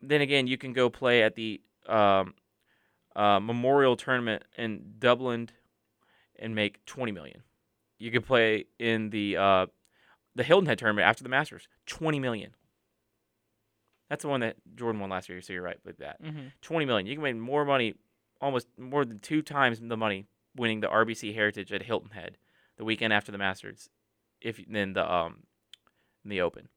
Then 0.00 0.20
again, 0.20 0.46
you 0.46 0.58
can 0.58 0.72
go 0.72 0.90
play 0.90 1.22
at 1.22 1.34
the 1.34 1.60
um, 1.88 2.34
uh, 3.16 3.40
Memorial 3.40 3.96
Tournament 3.96 4.44
in 4.56 4.94
Dublin 4.98 5.48
and 6.38 6.54
make 6.54 6.84
twenty 6.86 7.12
million. 7.12 7.42
You 7.98 8.10
could 8.10 8.24
play 8.24 8.66
in 8.78 9.10
the 9.10 9.36
uh, 9.36 9.66
the 10.34 10.44
Hilton 10.44 10.66
Head 10.66 10.78
tournament 10.78 11.06
after 11.06 11.22
the 11.22 11.28
Masters, 11.28 11.68
twenty 11.86 12.20
million. 12.20 12.54
That's 14.08 14.22
the 14.22 14.28
one 14.28 14.40
that 14.40 14.56
Jordan 14.74 15.00
won 15.00 15.10
last 15.10 15.28
year, 15.28 15.40
so 15.42 15.52
you're 15.52 15.62
right 15.62 15.78
with 15.84 15.98
that. 15.98 16.22
Mm-hmm. 16.22 16.48
Twenty 16.62 16.86
million. 16.86 17.06
You 17.06 17.14
can 17.14 17.22
make 17.22 17.36
more 17.36 17.64
money, 17.64 17.94
almost 18.40 18.68
more 18.78 19.04
than 19.04 19.18
two 19.18 19.42
times 19.42 19.80
the 19.82 19.96
money 19.96 20.26
winning 20.56 20.80
the 20.80 20.88
RBC 20.88 21.34
Heritage 21.34 21.72
at 21.72 21.82
Hilton 21.82 22.10
Head 22.10 22.38
the 22.76 22.84
weekend 22.84 23.12
after 23.12 23.32
the 23.32 23.38
Masters, 23.38 23.90
if 24.40 24.60
than 24.68 24.92
the 24.94 25.12
um 25.12 25.42
the 26.24 26.40
Open. 26.40 26.68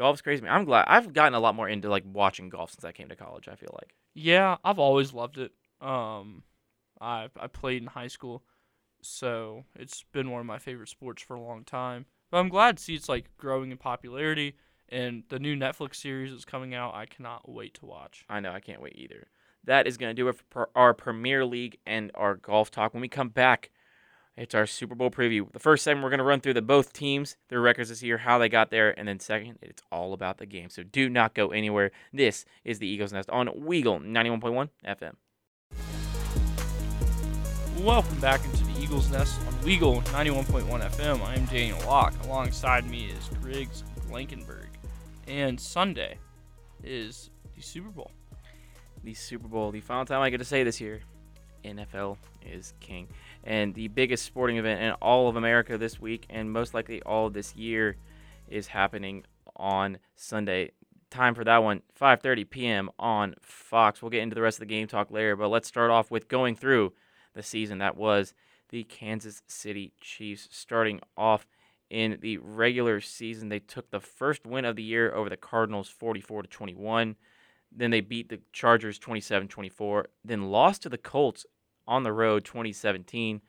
Golf's 0.00 0.22
crazy. 0.22 0.40
Man. 0.40 0.50
I'm 0.50 0.64
glad 0.64 0.86
I've 0.88 1.12
gotten 1.12 1.34
a 1.34 1.40
lot 1.40 1.54
more 1.54 1.68
into 1.68 1.90
like 1.90 2.04
watching 2.10 2.48
golf 2.48 2.70
since 2.70 2.86
I 2.86 2.92
came 2.92 3.10
to 3.10 3.16
college. 3.16 3.48
I 3.48 3.54
feel 3.54 3.74
like. 3.74 3.94
Yeah, 4.14 4.56
I've 4.64 4.78
always 4.78 5.12
loved 5.12 5.36
it. 5.36 5.52
Um, 5.78 6.42
I 7.02 7.28
I 7.38 7.48
played 7.48 7.82
in 7.82 7.88
high 7.88 8.06
school, 8.06 8.42
so 9.02 9.64
it's 9.76 10.02
been 10.10 10.30
one 10.30 10.40
of 10.40 10.46
my 10.46 10.58
favorite 10.58 10.88
sports 10.88 11.22
for 11.22 11.34
a 11.34 11.40
long 11.42 11.64
time. 11.64 12.06
But 12.30 12.38
I'm 12.38 12.48
glad 12.48 12.78
to 12.78 12.82
see 12.82 12.94
it's 12.94 13.10
like 13.10 13.26
growing 13.36 13.72
in 13.72 13.76
popularity, 13.76 14.56
and 14.88 15.24
the 15.28 15.38
new 15.38 15.54
Netflix 15.54 15.96
series 15.96 16.32
is 16.32 16.46
coming 16.46 16.72
out. 16.72 16.94
I 16.94 17.04
cannot 17.04 17.46
wait 17.46 17.74
to 17.74 17.84
watch. 17.84 18.24
I 18.26 18.40
know 18.40 18.52
I 18.52 18.60
can't 18.60 18.80
wait 18.80 18.96
either. 18.96 19.26
That 19.64 19.86
is 19.86 19.98
going 19.98 20.16
to 20.16 20.22
do 20.22 20.28
it 20.28 20.36
for 20.48 20.70
our 20.74 20.94
Premier 20.94 21.44
League 21.44 21.76
and 21.86 22.10
our 22.14 22.36
golf 22.36 22.70
talk. 22.70 22.94
When 22.94 23.02
we 23.02 23.08
come 23.08 23.28
back, 23.28 23.70
It's 24.36 24.54
our 24.54 24.66
Super 24.66 24.94
Bowl 24.94 25.10
preview. 25.10 25.50
The 25.52 25.58
first 25.58 25.82
segment, 25.82 26.04
we're 26.04 26.10
going 26.10 26.18
to 26.18 26.24
run 26.24 26.40
through 26.40 26.54
the 26.54 26.62
both 26.62 26.92
teams, 26.92 27.36
their 27.48 27.60
records 27.60 27.88
this 27.88 28.02
year, 28.02 28.18
how 28.18 28.38
they 28.38 28.48
got 28.48 28.70
there, 28.70 28.96
and 28.98 29.08
then 29.08 29.18
second, 29.18 29.58
it's 29.60 29.82
all 29.90 30.12
about 30.12 30.38
the 30.38 30.46
game. 30.46 30.70
So 30.70 30.82
do 30.84 31.08
not 31.08 31.34
go 31.34 31.48
anywhere. 31.48 31.90
This 32.12 32.44
is 32.64 32.78
the 32.78 32.86
Eagles 32.86 33.12
Nest 33.12 33.28
on 33.30 33.48
Weagle 33.48 34.00
91.1 34.02 34.68
FM. 34.86 35.14
Welcome 37.84 38.20
back 38.20 38.44
into 38.44 38.64
the 38.64 38.80
Eagles 38.80 39.10
Nest 39.10 39.38
on 39.46 39.52
Weagle 39.64 40.02
91.1 40.04 40.90
FM. 40.90 41.22
I 41.22 41.34
am 41.34 41.44
Daniel 41.46 41.80
Locke. 41.80 42.14
Alongside 42.24 42.88
me 42.88 43.06
is 43.06 43.28
Griggs 43.42 43.82
Blankenburg. 44.08 44.68
And 45.26 45.60
Sunday 45.60 46.18
is 46.84 47.30
the 47.56 47.62
Super 47.62 47.90
Bowl. 47.90 48.12
The 49.02 49.12
Super 49.12 49.48
Bowl, 49.48 49.72
the 49.72 49.80
final 49.80 50.04
time 50.04 50.20
I 50.20 50.30
get 50.30 50.38
to 50.38 50.44
say 50.44 50.62
this 50.62 50.80
year, 50.80 51.00
NFL 51.64 52.16
is 52.42 52.74
king. 52.80 53.08
And 53.44 53.74
the 53.74 53.88
biggest 53.88 54.24
sporting 54.24 54.58
event 54.58 54.82
in 54.82 54.92
all 54.92 55.28
of 55.28 55.36
America 55.36 55.78
this 55.78 56.00
week, 56.00 56.26
and 56.28 56.52
most 56.52 56.74
likely 56.74 57.02
all 57.02 57.30
this 57.30 57.56
year, 57.56 57.96
is 58.48 58.68
happening 58.68 59.24
on 59.56 59.98
Sunday. 60.16 60.72
Time 61.10 61.34
for 61.34 61.44
that 61.44 61.62
one, 61.62 61.82
5:30 61.98 62.48
p.m. 62.48 62.90
on 62.98 63.34
Fox. 63.40 64.00
We'll 64.00 64.10
get 64.10 64.22
into 64.22 64.34
the 64.34 64.42
rest 64.42 64.56
of 64.56 64.60
the 64.60 64.66
game 64.66 64.86
talk 64.86 65.10
later, 65.10 65.36
but 65.36 65.48
let's 65.48 65.68
start 65.68 65.90
off 65.90 66.10
with 66.10 66.28
going 66.28 66.54
through 66.54 66.92
the 67.34 67.42
season 67.42 67.78
that 67.78 67.96
was 67.96 68.34
the 68.68 68.84
Kansas 68.84 69.42
City 69.46 69.92
Chiefs. 70.00 70.48
Starting 70.50 71.00
off 71.16 71.46
in 71.88 72.18
the 72.20 72.38
regular 72.38 73.00
season, 73.00 73.48
they 73.48 73.58
took 73.58 73.90
the 73.90 74.00
first 74.00 74.46
win 74.46 74.64
of 74.64 74.76
the 74.76 74.82
year 74.82 75.12
over 75.12 75.28
the 75.28 75.36
Cardinals, 75.36 75.88
44 75.88 76.42
to 76.42 76.48
21. 76.48 77.16
Then 77.72 77.90
they 77.90 78.00
beat 78.00 78.28
the 78.28 78.40
Chargers 78.52 78.98
27-24. 78.98 80.06
Then 80.24 80.50
lost 80.50 80.82
to 80.82 80.88
the 80.88 80.98
Colts 80.98 81.46
on 81.90 82.04
the 82.04 82.12
road 82.12 82.44
2017. 82.44 83.42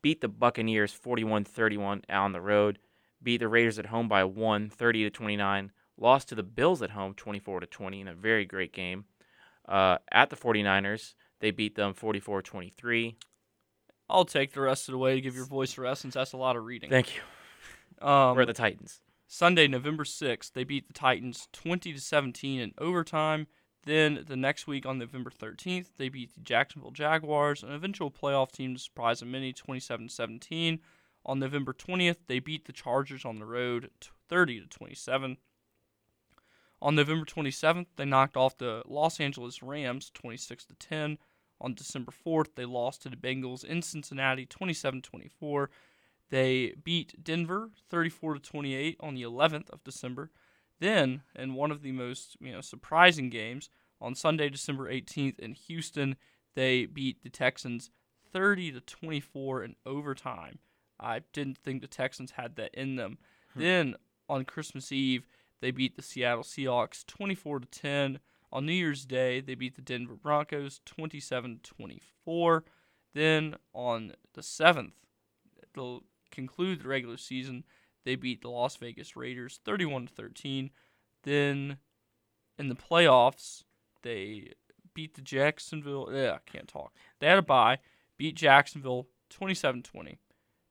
Beat 0.00 0.20
the 0.20 0.28
Buccaneers 0.28 0.92
41-31 0.92 2.02
on 2.08 2.32
the 2.32 2.40
road. 2.40 2.78
Beat 3.22 3.36
the 3.36 3.46
Raiders 3.46 3.78
at 3.78 3.86
home 3.86 4.08
by 4.08 4.24
one, 4.24 4.68
30 4.68 5.04
to 5.04 5.10
29. 5.10 5.70
Lost 5.96 6.28
to 6.30 6.34
the 6.34 6.42
Bills 6.42 6.82
at 6.82 6.90
home 6.90 7.14
24 7.14 7.60
to 7.60 7.66
20 7.66 8.00
in 8.00 8.08
a 8.08 8.14
very 8.14 8.44
great 8.44 8.72
game. 8.72 9.04
Uh, 9.68 9.98
at 10.10 10.30
the 10.30 10.36
49ers, 10.36 11.14
they 11.38 11.52
beat 11.52 11.76
them 11.76 11.94
44 11.94 12.42
23. 12.42 13.16
I'll 14.08 14.24
take 14.24 14.52
the 14.52 14.60
rest 14.60 14.88
of 14.88 14.92
the 14.92 14.98
way 14.98 15.14
to 15.14 15.20
give 15.20 15.36
your 15.36 15.46
voice 15.46 15.78
a 15.78 15.82
rest 15.82 16.02
since 16.02 16.14
that's 16.14 16.32
a 16.32 16.36
lot 16.36 16.56
of 16.56 16.64
reading. 16.64 16.90
Thank 16.90 17.14
you. 17.14 18.06
Um, 18.06 18.36
We're 18.36 18.46
the 18.46 18.52
Titans. 18.52 19.00
Sunday, 19.28 19.68
November 19.68 20.04
6th, 20.04 20.52
they 20.52 20.64
beat 20.64 20.88
the 20.88 20.92
Titans 20.92 21.48
20 21.52 21.92
to 21.92 22.00
17 22.00 22.60
in 22.60 22.72
overtime. 22.78 23.46
Then 23.84 24.24
the 24.28 24.36
next 24.36 24.66
week 24.66 24.86
on 24.86 24.98
November 24.98 25.30
13th, 25.30 25.88
they 25.98 26.08
beat 26.08 26.34
the 26.34 26.40
Jacksonville 26.40 26.92
Jaguars, 26.92 27.62
an 27.62 27.72
eventual 27.72 28.10
playoff 28.10 28.52
team 28.52 28.74
to 28.74 28.80
surprise 28.80 29.24
many 29.24 29.52
27 29.52 30.08
17. 30.08 30.80
On 31.24 31.38
November 31.38 31.72
20th, 31.72 32.18
they 32.26 32.38
beat 32.38 32.64
the 32.64 32.72
Chargers 32.72 33.24
on 33.24 33.38
the 33.38 33.44
road 33.44 33.90
30 34.28 34.60
to 34.60 34.66
27. 34.66 35.36
On 36.80 36.94
November 36.96 37.24
27th, 37.24 37.86
they 37.96 38.04
knocked 38.04 38.36
off 38.36 38.58
the 38.58 38.82
Los 38.86 39.20
Angeles 39.20 39.62
Rams 39.62 40.10
26 40.14 40.64
to 40.66 40.74
10. 40.74 41.18
On 41.60 41.74
December 41.74 42.12
4th, 42.26 42.56
they 42.56 42.64
lost 42.64 43.02
to 43.02 43.08
the 43.08 43.16
Bengals 43.16 43.64
in 43.64 43.82
Cincinnati 43.82 44.44
27-24. 44.46 45.68
They 46.30 46.74
beat 46.82 47.22
Denver 47.22 47.70
34 47.88 48.34
to 48.34 48.40
28 48.40 48.96
on 48.98 49.14
the 49.14 49.22
11th 49.22 49.70
of 49.70 49.84
December. 49.84 50.30
Then, 50.82 51.22
in 51.36 51.54
one 51.54 51.70
of 51.70 51.82
the 51.82 51.92
most 51.92 52.36
you 52.40 52.50
know 52.50 52.60
surprising 52.60 53.30
games, 53.30 53.70
on 54.00 54.16
Sunday, 54.16 54.48
December 54.48 54.92
18th 54.92 55.38
in 55.38 55.52
Houston, 55.52 56.16
they 56.56 56.86
beat 56.86 57.22
the 57.22 57.30
Texans 57.30 57.90
30 58.32 58.72
to 58.72 58.80
24 58.80 59.62
in 59.62 59.76
overtime. 59.86 60.58
I 60.98 61.20
didn't 61.32 61.58
think 61.58 61.82
the 61.82 61.86
Texans 61.86 62.32
had 62.32 62.56
that 62.56 62.74
in 62.74 62.96
them. 62.96 63.18
Hmm. 63.54 63.60
Then 63.60 63.94
on 64.28 64.44
Christmas 64.44 64.90
Eve, 64.90 65.28
they 65.60 65.70
beat 65.70 65.94
the 65.94 66.02
Seattle 66.02 66.42
Seahawks 66.42 67.06
24 67.06 67.60
to 67.60 67.66
10. 67.66 68.18
On 68.50 68.66
New 68.66 68.72
Year's 68.72 69.04
Day, 69.04 69.40
they 69.40 69.54
beat 69.54 69.76
the 69.76 69.82
Denver 69.82 70.16
Broncos 70.16 70.80
27 70.84 71.60
to 71.62 71.74
24. 71.74 72.64
Then 73.14 73.54
on 73.72 74.14
the 74.34 74.40
7th, 74.40 74.94
they'll 75.76 76.02
conclude 76.32 76.80
the 76.80 76.88
regular 76.88 77.18
season, 77.18 77.62
they 78.04 78.16
beat 78.16 78.42
the 78.42 78.48
Las 78.48 78.76
Vegas 78.76 79.16
Raiders 79.16 79.60
31 79.64 80.06
to 80.06 80.12
13. 80.12 80.70
Then 81.22 81.78
in 82.58 82.68
the 82.68 82.74
playoffs, 82.74 83.64
they 84.02 84.52
beat 84.94 85.14
the 85.14 85.22
Jacksonville. 85.22 86.08
Yeah, 86.12 86.36
I 86.36 86.50
can't 86.50 86.68
talk. 86.68 86.94
They 87.20 87.28
had 87.28 87.38
a 87.38 87.42
bye, 87.42 87.78
beat 88.16 88.36
Jacksonville 88.36 89.08
27-20. 89.30 90.18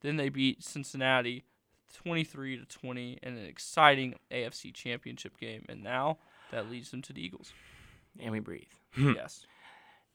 Then 0.02 0.18
they 0.18 0.30
beat 0.30 0.64
Cincinnati 0.64 1.46
23 1.94 2.58
to 2.58 2.66
20 2.66 3.20
in 3.22 3.38
an 3.38 3.46
exciting 3.46 4.16
AFC 4.32 4.74
Championship 4.74 5.38
game, 5.38 5.66
and 5.70 5.84
now 5.84 6.18
that 6.52 6.70
leads 6.70 6.92
them 6.92 7.02
to 7.04 7.14
the 7.14 7.24
Eagles. 7.24 7.54
And 8.20 8.32
we 8.32 8.40
breathe. 8.40 8.64
Hmm. 8.94 9.14
yes. 9.16 9.46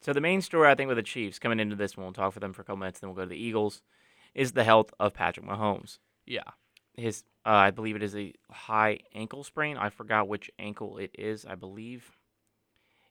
So 0.02 0.12
the 0.12 0.20
main 0.20 0.42
story 0.42 0.70
I 0.70 0.74
think 0.74 0.88
with 0.88 0.98
the 0.98 1.02
Chiefs 1.02 1.38
coming 1.38 1.60
into 1.60 1.76
this 1.76 1.96
one, 1.96 2.04
we'll 2.04 2.12
talk 2.12 2.32
for 2.32 2.40
them 2.40 2.52
for 2.52 2.62
a 2.62 2.64
couple 2.64 2.78
minutes, 2.78 3.00
then 3.00 3.08
we'll 3.08 3.16
go 3.16 3.22
to 3.22 3.28
the 3.28 3.42
Eagles, 3.42 3.82
is 4.34 4.52
the 4.52 4.64
health 4.64 4.92
of 5.00 5.14
Patrick 5.14 5.46
Mahomes. 5.46 5.98
Yeah 6.26 6.42
his 6.96 7.24
uh, 7.44 7.50
I 7.50 7.70
believe 7.70 7.96
it 7.96 8.02
is 8.02 8.16
a 8.16 8.32
high 8.50 8.98
ankle 9.14 9.44
sprain. 9.44 9.76
I 9.76 9.90
forgot 9.90 10.28
which 10.28 10.50
ankle 10.58 10.98
it 10.98 11.10
is. 11.16 11.46
I 11.46 11.54
believe 11.54 12.10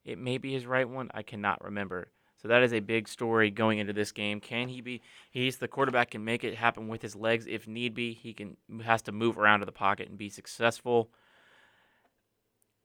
it 0.03 0.17
may 0.17 0.37
be 0.37 0.53
his 0.53 0.65
right 0.65 0.87
one. 0.87 1.09
I 1.13 1.23
cannot 1.23 1.63
remember. 1.63 2.09
So 2.41 2.49
that 2.49 2.63
is 2.63 2.73
a 2.73 2.79
big 2.79 3.07
story 3.07 3.49
going 3.49 3.79
into 3.79 3.93
this 3.93 4.11
game. 4.11 4.39
Can 4.39 4.67
he 4.67 4.81
be? 4.81 5.01
He's 5.31 5.57
the 5.57 5.67
quarterback. 5.67 6.11
Can 6.11 6.25
make 6.25 6.43
it 6.43 6.55
happen 6.55 6.87
with 6.87 7.01
his 7.01 7.15
legs 7.15 7.47
if 7.47 7.67
need 7.67 7.95
be. 7.95 8.13
He 8.13 8.33
can 8.33 8.57
has 8.83 9.01
to 9.03 9.11
move 9.11 9.37
around 9.37 9.61
to 9.61 9.65
the 9.65 9.71
pocket 9.71 10.09
and 10.09 10.17
be 10.17 10.29
successful. 10.29 11.09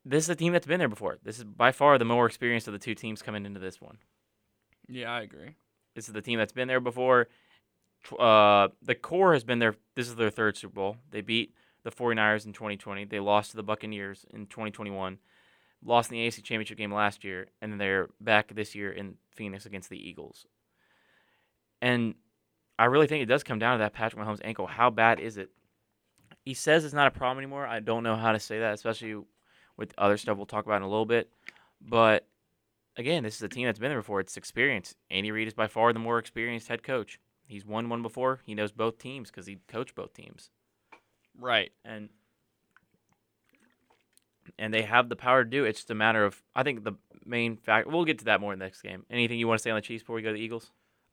This 0.04 0.24
is 0.24 0.30
a 0.30 0.36
team 0.36 0.52
that's 0.52 0.66
been 0.66 0.78
there 0.78 0.88
before. 0.88 1.18
This 1.22 1.38
is 1.38 1.44
by 1.44 1.72
far 1.72 1.98
the 1.98 2.04
more 2.04 2.26
experienced 2.26 2.68
of 2.68 2.72
the 2.72 2.78
two 2.78 2.94
teams 2.94 3.22
coming 3.22 3.44
into 3.44 3.60
this 3.60 3.80
one. 3.80 3.98
Yeah, 4.88 5.10
I 5.10 5.22
agree. 5.22 5.56
This 5.94 6.06
is 6.06 6.14
the 6.14 6.22
team 6.22 6.38
that's 6.38 6.52
been 6.52 6.68
there 6.68 6.80
before 6.80 7.28
uh, 8.18 8.68
the 8.82 8.94
core 8.94 9.32
has 9.34 9.44
been 9.44 9.58
their 9.58 9.76
this 9.94 10.08
is 10.08 10.16
their 10.16 10.30
third 10.30 10.56
Super 10.56 10.74
Bowl. 10.74 10.96
They 11.10 11.20
beat 11.20 11.54
the 11.82 11.90
49ers 11.90 12.46
in 12.46 12.52
2020. 12.52 13.04
They 13.04 13.20
lost 13.20 13.50
to 13.50 13.56
the 13.56 13.62
Buccaneers 13.62 14.24
in 14.30 14.46
2021. 14.46 15.18
Lost 15.82 16.10
in 16.10 16.18
the 16.18 16.26
AFC 16.26 16.42
Championship 16.42 16.76
game 16.76 16.92
last 16.92 17.24
year, 17.24 17.48
and 17.62 17.72
then 17.72 17.78
they're 17.78 18.10
back 18.20 18.54
this 18.54 18.74
year 18.74 18.92
in 18.92 19.14
Phoenix 19.30 19.64
against 19.64 19.88
the 19.88 19.96
Eagles. 19.96 20.46
And 21.80 22.14
I 22.78 22.84
really 22.86 23.06
think 23.06 23.22
it 23.22 23.26
does 23.26 23.42
come 23.42 23.58
down 23.58 23.78
to 23.78 23.82
that 23.82 23.94
Patrick 23.94 24.22
Mahomes 24.22 24.40
ankle. 24.44 24.66
How 24.66 24.90
bad 24.90 25.20
is 25.20 25.38
it? 25.38 25.48
He 26.44 26.52
says 26.52 26.84
it's 26.84 26.94
not 26.94 27.06
a 27.06 27.10
problem 27.10 27.38
anymore. 27.38 27.66
I 27.66 27.80
don't 27.80 28.02
know 28.02 28.16
how 28.16 28.32
to 28.32 28.40
say 28.40 28.60
that, 28.60 28.74
especially 28.74 29.22
with 29.76 29.94
other 29.96 30.18
stuff 30.18 30.36
we'll 30.36 30.46
talk 30.46 30.66
about 30.66 30.76
in 30.76 30.82
a 30.82 30.88
little 30.88 31.06
bit. 31.06 31.30
But 31.80 32.26
again, 32.96 33.22
this 33.22 33.36
is 33.36 33.42
a 33.42 33.48
team 33.48 33.66
that's 33.66 33.78
been 33.78 33.90
there 33.90 34.00
before. 34.00 34.20
It's 34.20 34.36
experience. 34.36 34.94
Andy 35.10 35.30
Reid 35.30 35.48
is 35.48 35.54
by 35.54 35.66
far 35.66 35.92
the 35.92 35.98
more 35.98 36.18
experienced 36.18 36.68
head 36.68 36.82
coach. 36.82 37.18
He's 37.50 37.66
won 37.66 37.88
one 37.88 38.02
before. 38.02 38.40
He 38.44 38.54
knows 38.54 38.70
both 38.70 38.98
teams 38.98 39.30
because 39.30 39.46
he 39.46 39.58
coached 39.66 39.94
both 39.94 40.14
teams. 40.14 40.50
Right. 41.38 41.72
And 41.84 42.10
and 44.58 44.72
they 44.72 44.82
have 44.82 45.08
the 45.08 45.16
power 45.16 45.44
to 45.44 45.50
do 45.50 45.64
it. 45.64 45.70
It's 45.70 45.80
just 45.80 45.90
a 45.90 45.94
matter 45.94 46.24
of 46.24 46.42
I 46.54 46.62
think 46.62 46.84
the 46.84 46.94
main 47.24 47.56
fact. 47.56 47.88
We'll 47.88 48.04
get 48.04 48.20
to 48.20 48.24
that 48.26 48.40
more 48.40 48.52
in 48.52 48.58
the 48.58 48.64
next 48.64 48.82
game. 48.82 49.04
Anything 49.10 49.38
you 49.38 49.48
want 49.48 49.58
to 49.58 49.62
say 49.62 49.70
on 49.70 49.76
the 49.76 49.82
Chiefs 49.82 50.02
before 50.02 50.16
we 50.16 50.22
go 50.22 50.28
to 50.28 50.34
the 50.34 50.40
Eagles? 50.40 50.70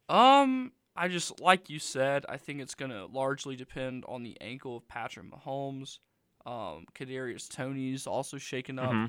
Um, 0.09 0.71
I 0.95 1.07
just 1.07 1.41
like 1.41 1.69
you 1.69 1.79
said. 1.79 2.25
I 2.29 2.37
think 2.37 2.61
it's 2.61 2.75
gonna 2.75 3.07
largely 3.07 3.55
depend 3.55 4.05
on 4.07 4.23
the 4.23 4.37
ankle 4.39 4.77
of 4.77 4.87
Patrick 4.87 5.25
Mahomes. 5.31 5.99
Um, 6.45 6.85
Kadarius 6.95 7.49
Toney's 7.49 8.07
also 8.07 8.37
shaken 8.37 8.79
up. 8.79 8.91
Mm-hmm. 8.91 9.05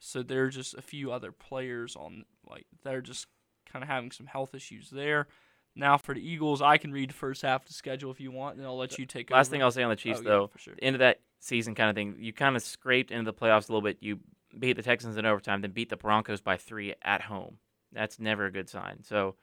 So 0.00 0.22
there 0.22 0.44
are 0.44 0.50
just 0.50 0.74
a 0.74 0.82
few 0.82 1.12
other 1.12 1.30
players 1.30 1.94
on 1.94 2.24
like 2.48 2.66
they're 2.82 3.00
just 3.00 3.26
kind 3.70 3.82
of 3.82 3.88
having 3.88 4.10
some 4.10 4.26
health 4.26 4.54
issues 4.54 4.90
there. 4.90 5.28
Now 5.74 5.96
for 5.96 6.14
the 6.14 6.26
Eagles, 6.26 6.60
I 6.60 6.76
can 6.76 6.92
read 6.92 7.10
the 7.10 7.14
first 7.14 7.42
half 7.42 7.62
of 7.62 7.68
the 7.68 7.74
schedule 7.74 8.10
if 8.10 8.20
you 8.20 8.30
want, 8.30 8.58
and 8.58 8.66
I'll 8.66 8.76
let 8.76 8.98
you 8.98 9.06
take. 9.06 9.30
Over. 9.30 9.38
Last 9.38 9.46
over. 9.46 9.52
thing 9.52 9.62
I'll 9.62 9.70
say 9.70 9.82
on 9.82 9.90
the 9.90 9.96
Chiefs, 9.96 10.20
oh, 10.20 10.24
though, 10.24 10.50
yeah, 10.52 10.60
sure. 10.60 10.74
end 10.82 10.96
of 10.96 11.00
that 11.00 11.20
season 11.40 11.74
kind 11.74 11.88
of 11.88 11.96
thing, 11.96 12.16
you 12.18 12.32
kind 12.32 12.56
of 12.56 12.62
scraped 12.62 13.10
into 13.10 13.24
the 13.24 13.32
playoffs 13.32 13.68
a 13.68 13.72
little 13.72 13.82
bit. 13.82 13.98
You 14.00 14.20
beat 14.58 14.74
the 14.74 14.82
Texans 14.82 15.16
in 15.16 15.24
overtime, 15.24 15.62
then 15.62 15.70
beat 15.70 15.88
the 15.88 15.96
Broncos 15.96 16.40
by 16.40 16.56
three 16.56 16.94
at 17.02 17.22
home. 17.22 17.58
That's 17.92 18.18
never 18.18 18.46
a 18.46 18.52
good 18.52 18.68
sign. 18.68 19.02
So 19.02 19.34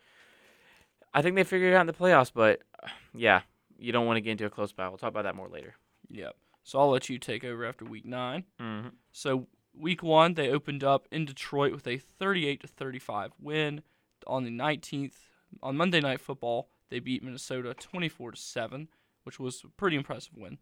I 1.14 1.22
think 1.22 1.36
they 1.36 1.44
figured 1.44 1.74
it 1.74 1.76
out 1.76 1.82
in 1.82 1.88
the 1.88 1.94
playoffs, 1.94 2.32
but 2.34 2.62
yeah, 3.14 3.42
you 3.78 3.92
don't 3.92 4.06
want 4.06 4.18
to 4.18 4.22
get 4.22 4.32
into 4.32 4.46
a 4.46 4.50
close 4.50 4.72
battle. 4.72 4.92
We'll 4.92 5.00
talk 5.00 5.10
about 5.10 5.24
that 5.24 5.36
more 5.36 5.50
later. 5.50 5.76
Yep. 6.10 6.36
So 6.64 6.80
I'll 6.80 6.90
let 6.90 7.10
you 7.10 7.18
take 7.18 7.44
over 7.44 7.66
after 7.66 7.86
week 7.86 8.06
9 8.06 8.44
mm-hmm. 8.62 8.88
So 9.12 9.48
week 9.76 10.04
one, 10.04 10.34
they 10.34 10.50
opened 10.50 10.84
up 10.84 11.08
in 11.12 11.26
Detroit 11.26 11.74
with 11.74 11.88
a 11.88 11.98
38 11.98 12.62
to 12.62 12.68
35 12.68 13.32
win. 13.40 13.82
On 14.28 14.44
the 14.44 14.52
19th, 14.52 15.14
on 15.62 15.78
Monday 15.78 16.00
Night 16.00 16.22
Football, 16.22 16.70
they 16.90 17.00
beat 17.00 17.24
Minnesota 17.24 17.74
24 17.74 18.32
to 18.32 18.38
7, 18.38 18.88
which 19.24 19.40
was 19.40 19.64
a 19.64 19.70
pretty 19.70 19.98
impressive 19.98 20.36
win. 20.36 20.58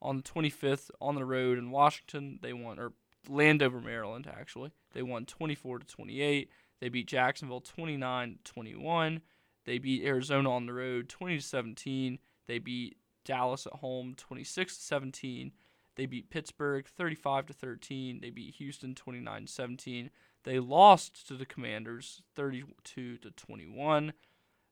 On 0.00 0.16
the 0.16 0.22
25th, 0.22 0.90
on 1.00 1.14
the 1.14 1.24
road 1.24 1.58
in 1.58 1.70
Washington, 1.70 2.38
they 2.42 2.52
won 2.52 2.78
or 2.78 2.92
Landover, 3.28 3.80
Maryland 3.80 4.30
actually. 4.30 4.70
They 4.92 5.02
won 5.02 5.24
24 5.24 5.80
to 5.80 5.86
28. 5.86 6.50
They 6.80 6.88
beat 6.88 7.06
Jacksonville 7.06 7.60
29 7.60 8.38
to 8.44 8.52
21. 8.52 9.22
They 9.64 9.78
beat 9.78 10.04
Arizona 10.04 10.50
on 10.52 10.66
the 10.66 10.74
road 10.74 11.08
20 11.08 11.38
to 11.38 11.42
17. 11.42 12.18
They 12.46 12.58
beat 12.58 12.98
Dallas 13.24 13.66
at 13.66 13.74
home 13.74 14.14
26 14.16 14.76
to 14.76 14.82
17. 14.82 15.52
They 15.96 16.06
beat 16.06 16.30
Pittsburgh 16.30 16.86
35 16.86 17.46
to 17.46 17.52
13. 17.52 18.20
They 18.20 18.30
beat 18.30 18.56
Houston 18.56 18.94
29 18.94 19.46
to 19.46 19.52
17. 19.52 20.10
They 20.44 20.58
lost 20.60 21.26
to 21.28 21.34
the 21.34 21.46
Commanders 21.46 22.22
32 22.36 23.16
to 23.18 23.30
21. 23.30 24.12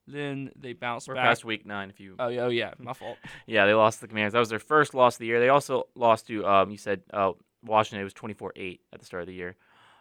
Then 0.06 0.50
they 0.56 0.72
bounced 0.72 1.08
We're 1.08 1.14
back. 1.14 1.24
past 1.24 1.44
week 1.44 1.64
nine. 1.64 1.88
If 1.88 2.00
you, 2.00 2.16
oh 2.18 2.28
yeah, 2.28 2.40
oh 2.42 2.48
yeah, 2.48 2.72
my 2.78 2.92
fault. 2.92 3.18
yeah, 3.46 3.66
they 3.66 3.74
lost 3.74 3.98
to 3.98 4.02
the 4.02 4.08
Commanders. 4.08 4.32
That 4.32 4.40
was 4.40 4.48
their 4.48 4.58
first 4.58 4.94
loss 4.94 5.14
of 5.14 5.20
the 5.20 5.26
year. 5.26 5.40
They 5.40 5.48
also 5.48 5.84
lost 5.94 6.26
to, 6.26 6.46
um, 6.46 6.70
you 6.70 6.76
said, 6.76 7.02
uh, 7.12 7.32
Washington. 7.64 8.00
It 8.00 8.04
was 8.04 8.14
24-8 8.14 8.80
at 8.92 8.98
the 8.98 9.06
start 9.06 9.22
of 9.22 9.26
the 9.28 9.34
year. 9.34 9.56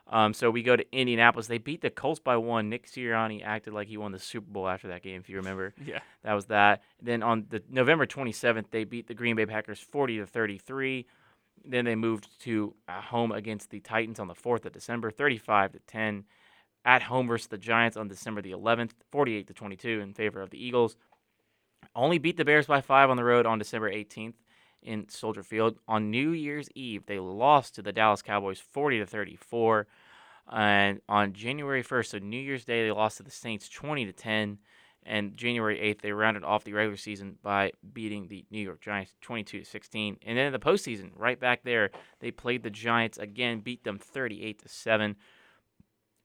Um, 0.08 0.34
so 0.34 0.50
we 0.52 0.64
go 0.64 0.76
to 0.76 0.84
Indianapolis. 0.92 1.48
They 1.48 1.60
beat 1.60 1.82
the 1.82 1.90
Colts 1.90 2.20
by 2.20 2.36
one. 2.36 2.68
Nick 2.70 2.88
Sirianni 2.88 3.46
acted 3.46 3.74
like 3.74 3.88
he 3.88 3.96
won 3.98 4.12
the 4.12 4.20
Super 4.20 4.52
Bowl 4.52 4.68
after 4.68 4.90
that 4.90 5.04
game, 5.04 5.22
if 5.22 5.30
you 5.30 5.38
remember. 5.38 5.74
Yeah. 5.86 6.00
That 6.24 6.34
was 6.34 6.46
that. 6.48 6.84
Then 7.02 7.24
on 7.24 7.46
the 7.50 7.64
November 7.70 8.06
27th, 8.06 8.66
they 8.72 8.84
beat 8.84 9.08
the 9.08 9.14
Green 9.14 9.36
Bay 9.36 9.46
Packers 9.46 9.80
40 9.80 10.18
to 10.18 10.26
33. 10.26 11.06
Then 11.64 11.86
they 11.86 11.96
moved 11.96 12.28
to 12.42 12.74
uh, 12.88 13.02
home 13.02 13.32
against 13.32 13.70
the 13.70 13.80
Titans 13.80 14.20
on 14.20 14.28
the 14.28 14.34
4th 14.34 14.66
of 14.66 14.74
December, 14.74 15.12
35 15.12 15.74
to 15.74 15.80
10. 15.80 16.26
At 16.84 17.04
home 17.04 17.28
versus 17.28 17.48
the 17.48 17.60
Giants 17.60 17.96
on 17.96 18.08
December 18.08 18.42
the 18.42 18.54
11th, 18.54 18.92
48 19.12 19.48
to 19.48 19.54
22 19.54 20.00
in 20.00 20.14
favor 20.14 20.42
of 20.42 20.50
the 20.50 20.64
Eagles. 20.64 20.98
Only 21.96 22.18
beat 22.18 22.38
the 22.38 22.46
Bears 22.46 22.66
by 22.66 22.82
five 22.82 23.10
on 23.10 23.18
the 23.18 23.24
road 23.24 23.46
on 23.46 23.60
December 23.60 23.92
18th 23.92 24.34
in 24.82 25.08
Soldier 25.10 25.44
Field. 25.44 25.78
On 25.88 26.10
New 26.10 26.32
Year's 26.32 26.70
Eve, 26.74 27.06
they 27.06 27.20
lost 27.20 27.76
to 27.76 27.82
the 27.82 27.92
Dallas 27.92 28.22
Cowboys 28.22 28.60
40 28.60 29.00
to 29.00 29.06
34. 29.06 29.88
And 30.52 31.02
on 31.08 31.34
January 31.34 31.84
1st, 31.84 32.06
so 32.08 32.18
New 32.18 32.40
Year's 32.40 32.66
Day, 32.66 32.84
they 32.84 32.92
lost 32.92 33.18
to 33.18 33.24
the 33.24 33.32
Saints 33.32 33.70
20 33.70 34.06
to 34.06 34.14
10. 34.14 34.58
And 35.04 35.36
January 35.36 35.80
8th, 35.80 36.02
they 36.02 36.12
rounded 36.12 36.44
off 36.44 36.64
the 36.64 36.74
regular 36.74 36.98
season 36.98 37.38
by 37.42 37.72
beating 37.94 38.28
the 38.28 38.46
New 38.52 38.60
York 38.60 38.82
Giants 38.82 39.14
22 39.22 39.64
16. 39.64 40.18
And 40.26 40.38
then 40.38 40.48
in 40.48 40.54
the 40.54 40.60
postseason, 40.60 41.12
right 41.16 41.40
back 41.40 41.64
there, 41.64 41.90
they 42.20 42.30
played 42.32 42.64
the 42.64 42.70
Giants 42.70 43.18
again, 43.18 43.62
beat 43.62 43.84
them 43.84 43.98
38 43.98 44.62
7. 44.66 45.16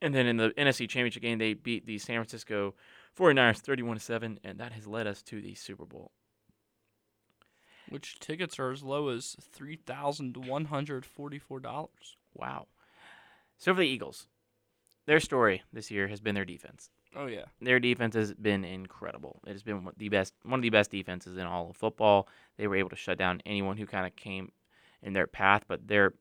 And 0.02 0.14
then 0.14 0.26
in 0.26 0.36
the 0.36 0.50
NFC 0.50 0.88
Championship 0.88 1.22
game, 1.22 1.38
they 1.38 1.54
beat 1.54 1.86
the 1.86 1.98
San 1.98 2.16
Francisco 2.16 2.74
49ers 3.18 3.58
31 3.58 3.98
7, 3.98 4.38
and 4.44 4.58
that 4.58 4.72
has 4.72 4.86
led 4.86 5.06
us 5.06 5.22
to 5.22 5.40
the 5.40 5.54
Super 5.54 5.86
Bowl. 5.86 6.12
Which 7.88 8.18
tickets 8.18 8.58
are 8.58 8.72
as 8.72 8.82
low 8.82 9.08
as 9.08 9.36
three 9.40 9.76
thousand 9.76 10.36
one 10.36 10.66
hundred 10.66 11.06
forty-four 11.06 11.60
dollars. 11.60 12.16
Wow. 12.34 12.66
So 13.58 13.72
for 13.72 13.80
the 13.80 13.86
Eagles, 13.86 14.26
their 15.06 15.20
story 15.20 15.62
this 15.72 15.90
year 15.90 16.08
has 16.08 16.20
been 16.20 16.34
their 16.34 16.44
defense. 16.44 16.90
Oh 17.16 17.26
yeah. 17.26 17.46
Their 17.60 17.80
defense 17.80 18.14
has 18.14 18.34
been 18.34 18.64
incredible. 18.64 19.40
It 19.46 19.52
has 19.52 19.62
been 19.62 19.84
one- 19.84 19.94
the 19.96 20.10
best, 20.10 20.34
one 20.42 20.58
of 20.58 20.62
the 20.62 20.70
best 20.70 20.90
defenses 20.90 21.36
in 21.36 21.46
all 21.46 21.70
of 21.70 21.76
football. 21.76 22.28
They 22.56 22.66
were 22.66 22.76
able 22.76 22.90
to 22.90 22.96
shut 22.96 23.16
down 23.18 23.40
anyone 23.46 23.78
who 23.78 23.86
kind 23.86 24.06
of 24.06 24.14
came 24.16 24.52
in 25.02 25.14
their 25.14 25.26
path, 25.26 25.64
but 25.66 25.88
they're 25.88 26.12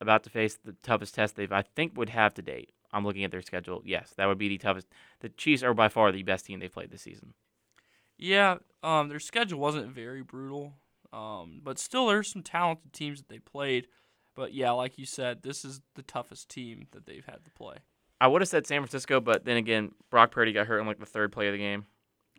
about 0.00 0.24
to 0.24 0.30
face 0.30 0.58
the 0.62 0.74
toughest 0.82 1.14
test 1.14 1.36
they've, 1.36 1.50
I 1.50 1.62
think, 1.62 1.96
would 1.96 2.10
have 2.10 2.34
to 2.34 2.42
date. 2.42 2.70
I'm 2.92 3.04
looking 3.04 3.24
at 3.24 3.30
their 3.30 3.40
schedule. 3.40 3.80
Yes, 3.84 4.12
that 4.16 4.26
would 4.26 4.36
be 4.36 4.48
the 4.48 4.58
toughest. 4.58 4.88
The 5.20 5.30
Chiefs 5.30 5.62
are 5.62 5.72
by 5.72 5.88
far 5.88 6.12
the 6.12 6.22
best 6.22 6.44
team 6.44 6.60
they've 6.60 6.70
played 6.72 6.90
this 6.90 7.02
season. 7.02 7.32
Yeah, 8.18 8.58
um, 8.82 9.08
their 9.08 9.20
schedule 9.20 9.58
wasn't 9.58 9.88
very 9.88 10.22
brutal, 10.22 10.74
um, 11.12 11.60
but 11.62 11.78
still 11.78 12.08
there's 12.08 12.30
some 12.30 12.42
talented 12.42 12.92
teams 12.92 13.20
that 13.20 13.28
they 13.28 13.38
played. 13.38 13.88
But 14.34 14.52
yeah, 14.52 14.70
like 14.72 14.98
you 14.98 15.06
said, 15.06 15.42
this 15.42 15.64
is 15.64 15.80
the 15.94 16.02
toughest 16.02 16.48
team 16.48 16.88
that 16.92 17.06
they've 17.06 17.24
had 17.24 17.44
to 17.44 17.50
play. 17.50 17.76
I 18.22 18.28
would 18.28 18.40
have 18.40 18.48
said 18.48 18.68
San 18.68 18.80
Francisco, 18.80 19.20
but 19.20 19.44
then 19.44 19.56
again, 19.56 19.90
Brock 20.08 20.30
Purdy 20.30 20.52
got 20.52 20.68
hurt 20.68 20.78
in 20.78 20.86
like 20.86 21.00
the 21.00 21.06
third 21.06 21.32
play 21.32 21.48
of 21.48 21.52
the 21.52 21.58
game. 21.58 21.86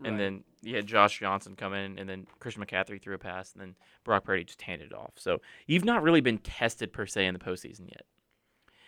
And 0.06 0.20
then 0.20 0.44
you 0.62 0.76
had 0.76 0.86
Josh 0.86 1.20
Johnson 1.20 1.56
come 1.56 1.74
in, 1.74 2.00
and 2.00 2.10
then 2.10 2.26
Christian 2.40 2.66
McCaffrey 2.66 3.02
threw 3.02 3.16
a 3.16 3.20
pass, 3.20 3.54
and 3.54 3.62
then 3.62 3.76
Brock 4.04 4.24
Purdy 4.24 4.44
just 4.44 4.62
handed 4.62 4.92
it 4.92 4.94
off. 4.94 5.12
So 5.18 5.40
you've 5.68 5.86
not 5.86 6.04
really 6.04 6.20
been 6.22 6.40
tested 6.40 6.92
per 6.92 7.06
se 7.06 7.26
in 7.26 7.34
the 7.34 7.40
postseason 7.40 7.90
yet, 7.90 8.04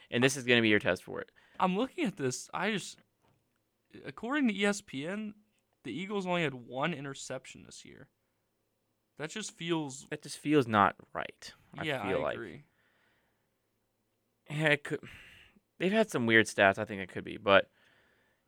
and 0.09 0.23
this 0.23 0.35
is 0.35 0.45
going 0.45 0.57
to 0.57 0.61
be 0.61 0.69
your 0.69 0.79
test 0.79 1.03
for 1.03 1.21
it. 1.21 1.31
I'm 1.59 1.77
looking 1.77 2.05
at 2.05 2.17
this. 2.17 2.49
I 2.53 2.71
just, 2.71 2.97
according 4.05 4.47
to 4.47 4.53
ESPN, 4.53 5.33
the 5.83 5.97
Eagles 5.97 6.25
only 6.25 6.43
had 6.43 6.53
one 6.53 6.93
interception 6.93 7.63
this 7.65 7.85
year. 7.85 8.07
That 9.17 9.29
just 9.29 9.51
feels. 9.51 10.07
That 10.09 10.21
just 10.21 10.37
feels 10.37 10.67
not 10.67 10.95
right. 11.13 11.53
yeah, 11.81 12.01
I 12.01 12.09
feel 12.09 12.17
I 12.17 12.21
like 12.21 12.35
agree. 12.35 12.63
yeah, 14.49 14.67
it 14.67 14.83
could. 14.83 14.99
They've 15.77 15.91
had 15.91 16.09
some 16.09 16.25
weird 16.25 16.45
stats. 16.45 16.77
I 16.77 16.85
think 16.85 17.01
it 17.01 17.09
could 17.09 17.23
be, 17.23 17.37
but 17.37 17.69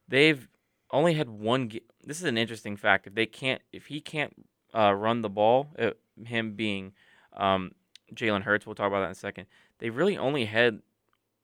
they've 0.07 0.47
only 0.91 1.13
had 1.13 1.29
one. 1.29 1.67
Ga- 1.67 1.83
this 2.03 2.19
is 2.19 2.25
an 2.25 2.37
interesting 2.37 2.77
fact. 2.77 3.07
If 3.07 3.15
they 3.15 3.25
can't, 3.25 3.61
if 3.71 3.87
he 3.87 3.99
can't 3.99 4.33
uh, 4.73 4.93
run 4.93 5.21
the 5.21 5.29
ball, 5.29 5.67
uh, 5.77 5.91
him 6.25 6.53
being 6.53 6.93
um, 7.33 7.71
Jalen 8.13 8.43
Hurts, 8.43 8.65
we'll 8.65 8.75
talk 8.75 8.87
about 8.87 8.99
that 8.99 9.07
in 9.07 9.11
a 9.11 9.15
second. 9.15 9.47
They 9.79 9.89
really 9.89 10.17
only 10.17 10.45
had 10.45 10.81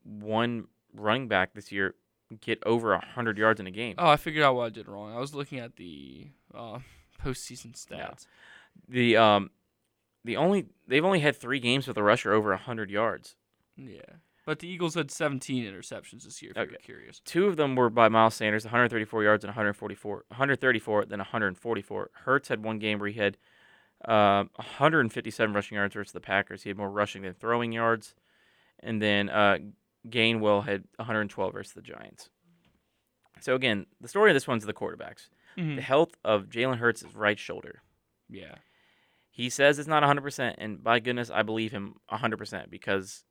one 0.03 0.67
running 0.93 1.27
back 1.27 1.53
this 1.53 1.71
year 1.71 1.95
get 2.41 2.61
over 2.65 2.97
hundred 2.97 3.37
yards 3.37 3.59
in 3.59 3.67
a 3.67 3.71
game. 3.71 3.95
Oh, 3.97 4.09
I 4.09 4.17
figured 4.17 4.43
out 4.43 4.55
what 4.55 4.65
I 4.65 4.69
did 4.69 4.87
wrong. 4.87 5.15
I 5.15 5.19
was 5.19 5.35
looking 5.35 5.59
at 5.59 5.75
the 5.75 6.27
uh, 6.53 6.79
postseason 7.23 7.73
stats. 7.73 7.89
Yeah. 7.91 8.13
The 8.87 9.17
um, 9.17 9.49
the 10.25 10.37
only 10.37 10.67
they've 10.87 11.05
only 11.05 11.19
had 11.19 11.35
three 11.35 11.59
games 11.59 11.87
with 11.87 11.97
a 11.97 12.03
rusher 12.03 12.33
over 12.33 12.55
hundred 12.55 12.89
yards. 12.89 13.35
Yeah. 13.75 14.01
But 14.45 14.59
the 14.59 14.67
Eagles 14.67 14.95
had 14.95 15.09
17 15.09 15.63
interceptions 15.63 16.23
this 16.23 16.41
year, 16.41 16.51
if 16.51 16.57
Okay. 16.57 16.71
you're 16.71 16.79
curious. 16.79 17.21
Two 17.21 17.47
of 17.47 17.55
them 17.55 17.75
were 17.75 17.89
by 17.89 18.09
Miles 18.09 18.35
Sanders, 18.35 18.65
134 18.65 19.23
yards 19.23 19.43
and 19.45 19.49
144, 19.49 20.25
134, 20.27 21.05
then 21.05 21.19
144. 21.19 22.09
Hurts 22.13 22.49
had 22.49 22.63
one 22.63 22.77
game 22.79 22.99
where 22.99 23.09
he 23.09 23.19
had 23.19 23.37
uh, 24.03 24.43
157 24.55 25.53
rushing 25.55 25.75
yards 25.77 25.93
versus 25.93 26.11
the 26.11 26.19
Packers. 26.19 26.63
He 26.63 26.69
had 26.69 26.77
more 26.77 26.89
rushing 26.91 27.21
than 27.21 27.33
throwing 27.33 27.71
yards. 27.71 28.15
And 28.81 29.01
then 29.01 29.29
uh, 29.29 29.59
Gainwell 30.09 30.65
had 30.65 30.83
112 30.97 31.53
versus 31.53 31.71
the 31.73 31.81
Giants. 31.81 32.29
So 33.39 33.55
again, 33.55 33.85
the 34.01 34.09
story 34.09 34.29
of 34.31 34.35
this 34.35 34.47
one's 34.47 34.65
the 34.65 34.73
quarterbacks. 34.73 35.29
Mhm. 35.57 35.75
The 35.77 35.81
health 35.81 36.15
of 36.25 36.47
Jalen 36.49 36.77
Hurts' 36.79 37.03
right 37.15 37.39
shoulder. 37.39 37.81
Yeah. 38.29 38.55
He 39.29 39.49
says 39.49 39.79
it's 39.79 39.87
not 39.87 40.03
100%, 40.03 40.55
and 40.57 40.83
by 40.83 40.99
goodness, 40.99 41.29
I 41.29 41.41
believe 41.43 41.71
him 41.71 41.95
100% 42.11 42.69
because 42.69 43.23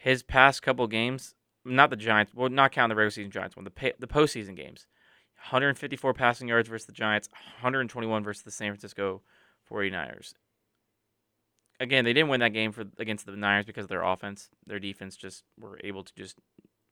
his 0.00 0.22
past 0.22 0.62
couple 0.62 0.86
games, 0.86 1.34
not 1.62 1.90
the 1.90 1.96
Giants, 1.96 2.32
well, 2.34 2.48
not 2.48 2.72
counting 2.72 2.88
the 2.88 2.98
regular 2.98 3.10
season 3.10 3.30
Giants 3.30 3.54
one, 3.54 3.64
the 3.64 3.70
pa- 3.70 3.96
the 3.98 4.06
postseason 4.06 4.56
games, 4.56 4.86
154 5.36 6.14
passing 6.14 6.48
yards 6.48 6.70
versus 6.70 6.86
the 6.86 6.92
Giants, 6.92 7.28
121 7.60 8.24
versus 8.24 8.42
the 8.42 8.50
San 8.50 8.70
Francisco 8.72 9.20
49ers. 9.70 10.32
Again, 11.78 12.06
they 12.06 12.14
didn't 12.14 12.30
win 12.30 12.40
that 12.40 12.54
game 12.54 12.72
for 12.72 12.84
against 12.98 13.26
the 13.26 13.32
Niners 13.36 13.66
because 13.66 13.84
of 13.84 13.88
their 13.90 14.02
offense. 14.02 14.48
Their 14.66 14.78
defense 14.78 15.16
just 15.16 15.44
were 15.58 15.78
able 15.84 16.02
to 16.04 16.12
just 16.14 16.36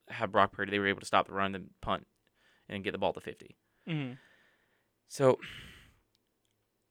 have 0.09 0.31
Brock 0.31 0.53
Purdy. 0.53 0.71
They 0.71 0.79
were 0.79 0.87
able 0.87 1.01
to 1.01 1.07
stop 1.07 1.29
the 1.29 1.33
run 1.35 1.55
and 1.55 1.71
punt 1.81 2.07
and 2.69 2.85
get 2.85 2.93
the 2.93 2.99
ball 2.99 3.15
to 3.15 3.21
50. 3.21 3.57
hmm 3.87 4.13
So 5.09 5.39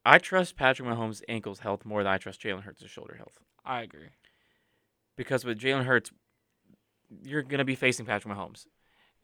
I 0.04 0.18
trust 0.18 0.56
Patrick 0.56 0.88
Mahomes' 0.90 1.22
ankles 1.30 1.60
health 1.60 1.86
more 1.86 2.02
than 2.04 2.12
I 2.12 2.18
trust 2.18 2.42
Jalen 2.42 2.64
Hurts' 2.64 2.90
shoulder 2.90 3.16
health. 3.18 3.38
I 3.64 3.82
agree. 3.82 4.10
Because 5.18 5.44
with 5.44 5.60
Jalen 5.60 5.84
Hurts, 5.84 6.12
you're 7.24 7.44
going 7.44 7.60
to 7.60 7.66
be 7.66 7.76
facing 7.76 8.06
Patrick 8.06 8.34
Mahomes. 8.34 8.66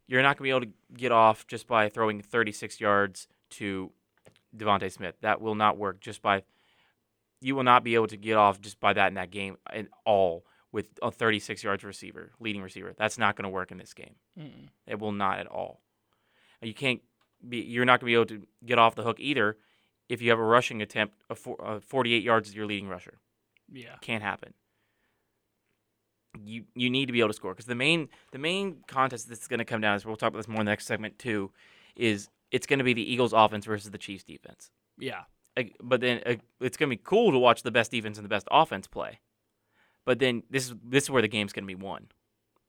You're 0.07 0.21
not 0.21 0.37
going 0.37 0.49
to 0.49 0.57
be 0.57 0.65
able 0.65 0.73
to 0.73 0.97
get 0.97 1.11
off 1.11 1.47
just 1.47 1.67
by 1.67 1.87
throwing 1.87 2.21
36 2.21 2.81
yards 2.81 3.27
to 3.51 3.91
DeVonta 4.55 4.91
Smith. 4.91 5.15
That 5.21 5.39
will 5.41 5.55
not 5.55 5.77
work 5.77 6.01
just 6.01 6.21
by. 6.21 6.43
You 7.39 7.55
will 7.55 7.63
not 7.63 7.83
be 7.83 7.95
able 7.95 8.07
to 8.07 8.17
get 8.17 8.35
off 8.35 8.59
just 8.59 8.79
by 8.79 8.93
that 8.93 9.07
in 9.07 9.13
that 9.15 9.31
game 9.31 9.57
at 9.71 9.87
all 10.05 10.45
with 10.71 10.87
a 11.01 11.11
36 11.11 11.63
yards 11.63 11.83
receiver, 11.83 12.31
leading 12.39 12.61
receiver. 12.61 12.93
That's 12.97 13.17
not 13.17 13.35
going 13.35 13.43
to 13.43 13.49
work 13.49 13.71
in 13.71 13.77
this 13.77 13.93
game. 13.93 14.15
Mm-mm. 14.37 14.69
It 14.87 14.99
will 14.99 15.11
not 15.11 15.39
at 15.39 15.47
all. 15.47 15.81
You 16.61 16.73
can't 16.73 17.01
be. 17.47 17.59
You're 17.59 17.85
not 17.85 17.99
going 17.99 18.11
to 18.11 18.11
be 18.11 18.35
able 18.35 18.41
to 18.41 18.47
get 18.65 18.79
off 18.79 18.95
the 18.95 19.03
hook 19.03 19.19
either 19.19 19.57
if 20.09 20.21
you 20.21 20.29
have 20.29 20.39
a 20.39 20.43
rushing 20.43 20.81
attempt 20.81 21.15
of 21.29 21.47
uh, 21.63 21.79
48 21.79 22.23
yards 22.23 22.49
as 22.49 22.55
your 22.55 22.65
leading 22.65 22.87
rusher. 22.87 23.19
Yeah. 23.71 23.95
Can't 24.01 24.23
happen. 24.23 24.53
You 26.41 26.63
you 26.73 26.89
need 26.89 27.05
to 27.07 27.13
be 27.13 27.19
able 27.19 27.29
to 27.29 27.33
score 27.33 27.51
because 27.53 27.65
the 27.65 27.75
main 27.75 28.09
the 28.31 28.39
main 28.39 28.77
contest 28.87 29.29
that's 29.29 29.47
going 29.47 29.59
to 29.59 29.65
come 29.65 29.81
down 29.81 29.95
is 29.95 30.05
we'll 30.05 30.15
talk 30.15 30.29
about 30.29 30.39
this 30.39 30.47
more 30.47 30.61
in 30.61 30.65
the 30.65 30.71
next 30.71 30.87
segment 30.87 31.19
too, 31.19 31.51
is 31.95 32.29
it's 32.51 32.65
going 32.65 32.79
to 32.79 32.85
be 32.85 32.93
the 32.93 33.11
Eagles 33.13 33.33
offense 33.33 33.65
versus 33.65 33.91
the 33.91 33.97
Chiefs 33.97 34.23
defense. 34.23 34.71
Yeah. 34.97 35.23
Like, 35.55 35.75
But 35.81 36.01
then 36.01 36.21
uh, 36.25 36.35
it's 36.59 36.77
going 36.77 36.89
to 36.89 36.95
be 36.95 37.01
cool 37.03 37.31
to 37.31 37.37
watch 37.37 37.61
the 37.63 37.71
best 37.71 37.91
defense 37.91 38.17
and 38.17 38.25
the 38.25 38.29
best 38.29 38.47
offense 38.51 38.87
play. 38.87 39.19
But 40.05 40.19
then 40.19 40.43
this 40.49 40.67
is 40.69 40.75
this 40.83 41.03
is 41.03 41.09
where 41.09 41.21
the 41.21 41.27
game's 41.27 41.53
going 41.53 41.67
to 41.67 41.75
be 41.75 41.81
won. 41.81 42.07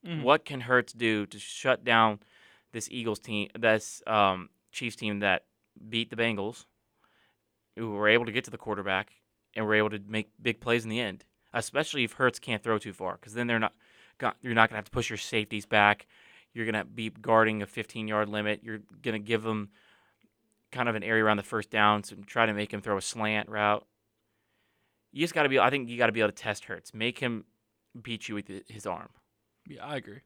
Mhm. 0.06 0.22
What 0.22 0.44
can 0.44 0.60
Hurts 0.60 0.92
do 0.92 1.24
to 1.26 1.38
shut 1.38 1.84
down 1.84 2.20
this 2.72 2.88
Eagles 2.90 3.18
team, 3.18 3.48
this 3.58 4.02
um, 4.06 4.50
Chiefs 4.72 4.96
team 4.96 5.20
that 5.20 5.44
beat 5.88 6.10
the 6.10 6.16
Bengals, 6.16 6.66
who 7.76 7.92
were 7.92 8.08
able 8.08 8.26
to 8.26 8.32
get 8.32 8.44
to 8.44 8.50
the 8.50 8.58
quarterback 8.58 9.12
and 9.54 9.66
were 9.66 9.74
able 9.74 9.90
to 9.90 10.00
make 10.06 10.28
big 10.40 10.60
plays 10.60 10.84
in 10.84 10.90
the 10.90 11.00
end? 11.00 11.24
Especially 11.54 12.04
if 12.04 12.12
Hurts 12.12 12.38
can't 12.38 12.62
throw 12.62 12.78
too 12.78 12.92
far, 12.92 13.14
because 13.14 13.32
then 13.32 13.46
they're 13.46 13.58
not, 13.58 13.72
got, 14.18 14.36
you're 14.42 14.54
not 14.54 14.68
gonna 14.68 14.78
have 14.78 14.84
to 14.84 14.90
push 14.90 15.08
your 15.08 15.16
safeties 15.16 15.64
back. 15.64 16.06
You're 16.52 16.66
gonna 16.66 16.84
be 16.84 17.08
guarding 17.08 17.62
a 17.62 17.66
15 17.66 18.08
yard 18.08 18.28
limit. 18.28 18.60
You're 18.62 18.80
gonna 19.02 19.18
give 19.18 19.42
them 19.42 19.70
kind 20.74 20.88
of 20.88 20.96
an 20.96 21.02
area 21.02 21.24
around 21.24 21.38
the 21.38 21.42
first 21.42 21.70
down, 21.70 22.02
so 22.02 22.16
try 22.26 22.44
to 22.44 22.52
make 22.52 22.72
him 22.72 22.82
throw 22.82 22.98
a 22.98 23.02
slant 23.02 23.48
route. 23.48 23.86
You 25.12 25.20
just 25.20 25.32
got 25.32 25.44
to 25.44 25.48
be. 25.48 25.60
I 25.60 25.70
think 25.70 25.88
you 25.88 25.96
got 25.96 26.06
to 26.06 26.12
be 26.12 26.20
able 26.20 26.32
to 26.32 26.36
test 26.36 26.64
Hurts, 26.64 26.92
make 26.92 27.20
him 27.20 27.44
beat 28.02 28.28
you 28.28 28.34
with 28.34 28.50
his 28.68 28.84
arm. 28.84 29.10
Yeah, 29.68 29.86
I 29.86 29.96
agree. 29.96 30.20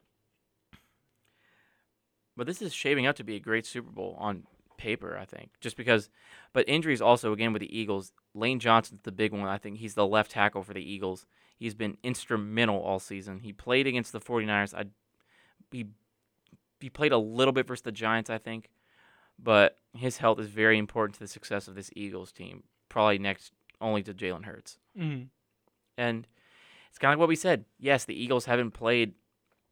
But 2.37 2.47
this 2.47 2.63
is 2.63 2.73
shaping 2.73 3.07
up 3.07 3.17
to 3.17 3.25
be 3.25 3.37
a 3.37 3.41
great 3.41 3.67
Super 3.67 3.91
Bowl 3.91 4.17
on 4.19 4.45
paper, 4.79 5.19
I 5.21 5.25
think. 5.25 5.51
Just 5.61 5.77
because, 5.77 6.09
but 6.53 6.69
injuries 6.69 7.03
also 7.03 7.33
again 7.33 7.53
with 7.53 7.61
the 7.61 7.79
Eagles. 7.79 8.13
Lane 8.35 8.61
Johnson's 8.61 9.03
the 9.03 9.13
big 9.13 9.33
one. 9.33 9.43
I 9.43 9.59
think 9.59 9.79
he's 9.79 9.95
the 9.95 10.07
left 10.07 10.31
tackle 10.31 10.63
for 10.63 10.73
the 10.73 10.83
Eagles. 10.83 11.27
He's 11.59 11.75
been 11.75 11.99
instrumental 12.03 12.81
all 12.81 12.99
season. 12.99 13.41
He 13.41 13.53
played 13.53 13.87
against 13.87 14.13
the 14.13 14.21
49ers. 14.21 14.75
I 14.75 14.85
he 15.71 15.89
he 16.81 16.89
played 16.89 17.13
a 17.13 17.19
little 17.19 17.53
bit 17.53 17.67
versus 17.67 17.83
the 17.83 17.93
Giants, 17.93 18.31
I 18.31 18.39
think, 18.39 18.71
but 19.39 19.77
his 19.93 20.19
health 20.19 20.39
is 20.39 20.49
very 20.49 20.79
important 20.79 21.15
to 21.15 21.21
the 21.21 21.29
success 21.29 21.69
of 21.69 21.75
this 21.75 21.91
Eagles 21.95 22.33
team. 22.33 22.63
Probably 22.89 23.19
next 23.19 23.53
only 23.81 24.03
to 24.05 24.15
Jalen 24.15 24.45
Hurts. 24.45 24.79
Mm-hmm. 24.99 25.25
And 25.97 26.27
it's 26.89 26.99
kind 26.99 27.13
of 27.13 27.19
like 27.19 27.21
what 27.21 27.29
we 27.29 27.37
said. 27.37 27.65
Yes, 27.79 28.05
the 28.05 28.21
Eagles 28.21 28.45
haven't 28.45 28.71
played 28.71 29.15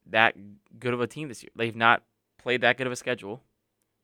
that 0.06 0.34
good 0.78 0.94
of 0.94 1.00
a 1.00 1.06
team 1.06 1.28
this 1.28 1.42
year. 1.42 1.50
They've 1.54 1.76
not 1.76 2.02
played 2.38 2.60
that 2.60 2.76
good 2.76 2.86
of 2.86 2.92
a 2.92 2.96
schedule. 2.96 3.42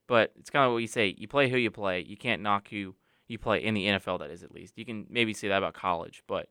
But 0.09 0.33
it's 0.39 0.51
kind 0.51 0.67
of 0.67 0.73
what 0.73 0.79
you 0.79 0.89
say. 0.89 1.15
You 1.17 1.29
play 1.29 1.49
who 1.49 1.57
you 1.57 1.71
play. 1.71 2.01
You 2.01 2.17
can't 2.17 2.43
knock 2.43 2.69
who 2.69 2.95
you 3.29 3.39
play 3.39 3.63
in 3.63 3.75
the 3.75 3.87
NFL. 3.87 4.19
That 4.19 4.31
is 4.31 4.43
at 4.43 4.53
least. 4.53 4.77
You 4.77 4.85
can 4.85 5.07
maybe 5.09 5.33
say 5.33 5.49
that 5.49 5.59
about 5.59 5.75
college, 5.75 6.23
but 6.27 6.49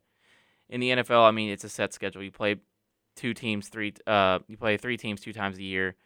in 0.68 0.80
the 0.80 0.90
NFL, 0.90 1.22
I 1.22 1.30
mean, 1.30 1.50
it's 1.50 1.64
a 1.64 1.68
set 1.68 1.92
schedule. 1.92 2.22
You 2.22 2.30
play 2.30 2.56
two 3.14 3.34
teams, 3.34 3.68
three. 3.68 3.94
Uh, 4.06 4.40
you 4.48 4.56
play 4.56 4.76
three 4.76 4.96
teams 4.96 5.20
two 5.20 5.32
times 5.32 5.58
a 5.58 5.62
year. 5.62 5.96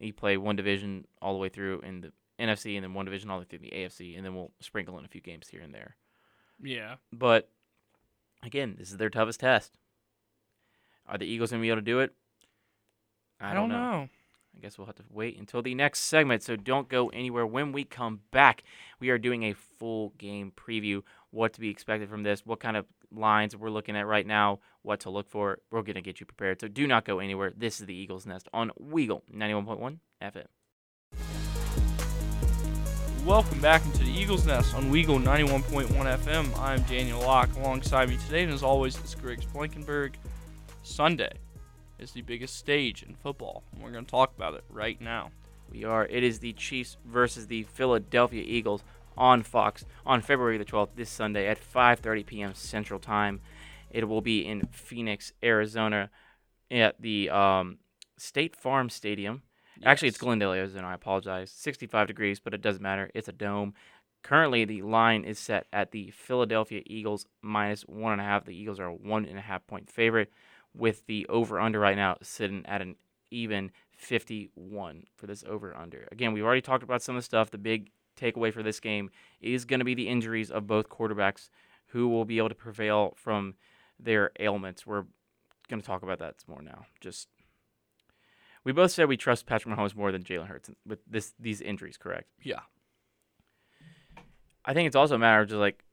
You 0.00 0.12
play 0.12 0.36
one 0.36 0.56
division 0.56 1.06
all 1.22 1.34
the 1.34 1.38
way 1.38 1.48
through 1.48 1.80
in 1.80 2.00
the 2.00 2.12
NFC, 2.40 2.74
and 2.76 2.82
then 2.82 2.94
one 2.94 3.04
division 3.04 3.30
all 3.30 3.38
the 3.38 3.42
way 3.42 3.46
through 3.48 3.58
the 3.60 3.70
AFC, 3.70 4.16
and 4.16 4.24
then 4.24 4.34
we'll 4.34 4.50
sprinkle 4.60 4.98
in 4.98 5.04
a 5.04 5.08
few 5.08 5.20
games 5.20 5.48
here 5.48 5.60
and 5.60 5.74
there. 5.74 5.96
Yeah. 6.62 6.96
But 7.12 7.48
again, 8.42 8.76
this 8.78 8.90
is 8.90 8.96
their 8.96 9.10
toughest 9.10 9.40
test. 9.40 9.78
Are 11.06 11.18
the 11.18 11.26
Eagles 11.26 11.50
gonna 11.50 11.62
be 11.62 11.68
able 11.68 11.78
to 11.78 11.82
do 11.82 12.00
it? 12.00 12.12
I, 13.40 13.50
I 13.50 13.54
don't 13.54 13.68
know. 13.68 13.76
know. 13.76 14.08
I 14.56 14.60
guess 14.60 14.78
we'll 14.78 14.86
have 14.86 14.96
to 14.96 15.04
wait 15.10 15.38
until 15.38 15.62
the 15.62 15.74
next 15.74 16.00
segment, 16.00 16.42
so 16.42 16.56
don't 16.56 16.88
go 16.88 17.08
anywhere. 17.08 17.46
When 17.46 17.72
we 17.72 17.84
come 17.84 18.20
back, 18.30 18.62
we 19.00 19.10
are 19.10 19.18
doing 19.18 19.42
a 19.42 19.52
full 19.52 20.12
game 20.16 20.52
preview, 20.56 21.02
what 21.30 21.52
to 21.54 21.60
be 21.60 21.68
expected 21.68 22.08
from 22.08 22.22
this, 22.22 22.46
what 22.46 22.60
kind 22.60 22.76
of 22.76 22.86
lines 23.12 23.56
we're 23.56 23.70
looking 23.70 23.96
at 23.96 24.06
right 24.06 24.26
now, 24.26 24.60
what 24.82 25.00
to 25.00 25.10
look 25.10 25.28
for. 25.28 25.58
We're 25.70 25.82
to 25.82 26.00
get 26.00 26.20
you 26.20 26.26
prepared, 26.26 26.60
so 26.60 26.68
do 26.68 26.86
not 26.86 27.04
go 27.04 27.18
anywhere. 27.18 27.52
This 27.56 27.80
is 27.80 27.86
the 27.86 27.94
Eagles 27.94 28.26
Nest 28.26 28.48
on 28.52 28.70
Weagle 28.80 29.22
91.1 29.32 29.98
FM. 30.22 30.46
Welcome 33.24 33.60
back 33.60 33.84
into 33.86 34.04
the 34.04 34.10
Eagles 34.10 34.46
Nest 34.46 34.74
on 34.74 34.90
Weagle 34.90 35.22
91.1 35.22 35.88
FM. 35.88 36.58
I'm 36.58 36.82
Daniel 36.82 37.20
Locke. 37.20 37.54
Alongside 37.56 38.10
me 38.10 38.18
today, 38.18 38.42
and 38.44 38.52
as 38.52 38.62
always, 38.62 39.02
is 39.02 39.14
Griggs 39.14 39.46
Blankenburg. 39.46 40.16
Sunday 40.82 41.32
is 42.04 42.12
the 42.12 42.22
biggest 42.22 42.56
stage 42.56 43.02
in 43.02 43.14
football. 43.14 43.64
And 43.72 43.82
we're 43.82 43.90
going 43.90 44.04
to 44.04 44.10
talk 44.10 44.32
about 44.36 44.54
it 44.54 44.64
right 44.68 45.00
now. 45.00 45.30
We 45.70 45.84
are. 45.84 46.06
It 46.06 46.22
is 46.22 46.38
the 46.38 46.52
Chiefs 46.52 46.98
versus 47.04 47.46
the 47.46 47.64
Philadelphia 47.64 48.44
Eagles 48.46 48.84
on 49.16 49.42
Fox 49.42 49.84
on 50.04 50.20
February 50.20 50.58
the 50.58 50.64
12th 50.64 50.90
this 50.96 51.10
Sunday 51.10 51.48
at 51.48 51.58
5:30 51.58 52.26
p.m. 52.26 52.54
Central 52.54 53.00
Time. 53.00 53.40
It 53.90 54.08
will 54.08 54.20
be 54.20 54.44
in 54.44 54.66
Phoenix, 54.70 55.32
Arizona, 55.42 56.10
at 56.70 57.00
the 57.00 57.30
um, 57.30 57.78
State 58.18 58.54
Farm 58.54 58.90
Stadium. 58.90 59.42
Yes. 59.76 59.86
Actually, 59.86 60.08
it's 60.08 60.18
Glendale, 60.18 60.52
Arizona. 60.52 60.88
I 60.88 60.94
apologize. 60.94 61.50
65 61.50 62.08
degrees, 62.08 62.40
but 62.40 62.54
it 62.54 62.60
doesn't 62.60 62.82
matter. 62.82 63.10
It's 63.14 63.28
a 63.28 63.32
dome. 63.32 63.74
Currently, 64.22 64.64
the 64.64 64.82
line 64.82 65.24
is 65.24 65.38
set 65.38 65.66
at 65.72 65.92
the 65.92 66.10
Philadelphia 66.10 66.82
Eagles 66.86 67.26
minus 67.40 67.82
one 67.82 68.12
and 68.12 68.20
a 68.20 68.24
half. 68.24 68.44
The 68.44 68.56
Eagles 68.56 68.80
are 68.80 68.86
a 68.86 68.94
one 68.94 69.24
and 69.24 69.38
a 69.38 69.42
half 69.42 69.66
point 69.66 69.88
favorite 69.88 70.30
with 70.76 71.06
the 71.06 71.26
over 71.28 71.60
under 71.60 71.78
right 71.78 71.96
now 71.96 72.16
sitting 72.22 72.64
at 72.66 72.82
an 72.82 72.96
even 73.30 73.70
51 73.96 75.04
for 75.14 75.26
this 75.26 75.44
over 75.48 75.76
under. 75.76 76.08
Again, 76.12 76.32
we've 76.32 76.44
already 76.44 76.60
talked 76.60 76.82
about 76.82 77.02
some 77.02 77.16
of 77.16 77.22
the 77.22 77.24
stuff. 77.24 77.50
The 77.50 77.58
big 77.58 77.90
takeaway 78.20 78.52
for 78.52 78.62
this 78.62 78.80
game 78.80 79.10
is 79.40 79.64
going 79.64 79.80
to 79.80 79.84
be 79.84 79.94
the 79.94 80.08
injuries 80.08 80.50
of 80.50 80.66
both 80.66 80.88
quarterbacks 80.88 81.48
who 81.88 82.08
will 82.08 82.24
be 82.24 82.38
able 82.38 82.48
to 82.48 82.54
prevail 82.54 83.14
from 83.16 83.54
their 83.98 84.32
ailments. 84.40 84.86
We're 84.86 85.04
going 85.68 85.80
to 85.80 85.86
talk 85.86 86.02
about 86.02 86.18
that 86.18 86.40
some 86.40 86.54
more 86.54 86.62
now. 86.62 86.86
Just 87.00 87.28
we 88.64 88.72
both 88.72 88.90
said 88.90 89.08
we 89.08 89.16
trust 89.16 89.46
Patrick 89.46 89.74
Mahomes 89.74 89.94
more 89.94 90.10
than 90.10 90.22
Jalen 90.22 90.46
Hurts 90.46 90.70
with 90.86 91.00
this 91.08 91.34
these 91.38 91.60
injuries, 91.60 91.96
correct? 91.96 92.28
Yeah. 92.42 92.60
I 94.64 94.72
think 94.72 94.86
it's 94.86 94.96
also 94.96 95.16
a 95.16 95.18
matter 95.18 95.42
of 95.42 95.48
just 95.48 95.58
like 95.58 95.83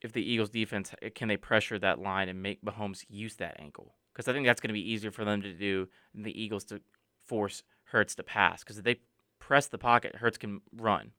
if 0.00 0.12
the 0.12 0.22
Eagles 0.22 0.50
defense 0.50 0.92
eh, 1.02 1.10
can 1.14 1.28
they 1.28 1.36
pressure 1.36 1.78
that 1.78 1.98
line 1.98 2.28
and 2.28 2.42
make 2.42 2.62
Mahomes 2.62 3.04
use 3.08 3.36
that 3.36 3.56
ankle 3.58 3.94
because 4.12 4.28
I 4.28 4.32
think 4.32 4.46
that's 4.46 4.60
going 4.60 4.68
to 4.68 4.74
be 4.74 4.90
easier 4.92 5.10
for 5.10 5.24
them 5.24 5.42
to 5.42 5.52
do 5.52 5.88
than 6.14 6.24
the 6.24 6.40
Eagles 6.42 6.64
to 6.66 6.80
force 7.24 7.62
Hurts 7.84 8.14
to 8.16 8.22
pass 8.22 8.62
because 8.62 8.78
if 8.78 8.84
they 8.84 8.96
press 9.38 9.66
the 9.66 9.78
pocket, 9.78 10.16
Hurts 10.16 10.38
can 10.38 10.60
run. 10.76 11.12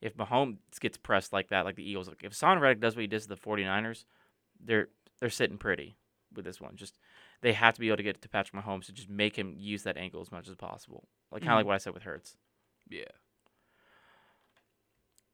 If 0.00 0.16
Mahomes 0.16 0.56
gets 0.80 0.96
pressed 0.96 1.32
like 1.32 1.48
that, 1.48 1.64
like 1.64 1.76
the 1.76 1.88
Eagles, 1.88 2.08
like 2.08 2.22
if 2.22 2.34
Son 2.34 2.60
Reddick 2.60 2.80
does 2.80 2.94
what 2.94 3.02
he 3.02 3.08
does 3.08 3.24
to 3.24 3.28
the 3.30 3.36
49ers, 3.36 4.04
they're 4.64 4.88
they're 5.20 5.30
sitting 5.30 5.58
pretty 5.58 5.96
with 6.34 6.44
this 6.44 6.60
one. 6.60 6.76
Just 6.76 6.98
they 7.40 7.52
have 7.52 7.74
to 7.74 7.80
be 7.80 7.88
able 7.88 7.98
to 7.98 8.02
get 8.02 8.22
to 8.22 8.28
Patrick 8.28 8.62
Mahomes 8.62 8.86
to 8.86 8.92
just 8.92 9.08
make 9.10 9.36
him 9.36 9.54
use 9.56 9.82
that 9.82 9.96
ankle 9.96 10.20
as 10.20 10.32
much 10.32 10.48
as 10.48 10.54
possible. 10.54 11.08
Like 11.30 11.42
kind 11.42 11.50
of 11.50 11.52
mm-hmm. 11.52 11.56
like 11.58 11.66
what 11.66 11.74
I 11.74 11.78
said 11.78 11.94
with 11.94 12.04
Hurts. 12.04 12.36
Yeah. 12.88 13.04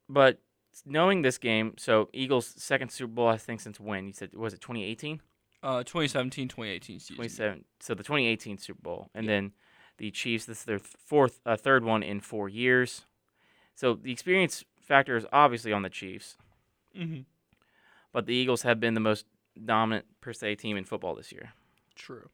But 0.09 0.41
knowing 0.85 1.23
this 1.23 1.39
game, 1.39 1.75
so 1.77 2.09
Eagles 2.13 2.55
second 2.57 2.91
Super 2.91 3.13
Bowl 3.13 3.29
I 3.29 3.37
think 3.37 3.61
since 3.61 3.79
when? 3.79 4.07
You 4.07 4.13
said 4.13 4.35
was 4.35 4.55
it 4.55 4.61
2018? 4.61 5.21
Uh 5.63 5.79
2017 5.83 6.49
2018 6.49 7.01
season. 7.01 7.17
27. 7.17 7.65
So 7.81 7.95
the 7.95 8.03
2018 8.03 8.59
Super 8.59 8.83
Bowl 8.83 9.11
and 9.15 9.27
yeah. 9.27 9.33
then 9.33 9.53
the 9.99 10.11
Chiefs 10.11 10.47
this 10.47 10.61
is 10.61 10.65
their 10.65 10.79
fourth 10.79 11.41
uh, 11.47 11.57
third 11.57 11.85
one 11.85 12.03
in 12.03 12.21
4 12.21 12.49
years. 12.49 13.03
So 13.75 13.95
the 13.95 14.13
experience 14.13 14.65
factor 14.81 15.17
is 15.17 15.27
obviously 15.33 15.73
on 15.73 15.83
the 15.83 15.91
Chiefs. 15.91 16.37
hmm 16.95 17.21
But 18.13 18.27
the 18.27 18.35
Eagles 18.35 18.63
have 18.63 18.81
been 18.81 18.95
the 18.95 19.01
most 19.01 19.27
dominant 19.63 20.07
per 20.21 20.33
se 20.33 20.57
team 20.57 20.77
in 20.77 20.85
football 20.85 21.15
this 21.15 21.33
year. 21.33 21.53
True. 21.95 22.29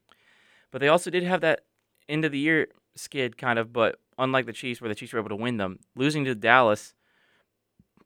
But 0.71 0.81
they 0.81 0.87
also 0.87 1.09
did 1.09 1.23
have 1.23 1.41
that 1.41 1.61
end 2.09 2.25
of 2.25 2.31
the 2.31 2.39
year 2.39 2.67
skid 2.95 3.37
kind 3.37 3.59
of, 3.59 3.71
but 3.71 3.99
unlike 4.17 4.45
the 4.45 4.53
Chiefs 4.53 4.81
where 4.81 4.89
the 4.89 4.95
Chiefs 4.95 5.13
were 5.13 5.19
able 5.19 5.29
to 5.29 5.35
win 5.35 5.57
them, 5.57 5.79
losing 5.95 6.25
to 6.25 6.35
Dallas 6.35 6.93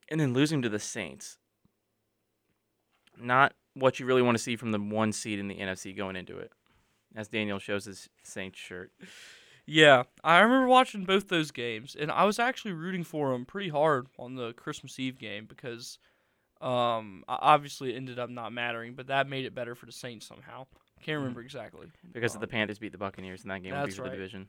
and 0.10 0.20
then 0.20 0.34
losing 0.34 0.62
to 0.62 0.70
the 0.70 0.80
Saints. 0.80 1.38
Not 3.18 3.54
what 3.74 4.00
you 4.00 4.06
really 4.06 4.22
want 4.22 4.38
to 4.38 4.44
see 4.44 4.56
from 4.56 4.72
the 4.72 4.80
one 4.80 5.12
seed 5.12 5.40
in 5.40 5.48
the 5.48 5.56
NFC 5.56 5.96
going 5.96 6.16
into 6.16 6.38
it, 6.38 6.52
as 7.16 7.28
Daniel 7.28 7.60
shows 7.60 7.86
his 7.86 8.10
Saints 8.24 8.60
shirt. 8.60 8.92
Yeah, 9.66 10.04
I 10.24 10.40
remember 10.40 10.68
watching 10.68 11.06
both 11.06 11.28
those 11.28 11.52
games, 11.52 11.96
and 12.00 12.12
I 12.12 12.26
was 12.26 12.40
actually 12.40 12.74
rooting 12.74 13.04
for 13.04 13.32
them 13.32 13.46
pretty 13.46 13.70
hard 13.70 14.08
on 14.20 14.36
the 14.36 14.54
Christmas 14.54 15.00
Eve 15.00 15.18
game 15.18 15.46
because, 15.48 15.98
um, 16.62 17.24
obviously 17.28 17.94
it 17.94 17.98
ended 17.98 18.20
up 18.20 18.30
not 18.30 18.54
mattering, 18.54 18.94
but 18.94 19.08
that 19.08 19.28
made 19.28 19.46
it 19.46 19.56
better 19.56 19.74
for 19.74 19.88
the 19.88 19.92
Saints 19.92 20.28
somehow. 20.28 20.68
Can't 21.02 21.16
mm-hmm. 21.16 21.24
remember 21.24 21.42
exactly 21.42 21.88
because 22.14 22.36
um, 22.36 22.42
the 22.42 22.48
Panthers 22.48 22.78
beat 22.78 22.92
the 22.92 22.98
Buccaneers 22.98 23.44
in 23.44 23.50
that 23.50 23.64
game. 23.64 23.72
That's 23.72 23.98
right. 23.98 24.12
the 24.12 24.16
division. 24.16 24.48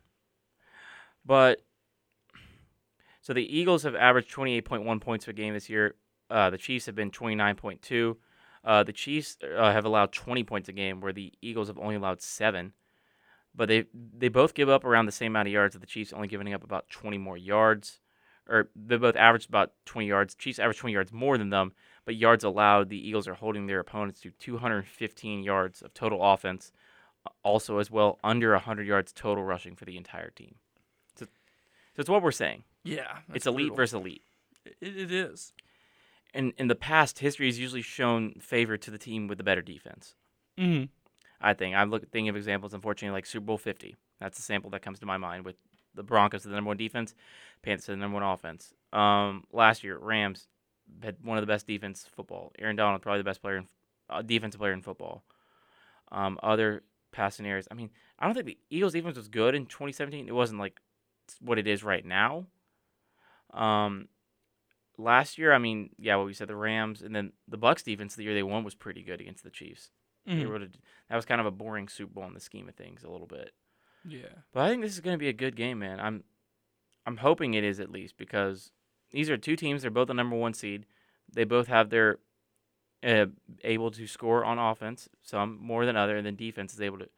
But 1.25 1.63
so 3.27 3.33
the 3.33 3.59
Eagles 3.59 3.83
have 3.83 3.97
averaged 3.97 4.33
28.1 4.33 5.01
points 5.01 5.25
per 5.25 5.33
game 5.33 5.53
this 5.53 5.69
year. 5.69 5.97
Uh, 6.31 6.49
the 6.49 6.57
Chiefs 6.57 6.87
have 6.87 6.95
been 6.95 7.11
29.2. 7.11 8.15
Uh, 8.63 8.85
the 8.85 8.93
Chiefs 8.93 9.37
uh, 9.43 9.73
have 9.73 9.85
allowed 9.85 10.13
20 10.13 10.45
points 10.45 10.69
a 10.69 10.73
game, 10.73 11.01
where 11.01 11.13
the 11.13 11.33
Eagles 11.43 11.67
have 11.67 11.77
only 11.77 11.97
allowed 11.97 12.23
seven. 12.23 12.73
But 13.53 13.67
they 13.67 13.87
they 14.17 14.29
both 14.29 14.55
give 14.55 14.69
up 14.69 14.85
around 14.85 15.07
the 15.07 15.13
same 15.13 15.33
amount 15.33 15.49
of 15.49 15.53
yards. 15.53 15.77
The 15.77 15.87
Chiefs 15.87 16.13
only 16.13 16.29
giving 16.29 16.55
up 16.55 16.63
about 16.63 16.89
20 16.89 17.19
more 17.19 17.37
yards, 17.37 17.99
or 18.49 18.69
they 18.77 18.97
both 18.97 19.17
averaged 19.17 19.49
about 19.49 19.73
20 19.87 20.07
yards. 20.07 20.37
Chiefs 20.37 20.61
average 20.61 20.79
20 20.79 20.93
yards 20.93 21.13
more 21.13 21.37
than 21.37 21.51
them, 21.51 21.73
but 22.05 22.15
yards 22.15 22.45
allowed, 22.45 22.91
the 22.91 23.09
Eagles 23.09 23.27
are 23.27 23.35
holding 23.35 23.67
their 23.67 23.81
opponents 23.81 24.21
to 24.21 24.31
215 24.31 25.43
yards 25.43 25.83
of 25.83 25.93
total 25.95 26.23
offense. 26.23 26.71
Also, 27.43 27.81
as 27.81 27.91
well, 27.91 28.21
under 28.23 28.53
100 28.53 28.87
yards 28.87 29.13
total 29.13 29.43
rushing 29.43 29.75
for 29.75 29.85
the 29.85 29.97
entire 29.97 30.31
team. 30.31 30.55
So, 31.17 31.25
so 31.25 31.31
it's 32.01 32.09
what 32.09 32.23
we're 32.23 32.31
saying. 32.31 32.63
Yeah, 32.87 33.19
it's 33.35 33.47
elite 33.47 33.69
brutal. 33.69 33.77
versus 33.77 33.95
elite. 33.95 34.23
It, 34.81 34.97
it 34.97 35.13
is. 35.13 35.53
And 36.35 36.53
in 36.59 36.69
the 36.69 36.75
past, 36.75 37.19
history 37.21 37.47
has 37.47 37.59
usually 37.59 37.83
shown 37.83 38.35
favor 38.35 38.77
to 38.77 38.91
the 38.91 38.99
team 38.99 39.27
with 39.27 39.39
the 39.39 39.45
better 39.45 39.63
defense. 39.63 40.15
Mm-hmm. 40.59 40.85
I 41.41 41.55
think 41.55 41.75
I'm 41.75 41.91
looking 41.91 42.09
thinking 42.11 42.29
of 42.29 42.37
examples. 42.37 42.75
Unfortunately, 42.75 43.15
like 43.15 43.27
Super 43.27 43.47
Bowl 43.47 43.59
50. 43.59 43.97
That's 44.21 44.39
a 44.39 44.43
sample 44.43 44.71
that 44.71 44.83
comes 44.83 44.99
to 45.01 45.07
my 45.07 45.17
mind 45.17 45.45
with 45.45 45.57
the 45.95 46.03
Broncos, 46.03 46.43
the 46.43 46.51
number 46.51 46.69
one 46.69 46.77
defense, 46.77 47.15
Panthers, 47.63 47.87
the 47.87 47.97
number 47.97 48.15
one 48.15 48.23
offense. 48.23 48.73
Um, 48.93 49.45
last 49.53 49.83
year, 49.85 49.99
Rams 49.99 50.47
had 51.03 51.17
one 51.23 51.39
of 51.39 51.43
the 51.43 51.47
best 51.47 51.67
defense 51.67 52.07
football. 52.15 52.53
Aaron 52.59 52.77
Donald, 52.77 53.03
probably 53.03 53.21
the 53.21 53.25
best 53.25 53.43
player, 53.43 53.57
in, 53.59 53.69
uh, 54.09 54.23
defensive 54.23 54.61
player 54.61 54.73
in 54.73 54.83
football. 54.83 55.25
Um, 56.13 56.39
other 56.43 56.83
passing 57.13 57.47
areas. 57.47 57.67
I 57.71 57.75
mean, 57.75 57.91
I 58.19 58.27
don't 58.27 58.35
think 58.35 58.47
the 58.47 58.59
Eagles' 58.71 58.93
defense 58.93 59.17
was 59.17 59.29
good 59.29 59.55
in 59.55 59.67
2017. 59.67 60.29
It 60.29 60.35
wasn't 60.35 60.61
like 60.61 60.81
what 61.41 61.59
it 61.59 61.67
is 61.67 61.83
right 61.83 62.05
now. 62.05 62.47
Um, 63.53 64.09
last 64.99 65.39
year, 65.39 65.53
I 65.53 65.59
mean, 65.59 65.91
yeah, 65.99 66.17
what 66.17 66.27
we 66.27 66.33
said, 66.35 66.49
the 66.49 66.57
Rams, 66.57 67.03
and 67.03 67.15
then 67.15 67.33
the 67.49 67.57
Bucks 67.59 67.83
defense 67.83 68.15
the 68.15 68.25
year 68.25 68.35
they 68.35 68.43
won 68.43 68.65
was 68.65 68.75
pretty 68.75 69.03
good 69.03 69.21
against 69.21 69.45
the 69.45 69.51
Chiefs. 69.51 69.91
They 70.25 70.33
Mhm. 70.33 70.49
were 70.49 70.57
able 70.57 70.67
to- 70.69 70.79
that 71.09 71.17
was 71.17 71.25
kind 71.25 71.41
of 71.41 71.47
a 71.47 71.51
boring 71.53 71.89
Super 71.89 72.13
Bowl 72.13 72.25
in 72.25 72.35
the 72.35 72.41
scheme 72.41 72.69
of 72.69 72.75
things 72.75 73.05
a 73.05 73.11
little 73.11 73.27
bit. 73.29 73.55
Yeah. 74.05 74.43
But 74.53 74.65
I 74.65 74.69
think 74.69 74.83
this 74.83 74.93
is 74.93 75.01
going 75.01 75.15
to 75.15 75.19
be 75.19 75.29
a 75.29 75.33
good 75.33 75.57
game, 75.57 75.79
man. 75.79 76.01
I'm 76.01 76.25
I'm 77.09 77.19
hoping 77.19 77.55
it 77.55 77.63
is 77.63 77.79
at 77.79 77.89
least 77.93 78.17
because 78.17 78.73
these 79.13 79.31
are 79.31 79.37
two 79.37 79.55
teams. 79.55 79.83
They're 79.83 79.93
both 79.93 80.09
the 80.09 80.15
number 80.15 80.35
one 80.35 80.55
seed. 80.55 80.87
They 81.33 81.45
both 81.45 81.69
have 81.69 81.91
their 81.91 82.19
uh, 83.05 83.27
able 83.63 83.93
to 83.93 84.07
score 84.09 84.45
on 84.45 84.59
offense, 84.59 85.09
some 85.23 85.57
more 85.61 85.87
than 85.87 85.95
other, 85.97 86.17
and 86.17 86.27
then 86.27 86.35
defense 86.35 86.75
is 86.75 86.81
able 86.81 86.99
to 86.99 87.09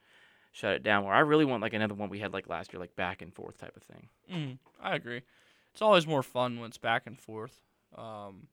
shut 0.51 0.73
it 0.75 0.83
down. 0.83 1.05
Where 1.05 1.13
I 1.15 1.19
really 1.21 1.45
want 1.45 1.63
like 1.63 1.73
another 1.73 1.95
one 1.95 2.09
we 2.09 2.19
had 2.19 2.33
like 2.33 2.47
last 2.47 2.71
year, 2.71 2.79
like 2.79 2.95
back 2.95 3.23
and 3.23 3.33
forth 3.33 3.57
type 3.57 3.75
of 3.75 3.81
thing. 3.81 4.09
Mm, 4.29 4.59
I 4.79 4.95
agree. 4.95 5.23
It's 5.73 5.81
always 5.81 6.07
more 6.07 6.23
fun 6.23 6.59
when 6.59 6.69
it's 6.69 6.77
back 6.77 7.03
and 7.05 7.19
forth. 7.19 7.61
Um, 7.97 8.47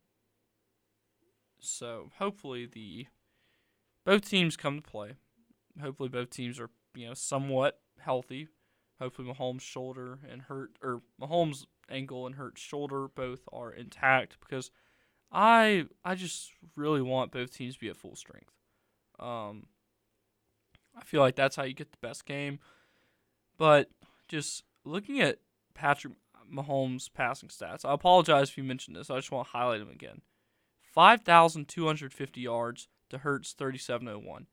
so 1.60 2.10
hopefully 2.18 2.66
the 2.66 3.06
both 4.04 4.28
teams 4.28 4.56
come 4.56 4.76
to 4.80 4.88
play. 4.88 5.14
Hopefully 5.80 6.08
both 6.08 6.30
teams 6.30 6.58
are 6.60 6.70
you 6.94 7.08
know 7.08 7.14
somewhat 7.14 7.80
healthy. 7.98 8.48
Hopefully 9.00 9.28
Mahomes' 9.28 9.60
shoulder 9.60 10.20
and 10.30 10.42
hurt 10.42 10.70
or 10.82 11.02
Mahomes' 11.20 11.66
ankle 11.90 12.26
and 12.26 12.36
hurt 12.36 12.58
shoulder 12.58 13.08
both 13.08 13.40
are 13.52 13.72
intact 13.72 14.38
because 14.40 14.70
I 15.30 15.86
I 16.04 16.14
just 16.14 16.52
really 16.76 17.02
want 17.02 17.32
both 17.32 17.52
teams 17.52 17.74
to 17.74 17.80
be 17.80 17.88
at 17.88 17.96
full 17.96 18.16
strength. 18.16 18.52
Um, 19.18 19.66
I 20.96 21.04
feel 21.04 21.20
like 21.20 21.36
that's 21.36 21.56
how 21.56 21.64
you 21.64 21.74
get 21.74 21.92
the 21.92 21.98
best 22.00 22.24
game. 22.24 22.58
But 23.58 23.90
just 24.28 24.64
looking 24.84 25.20
at 25.20 25.38
Patrick 25.74 26.14
Mahomes' 26.52 27.12
passing 27.12 27.48
stats, 27.48 27.84
I 27.84 27.92
apologize 27.92 28.50
if 28.50 28.58
you 28.58 28.64
mentioned 28.64 28.96
this. 28.96 29.10
I 29.10 29.16
just 29.16 29.30
want 29.30 29.48
to 29.48 29.52
highlight 29.52 29.80
him 29.80 29.90
again. 29.90 30.22
5,250 30.94 32.40
yards 32.40 32.88
to 33.10 33.18
Hurts 33.18 33.52
3,701. 33.52 34.46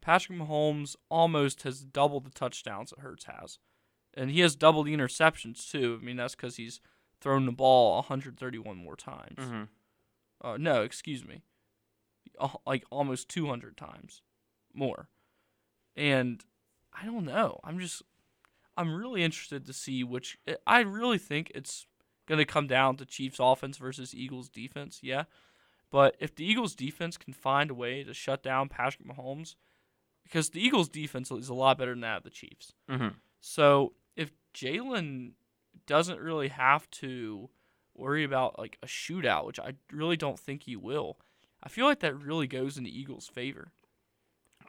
Patrick 0.00 0.38
Mahomes 0.38 0.96
almost 1.08 1.62
has 1.62 1.80
doubled 1.80 2.24
the 2.24 2.30
touchdowns 2.30 2.90
that 2.90 3.00
Hurts 3.00 3.24
has. 3.24 3.58
And 4.16 4.30
he 4.30 4.40
has 4.40 4.54
double 4.54 4.84
the 4.84 4.94
interceptions, 4.94 5.68
too. 5.68 5.98
I 6.00 6.04
mean, 6.04 6.16
that's 6.16 6.36
because 6.36 6.56
he's 6.56 6.80
thrown 7.20 7.46
the 7.46 7.52
ball 7.52 7.96
131 7.96 8.76
more 8.76 8.96
times. 8.96 9.38
Mm-hmm. 9.38 9.62
Uh, 10.46 10.56
no, 10.58 10.82
excuse 10.82 11.24
me. 11.24 11.42
Like 12.66 12.84
almost 12.90 13.28
200 13.28 13.76
times 13.76 14.22
more. 14.72 15.08
And 15.96 16.44
I 16.92 17.06
don't 17.06 17.24
know. 17.24 17.60
I'm 17.64 17.78
just, 17.78 18.02
I'm 18.76 18.94
really 18.94 19.22
interested 19.22 19.66
to 19.66 19.72
see 19.72 20.04
which. 20.04 20.38
I 20.66 20.80
really 20.80 21.18
think 21.18 21.52
it's 21.54 21.86
going 22.26 22.38
to 22.38 22.44
come 22.44 22.66
down 22.66 22.96
to 22.96 23.04
Chiefs 23.04 23.38
offense 23.40 23.76
versus 23.76 24.14
Eagles 24.14 24.48
defense. 24.48 25.00
Yeah. 25.02 25.24
But 25.90 26.16
if 26.18 26.34
the 26.34 26.44
Eagles 26.44 26.74
defense 26.74 27.16
can 27.16 27.32
find 27.32 27.70
a 27.70 27.74
way 27.74 28.02
to 28.02 28.12
shut 28.12 28.42
down 28.42 28.68
Patrick 28.68 29.06
Mahomes, 29.06 29.54
because 30.24 30.50
the 30.50 30.64
Eagles 30.64 30.88
defense 30.88 31.30
is 31.30 31.48
a 31.48 31.54
lot 31.54 31.78
better 31.78 31.92
than 31.92 32.00
that 32.00 32.18
of 32.18 32.24
the 32.24 32.30
Chiefs. 32.30 32.72
Mm-hmm. 32.90 33.08
So 33.40 33.92
if 34.16 34.32
Jalen 34.54 35.32
doesn't 35.86 36.18
really 36.18 36.48
have 36.48 36.90
to 36.92 37.50
worry 37.94 38.24
about 38.24 38.58
like 38.58 38.78
a 38.82 38.86
shootout, 38.86 39.46
which 39.46 39.60
I 39.60 39.74
really 39.92 40.16
don't 40.16 40.40
think 40.40 40.64
he 40.64 40.74
will, 40.76 41.18
I 41.62 41.68
feel 41.68 41.86
like 41.86 42.00
that 42.00 42.20
really 42.20 42.46
goes 42.46 42.76
in 42.76 42.84
the 42.84 42.98
Eagles' 42.98 43.28
favor. 43.28 43.70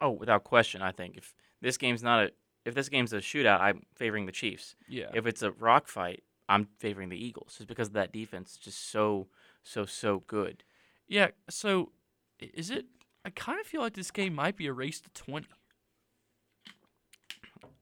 Oh, 0.00 0.10
without 0.10 0.44
question, 0.44 0.82
I 0.82 0.92
think 0.92 1.16
if 1.16 1.34
this 1.60 1.76
game's 1.76 2.02
not 2.02 2.24
a 2.24 2.30
if 2.66 2.74
this 2.74 2.88
game's 2.88 3.12
a 3.12 3.18
shootout, 3.18 3.60
I'm 3.60 3.84
favoring 3.94 4.26
the 4.26 4.32
Chiefs. 4.32 4.76
Yeah. 4.88 5.06
If 5.14 5.26
it's 5.26 5.42
a 5.42 5.52
rock 5.52 5.88
fight, 5.88 6.22
I'm 6.48 6.68
favoring 6.78 7.08
the 7.08 7.16
Eagles, 7.16 7.54
just 7.56 7.68
because 7.68 7.88
of 7.88 7.94
that 7.94 8.12
defense 8.12 8.56
just 8.56 8.90
so 8.90 9.28
so 9.62 9.86
so 9.86 10.22
good. 10.26 10.64
yeah. 11.08 11.28
So 11.48 11.92
is 12.40 12.70
it? 12.70 12.86
I 13.24 13.30
kind 13.30 13.58
of 13.60 13.66
feel 13.66 13.80
like 13.80 13.94
this 13.94 14.10
game 14.10 14.34
might 14.34 14.56
be 14.56 14.66
a 14.66 14.72
race 14.72 15.00
to 15.00 15.10
twenty. 15.10 15.48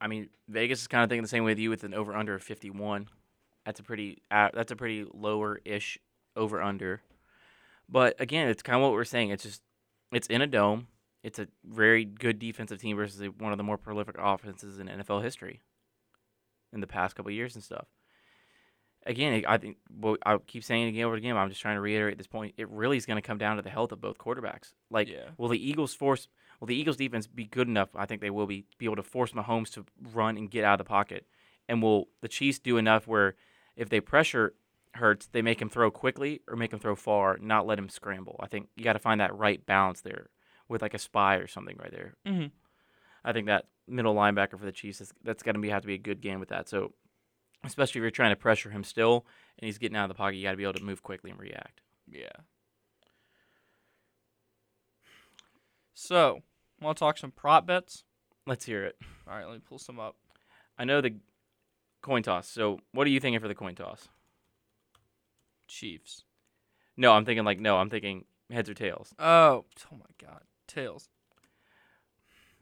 I 0.01 0.07
mean, 0.07 0.29
Vegas 0.49 0.83
is 0.83 0.87
kind 0.89 1.03
of 1.03 1.09
thinking 1.09 1.23
the 1.23 1.29
same 1.29 1.45
way 1.45 1.53
with 1.53 1.59
you 1.59 1.71
with 1.71 1.83
an 1.85 1.95
over 1.95 2.15
under 2.15 2.35
of 2.35 2.43
51. 2.43 3.09
That's 3.65 3.81
a 3.81 3.83
pretty 3.83 4.23
uh, 4.31 4.51
that's 4.53 4.71
a 4.71 4.77
pretty 4.77 5.07
lower 5.15 5.61
ish 5.65 5.99
over 6.37 6.61
under. 6.61 7.01
But 7.89 8.21
again, 8.21 8.49
it's 8.49 8.63
kind 8.63 8.77
of 8.77 8.83
what 8.83 8.93
we're 8.93 9.05
saying. 9.05 9.31
It's 9.31 9.45
just 9.45 9.63
it's 10.13 10.27
in 10.27 10.43
a 10.43 10.47
dome. 10.47 10.89
It's 11.25 11.39
a 11.41 11.49
very 11.65 12.05
good 12.05 12.39
defensive 12.39 12.81
team 12.81 12.97
versus 12.97 13.21
a- 13.21 13.27
one 13.31 13.51
of 13.51 13.59
the 13.59 13.65
more 13.65 13.79
prolific 13.79 14.17
offenses 14.19 14.79
in 14.79 14.87
NFL 14.89 15.23
history 15.23 15.63
in 16.73 16.81
the 16.81 16.87
past 16.87 17.17
couple 17.17 17.31
of 17.31 17.35
years 17.35 17.55
and 17.57 17.65
stuff. 17.65 17.87
Again, 19.07 19.45
I 19.47 19.59
think 19.59 19.77
well, 19.91 20.17
I 20.25 20.39
keep 20.39 20.65
saying 20.65 20.87
it 20.87 20.89
again 20.91 21.05
over 21.05 21.15
again. 21.15 21.35
but 21.35 21.41
I'm 21.41 21.49
just 21.51 21.61
trying 21.61 21.77
to 21.77 21.81
reiterate 21.81 22.17
this 22.17 22.27
point. 22.27 22.55
It 22.57 22.69
really 22.71 22.97
is 22.97 23.05
going 23.05 23.21
to 23.21 23.27
come 23.27 23.37
down 23.37 23.57
to 23.57 23.63
the 23.63 23.69
health 23.71 23.93
of 23.93 24.01
both 24.01 24.17
quarterbacks. 24.17 24.73
Like, 24.91 25.09
Yeah. 25.09 25.31
will 25.37 25.49
the 25.49 25.59
Eagles 25.63 25.95
force? 25.95 26.29
Will 26.61 26.67
the 26.69 26.75
Eagles 26.77 26.97
defense 26.97 27.27
be 27.27 27.45
good 27.45 27.69
enough? 27.69 27.91
I 27.95 28.07
think 28.07 28.23
they 28.23 28.31
will 28.31 28.47
be 28.47 28.65
be 28.79 28.87
able 28.87 28.97
to 28.97 29.03
force 29.03 29.33
Mahomes 29.33 29.71
to 29.75 29.85
run 30.15 30.39
and 30.39 30.51
get 30.51 30.65
out 30.65 30.81
of 30.81 30.87
the 30.87 30.89
pocket. 30.89 31.27
And 31.69 31.83
will 31.83 32.09
the 32.23 32.29
Chiefs 32.29 32.59
do 32.59 32.77
enough 32.79 33.07
where 33.07 33.35
if 33.77 33.89
they 33.91 34.01
pressure 34.01 34.55
Hurts, 34.95 35.27
they 35.27 35.43
make 35.43 35.61
him 35.61 35.69
throw 35.69 35.91
quickly 35.91 36.41
or 36.47 36.55
make 36.57 36.73
him 36.73 36.79
throw 36.79 36.95
far, 36.95 37.37
not 37.39 37.67
let 37.67 37.79
him 37.79 37.89
scramble. 37.89 38.37
I 38.41 38.47
think 38.47 38.69
you 38.77 38.85
got 38.85 38.93
to 38.93 38.99
find 39.01 39.21
that 39.21 39.35
right 39.35 39.65
balance 39.67 40.01
there 40.03 40.29
with 40.69 40.83
like 40.83 40.95
a 40.95 40.99
spy 40.99 41.37
or 41.37 41.47
something 41.47 41.77
right 41.79 41.91
there. 41.91 42.15
Mm-hmm. 42.27 42.47
I 43.25 43.33
think 43.33 43.47
that 43.47 43.67
middle 43.89 44.15
linebacker 44.15 44.59
for 44.59 44.65
the 44.65 44.73
Chiefs 44.73 45.01
is, 45.01 45.13
that's 45.23 45.43
going 45.43 45.55
to 45.55 45.61
be 45.61 45.71
have 45.71 45.83
to 45.83 45.87
be 45.87 45.95
a 45.95 45.99
good 45.99 46.21
game 46.21 46.41
with 46.41 46.51
that. 46.51 46.69
So, 46.69 46.93
especially 47.65 48.01
if 48.01 48.03
you're 48.03 48.11
trying 48.11 48.33
to 48.33 48.37
pressure 48.37 48.71
him 48.71 48.85
still 48.85 49.27
and 49.59 49.67
he's 49.67 49.79
getting 49.79 49.97
out 49.97 50.05
of 50.05 50.09
the 50.09 50.15
pocket, 50.15 50.37
you 50.37 50.43
got 50.43 50.53
to 50.53 50.57
be 50.57 50.65
able 50.65 50.75
to 50.75 50.85
move 50.85 51.03
quickly 51.03 51.31
and 51.31 51.41
react. 51.41 51.81
Yeah. 52.11 52.29
So, 55.95 56.41
want 56.81 56.99
to 56.99 57.01
talk 57.01 57.19
some 57.19 57.31
prop 57.31 57.67
bets? 57.67 58.05
Let's 58.47 58.67
hear 58.67 58.85
it. 58.85 58.97
All 59.27 59.37
right, 59.37 59.47
let 59.47 59.55
me 59.55 59.61
pull 59.67 59.79
some 59.79 59.99
up. 59.99 60.17
I 60.79 60.85
know 60.85 61.01
the 61.01 61.15
coin 62.03 62.23
toss. 62.23 62.49
So, 62.49 62.81
what 62.93 63.07
are 63.07 63.11
you 63.11 63.21
thinking 63.21 63.41
for 63.41 63.49
the 63.49 63.55
coin 63.55 63.75
toss? 63.75 64.09
Chiefs. 65.67 66.25
No, 66.97 67.13
I'm 67.13 67.25
thinking 67.25 67.45
like 67.45 67.59
no, 67.59 67.77
I'm 67.79 67.91
thinking 67.91 68.25
heads 68.51 68.69
or 68.69 68.75
tails. 68.75 69.15
Oh, 69.19 69.65
oh 69.93 69.97
my 69.97 70.27
God, 70.27 70.43
tails. 70.75 71.09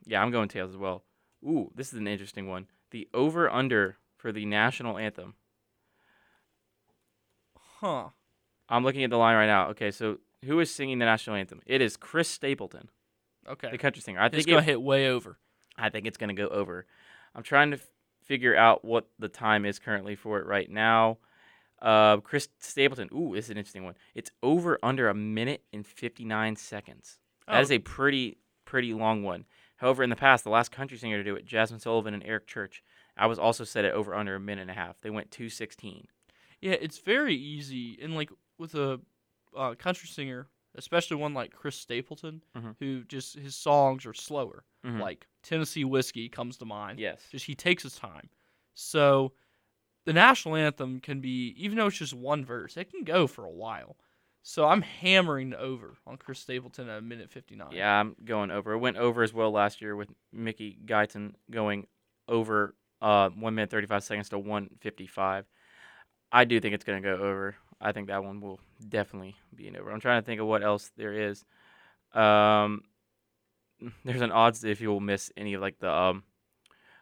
Yeah, 0.04 0.22
I'm 0.22 0.30
going 0.30 0.48
tails 0.48 0.70
as 0.70 0.76
well. 0.76 1.04
Ooh, 1.44 1.70
this 1.74 1.92
is 1.92 1.98
an 1.98 2.06
interesting 2.08 2.48
one. 2.48 2.66
The 2.90 3.08
over 3.14 3.50
under 3.50 3.96
for 4.16 4.32
the 4.32 4.44
national 4.44 4.98
anthem. 4.98 5.34
Huh. 7.80 8.08
I'm 8.68 8.84
looking 8.84 9.04
at 9.04 9.10
the 9.10 9.16
line 9.16 9.36
right 9.36 9.46
now. 9.46 9.68
Okay, 9.70 9.90
so 9.90 10.18
who 10.44 10.60
is 10.60 10.70
singing 10.72 10.98
the 10.98 11.04
national 11.04 11.36
anthem? 11.36 11.60
It 11.66 11.80
is 11.80 11.96
Chris 11.96 12.28
Stapleton, 12.28 12.88
Okay. 13.48 13.70
the 13.70 13.78
country 13.78 14.00
singer. 14.02 14.20
I 14.20 14.28
think 14.28 14.38
It's 14.38 14.46
gonna 14.46 14.58
it, 14.58 14.64
hit 14.64 14.82
way 14.82 15.08
over. 15.08 15.38
I 15.76 15.88
think 15.88 16.06
it's 16.06 16.18
going 16.18 16.28
to 16.28 16.40
go 16.40 16.48
over. 16.48 16.86
I'm 17.34 17.42
trying 17.42 17.70
to 17.70 17.78
f- 17.78 17.86
figure 18.24 18.54
out 18.54 18.84
what 18.84 19.08
the 19.18 19.28
time 19.28 19.64
is 19.64 19.78
currently 19.78 20.14
for 20.14 20.38
it 20.38 20.46
right 20.46 20.70
now. 20.70 21.18
Uh, 21.80 22.18
Chris 22.18 22.48
Stapleton. 22.60 23.08
Ooh, 23.12 23.34
this 23.34 23.46
is 23.46 23.50
an 23.50 23.56
interesting 23.56 23.84
one. 23.84 23.94
It's 24.14 24.30
over 24.42 24.78
under 24.82 25.08
a 25.08 25.14
minute 25.14 25.64
and 25.72 25.86
59 25.86 26.56
seconds. 26.56 27.18
That 27.52 27.58
Oh. 27.58 27.62
is 27.62 27.70
a 27.70 27.78
pretty 27.78 28.38
pretty 28.64 28.94
long 28.94 29.22
one. 29.22 29.44
However, 29.76 30.02
in 30.02 30.08
the 30.10 30.16
past, 30.16 30.44
the 30.44 30.50
last 30.50 30.70
country 30.72 30.96
singer 30.96 31.18
to 31.18 31.24
do 31.24 31.34
it, 31.36 31.44
Jazmine 31.44 31.80
Sullivan 31.80 32.14
and 32.14 32.24
Eric 32.24 32.46
Church, 32.46 32.82
I 33.16 33.26
was 33.26 33.38
also 33.38 33.64
set 33.64 33.84
it 33.84 33.92
over 33.92 34.14
under 34.14 34.34
a 34.34 34.40
minute 34.40 34.62
and 34.62 34.70
a 34.70 34.74
half. 34.74 35.00
They 35.00 35.10
went 35.10 35.30
216. 35.30 36.06
Yeah, 36.60 36.72
it's 36.80 36.98
very 36.98 37.34
easy, 37.34 37.98
and 38.00 38.14
like 38.14 38.30
with 38.58 38.74
a 38.74 39.00
uh, 39.54 39.74
country 39.74 40.08
singer, 40.08 40.48
especially 40.76 41.16
one 41.18 41.34
like 41.34 41.52
Chris 41.52 41.76
Stapleton, 41.76 42.42
Mhm. 42.56 42.76
who 42.78 43.04
just 43.04 43.34
his 43.38 43.54
songs 43.54 44.06
are 44.06 44.14
slower. 44.14 44.64
Mhm. 44.84 45.00
Like 45.00 45.26
Tennessee 45.42 45.84
Whiskey 45.84 46.28
comes 46.30 46.56
to 46.58 46.64
mind. 46.64 46.98
Yes. 46.98 47.28
Just 47.30 47.44
he 47.46 47.54
takes 47.54 47.82
his 47.82 47.96
time. 47.96 48.30
So 48.74 49.34
the 50.04 50.12
national 50.14 50.56
anthem 50.56 51.00
can 51.00 51.20
be, 51.20 51.48
even 51.58 51.76
though 51.76 51.88
it's 51.88 51.98
just 51.98 52.14
one 52.14 52.44
verse, 52.44 52.76
it 52.78 52.90
can 52.90 53.04
go 53.04 53.26
for 53.26 53.44
a 53.44 53.50
while. 53.50 53.98
So 54.42 54.66
I'm 54.66 54.82
hammering 54.82 55.50
the 55.50 55.58
over 55.58 55.96
on 56.06 56.16
Chris 56.16 56.40
Stapleton 56.40 56.88
at 56.88 56.98
a 56.98 57.02
minute 57.02 57.30
59. 57.30 57.68
Yeah, 57.72 58.00
I'm 58.00 58.16
going 58.24 58.50
over. 58.50 58.72
It 58.72 58.78
went 58.78 58.96
over 58.96 59.22
as 59.22 59.32
well 59.32 59.52
last 59.52 59.80
year 59.80 59.94
with 59.94 60.08
Mickey 60.32 60.76
Guyton 60.84 61.34
going 61.50 61.86
over 62.28 62.74
uh, 63.00 63.30
1 63.30 63.54
minute 63.54 63.70
35 63.70 64.02
seconds 64.02 64.28
to 64.30 64.38
155. 64.38 65.46
I 66.32 66.44
do 66.44 66.58
think 66.60 66.74
it's 66.74 66.84
going 66.84 67.02
to 67.02 67.08
go 67.08 67.22
over. 67.22 67.56
I 67.80 67.92
think 67.92 68.08
that 68.08 68.24
one 68.24 68.40
will 68.40 68.60
definitely 68.88 69.36
be 69.54 69.68
an 69.68 69.76
over. 69.76 69.90
I'm 69.90 70.00
trying 70.00 70.22
to 70.22 70.26
think 70.26 70.40
of 70.40 70.46
what 70.46 70.62
else 70.62 70.90
there 70.96 71.12
is. 71.12 71.44
Um, 72.12 72.82
there's 74.04 74.22
an 74.22 74.32
odds 74.32 74.64
if 74.64 74.80
you 74.80 74.88
will 74.88 75.00
miss 75.00 75.30
any 75.36 75.54
of 75.54 75.60
like 75.60 75.78
the 75.78 75.92
um, 75.92 76.24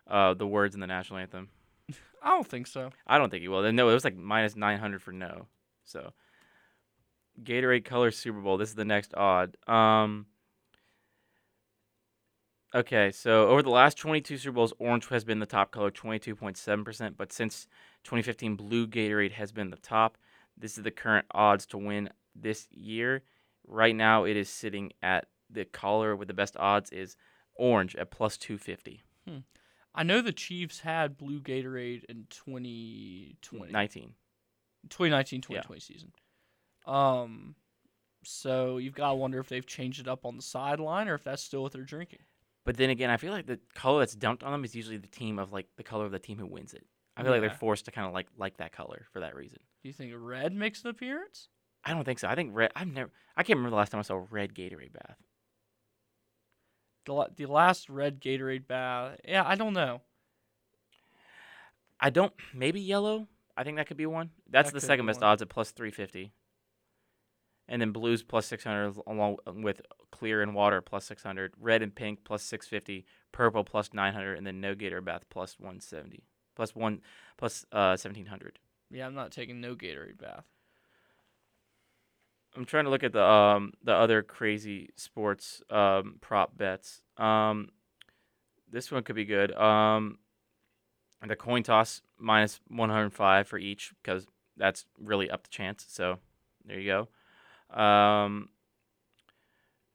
uh, 0.07 0.35
the 0.35 0.47
words 0.47 0.75
in 0.75 0.81
the 0.81 0.87
national 0.87 1.21
anthem. 1.21 1.49
I 2.23 2.31
don't 2.31 2.47
think 2.47 2.67
so. 2.67 2.91
I 3.07 3.19
don't 3.19 3.31
think 3.31 3.43
you 3.43 3.51
will. 3.51 3.71
No, 3.73 3.89
it 3.89 3.95
was 3.95 4.05
like 4.05 4.17
minus 4.17 4.57
900 4.57 5.01
for 5.01 5.13
no. 5.13 5.47
So, 5.85 6.13
Gatorade 7.43 7.85
Color 7.85 8.11
Super 8.11 8.41
Bowl. 8.41 8.57
This 8.57 8.71
is 8.71 8.75
the 8.75 8.85
next 8.85 9.15
odd. 9.15 9.57
Um, 9.67 10.27
okay, 12.75 13.11
so 13.11 13.49
over 13.49 13.63
the 13.63 13.71
last 13.71 13.97
22 13.99 14.39
Super 14.39 14.55
Bowls, 14.55 14.73
orange 14.79 15.09
has 15.09 15.25
been 15.25 15.39
the 15.39 15.47
top 15.47 15.71
color, 15.71 15.91
22.7%. 15.91 17.15
But 17.17 17.33
since 17.33 17.67
2015, 18.05 18.57
blue 18.57 18.87
Gatorade 18.87 19.33
has 19.33 19.53
been 19.53 19.71
the 19.71 19.77
top. 19.77 20.19
This 20.57 20.77
is 20.77 20.85
the 20.85 20.91
current 20.91 21.27
odds 21.33 21.67
to 21.67 21.79
win 21.79 22.11
this 22.35 22.69
year. 22.71 23.23
Right 23.67 23.95
now, 23.95 24.25
it 24.25 24.37
is 24.37 24.49
sitting 24.49 24.93
at 25.03 25.27
the 25.49 25.65
color 25.65 26.15
with 26.15 26.29
the 26.29 26.35
best 26.35 26.57
odds 26.57 26.91
is 26.91 27.17
orange 27.55 27.97
at 27.97 28.11
plus 28.11 28.37
250. 28.37 29.03
I 29.95 30.03
know 30.03 30.23
the 30.23 30.33
Chiefs 30.33 30.81
had 30.81 31.19
blue 31.19 31.41
Gatorade 31.41 32.05
in 32.05 32.27
2020, 32.31 33.73
19. 33.73 34.15
2019 34.89 35.41
2020 35.41 35.81
season. 35.81 36.13
Um, 36.91 37.55
so 38.25 38.79
you've 38.79 38.95
got 38.95 39.11
to 39.11 39.15
wonder 39.15 39.39
if 39.39 39.49
they've 39.49 39.67
changed 39.67 40.01
it 40.01 40.09
up 40.09 40.25
on 40.27 40.37
the 40.37 40.43
sideline 40.43 41.09
or 41.09 41.15
if 41.15 41.25
that's 41.25 41.43
still 41.43 41.63
what 41.63 41.73
they're 41.73 41.83
drinking. 41.85 42.21
But 42.65 42.77
then 42.77 42.91
again, 42.91 43.11
I 43.11 43.17
feel 43.17 43.33
like 43.33 43.47
the 43.47 43.59
color 43.75 44.01
that's 44.01 44.15
dumped 44.15 44.43
on 44.43 44.53
them 44.53 44.65
is 44.65 44.75
usually 44.75 44.99
the 44.99 45.07
team 45.09 45.39
of 45.39 45.53
like 45.53 45.67
the 45.77 45.83
color 45.83 46.05
of 46.05 46.13
the 46.13 46.19
team 46.19 46.39
who 46.39 46.47
wins 46.47 46.75
it. 46.75 46.85
I 47.17 47.23
feel 47.23 47.33
like 47.33 47.41
they're 47.43 47.51
forced 47.51 47.85
to 47.87 47.91
kind 47.91 48.07
of 48.07 48.13
like 48.15 48.29
like 48.39 48.57
that 48.59 48.73
color 48.73 49.07
for 49.13 49.21
that 49.21 49.35
reason. 49.35 49.59
Do 49.83 49.89
you 49.89 49.93
think 49.93 50.13
red 50.17 50.55
makes 50.55 50.83
an 50.85 50.91
appearance? 50.91 51.49
I 51.85 51.93
don't 51.93 52.05
think 52.05 52.19
so. 52.19 52.29
I 52.29 52.35
think 52.35 52.51
red. 52.55 52.71
I've 52.77 52.87
never. 52.93 53.11
I 53.37 53.43
can't 53.43 53.57
remember 53.59 53.71
the 53.71 53.77
last 53.77 53.91
time 53.93 53.99
I 53.99 54.03
saw 54.03 54.15
a 54.17 54.27
red 54.31 54.55
Gatorade 54.55 54.93
bath. 54.93 55.17
The, 57.07 57.27
the 57.37 57.47
last 57.47 57.89
red 57.89 58.21
Gatorade 58.21 58.67
bath. 58.67 59.19
Yeah, 59.27 59.43
I 59.47 59.55
don't 59.55 59.73
know. 59.73 60.03
I 61.99 62.11
don't. 62.11 62.33
Maybe 62.55 62.81
yellow. 62.81 63.29
I 63.57 63.65
think 63.65 63.77
that 63.77 63.87
could 63.87 63.97
be 63.97 64.07
one. 64.07 64.31
That's 64.49 64.71
That 64.71 64.81
the 64.81 64.87
second 64.87 65.07
best 65.07 65.21
one. 65.21 65.31
odds 65.31 65.43
at 65.43 65.49
plus 65.49 65.71
three 65.71 65.91
fifty. 65.91 66.33
And 67.71 67.81
then 67.81 67.93
blues 67.93 68.23
plus 68.23 68.47
six 68.47 68.65
hundred, 68.65 68.97
along 69.07 69.39
with 69.47 69.81
clear 70.11 70.43
and 70.43 70.55
water 70.55 70.83
plus 70.83 71.05
six 71.05 71.23
hundred, 71.23 71.53
red 71.59 71.83
and 71.83 71.95
pink 71.95 72.25
plus 72.25 72.43
six 72.43 72.67
fifty, 72.67 73.07
purple 73.31 73.63
plus 73.63 73.95
nine 73.95 74.13
hundred, 74.13 74.37
and 74.39 74.47
then 74.47 74.61
no 74.61 74.75
Gator 74.75 75.01
bath 75.01 75.23
plus 75.31 75.57
one 75.59 75.81
seventy, 75.81 76.25
plus 76.57 76.75
one 76.75 77.01
plus 77.39 77.65
uh 77.71 77.97
seventeen 77.97 78.27
hundred. 78.27 78.59
Yeah, 78.91 79.07
I'm 79.07 79.15
not 79.15 79.31
taking 79.31 79.61
no 79.61 79.77
Gatorade 79.77 80.19
bath. 80.19 80.45
I'm 82.57 82.65
trying 82.65 82.85
to 82.85 82.91
look 82.91 83.05
at 83.05 83.13
the 83.13 83.23
um 83.25 83.73
the 83.85 83.95
other 83.95 84.25
crazy 84.25 84.91
sports 84.97 85.63
um 85.71 86.17
prop 86.21 86.59
bets. 86.59 87.03
Um, 87.17 87.69
this 88.69 88.91
one 88.91 89.05
could 89.05 89.17
be 89.17 89.25
good. 89.25 89.53
Um, 89.53 90.19
the 91.27 91.37
coin 91.37 91.63
toss 91.63 92.03
minus 92.19 92.61
105 92.69 93.47
for 93.47 93.59
each 93.59 93.93
because 94.03 94.27
that's 94.57 94.87
really 94.99 95.31
up 95.31 95.45
the 95.45 95.51
chance. 95.51 95.85
So 95.89 96.19
there 96.65 96.79
you 96.79 96.87
go. 96.87 97.09
Um, 97.73 98.49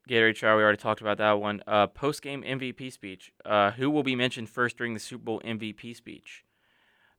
Gatorade 0.10 0.36
Shower, 0.36 0.58
we 0.58 0.64
already 0.64 0.78
talked 0.78 1.02
about 1.02 1.18
that 1.18 1.40
one. 1.40 1.64
Uh, 1.66 1.88
Post 1.88 2.22
game 2.22 2.44
MVP 2.44 2.92
speech. 2.92 3.32
Uh, 3.44 3.72
who 3.72 3.90
will 3.90 4.04
be 4.04 4.16
mentioned 4.16 4.50
first 4.50 4.78
during 4.78 4.94
the 4.94 5.00
Super 5.00 5.24
Bowl 5.24 5.42
MVP 5.42 5.96
speech? 5.96 6.44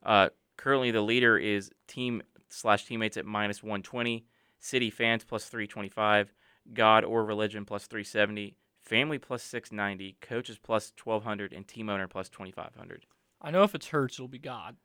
Uh, 0.02 0.28
currently, 0.56 0.90
the 0.90 1.00
leader 1.00 1.36
is 1.36 1.70
team 1.88 2.22
slash 2.48 2.86
teammates 2.86 3.16
at 3.16 3.26
minus 3.26 3.62
120. 3.62 4.24
City 4.60 4.90
fans 4.90 5.24
plus 5.24 5.46
325. 5.46 6.32
God 6.72 7.04
or 7.04 7.24
religion 7.24 7.64
plus 7.64 7.86
370. 7.86 8.56
Family 8.80 9.18
plus 9.18 9.42
690. 9.42 10.16
Coaches 10.20 10.58
plus 10.62 10.92
1200. 11.02 11.52
And 11.52 11.66
team 11.66 11.88
owner 11.88 12.06
plus 12.06 12.28
2500. 12.28 13.06
I 13.42 13.50
know 13.50 13.64
if 13.64 13.74
it's 13.74 13.88
Hurts, 13.88 14.14
it'll 14.14 14.28
be 14.28 14.38
God. 14.38 14.76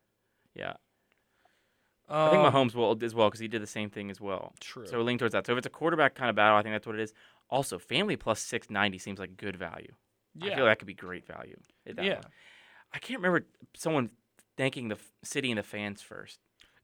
Yeah. 0.56 0.74
Um, 2.12 2.28
I 2.28 2.30
think 2.32 2.44
Mahomes 2.44 2.76
will 2.76 2.98
as 3.02 3.16
well 3.16 3.28
because 3.30 3.40
he 3.40 3.48
did 3.48 3.62
the 3.62 3.68
same 3.68 3.90
thing 3.90 4.12
as 4.12 4.20
well. 4.20 4.54
True. 4.60 4.86
So 4.86 4.98
we're 4.98 5.04
leaning 5.04 5.20
towards 5.20 5.34
that. 5.34 5.46
So 5.46 5.54
if 5.54 5.58
it's 5.58 5.68
a 5.68 5.72
quarterback 5.72 6.14
kind 6.16 6.30
of 6.30 6.36
battle, 6.36 6.58
I 6.58 6.62
think 6.62 6.74
that's 6.76 6.86
what 6.86 6.96
it 6.96 7.02
is. 7.02 7.14
Also, 7.50 7.80
family 7.80 8.16
plus 8.16 8.40
690 8.42 8.98
seems 8.98 9.20
like 9.20 9.38
good 9.38 9.56
value. 9.56 9.94
yeah. 10.36 10.52
I 10.52 10.56
feel 10.56 10.66
like 10.66 10.72
that 10.72 10.80
could 10.80 10.88
be 10.88 10.94
great 10.94 11.26
value. 11.26 11.58
that 11.86 12.04
yeah. 12.04 12.16
one. 12.16 12.24
I 12.94 13.00
can't 13.00 13.20
remember 13.22 13.46
someone 13.76 14.10
thanking 14.58 14.90
the 14.90 14.98
city 15.24 15.50
and 15.52 15.58
the 15.58 15.64
fans 15.64 16.02
first. 16.02 16.40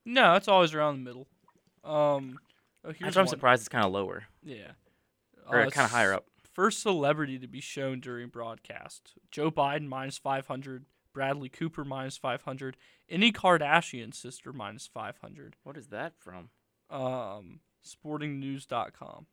No, 0.06 0.36
it's 0.36 0.48
always 0.48 0.74
around 0.74 0.96
the 0.98 1.04
middle. 1.04 1.28
Um, 1.84 2.40
oh, 2.86 2.90
here's 2.90 3.00
That's 3.00 3.16
why 3.16 3.20
I'm 3.22 3.26
one. 3.26 3.28
surprised 3.28 3.62
it's 3.62 3.70
kind 3.70 3.86
of 3.86 3.92
lower 3.92 4.24
Yeah. 4.44 4.72
or 5.50 5.60
Uh, 5.62 5.70
kind 5.70 5.86
of 5.86 5.92
higher 5.92 6.14
up. 6.14 6.26
First 6.54 6.82
celebrity 6.82 7.38
to 7.40 7.48
be 7.48 7.60
shown 7.62 8.00
during 8.00 8.30
broadcast: 8.30 9.14
Joe 9.32 9.52
Biden 9.52 9.88
minus 9.88 10.18
500, 10.18 10.86
Bradley 11.18 11.50
Cooper 11.50 11.84
minus 11.84 12.16
500, 12.16 12.78
any 13.10 13.32
Kardashian 13.32 14.14
sister 14.14 14.54
minus 14.54 14.86
500. 14.86 15.56
What 15.64 15.76
is 15.76 15.88
that 15.88 16.14
from? 16.20 16.50
Um, 16.92 17.62
sportingnews.com. 17.84 19.26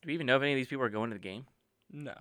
Do 0.00 0.06
we 0.06 0.14
even 0.14 0.26
know 0.26 0.36
if 0.36 0.42
any 0.42 0.52
of 0.52 0.56
these 0.56 0.68
people 0.68 0.84
are 0.86 0.88
going 0.88 1.10
to 1.10 1.14
the 1.16 1.20
game? 1.20 1.44
No. 1.92 2.14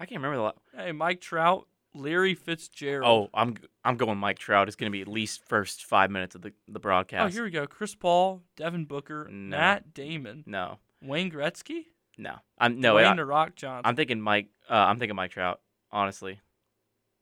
I 0.00 0.06
can't 0.06 0.22
remember 0.22 0.36
the. 0.38 0.42
La- 0.42 0.84
Hey, 0.84 0.92
Mike 0.92 1.20
Trout, 1.20 1.68
Larry 1.94 2.34
Fitzgerald. 2.34 3.30
oh, 3.34 3.38
I'm 3.38 3.56
I'm 3.84 3.98
going 3.98 4.16
Mike 4.16 4.38
Trout. 4.38 4.68
It's 4.68 4.76
going 4.76 4.90
to 4.90 4.96
be 4.96 5.02
at 5.02 5.06
least 5.08 5.44
first 5.46 5.84
five 5.84 6.10
minutes 6.10 6.34
of 6.34 6.40
the 6.40 6.54
the 6.66 6.80
broadcast. 6.80 7.26
Oh, 7.26 7.34
here 7.34 7.44
we 7.44 7.50
go. 7.50 7.66
Chris 7.66 7.94
Paul, 7.94 8.40
Devin 8.56 8.86
Booker, 8.86 9.28
No. 9.30 9.56
Matt 9.58 9.92
Damon, 9.92 10.44
no, 10.46 10.78
Wayne 11.02 11.30
Gretzky, 11.30 11.84
no, 12.16 12.36
I'm 12.56 12.80
no. 12.80 12.94
Dwayne 12.94 13.12
I, 13.12 13.16
the 13.16 13.24
Rock 13.26 13.54
Johnson. 13.54 13.82
I'm 13.84 13.96
thinking 13.96 14.20
Mike. 14.20 14.48
Uh, 14.68 14.74
I'm 14.74 14.98
thinking 14.98 15.14
Mike 15.14 15.30
Trout, 15.30 15.60
honestly. 15.92 16.40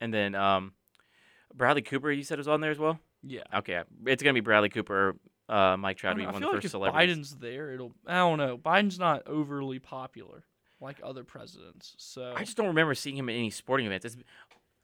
And 0.01 0.13
then 0.13 0.35
um, 0.35 0.73
Bradley 1.55 1.83
Cooper. 1.83 2.11
You 2.11 2.23
said 2.25 2.39
was 2.39 2.49
on 2.49 2.61
there 2.61 2.71
as 2.71 2.79
well. 2.79 2.99
yeah. 3.23 3.43
Okay, 3.55 3.83
it's 4.07 4.23
gonna 4.23 4.35
be 4.35 4.41
Bradley 4.41 4.69
Cooper. 4.69 5.17
Uh, 5.49 5.77
Mike 5.77 5.99
Trout 5.99 6.17
be 6.17 6.25
one 6.25 6.35
of 6.37 6.41
the 6.41 6.47
like 6.47 6.55
first 6.57 6.65
if 6.67 6.71
celebrities. 6.71 7.17
Biden's 7.19 7.37
there, 7.37 7.73
it'll. 7.73 7.93
I 8.07 8.15
don't 8.15 8.39
know. 8.39 8.57
Biden's 8.57 8.99
not 8.99 9.27
overly 9.27 9.79
popular 9.79 10.45
like 10.81 10.99
other 11.03 11.25
presidents. 11.25 11.95
So 11.99 12.33
I 12.37 12.45
just 12.45 12.57
don't 12.57 12.69
remember 12.69 12.95
seeing 12.95 13.17
him 13.17 13.29
at 13.29 13.33
any 13.35 13.51
sporting 13.51 13.87
events. 13.87 14.05
It's, 14.05 14.17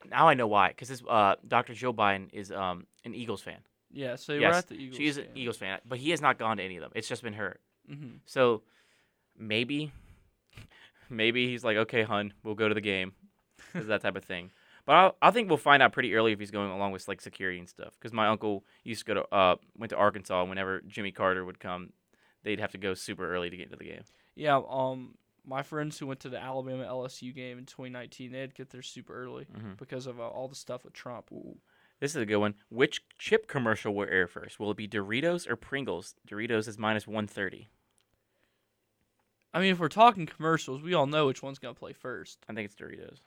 now 0.09 0.27
I 0.29 0.33
know 0.33 0.47
why, 0.47 0.69
because 0.69 0.87
this 0.89 1.03
uh, 1.07 1.35
Dr. 1.47 1.73
Joe 1.73 1.93
Biden 1.93 2.29
is 2.33 2.51
um, 2.51 2.85
an 3.03 3.13
Eagles 3.13 3.41
fan. 3.41 3.59
yeah. 3.91 4.15
So 4.15 4.33
we're 4.33 4.41
yes, 4.41 4.57
at 4.59 4.67
the 4.67 4.75
Eagles. 4.75 4.97
she 4.97 5.07
is 5.07 5.17
an. 5.17 5.25
Eagles 5.35 5.57
fan, 5.57 5.79
but 5.87 5.97
he 5.99 6.11
has 6.11 6.21
not 6.21 6.37
gone 6.37 6.57
to 6.57 6.63
any 6.63 6.77
of 6.77 6.81
them. 6.81 6.91
It's 6.95 7.07
just 7.07 7.23
been 7.23 7.33
her. 7.33 7.57
Mhm. 7.91 8.19
So 8.25 8.61
maybe, 9.37 9.91
maybe 11.09 11.47
he's 11.47 11.63
like, 11.63 11.77
okay, 11.77 12.03
hun, 12.03 12.33
we'll 12.43 12.55
go 12.55 12.67
to 12.67 12.75
the 12.75 12.81
game, 12.81 13.13
is 13.73 13.87
that 13.87 14.01
type 14.01 14.15
of 14.15 14.23
thing. 14.23 14.51
But 14.89 14.95
I'll, 14.95 15.15
I 15.21 15.29
think 15.29 15.49
we'll 15.49 15.59
find 15.59 15.83
out 15.83 15.93
pretty 15.93 16.15
early 16.15 16.31
if 16.31 16.39
he's 16.39 16.49
going 16.49 16.71
along 16.71 16.93
with 16.93 17.07
like 17.07 17.21
security 17.21 17.59
and 17.59 17.69
stuff. 17.69 17.93
Because 17.99 18.11
my 18.11 18.25
uncle 18.25 18.65
used 18.83 19.05
to 19.05 19.05
go 19.05 19.13
to 19.21 19.35
uh 19.35 19.55
went 19.77 19.91
to 19.91 19.95
Arkansas. 19.95 20.39
and 20.41 20.49
Whenever 20.49 20.81
Jimmy 20.81 21.11
Carter 21.11 21.45
would 21.45 21.59
come, 21.59 21.93
they'd 22.41 22.59
have 22.59 22.71
to 22.71 22.79
go 22.79 22.95
super 22.95 23.31
early 23.31 23.51
to 23.51 23.55
get 23.55 23.65
into 23.67 23.75
the 23.77 23.83
game. 23.83 24.01
Yeah. 24.33 24.59
Um, 24.67 25.13
my 25.45 25.61
friends 25.61 25.99
who 25.99 26.07
went 26.07 26.21
to 26.21 26.29
the 26.29 26.39
Alabama 26.41 26.85
LSU 26.85 27.35
game 27.35 27.59
in 27.59 27.65
2019, 27.67 28.31
they 28.31 28.39
had 28.39 28.49
to 28.49 28.55
get 28.55 28.71
there 28.71 28.81
super 28.81 29.13
early 29.13 29.45
Mhm. 29.45 29.77
because 29.77 30.07
of 30.07 30.19
uh, 30.19 30.23
all 30.27 30.47
the 30.47 30.55
stuff 30.55 30.83
with 30.83 30.93
Trump. 30.93 31.29
This 31.99 32.15
is 32.15 32.21
a 32.23 32.25
good 32.25 32.37
one. 32.37 32.55
Which 32.69 33.03
chip 33.19 33.47
commercial 33.47 33.93
will 33.93 34.07
air 34.09 34.25
first? 34.25 34.59
Will 34.59 34.71
it 34.71 34.77
be 34.77 34.87
Doritos 34.87 35.47
or 35.47 35.55
Pringles? 35.55 36.15
Doritos 36.27 36.67
is 36.67 36.79
minus 36.79 37.05
one 37.05 37.27
thirty. 37.27 37.69
I 39.53 39.59
mean, 39.59 39.71
if 39.71 39.77
we're 39.77 39.87
talking 39.87 40.25
commercials, 40.25 40.81
we 40.81 40.95
all 40.95 41.05
know 41.05 41.27
which 41.27 41.43
one's 41.43 41.59
gonna 41.59 41.75
play 41.75 41.93
first. 41.93 42.43
I 42.49 42.53
think 42.53 42.65
it's 42.65 42.75
Doritos. 42.75 43.19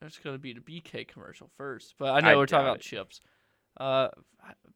There's 0.00 0.18
gonna 0.18 0.38
be 0.38 0.52
the 0.52 0.60
BK 0.60 1.08
commercial 1.08 1.48
first, 1.56 1.94
but 1.98 2.12
I 2.12 2.20
know 2.20 2.30
I 2.30 2.36
we're 2.36 2.46
talking 2.46 2.66
doubt 2.66 2.72
about 2.72 2.80
chips. 2.80 3.20
Uh, 3.78 4.08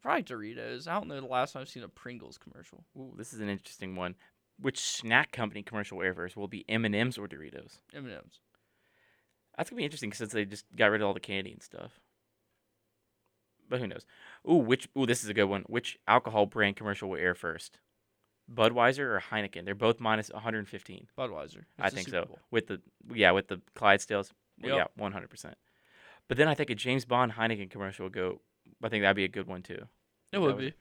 probably 0.01 0.23
Doritos. 0.23 0.87
I 0.87 0.93
don't 0.93 1.07
know 1.07 1.19
the 1.19 1.27
last 1.27 1.53
time 1.53 1.61
I've 1.61 1.69
seen 1.69 1.83
a 1.83 1.87
Pringles 1.87 2.37
commercial. 2.37 2.83
Ooh, 2.97 3.13
this 3.17 3.33
is 3.33 3.39
an 3.39 3.49
interesting 3.49 3.95
one. 3.95 4.15
Which 4.59 4.79
snack 4.79 5.31
company 5.31 5.63
commercial 5.63 5.97
will 5.97 6.05
air 6.05 6.13
first? 6.13 6.37
Will 6.37 6.47
be 6.47 6.65
M 6.69 6.85
and 6.85 6.95
M's 6.95 7.17
or 7.17 7.27
Doritos? 7.27 7.79
M&M's. 7.93 8.39
That's 9.57 9.69
gonna 9.69 9.77
be 9.79 9.85
interesting 9.85 10.13
since 10.13 10.31
they 10.31 10.45
just 10.45 10.65
got 10.75 10.87
rid 10.87 11.01
of 11.01 11.07
all 11.07 11.13
the 11.13 11.19
candy 11.19 11.51
and 11.51 11.63
stuff. 11.63 11.99
But 13.69 13.79
who 13.79 13.87
knows? 13.87 14.05
Ooh, 14.49 14.55
which 14.55 14.87
ooh, 14.97 15.05
this 15.05 15.23
is 15.23 15.29
a 15.29 15.33
good 15.33 15.45
one. 15.45 15.63
Which 15.67 15.97
alcohol 16.07 16.45
brand 16.45 16.75
commercial 16.75 17.09
will 17.09 17.17
air 17.17 17.35
first? 17.35 17.79
Budweiser 18.53 18.99
or 18.99 19.23
Heineken? 19.31 19.65
They're 19.65 19.75
both 19.75 19.99
minus 19.99 20.29
115. 20.29 21.07
Budweiser. 21.17 21.63
I 21.79 21.87
It's 21.87 21.95
the 21.95 22.03
think 22.03 22.09
so. 22.09 22.37
With 22.51 22.67
the 22.67 22.81
yeah, 23.13 23.31
with 23.31 23.47
the 23.47 23.61
Clydesdales. 23.75 24.31
Yep. 24.63 24.91
Yeah, 24.97 25.03
100%. 25.09 25.53
But 26.27 26.37
then 26.37 26.47
I 26.47 26.53
think 26.53 26.69
a 26.69 26.75
James 26.75 27.05
Bond 27.05 27.33
Heineken 27.33 27.69
commercial 27.69 28.05
would 28.05 28.13
go. 28.13 28.41
I 28.83 28.89
think 28.89 29.03
that'd 29.03 29.15
be 29.15 29.23
a 29.25 29.27
good 29.29 29.47
one 29.47 29.61
too. 29.63 29.87
It 30.31 30.39
would 30.39 30.55
was- 30.55 30.65
be. 30.65 30.73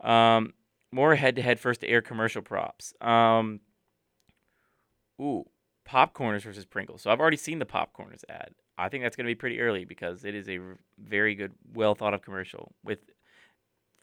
Um, 0.00 0.54
more 0.92 1.14
head-to-head 1.14 1.60
first 1.60 1.82
to 1.82 1.88
air 1.88 2.00
commercial 2.02 2.42
props. 2.42 2.92
Um, 3.00 3.60
ooh, 5.20 5.44
PopCorners 5.86 6.42
versus 6.42 6.64
Pringles. 6.64 7.02
So 7.02 7.10
I've 7.10 7.20
already 7.20 7.36
seen 7.36 7.58
the 7.58 7.66
PopCorners 7.66 8.24
ad. 8.28 8.54
I 8.78 8.88
think 8.88 9.04
that's 9.04 9.14
going 9.14 9.26
to 9.26 9.30
be 9.30 9.34
pretty 9.36 9.60
early 9.60 9.84
because 9.84 10.24
it 10.24 10.34
is 10.34 10.48
a 10.48 10.58
very 10.98 11.34
good, 11.34 11.52
well 11.74 11.94
thought 11.94 12.14
of 12.14 12.22
commercial 12.22 12.72
with 12.82 12.98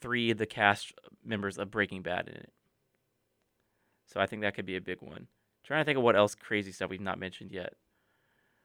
three 0.02 0.30
of 0.30 0.38
the 0.38 0.46
cast 0.46 0.94
members 1.26 1.58
of 1.58 1.72
Breaking 1.72 2.04
Bad 2.04 2.28
in 2.28 2.36
it. 2.36 2.54
So 4.06 4.20
I 4.22 4.28
think 4.28 4.44
that 4.44 4.54
could 4.56 4.66
be 4.68 4.76
a 4.78 4.82
big 4.82 5.02
one. 5.02 5.28
trying 5.66 5.82
to 5.82 5.86
think 5.86 5.98
of 5.98 6.04
what 6.04 6.16
else 6.16 6.36
crazy 6.36 6.72
stuff 6.72 6.90
we've 6.90 7.02
not 7.02 7.20
mentioned 7.20 7.52
yet. 7.52 7.74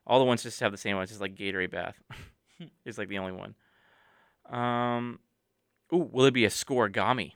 All 0.07 0.19
the 0.19 0.25
ones 0.25 0.43
just 0.43 0.61
have 0.61 0.73
the 0.73 0.79
same 0.79 0.97
ones, 0.97 1.11
just 1.11 1.21
like 1.21 1.35
Gatorade 1.35 1.71
Bath. 1.71 2.01
it's 2.85 2.99
like 2.99 3.09
the 3.09 3.19
only 3.19 3.33
one. 3.33 3.55
Um, 4.51 5.21
ooh, 5.93 6.09
will 6.13 6.25
it 6.27 6.35
be 6.35 6.45
a 6.45 6.49
scorigami? 6.51 7.33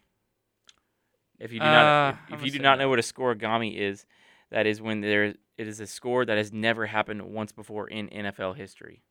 If 1.39 1.53
you 1.53 1.61
do 1.61 1.67
Uh, 1.67 1.71
not, 1.71 2.15
I'm 2.29 2.35
if, 2.35 2.41
if 2.41 2.45
you 2.47 2.51
do 2.53 2.59
not 2.59 2.79
no. 2.79 2.85
know 2.85 2.89
what 2.91 2.99
a 2.99 3.03
scorigami 3.03 3.77
is, 3.77 4.07
that 4.51 4.67
is 4.67 4.81
when 4.81 5.01
there 5.01 5.25
it 5.25 5.69
is 5.69 5.81
a 5.81 5.87
score 5.87 6.25
that 6.25 6.37
has 6.37 6.53
never 6.53 6.87
happened 6.87 7.23
once 7.23 7.53
before 7.53 7.89
in 7.89 8.09
NFL 8.09 8.57
history. 8.57 9.03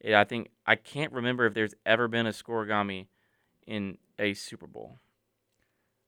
It, 0.00 0.14
I 0.14 0.24
think 0.24 0.50
I 0.66 0.76
can't 0.76 1.12
remember 1.12 1.46
if 1.46 1.54
there's 1.54 1.74
ever 1.86 2.08
been 2.08 2.26
a 2.26 2.30
scorigami 2.30 3.06
in 3.66 3.98
a 4.18 4.34
Super 4.34 4.66
Bowl. 4.66 4.98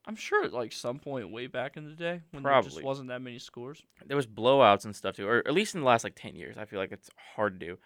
I'm 0.07 0.16
sure 0.16 0.45
at 0.45 0.53
like 0.53 0.73
some 0.73 0.99
point 0.99 1.31
way 1.31 1.49
back 1.49 1.77
in 1.77 1.85
the 1.85 1.97
day 1.97 2.20
when 2.31 2.43
there 2.43 2.53
just 2.62 2.77
wasn't 2.85 3.09
that 3.09 3.20
many 3.20 3.39
scores. 3.39 3.83
there 4.07 4.16
was 4.16 4.27
blowouts 4.27 4.85
and 4.85 4.95
stuff 4.95 5.16
too, 5.16 5.27
or 5.27 5.39
at 5.47 5.53
least 5.53 5.74
in 5.74 5.81
the 5.81 5.87
last 5.87 6.05
like 6.05 6.15
ten 6.15 6.37
years. 6.37 6.57
I 6.57 6.65
feel 6.65 6.78
like 6.78 6.93
it's 6.93 7.11
hard 7.35 7.59
to 7.59 7.66
do. 7.66 7.78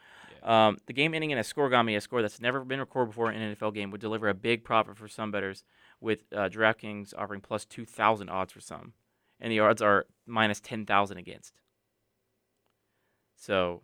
Um, 0.46 0.78
the 0.86 0.92
game 0.92 1.14
ending 1.14 1.30
in 1.30 1.38
a 1.38 1.42
scorigami, 1.42 1.96
a 1.96 2.00
score 2.00 2.22
that's 2.22 2.40
never 2.40 2.64
been 2.64 2.80
recorded 2.80 3.10
before 3.10 3.30
in 3.32 3.40
an 3.40 3.56
NFL 3.56 3.74
game, 3.74 3.90
would 3.90 4.00
deliver 4.00 4.28
a 4.28 4.34
big 4.34 4.64
profit 4.64 4.96
for 4.96 5.08
some 5.08 5.30
bettors, 5.30 5.64
with 6.00 6.24
uh, 6.34 6.48
DraftKings 6.48 7.12
offering 7.16 7.40
plus 7.40 7.64
two 7.64 7.84
thousand 7.86 8.28
odds 8.28 8.52
for 8.52 8.60
some, 8.60 8.92
and 9.40 9.50
the 9.50 9.60
odds 9.60 9.80
are 9.82 10.06
minus 10.26 10.60
ten 10.60 10.84
thousand 10.86 11.18
against. 11.18 11.52
So 13.36 13.82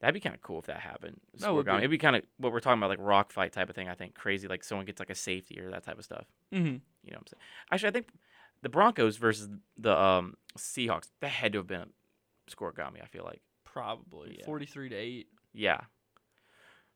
that'd 0.00 0.14
be 0.14 0.20
kind 0.20 0.34
of 0.34 0.42
cool 0.42 0.58
if 0.60 0.66
that 0.66 0.80
happened. 0.80 1.20
That 1.38 1.52
would 1.54 1.66
be. 1.66 1.72
It'd 1.72 1.90
be 1.90 1.98
kind 1.98 2.16
of 2.16 2.22
what 2.38 2.52
we're 2.52 2.60
talking 2.60 2.78
about, 2.78 2.90
like 2.90 2.98
rock 3.00 3.32
fight 3.32 3.52
type 3.52 3.68
of 3.68 3.74
thing. 3.74 3.88
I 3.88 3.94
think 3.94 4.14
crazy, 4.14 4.48
like 4.48 4.62
someone 4.64 4.86
gets 4.86 5.00
like 5.00 5.10
a 5.10 5.14
safety 5.14 5.58
or 5.60 5.70
that 5.70 5.84
type 5.84 5.98
of 5.98 6.04
stuff. 6.04 6.26
Mm-hmm. 6.52 6.76
You 7.04 7.12
know 7.12 7.18
what 7.18 7.22
I'm 7.22 7.26
saying? 7.26 7.40
Actually, 7.70 7.88
I 7.88 7.92
think 7.92 8.08
the 8.62 8.68
Broncos 8.68 9.16
versus 9.16 9.48
the 9.78 9.96
um, 9.98 10.34
Seahawks 10.58 11.08
that 11.20 11.28
had 11.30 11.52
to 11.52 11.58
have 11.58 11.66
been 11.66 11.80
a 11.82 11.86
score 12.50 12.72
scorigami. 12.72 13.02
I 13.02 13.06
feel 13.06 13.24
like. 13.24 13.40
Probably 13.64 14.36
Yeah. 14.38 14.44
43 14.46 14.88
to 14.90 14.94
eight. 14.96 15.28
Yeah. 15.52 15.80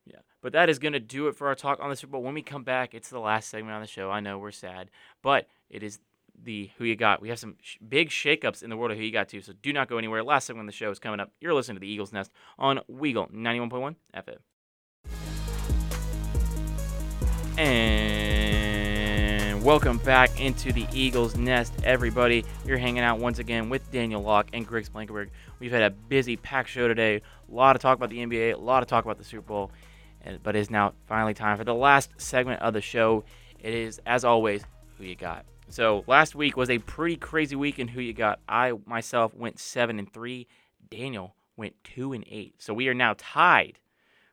Yeah. 0.06 0.20
But 0.40 0.52
that 0.52 0.68
is 0.70 0.78
going 0.78 0.93
to 0.93 1.01
do 1.01 1.26
it 1.28 1.35
for 1.36 1.48
our 1.48 1.55
talk 1.56 1.80
on 1.80 1.90
the 1.90 1.97
Super 1.97 2.12
Bowl. 2.12 2.22
When 2.22 2.35
we 2.35 2.43
come 2.43 2.62
back, 2.64 2.94
it's 2.94 3.10
the 3.10 3.18
last 3.18 3.48
segment 3.51 3.74
on 3.74 3.80
the 3.80 3.86
show. 3.89 4.10
I 4.10 4.20
know 4.20 4.39
we're 4.39 4.52
sad, 4.52 4.90
but 5.22 5.48
it 5.68 5.82
is 5.82 5.98
the 6.40 6.70
Who 6.78 6.85
You 6.85 6.94
Got. 6.94 7.20
We 7.20 7.28
have 7.30 7.39
some 7.40 7.56
sh- 7.60 7.78
big 7.86 8.10
shakeups 8.10 8.62
in 8.62 8.70
the 8.70 8.76
world 8.76 8.93
of 8.93 8.97
Who 8.97 9.02
You 9.02 9.10
Got, 9.12 9.28
too. 9.28 9.40
So 9.43 9.52
do 9.60 9.72
not 9.72 9.89
go 9.89 9.98
anywhere. 9.98 10.22
Last 10.22 10.47
segment 10.47 10.68
of 10.68 10.72
the 10.72 10.76
show 10.76 10.90
is 10.93 11.01
coming 11.01 11.18
up. 11.18 11.32
You're 11.40 11.52
listening 11.52 11.76
to 11.76 11.80
the 11.80 11.89
Eagles 11.90 12.12
Nest 12.12 12.30
on 12.59 12.78
Weagle 12.89 13.30
91.1 13.32 13.97
FM. 14.14 14.39
And 17.59 18.17
welcome 19.62 19.98
back 19.98 20.40
into 20.40 20.72
the 20.72 20.86
Eagles 20.93 21.36
Nest, 21.36 21.72
everybody. 21.82 22.44
You're 22.64 22.78
hanging 22.78 23.02
out 23.02 23.18
once 23.18 23.39
again 23.39 23.68
with 23.68 23.90
Daniel 23.90 24.22
Locke 24.22 24.48
and 24.52 24.66
Griggs 24.66 24.89
Blankenburg. 24.89 25.30
We've 25.59 25.72
had 25.72 25.82
a 25.82 25.90
busy, 25.90 26.36
packed 26.36 26.68
show 26.68 26.86
today. 26.86 27.16
A 27.16 27.55
lot 27.55 27.74
of 27.74 27.82
talk 27.82 27.97
about 27.97 28.10
the 28.10 28.18
NBA, 28.18 28.55
a 28.55 28.56
lot 28.56 28.82
of 28.82 28.89
talk 28.89 29.05
about 29.05 29.18
the 29.18 29.24
Super 29.24 29.43
Bowl. 29.43 29.70
But 30.43 30.55
it 30.55 30.60
is 30.60 30.70
now 30.70 30.93
finally 31.06 31.35
time 31.35 31.59
for 31.59 31.64
the 31.64 31.74
last 31.74 32.10
segment 32.18 32.62
of 32.62 32.74
the 32.74 32.80
show. 32.80 33.24
It 33.59 33.74
is, 33.74 34.01
as 34.06 34.24
always, 34.24 34.64
Who 34.98 35.05
You 35.05 35.16
Got. 35.16 35.44
So 35.68 36.05
last 36.06 36.35
week 36.35 36.56
was 36.56 36.70
a 36.70 36.78
pretty 36.78 37.16
crazy 37.16 37.56
week 37.56 37.78
in 37.78 37.89
Who 37.89 38.01
You 38.01 38.12
Got. 38.12 38.40
I 38.48 38.74
myself 38.86 39.35
went 39.35 39.59
7 39.59 39.98
and 39.98 40.12
3. 40.12 40.47
Daniel 40.90 41.35
went 41.56 41.74
2 41.85 42.12
and 42.12 42.24
8. 42.28 42.55
So 42.59 42.74
we 42.74 42.89
are 42.89 42.94
now 42.94 43.14
tied 43.18 43.78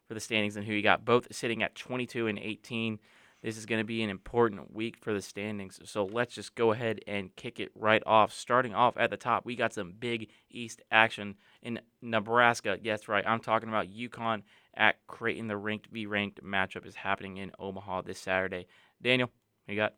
for 0.08 0.14
the 0.14 0.20
standings 0.20 0.56
and 0.56 0.66
Who 0.66 0.74
You 0.74 0.84
Got, 0.84 1.04
both 1.04 1.34
sitting 1.34 1.64
at 1.64 1.74
22 1.76 2.28
and 2.28 2.38
18. 2.38 3.00
This 3.46 3.58
is 3.58 3.68
going 3.68 3.80
to 3.80 3.86
be 3.86 4.02
an 4.02 4.10
important 4.10 4.74
week 4.74 4.98
for 5.00 5.14
the 5.14 5.22
standings. 5.22 5.80
So 5.84 6.04
let's 6.04 6.34
just 6.34 6.56
go 6.56 6.72
ahead 6.72 7.02
and 7.06 7.36
kick 7.36 7.60
it 7.60 7.70
right 7.76 8.02
off. 8.04 8.34
Starting 8.34 8.74
off 8.74 8.98
at 8.98 9.12
the 9.12 9.18
top, 9.18 9.46
we 9.46 9.56
got 9.56 9.72
some 9.72 9.94
big 10.00 10.30
East 10.50 10.82
action 10.90 11.36
in 11.62 11.80
Nebraska. 12.02 12.80
Yes, 12.82 13.08
right. 13.08 13.24
I'm 13.28 13.40
talking 13.40 13.70
about 13.70 13.94
UConn 13.94 14.42
at 14.76 14.96
Creighton. 15.06 15.48
The 15.48 15.58
ranked 15.58 15.90
v 15.92 16.08
ranked 16.08 16.44
matchup 16.44 16.88
is 16.88 16.96
happening 16.96 17.38
in 17.38 17.52
Omaha 17.60 18.02
this 18.02 18.18
Saturday. 18.18 18.66
Daniel, 19.00 19.30
what 19.66 19.76
you 19.76 19.80
got? 19.80 19.94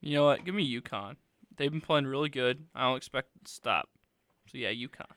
You 0.00 0.14
know 0.14 0.26
what? 0.26 0.44
Give 0.44 0.54
me 0.54 0.80
UConn. 0.80 1.16
They've 1.56 1.72
been 1.72 1.80
playing 1.80 2.06
really 2.06 2.28
good. 2.28 2.64
I 2.76 2.82
don't 2.82 2.96
expect 2.96 3.30
it 3.34 3.46
to 3.46 3.52
stop. 3.52 3.88
So 4.46 4.58
yeah, 4.58 4.70
UConn. 4.70 5.10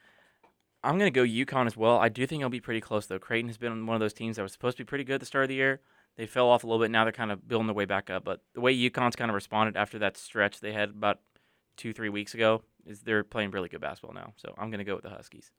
I'm 0.84 0.98
going 0.98 1.14
to 1.14 1.16
go 1.16 1.24
UConn 1.24 1.68
as 1.68 1.78
well. 1.78 2.00
I 2.00 2.10
do 2.10 2.26
think 2.26 2.40
it'll 2.40 2.50
be 2.50 2.60
pretty 2.60 2.82
close, 2.82 3.06
though. 3.06 3.20
Creighton 3.20 3.50
has 3.50 3.58
been 3.58 3.86
one 3.86 3.96
of 3.96 4.00
those 4.00 4.14
teams 4.14 4.38
that 4.38 4.42
was 4.42 4.52
supposed 4.52 4.78
to 4.78 4.84
be 4.84 4.88
pretty 4.88 5.04
good 5.04 5.16
at 5.16 5.20
the 5.20 5.28
start 5.28 5.44
of 5.44 5.50
the 5.50 5.56
year. 5.56 5.80
They 6.18 6.26
fell 6.26 6.50
off 6.50 6.64
a 6.64 6.68
little 6.68 6.84
bit. 6.84 6.92
Now 6.92 7.04
they're 7.04 7.14
kind 7.14 7.32
of 7.32 7.48
building 7.48 7.68
their 7.68 7.76
way 7.76 7.86
back 7.86 8.10
up. 8.10 8.24
But 8.24 8.42
the 8.54 8.62
way 8.62 8.76
UConn's 8.76 9.16
kind 9.16 9.30
of 9.30 9.36
responded 9.36 9.78
after 9.78 10.00
that 10.00 10.18
stretch 10.18 10.60
they 10.60 10.74
had 10.74 10.90
about 10.90 11.20
two, 11.76 11.94
three 11.94 12.10
weeks 12.10 12.34
ago 12.34 12.64
is 12.86 13.02
they're 13.02 13.24
playing 13.24 13.52
really 13.52 13.70
good 13.70 13.82
basketball 13.82 14.16
now. 14.16 14.34
So 14.38 14.54
I'm 14.58 14.70
going 14.70 14.80
to 14.80 14.86
go 14.86 14.96
with 14.96 15.04
the 15.04 15.10
Huskies. 15.10 15.52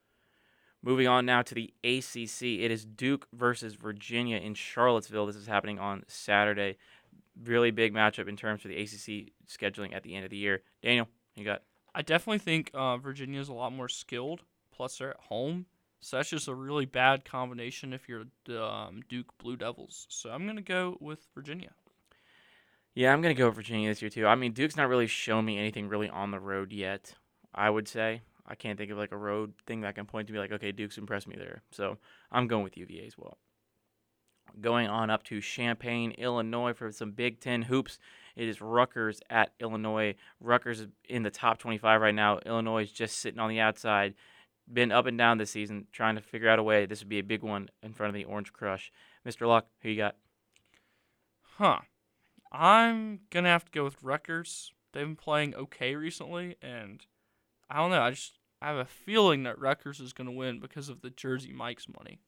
Moving 0.82 1.08
on 1.08 1.26
now 1.26 1.42
to 1.42 1.54
the 1.54 1.72
ACC. 1.82 2.60
It 2.60 2.70
is 2.70 2.84
Duke 2.84 3.26
versus 3.32 3.74
Virginia 3.74 4.36
in 4.36 4.54
Charlottesville. 4.54 5.26
This 5.26 5.36
is 5.36 5.46
happening 5.46 5.78
on 5.78 6.04
Saturday. 6.06 6.76
Really 7.42 7.70
big 7.70 7.92
matchup 7.92 8.28
in 8.28 8.36
terms 8.36 8.64
of 8.64 8.70
the 8.70 8.76
ACC 8.76 9.32
scheduling 9.48 9.94
at 9.94 10.02
the 10.02 10.14
end 10.14 10.24
of 10.24 10.30
the 10.30 10.36
year. 10.36 10.62
Daniel, 10.82 11.08
you 11.34 11.44
got 11.44 11.62
I 11.94 12.02
definitely 12.02 12.38
think 12.38 12.70
uh, 12.74 12.96
is 13.04 13.48
a 13.48 13.52
lot 13.52 13.72
more 13.72 13.88
skilled. 13.88 14.42
Plus, 14.72 14.98
they're 14.98 15.10
at 15.10 15.20
home, 15.28 15.66
so 16.00 16.16
that's 16.16 16.30
just 16.30 16.48
a 16.48 16.54
really 16.54 16.84
bad 16.84 17.24
combination 17.24 17.92
if 17.92 18.08
you're 18.08 18.24
um, 18.60 19.02
Duke 19.08 19.36
Blue 19.38 19.56
Devils. 19.56 20.06
So 20.08 20.30
I'm 20.30 20.46
gonna 20.46 20.62
go 20.62 20.96
with 21.00 21.26
Virginia. 21.34 21.70
Yeah, 22.94 23.12
I'm 23.12 23.20
gonna 23.22 23.34
go 23.34 23.46
with 23.46 23.56
Virginia 23.56 23.88
this 23.88 24.02
year 24.02 24.10
too. 24.10 24.26
I 24.26 24.34
mean, 24.34 24.52
Duke's 24.52 24.76
not 24.76 24.88
really 24.88 25.06
shown 25.06 25.44
me 25.44 25.58
anything 25.58 25.88
really 25.88 26.08
on 26.08 26.30
the 26.30 26.40
road 26.40 26.72
yet. 26.72 27.14
I 27.54 27.70
would 27.70 27.88
say 27.88 28.22
I 28.46 28.54
can't 28.54 28.78
think 28.78 28.90
of 28.90 28.98
like 28.98 29.12
a 29.12 29.16
road 29.16 29.52
thing 29.66 29.82
that 29.82 29.94
can 29.94 30.06
point 30.06 30.26
to 30.28 30.32
me 30.32 30.38
like, 30.38 30.52
okay, 30.52 30.72
Duke's 30.72 30.98
impressed 30.98 31.28
me 31.28 31.36
there. 31.36 31.62
So 31.70 31.98
I'm 32.32 32.46
going 32.46 32.64
with 32.64 32.76
UVA 32.76 33.06
as 33.06 33.18
well. 33.18 33.36
Going 34.60 34.88
on 34.88 35.10
up 35.10 35.22
to 35.24 35.40
Champaign, 35.40 36.12
Illinois 36.12 36.72
for 36.72 36.90
some 36.90 37.12
Big 37.12 37.40
Ten 37.40 37.62
hoops. 37.62 37.98
It 38.34 38.48
is 38.48 38.60
Rutgers 38.60 39.20
at 39.28 39.52
Illinois. 39.60 40.14
Rutgers 40.40 40.80
is 40.80 40.88
in 41.08 41.22
the 41.22 41.30
top 41.30 41.58
25 41.58 42.00
right 42.00 42.14
now. 42.14 42.38
Illinois 42.46 42.84
is 42.84 42.92
just 42.92 43.18
sitting 43.18 43.38
on 43.38 43.50
the 43.50 43.60
outside. 43.60 44.14
Been 44.70 44.92
up 44.92 45.06
and 45.06 45.16
down 45.16 45.38
this 45.38 45.50
season, 45.50 45.86
trying 45.92 46.16
to 46.16 46.20
figure 46.20 46.48
out 46.48 46.58
a 46.58 46.62
way. 46.62 46.84
This 46.86 47.00
would 47.00 47.08
be 47.08 47.18
a 47.18 47.22
big 47.24 47.42
one 47.42 47.68
in 47.82 47.92
front 47.94 48.08
of 48.10 48.14
the 48.14 48.24
Orange 48.24 48.52
Crush. 48.52 48.92
Mr. 49.26 49.46
Luck, 49.46 49.66
who 49.82 49.88
you 49.88 49.96
got? 49.96 50.16
Huh. 51.56 51.78
I'm 52.52 53.20
gonna 53.30 53.48
have 53.48 53.64
to 53.66 53.72
go 53.72 53.84
with 53.84 54.02
Rutgers. 54.02 54.72
They've 54.92 55.04
been 55.04 55.16
playing 55.16 55.54
okay 55.54 55.94
recently, 55.94 56.56
and 56.62 57.04
I 57.68 57.76
don't 57.78 57.90
know. 57.90 58.00
I 58.02 58.10
just 58.10 58.38
I 58.62 58.68
have 58.68 58.76
a 58.78 58.84
feeling 58.84 59.42
that 59.42 59.58
Rutgers 59.58 60.00
is 60.00 60.12
gonna 60.12 60.32
win 60.32 60.60
because 60.60 60.88
of 60.88 61.02
the 61.02 61.10
Jersey 61.10 61.52
Mike's 61.52 61.86
money. 61.88 62.20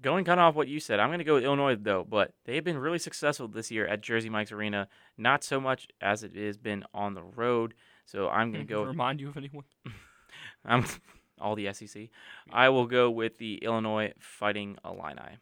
going 0.00 0.24
kind 0.24 0.40
of 0.40 0.44
off 0.46 0.54
what 0.54 0.68
you 0.68 0.80
said, 0.80 1.00
I'm 1.00 1.08
going 1.08 1.18
to 1.18 1.24
go 1.24 1.34
with 1.34 1.44
Illinois 1.44 1.76
though, 1.76 2.04
but 2.08 2.32
they've 2.44 2.62
been 2.64 2.78
really 2.78 2.98
successful 2.98 3.48
this 3.48 3.70
year 3.70 3.86
at 3.86 4.00
Jersey 4.00 4.28
Mike's 4.30 4.52
Arena, 4.52 4.88
not 5.16 5.42
so 5.44 5.60
much 5.60 5.88
as 6.00 6.22
it 6.22 6.36
has 6.36 6.56
been 6.56 6.84
on 6.94 7.14
the 7.14 7.22
road. 7.22 7.74
So 8.06 8.28
I'm 8.28 8.52
going 8.52 8.66
to 8.66 8.72
go. 8.72 8.82
Remind 8.84 9.20
you 9.20 9.28
of 9.28 9.36
anyone? 9.36 9.64
I'm 10.64 10.84
all 11.40 11.54
the 11.54 11.72
SEC. 11.72 12.08
I 12.50 12.68
will 12.68 12.86
go 12.86 13.10
with 13.10 13.38
the 13.38 13.56
Illinois 13.56 14.12
Fighting 14.18 14.76
Illini. 14.84 15.38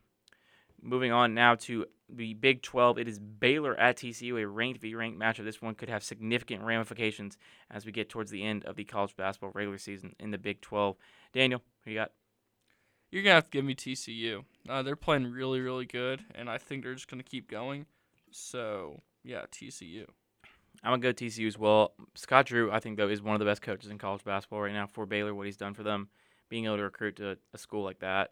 Moving 0.82 1.12
on 1.12 1.34
now 1.34 1.54
to 1.56 1.86
the 2.08 2.34
Big 2.34 2.62
12. 2.62 2.98
It 2.98 3.08
is 3.08 3.18
Baylor 3.18 3.78
at 3.78 3.96
TCU, 3.96 4.40
a 4.40 4.46
ranked 4.46 4.80
v 4.80 4.94
ranked 4.94 5.18
matchup. 5.18 5.44
This 5.44 5.62
one 5.62 5.74
could 5.74 5.88
have 5.88 6.04
significant 6.04 6.62
ramifications 6.62 7.36
as 7.70 7.84
we 7.84 7.92
get 7.92 8.08
towards 8.08 8.30
the 8.30 8.44
end 8.44 8.64
of 8.64 8.76
the 8.76 8.84
college 8.84 9.16
basketball 9.16 9.50
regular 9.54 9.78
season 9.78 10.14
in 10.20 10.30
the 10.30 10.38
Big 10.38 10.60
12. 10.60 10.96
Daniel, 11.32 11.62
who 11.84 11.90
you 11.90 11.96
got? 11.96 12.12
You're 13.10 13.22
gonna 13.22 13.34
have 13.34 13.44
to 13.44 13.50
give 13.50 13.64
me 13.64 13.74
TCU. 13.74 14.44
Uh, 14.68 14.82
they're 14.82 14.96
playing 14.96 15.30
really, 15.30 15.60
really 15.60 15.86
good, 15.86 16.24
and 16.34 16.50
I 16.50 16.58
think 16.58 16.82
they're 16.82 16.94
just 16.94 17.08
gonna 17.08 17.22
keep 17.22 17.50
going. 17.50 17.86
So 18.30 19.00
yeah, 19.24 19.42
TCU. 19.50 20.06
I'm 20.86 20.92
gonna 20.92 21.02
go 21.02 21.12
TCU 21.12 21.48
as 21.48 21.58
well. 21.58 21.94
Scott 22.14 22.46
Drew, 22.46 22.70
I 22.70 22.78
think 22.78 22.96
though, 22.96 23.08
is 23.08 23.20
one 23.20 23.34
of 23.34 23.40
the 23.40 23.44
best 23.44 23.60
coaches 23.60 23.90
in 23.90 23.98
college 23.98 24.22
basketball 24.22 24.60
right 24.60 24.72
now 24.72 24.86
for 24.86 25.04
Baylor. 25.04 25.34
What 25.34 25.46
he's 25.46 25.56
done 25.56 25.74
for 25.74 25.82
them, 25.82 26.08
being 26.48 26.66
able 26.66 26.76
to 26.76 26.84
recruit 26.84 27.16
to 27.16 27.36
a 27.52 27.58
school 27.58 27.82
like 27.82 27.98
that 27.98 28.30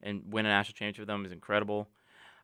and 0.00 0.22
win 0.30 0.46
a 0.46 0.48
national 0.48 0.74
championship 0.74 1.00
with 1.00 1.08
them 1.08 1.24
is 1.24 1.32
incredible. 1.32 1.88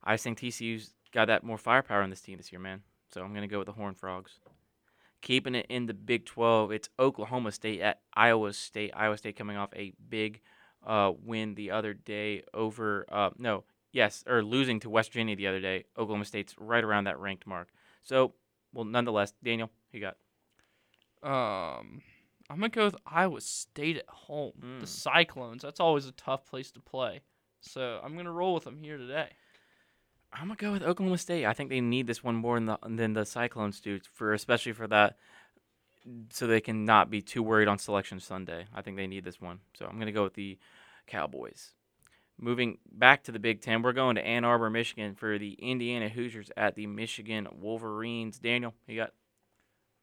I 0.03 0.17
think 0.17 0.41
TCU's 0.41 0.95
got 1.13 1.27
that 1.27 1.45
more 1.45 1.59
firepower 1.59 2.03
on 2.03 2.11
this 2.11 2.21
team 2.21 2.39
this 2.39 2.51
year, 2.51 2.61
man. 2.61 2.83
So 3.15 3.23
I'm 3.23 3.33
gonna 3.33 3.47
go 3.47 3.59
with 3.59 3.67
the 3.67 3.73
Horned 3.73 3.99
Frogs. 3.99 4.41
Keeping 5.21 5.55
it 5.55 5.67
in 5.69 5.87
the 5.87 5.95
Big 5.95 6.27
12, 6.27 6.73
it's 6.73 6.89
Oklahoma 6.99 7.53
State 7.53 7.81
at 7.81 8.01
Iowa 8.15 8.53
State. 8.55 8.91
Iowa 8.97 9.17
State 9.17 9.37
coming 9.37 9.57
off 9.57 9.71
a 9.77 9.93
big 10.09 10.41
uh, 10.85 11.13
win 11.23 11.55
the 11.55 11.71
other 11.71 11.95
day 11.95 12.43
over 12.53 13.07
uh, 13.13 13.31
no 13.39 13.63
yes 13.93 14.25
or 14.27 14.43
losing 14.43 14.81
to 14.81 14.91
West 14.91 15.13
Virginia 15.13 15.37
the 15.37 15.47
other 15.47 15.61
day. 15.61 15.85
Oklahoma 15.97 16.25
State's 16.25 16.57
right 16.59 16.83
around 16.83 17.05
that 17.05 17.21
ranked 17.21 17.47
mark. 17.47 17.69
So 18.03 18.35
well, 18.73 18.85
nonetheless, 18.85 19.33
Daniel, 19.43 19.71
who 19.91 19.99
you 19.99 20.05
got? 20.05 20.17
Um, 21.23 22.03
I'm 22.51 22.57
gonna 22.57 22.69
go 22.69 22.85
with 22.87 22.97
Iowa 23.07 23.41
State 23.41 23.99
at 23.99 24.09
home. 24.09 24.53
Mm. 24.61 24.81
The 24.81 24.87
Cyclones. 24.87 25.63
That's 25.63 25.81
always 25.81 26.07
a 26.07 26.13
tough 26.13 26.45
place 26.45 26.71
to 26.73 26.81
play. 26.81 27.21
So 27.61 28.01
I'm 28.03 28.17
gonna 28.17 28.33
roll 28.33 28.55
with 28.55 28.65
them 28.65 28.79
here 28.79 28.99
today. 28.99 29.31
I'm 30.33 30.49
gonna 30.49 30.57
go 30.57 30.73
with 30.73 30.83
Oklahoma 30.83 31.19
State. 31.19 31.47
I 31.47 31.53
think 31.53 31.71
they 31.71 31.81
need 31.81 32.07
this 32.07 32.25
one 32.25 32.35
more 32.35 32.57
than 32.57 32.67
the 32.67 32.79
than 32.89 33.13
the 33.13 33.25
Cyclones 33.25 33.81
do 33.81 34.01
for 34.13 34.33
especially 34.33 34.73
for 34.73 34.87
that, 34.89 35.17
so 36.31 36.47
they 36.47 36.61
can 36.61 36.85
not 36.85 37.11
be 37.11 37.23
too 37.23 37.43
worried 37.43 37.69
on 37.69 37.79
Selection 37.79 38.19
Sunday. 38.19 38.67
I 38.75 38.83
think 38.83 38.97
they 38.97 39.07
need 39.07 39.25
this 39.25 39.41
one, 39.41 39.61
so 39.75 39.87
I'm 39.87 39.99
gonna 39.99 40.13
go 40.13 40.25
with 40.25 40.35
the 40.35 40.59
Cowboys. 41.07 41.73
Moving 42.43 42.79
back 42.91 43.23
to 43.25 43.33
the 43.33 43.39
Big 43.39 43.61
Ten, 43.61 43.83
we're 43.83 43.93
going 43.93 44.17
to 44.17 44.27
Ann 44.27 44.45
Arbor, 44.45 44.69
Michigan 44.69 45.15
for 45.15 45.39
the 45.39 45.53
Indiana 45.61 46.09
Hoosiers 46.09 46.51
at 46.57 46.75
the 46.75 46.89
Michigan 46.89 47.47
Wolverines. 47.53 48.41
Daniel, 48.41 48.75
you 48.89 48.97
got 48.97 49.13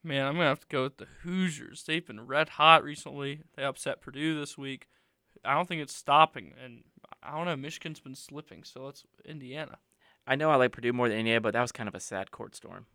Man, 0.01 0.25
I'm 0.25 0.35
gonna 0.35 0.45
have 0.45 0.61
to 0.61 0.67
go 0.67 0.83
with 0.83 0.95
the 0.97 1.07
Hoosiers. 1.23 1.83
They've 1.83 2.05
been 2.05 2.25
red 2.25 2.47
hot 2.49 2.81
recently. 2.85 3.41
They 3.57 3.65
upset 3.65 3.99
Purdue 3.99 4.39
this 4.39 4.57
week. 4.57 4.87
I 5.43 5.53
don't 5.53 5.67
think 5.67 5.81
it's 5.81 5.93
stopping, 5.93 6.53
and 6.63 6.85
I 7.21 7.35
don't 7.35 7.45
know. 7.45 7.57
Michigan's 7.57 7.99
been 7.99 8.15
slipping, 8.15 8.63
so 8.63 8.87
it's 8.87 9.03
Indiana. 9.25 9.79
I 10.25 10.35
know 10.35 10.49
I 10.49 10.55
like 10.55 10.71
Purdue 10.71 10.93
more 10.93 11.09
than 11.09 11.17
Indiana, 11.17 11.41
but 11.41 11.51
that 11.51 11.61
was 11.61 11.73
kind 11.73 11.89
of 11.89 11.95
a 11.95 11.99
sad 11.99 12.31
court 12.31 12.55
storm. 12.55 12.85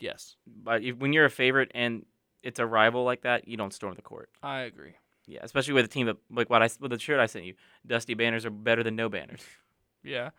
Yes, 0.00 0.36
But 0.46 0.82
if, 0.82 0.96
when 0.96 1.12
you're 1.12 1.26
a 1.26 1.30
favorite 1.30 1.70
and 1.74 2.06
it's 2.42 2.58
a 2.58 2.66
rival 2.66 3.04
like 3.04 3.22
that, 3.22 3.46
you 3.46 3.56
don't 3.56 3.72
storm 3.72 3.94
the 3.94 4.02
court. 4.02 4.30
I 4.42 4.60
agree. 4.60 4.94
Yeah, 5.26 5.40
especially 5.42 5.74
with 5.74 5.84
a 5.84 5.88
team 5.88 6.06
that 6.06 6.16
like 6.30 6.50
what 6.50 6.62
I 6.62 6.68
with 6.80 6.90
the 6.90 6.98
shirt 6.98 7.20
I 7.20 7.26
sent 7.26 7.44
you. 7.44 7.54
Dusty 7.86 8.14
banners 8.14 8.44
are 8.44 8.50
better 8.50 8.82
than 8.82 8.96
no 8.96 9.08
banners. 9.08 9.40
Yeah. 10.06 10.32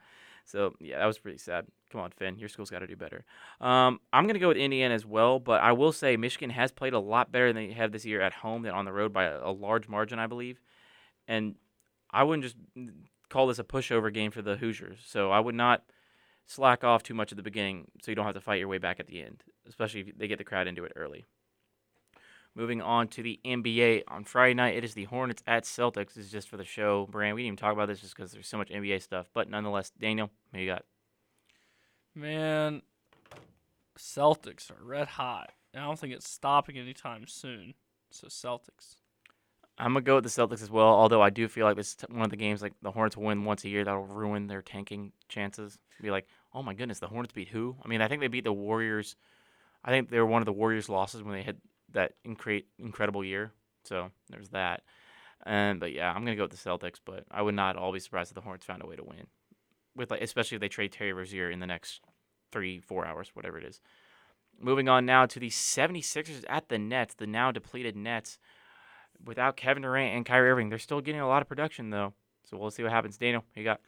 So 0.46 0.76
yeah, 0.80 1.00
that 1.00 1.08
was 1.08 1.18
pretty 1.18 1.40
sad. 1.40 1.66
Come 1.92 2.02
on, 2.02 2.12
Finn, 2.12 2.38
your 2.38 2.50
school's 2.50 2.70
got 2.70 2.80
to 2.80 2.88
do 2.88 2.96
better. 2.96 3.26
Um, 3.60 4.00
I'm 4.14 4.28
gonna 4.28 4.38
go 4.38 4.50
with 4.50 4.58
Indiana 4.58 4.94
as 4.94 5.08
well, 5.08 5.40
but 5.40 5.60
I 5.62 5.72
will 5.72 5.92
say 5.92 6.18
Michigan 6.18 6.52
has 6.52 6.72
played 6.72 6.94
a 6.94 7.00
lot 7.00 7.32
better 7.32 7.52
than 7.52 7.68
they 7.68 7.74
have 7.74 7.92
this 7.92 8.06
year 8.06 8.22
at 8.22 8.32
home 8.32 8.62
than 8.62 8.74
on 8.74 8.86
the 8.86 8.94
road 8.94 9.12
by 9.12 9.24
a, 9.24 9.40
a 9.44 9.50
large 9.52 9.88
margin, 9.88 10.20
I 10.20 10.28
believe. 10.28 10.62
And 11.28 11.56
I 12.12 12.24
wouldn't 12.24 12.44
just 12.44 12.58
call 13.30 13.48
this 13.48 13.58
a 13.58 13.64
pushover 13.64 14.14
game 14.14 14.30
for 14.30 14.44
the 14.44 14.56
Hoosiers. 14.56 15.00
So 15.04 15.32
I 15.32 15.40
would 15.40 15.56
not 15.56 15.84
slack 16.46 16.84
off 16.84 17.02
too 17.02 17.14
much 17.16 17.32
at 17.32 17.38
the 17.38 17.44
beginning, 17.44 17.90
so 18.02 18.12
you 18.12 18.16
don't 18.16 18.26
have 18.26 18.36
to 18.36 18.42
fight 18.42 18.60
your 18.60 18.68
way 18.68 18.78
back 18.78 19.00
at 19.00 19.08
the 19.08 19.24
end, 19.24 19.44
especially 19.68 20.02
if 20.02 20.18
they 20.18 20.28
get 20.28 20.38
the 20.38 20.44
crowd 20.44 20.68
into 20.68 20.84
it 20.86 20.94
early. 20.96 21.26
Moving 22.58 22.82
on 22.82 23.10
to 23.10 23.22
the 23.22 23.40
NBA 23.46 24.04
on 24.08 24.24
Friday 24.24 24.54
night, 24.54 24.76
it 24.76 24.86
is 24.86 24.94
the 24.94 25.04
Hornets 25.04 25.44
at 25.46 25.64
Celtics. 25.64 26.14
This 26.14 26.26
is 26.26 26.32
just 26.32 26.48
for 26.48 26.56
the 26.56 26.64
show, 26.64 27.06
Brand. 27.12 27.36
We 27.36 27.42
didn't 27.42 27.48
even 27.48 27.58
talk 27.58 27.74
about 27.74 27.88
this 27.88 28.00
just 28.00 28.16
because 28.16 28.32
there's 28.32 28.48
so 28.48 28.58
much 28.58 28.70
NBA 28.70 29.02
stuff, 29.02 29.30
but 29.34 29.50
nonetheless, 29.50 29.92
Daniel, 30.00 30.32
what 30.52 30.62
you 30.62 30.68
got? 30.68 30.86
Man, 32.16 32.82
Celtics 34.00 34.72
are 34.72 34.82
red 34.82 35.10
hot. 35.10 35.52
And 35.74 35.84
I 35.84 35.88
don't 35.88 36.00
think 36.00 36.14
it's 36.14 36.30
stopping 36.30 36.78
anytime 36.78 37.28
soon. 37.28 37.74
So 38.10 38.28
Celtics. 38.28 38.96
I'm 39.78 39.92
gonna 39.92 40.02
go 40.02 40.16
with 40.16 40.24
the 40.24 40.30
Celtics 40.30 40.62
as 40.62 40.72
well. 40.72 40.88
Although 40.88 41.22
I 41.22 41.30
do 41.30 41.50
feel 41.50 41.66
like 41.66 41.76
this 41.76 41.90
is 41.90 41.98
one 42.10 42.22
of 42.22 42.30
the 42.30 42.38
games 42.38 42.62
like 42.62 42.72
the 42.82 42.92
Hornets 42.92 43.18
win 43.18 43.44
once 43.44 43.66
a 43.66 43.70
year 43.70 43.84
that'll 43.84 44.06
ruin 44.06 44.48
their 44.48 44.62
tanking 44.62 45.12
chances. 45.28 45.78
Be 46.02 46.12
like, 46.12 46.28
oh 46.54 46.64
my 46.64 46.74
goodness, 46.74 47.00
the 47.00 47.10
Hornets 47.10 47.34
beat 47.34 47.50
who? 47.50 47.76
I 47.84 47.90
mean, 47.90 48.02
I 48.02 48.08
think 48.08 48.22
they 48.22 48.30
beat 48.30 48.46
the 48.46 48.54
Warriors. 48.54 49.18
I 49.84 49.92
think 49.92 50.10
they 50.10 50.20
were 50.20 50.26
one 50.26 50.42
of 50.42 50.46
the 50.46 50.54
Warriors' 50.54 50.88
losses 50.88 51.22
when 51.22 51.34
they 51.34 51.44
had 51.44 51.58
that 51.96 52.14
incre- 52.26 52.66
incredible 52.78 53.24
year. 53.24 53.52
So 53.84 54.12
there's 54.30 54.50
that. 54.50 54.84
And 55.46 55.80
but 55.80 55.92
yeah, 55.92 56.12
I'm 56.12 56.24
gonna 56.24 56.36
go 56.36 56.44
with 56.44 56.52
the 56.52 56.58
Celtics. 56.58 57.00
But 57.04 57.26
I 57.32 57.42
would 57.42 57.56
not 57.56 57.76
all 57.76 57.92
be 57.92 58.00
surprised 58.00 58.32
if 58.32 58.36
the 58.36 58.42
Hornets 58.42 58.66
found 58.66 58.84
a 58.84 58.88
way 58.88 58.96
to 58.96 59.04
win, 59.04 59.28
with 59.96 60.12
like 60.12 60.22
especially 60.22 60.56
if 60.56 60.62
they 60.62 60.70
trade 60.70 60.92
Terry 60.92 61.14
Rozier 61.14 61.50
in 61.50 61.60
the 61.60 61.68
next 61.68 62.02
three 62.52 62.80
four 62.80 63.06
hours, 63.06 63.32
whatever 63.34 63.58
it 63.58 63.66
is. 63.66 63.82
Moving 64.58 64.88
on 64.88 65.06
now 65.06 65.26
to 65.26 65.38
the 65.38 65.50
76ers 65.50 66.46
at 66.48 66.70
the 66.70 66.78
Nets, 66.78 67.14
the 67.14 67.28
now 67.28 67.52
depleted 67.52 67.98
Nets 67.98 68.40
without 69.24 69.58
Kevin 69.58 69.84
Durant 69.84 70.16
and 70.16 70.26
Kyrie 70.26 70.50
Irving. 70.50 70.70
They're 70.70 70.80
still 70.80 71.02
getting 71.02 71.20
a 71.20 71.28
lot 71.28 71.42
of 71.42 71.50
production 71.50 71.90
though. 71.90 72.14
So 72.46 72.58
we'll 72.58 72.72
see 72.72 72.84
what 72.84 72.92
happens. 72.92 73.18
Daniel, 73.18 73.44
you 73.56 73.64
got? 73.64 73.82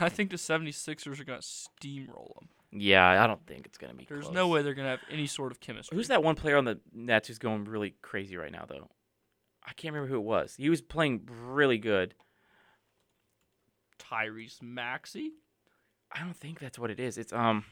I 0.00 0.08
think 0.08 0.30
the 0.30 0.36
76ers 0.36 1.20
are 1.20 1.24
to 1.24 1.38
steamroll 1.38 2.34
them. 2.38 2.48
Yeah, 2.70 3.22
I 3.22 3.26
don't 3.26 3.44
think 3.46 3.66
it's 3.66 3.78
gonna 3.78 3.94
be. 3.94 4.06
There's 4.08 4.24
close. 4.24 4.34
no 4.34 4.48
way 4.48 4.62
they're 4.62 4.74
going 4.74 4.86
to 4.86 4.90
have 4.90 5.00
any 5.10 5.26
sort 5.26 5.52
of 5.52 5.60
chemistry. 5.60 5.96
Who's 5.96 6.08
that 6.08 6.22
one 6.22 6.34
player 6.34 6.56
on 6.56 6.64
the 6.64 6.78
Nets 6.92 7.28
who's 7.28 7.38
going 7.38 7.64
really 7.64 7.94
crazy 8.02 8.36
right 8.36 8.52
now 8.52 8.66
though? 8.68 8.90
I 9.64 9.72
can't 9.72 9.94
remember 9.94 10.12
who 10.12 10.20
it 10.20 10.24
was. 10.24 10.54
He 10.56 10.70
was 10.70 10.82
playing 10.82 11.28
really 11.30 11.78
good. 11.78 12.14
Tyrese 13.98 14.62
Maxey? 14.62 15.32
I 16.12 16.20
don't 16.20 16.36
think 16.36 16.58
that's 16.58 16.78
what 16.78 16.90
it 16.90 17.00
is. 17.00 17.18
It's 17.18 17.32
um, 17.32 17.64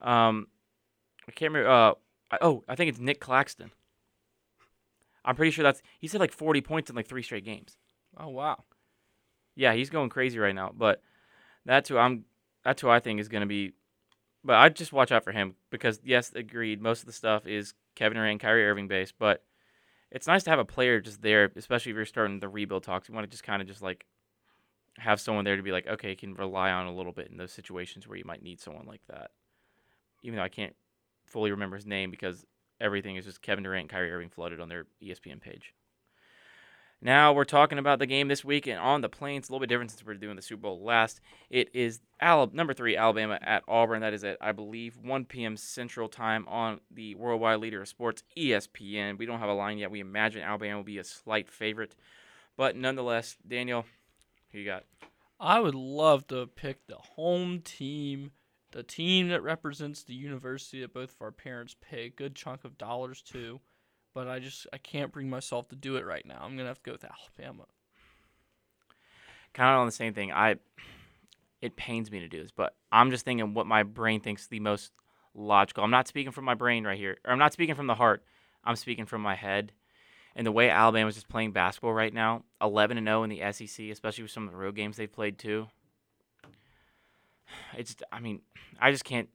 um, 0.00 0.46
I 1.28 1.32
can't 1.32 1.52
remember. 1.52 1.70
Uh, 1.70 1.92
I, 2.30 2.38
oh, 2.40 2.64
I 2.68 2.74
think 2.74 2.88
it's 2.88 2.98
Nic 2.98 3.20
Claxton. 3.20 3.70
I'm 5.24 5.36
pretty 5.36 5.50
sure 5.52 5.62
that's 5.62 5.82
he 5.98 6.08
said 6.08 6.20
like 6.20 6.32
40 6.32 6.60
points 6.62 6.90
in 6.90 6.96
like 6.96 7.06
three 7.06 7.22
straight 7.22 7.44
games. 7.44 7.76
Oh, 8.16 8.28
wow. 8.28 8.64
Yeah, 9.54 9.74
he's 9.74 9.90
going 9.90 10.08
crazy 10.08 10.38
right 10.38 10.54
now. 10.54 10.72
But 10.74 11.02
that's 11.64 11.88
who 11.88 11.98
I'm. 11.98 12.24
That's 12.64 12.82
who 12.82 12.88
I 12.88 13.00
think 13.00 13.20
is 13.20 13.28
going 13.28 13.42
to 13.42 13.46
be. 13.46 13.72
But 14.44 14.56
I 14.56 14.68
just 14.68 14.92
watch 14.92 15.12
out 15.12 15.24
for 15.24 15.32
him 15.32 15.54
because 15.70 16.00
yes, 16.04 16.32
agreed. 16.34 16.80
Most 16.80 17.00
of 17.00 17.06
the 17.06 17.12
stuff 17.12 17.46
is 17.46 17.74
Kevin 17.94 18.16
Durant, 18.16 18.40
Kyrie 18.40 18.66
Irving 18.66 18.88
based, 18.88 19.14
but 19.18 19.44
it's 20.10 20.26
nice 20.26 20.42
to 20.44 20.50
have 20.50 20.58
a 20.58 20.64
player 20.64 21.00
just 21.00 21.22
there, 21.22 21.50
especially 21.56 21.90
if 21.90 21.96
you're 21.96 22.04
starting 22.04 22.40
the 22.40 22.48
rebuild 22.48 22.82
talks. 22.82 23.08
You 23.08 23.14
want 23.14 23.24
to 23.24 23.30
just 23.30 23.44
kind 23.44 23.62
of 23.62 23.68
just 23.68 23.82
like 23.82 24.04
have 24.98 25.20
someone 25.20 25.44
there 25.44 25.56
to 25.56 25.62
be 25.62 25.72
like, 25.72 25.86
okay, 25.86 26.14
can 26.14 26.34
rely 26.34 26.70
on 26.70 26.86
a 26.86 26.94
little 26.94 27.12
bit 27.12 27.28
in 27.30 27.36
those 27.36 27.52
situations 27.52 28.06
where 28.06 28.18
you 28.18 28.24
might 28.24 28.42
need 28.42 28.60
someone 28.60 28.86
like 28.86 29.00
that. 29.08 29.30
Even 30.22 30.36
though 30.36 30.44
I 30.44 30.48
can't 30.48 30.74
fully 31.24 31.50
remember 31.50 31.76
his 31.76 31.86
name 31.86 32.10
because 32.10 32.44
everything 32.80 33.16
is 33.16 33.24
just 33.24 33.42
Kevin 33.42 33.64
Durant 33.64 33.82
and 33.82 33.90
Kyrie 33.90 34.12
Irving 34.12 34.28
flooded 34.28 34.60
on 34.60 34.68
their 34.68 34.86
ESPN 35.02 35.40
page. 35.40 35.72
Now 37.04 37.32
we're 37.32 37.44
talking 37.44 37.78
about 37.78 37.98
the 37.98 38.06
game 38.06 38.28
this 38.28 38.44
week 38.44 38.68
and 38.68 38.78
on 38.78 39.00
the 39.00 39.08
plains. 39.08 39.48
A 39.48 39.52
little 39.52 39.58
bit 39.58 39.68
different 39.68 39.90
since 39.90 40.06
we're 40.06 40.14
doing 40.14 40.36
the 40.36 40.42
Super 40.42 40.62
Bowl 40.62 40.84
last. 40.84 41.20
It 41.50 41.68
is 41.74 41.98
number 42.20 42.72
three 42.72 42.96
Alabama 42.96 43.40
at 43.42 43.64
Auburn. 43.66 44.02
That 44.02 44.14
is 44.14 44.22
at 44.22 44.36
I 44.40 44.52
believe 44.52 44.96
1 45.02 45.24
p.m. 45.24 45.56
Central 45.56 46.08
Time 46.08 46.46
on 46.46 46.78
the 46.92 47.16
worldwide 47.16 47.58
leader 47.58 47.82
of 47.82 47.88
sports 47.88 48.22
ESPN. 48.38 49.18
We 49.18 49.26
don't 49.26 49.40
have 49.40 49.48
a 49.48 49.52
line 49.54 49.78
yet. 49.78 49.90
We 49.90 49.98
imagine 49.98 50.42
Alabama 50.42 50.76
will 50.76 50.84
be 50.84 50.98
a 50.98 51.04
slight 51.04 51.50
favorite, 51.50 51.96
but 52.56 52.76
nonetheless, 52.76 53.36
Daniel, 53.46 53.84
who 54.52 54.58
you 54.58 54.64
got? 54.64 54.84
I 55.40 55.58
would 55.58 55.74
love 55.74 56.28
to 56.28 56.46
pick 56.46 56.86
the 56.86 56.94
home 56.94 57.62
team, 57.64 58.30
the 58.70 58.84
team 58.84 59.28
that 59.30 59.42
represents 59.42 60.04
the 60.04 60.14
university 60.14 60.82
that 60.82 60.94
both 60.94 61.10
of 61.10 61.20
our 61.20 61.32
parents 61.32 61.74
pay 61.80 62.04
a 62.04 62.10
good 62.10 62.36
chunk 62.36 62.64
of 62.64 62.78
dollars 62.78 63.22
to, 63.32 63.60
but 64.14 64.28
I 64.28 64.38
just 64.38 64.66
I 64.72 64.78
can't 64.78 65.12
bring 65.12 65.28
myself 65.30 65.68
to 65.68 65.76
do 65.76 65.96
it 65.96 66.04
right 66.04 66.24
now. 66.26 66.38
I'm 66.42 66.56
gonna 66.56 66.68
have 66.68 66.82
to 66.82 66.90
go 66.90 66.92
with 66.92 67.04
Alabama. 67.04 67.64
kind 69.52 69.74
of 69.74 69.80
on 69.80 69.86
the 69.86 69.92
same 69.92 70.14
thing. 70.14 70.32
I 70.32 70.56
it 71.60 71.76
pains 71.76 72.10
me 72.10 72.20
to 72.20 72.28
do 72.28 72.42
this, 72.42 72.50
but 72.50 72.74
I'm 72.90 73.10
just 73.10 73.24
thinking 73.24 73.54
what 73.54 73.66
my 73.66 73.82
brain 73.84 74.20
thinks 74.20 74.46
the 74.46 74.60
most 74.60 74.92
logical. 75.34 75.84
I'm 75.84 75.90
not 75.90 76.08
speaking 76.08 76.32
from 76.32 76.44
my 76.44 76.54
brain 76.54 76.84
right 76.84 76.98
here. 76.98 77.18
Or 77.24 77.32
I'm 77.32 77.38
not 77.38 77.52
speaking 77.52 77.74
from 77.74 77.86
the 77.86 77.94
heart. 77.94 78.24
I'm 78.64 78.76
speaking 78.76 79.06
from 79.06 79.22
my 79.22 79.34
head. 79.34 79.72
And 80.34 80.46
the 80.46 80.52
way 80.52 80.70
Alabama's 80.70 81.14
just 81.14 81.28
playing 81.28 81.52
basketball 81.52 81.92
right 81.92 82.12
now, 82.12 82.44
11 82.60 82.96
and 82.96 83.06
0 83.06 83.22
in 83.24 83.30
the 83.30 83.52
SEC, 83.52 83.86
especially 83.90 84.22
with 84.22 84.30
some 84.30 84.46
of 84.46 84.52
the 84.52 84.56
road 84.56 84.74
games 84.74 84.96
they've 84.96 85.12
played 85.12 85.38
too. 85.38 85.68
It's 87.76 87.94
I 88.10 88.18
mean, 88.20 88.40
I 88.80 88.90
just 88.90 89.04
can't 89.04 89.28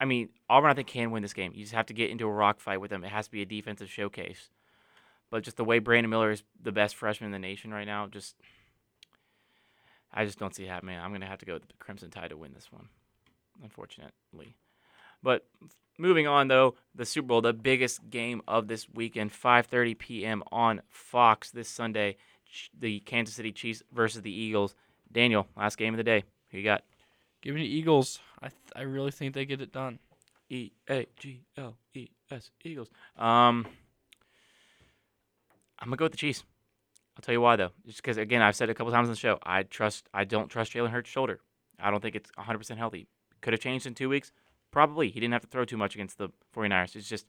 I 0.00 0.06
mean, 0.06 0.30
Auburn 0.48 0.70
I 0.70 0.74
think 0.74 0.88
can 0.88 1.10
win 1.10 1.22
this 1.22 1.34
game. 1.34 1.52
You 1.54 1.62
just 1.62 1.74
have 1.74 1.86
to 1.86 1.94
get 1.94 2.10
into 2.10 2.26
a 2.26 2.32
rock 2.32 2.58
fight 2.58 2.80
with 2.80 2.90
them. 2.90 3.04
It 3.04 3.10
has 3.10 3.26
to 3.26 3.32
be 3.32 3.42
a 3.42 3.46
defensive 3.46 3.90
showcase. 3.90 4.48
But 5.30 5.44
just 5.44 5.58
the 5.58 5.64
way 5.64 5.78
Brandon 5.78 6.10
Miller 6.10 6.30
is 6.30 6.42
the 6.60 6.72
best 6.72 6.96
freshman 6.96 7.26
in 7.26 7.32
the 7.32 7.46
nation 7.46 7.70
right 7.70 7.86
now, 7.86 8.06
just 8.06 8.34
I 10.12 10.24
just 10.24 10.38
don't 10.38 10.54
see 10.54 10.64
it 10.64 10.68
happening. 10.68 10.98
I'm 10.98 11.10
going 11.10 11.20
to 11.20 11.26
have 11.26 11.38
to 11.38 11.46
go 11.46 11.54
with 11.54 11.68
the 11.68 11.74
Crimson 11.78 12.10
Tide 12.10 12.30
to 12.30 12.36
win 12.36 12.52
this 12.52 12.72
one, 12.72 12.88
unfortunately. 13.62 14.56
But 15.22 15.46
moving 15.98 16.26
on, 16.26 16.48
though, 16.48 16.74
the 16.94 17.04
Super 17.04 17.28
Bowl, 17.28 17.42
the 17.42 17.52
biggest 17.52 18.10
game 18.10 18.42
of 18.48 18.66
this 18.66 18.88
weekend, 18.88 19.32
5:30 19.32 19.98
p.m. 19.98 20.42
on 20.50 20.82
Fox 20.88 21.50
this 21.50 21.68
Sunday, 21.68 22.16
the 22.76 23.00
Kansas 23.00 23.36
City 23.36 23.52
Chiefs 23.52 23.82
versus 23.92 24.22
the 24.22 24.32
Eagles. 24.32 24.74
Daniel, 25.12 25.46
last 25.56 25.76
game 25.76 25.94
of 25.94 25.98
the 25.98 26.04
day. 26.04 26.24
Who 26.50 26.58
you 26.58 26.64
got? 26.64 26.84
Give 27.42 27.54
me 27.54 27.62
the 27.62 27.68
Eagles. 27.72 28.20
I 28.42 28.48
th- 28.48 28.72
I 28.74 28.82
really 28.82 29.10
think 29.10 29.34
they 29.34 29.44
get 29.44 29.60
it 29.60 29.72
done. 29.72 29.98
E 30.48 30.70
A 30.88 31.06
G 31.16 31.42
L 31.56 31.76
E 31.94 32.08
S 32.30 32.50
Eagles. 32.64 32.88
Um, 33.16 33.66
I'm 35.78 35.86
gonna 35.88 35.96
go 35.96 36.06
with 36.06 36.12
the 36.12 36.18
Chiefs. 36.18 36.44
I'll 37.16 37.22
tell 37.22 37.32
you 37.32 37.40
why 37.40 37.56
though. 37.56 37.70
Just 37.86 37.98
because 37.98 38.16
again, 38.16 38.42
I've 38.42 38.56
said 38.56 38.68
it 38.68 38.72
a 38.72 38.74
couple 38.74 38.92
times 38.92 39.08
on 39.08 39.12
the 39.12 39.18
show. 39.18 39.38
I 39.42 39.62
trust. 39.62 40.08
I 40.12 40.24
don't 40.24 40.48
trust 40.48 40.72
Jalen 40.72 40.90
Hurts' 40.90 41.10
shoulder. 41.10 41.40
I 41.78 41.90
don't 41.90 42.00
think 42.00 42.16
it's 42.16 42.30
100 42.34 42.58
percent 42.58 42.78
healthy. 42.78 43.06
Could 43.40 43.52
have 43.52 43.60
changed 43.60 43.86
in 43.86 43.94
two 43.94 44.08
weeks. 44.08 44.32
Probably. 44.70 45.10
He 45.10 45.20
didn't 45.20 45.32
have 45.32 45.42
to 45.42 45.48
throw 45.48 45.64
too 45.64 45.76
much 45.76 45.94
against 45.94 46.18
the 46.18 46.28
49ers. 46.54 46.96
It's 46.96 47.08
just 47.08 47.26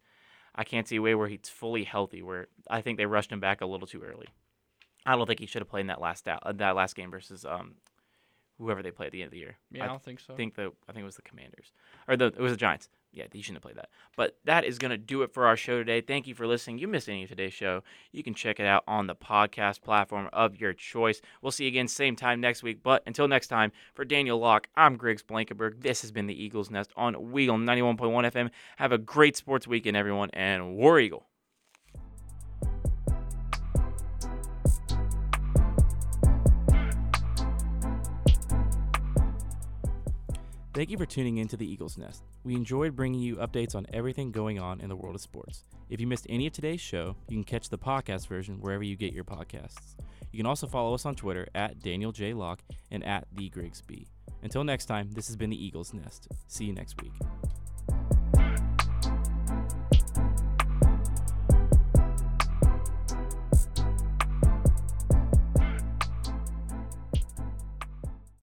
I 0.56 0.64
can't 0.64 0.88
see 0.88 0.98
a 0.98 1.02
way 1.02 1.16
where 1.16 1.28
he's 1.28 1.48
fully 1.48 1.84
healthy. 1.84 2.22
Where 2.22 2.48
I 2.70 2.82
think 2.82 2.98
they 2.98 3.06
rushed 3.06 3.32
him 3.32 3.40
back 3.40 3.62
a 3.62 3.66
little 3.66 3.88
too 3.88 4.02
early. 4.02 4.28
I 5.06 5.16
don't 5.16 5.26
think 5.28 5.40
he 5.40 5.46
should 5.46 5.62
have 5.62 5.70
played 5.70 5.82
in 5.82 5.88
that 5.88 6.02
last 6.02 6.28
out, 6.28 6.58
that 6.58 6.76
last 6.76 6.96
game 6.96 7.12
versus 7.12 7.46
um 7.46 7.76
whoever 8.62 8.84
they 8.84 8.92
play 8.92 9.08
at 9.08 9.12
the 9.12 9.22
end 9.22 9.28
of 9.28 9.32
the 9.32 9.40
year. 9.40 9.58
Yeah, 9.72 9.84
I, 9.84 9.86
I 9.86 9.88
don't 9.88 10.04
think 10.04 10.20
so. 10.20 10.36
think 10.36 10.56
the 10.56 10.72
I 10.88 10.92
think 10.92 11.04
it 11.04 11.06
was 11.06 11.16
the 11.16 11.22
Commanders 11.24 11.74
or 12.08 12.16
the 12.16 12.28
it 12.28 12.40
was 12.40 12.52
the 12.52 12.58
Giants. 12.58 12.90
Yeah, 13.14 13.26
you 13.34 13.44
shouldn't 13.44 13.58
have 13.58 13.64
played 13.64 13.76
that. 13.76 13.90
But 14.16 14.38
that 14.46 14.64
is 14.64 14.78
gonna 14.78 14.98
do 14.98 15.24
it 15.24 15.34
for 15.34 15.46
our 15.46 15.58
show 15.58 15.78
today. 15.78 16.00
Thank 16.00 16.28
you 16.28 16.36
for 16.36 16.48
listening. 16.48 16.78
You 16.78 16.88
missed 16.88 17.10
any 17.10 17.24
of 17.24 17.30
today's 17.30 17.54
show? 17.54 17.84
You 18.12 18.24
can 18.24 18.34
check 18.34 18.60
it 18.60 18.66
out 18.66 18.84
on 18.88 19.08
the 19.08 19.16
podcast 19.16 19.82
platform 19.82 20.30
of 20.32 20.56
your 20.56 20.74
choice. 20.74 21.22
We'll 21.42 21.52
see 21.52 21.66
you 21.66 21.70
again 21.70 21.88
same 21.88 22.16
time 22.16 22.40
next 22.40 22.64
week. 22.64 22.82
But 22.84 23.04
until 23.06 23.28
next 23.28 23.48
time, 23.48 23.72
for 23.94 24.06
Daniel 24.06 24.40
Locke, 24.40 24.68
I'm 24.76 24.96
Griggs 24.96 25.24
Blankenburg. 25.24 25.82
This 25.82 26.02
has 26.02 26.12
been 26.12 26.28
the 26.28 26.44
Eagles 26.44 26.70
Nest 26.70 26.92
on 26.96 27.16
Weagle 27.16 27.62
91.1 27.62 28.32
FM. 28.32 28.50
Have 28.78 28.92
a 28.94 28.98
great 28.98 29.36
sports 29.36 29.68
weekend, 29.68 29.98
everyone, 29.98 30.30
and 30.32 30.76
War 30.76 31.00
Eagle. 31.00 31.26
Thank 40.74 40.90
you 40.90 40.98
for 40.98 41.06
tuning 41.06 41.40
in 41.40 41.50
to 41.50 41.58
the 41.58 41.70
Eagles 41.70 41.98
Nest. 41.98 42.24
We 42.46 42.56
enjoyed 42.56 42.96
bringing 42.96 43.20
you 43.20 43.36
updates 43.36 43.76
on 43.76 43.86
everything 43.92 44.32
going 44.32 44.58
on 44.58 44.80
in 44.80 44.88
the 44.88 44.96
world 44.96 45.16
of 45.16 45.22
sports. 45.22 45.66
If 45.90 46.00
you 46.00 46.08
missed 46.08 46.26
any 46.30 46.48
of 46.48 46.54
today's 46.54 46.80
show, 46.80 47.18
you 47.28 47.36
can 47.36 47.44
catch 47.44 47.68
the 47.68 47.78
podcast 47.78 48.30
version 48.30 48.62
wherever 48.62 48.82
you 48.82 48.96
get 48.96 49.12
your 49.12 49.26
podcasts. 49.26 49.98
You 50.32 50.38
can 50.38 50.46
also 50.46 50.68
follow 50.68 50.94
us 50.94 51.06
on 51.06 51.16
Twitter 51.16 51.46
at 51.54 51.82
Daniel 51.82 52.14
J. 52.14 52.34
Locke 52.34 52.62
and 52.90 53.04
at 53.04 53.28
The 53.34 53.50
Griggs 53.50 53.82
B. 53.82 54.08
Until 54.44 54.64
next 54.64 54.86
time, 54.86 55.12
this 55.12 55.28
has 55.28 55.36
been 55.36 55.50
the 55.50 55.62
Eagles 55.62 55.94
Nest. 55.94 56.30
See 56.48 56.64
you 56.64 56.74
next 56.74 57.02
week. 57.02 57.12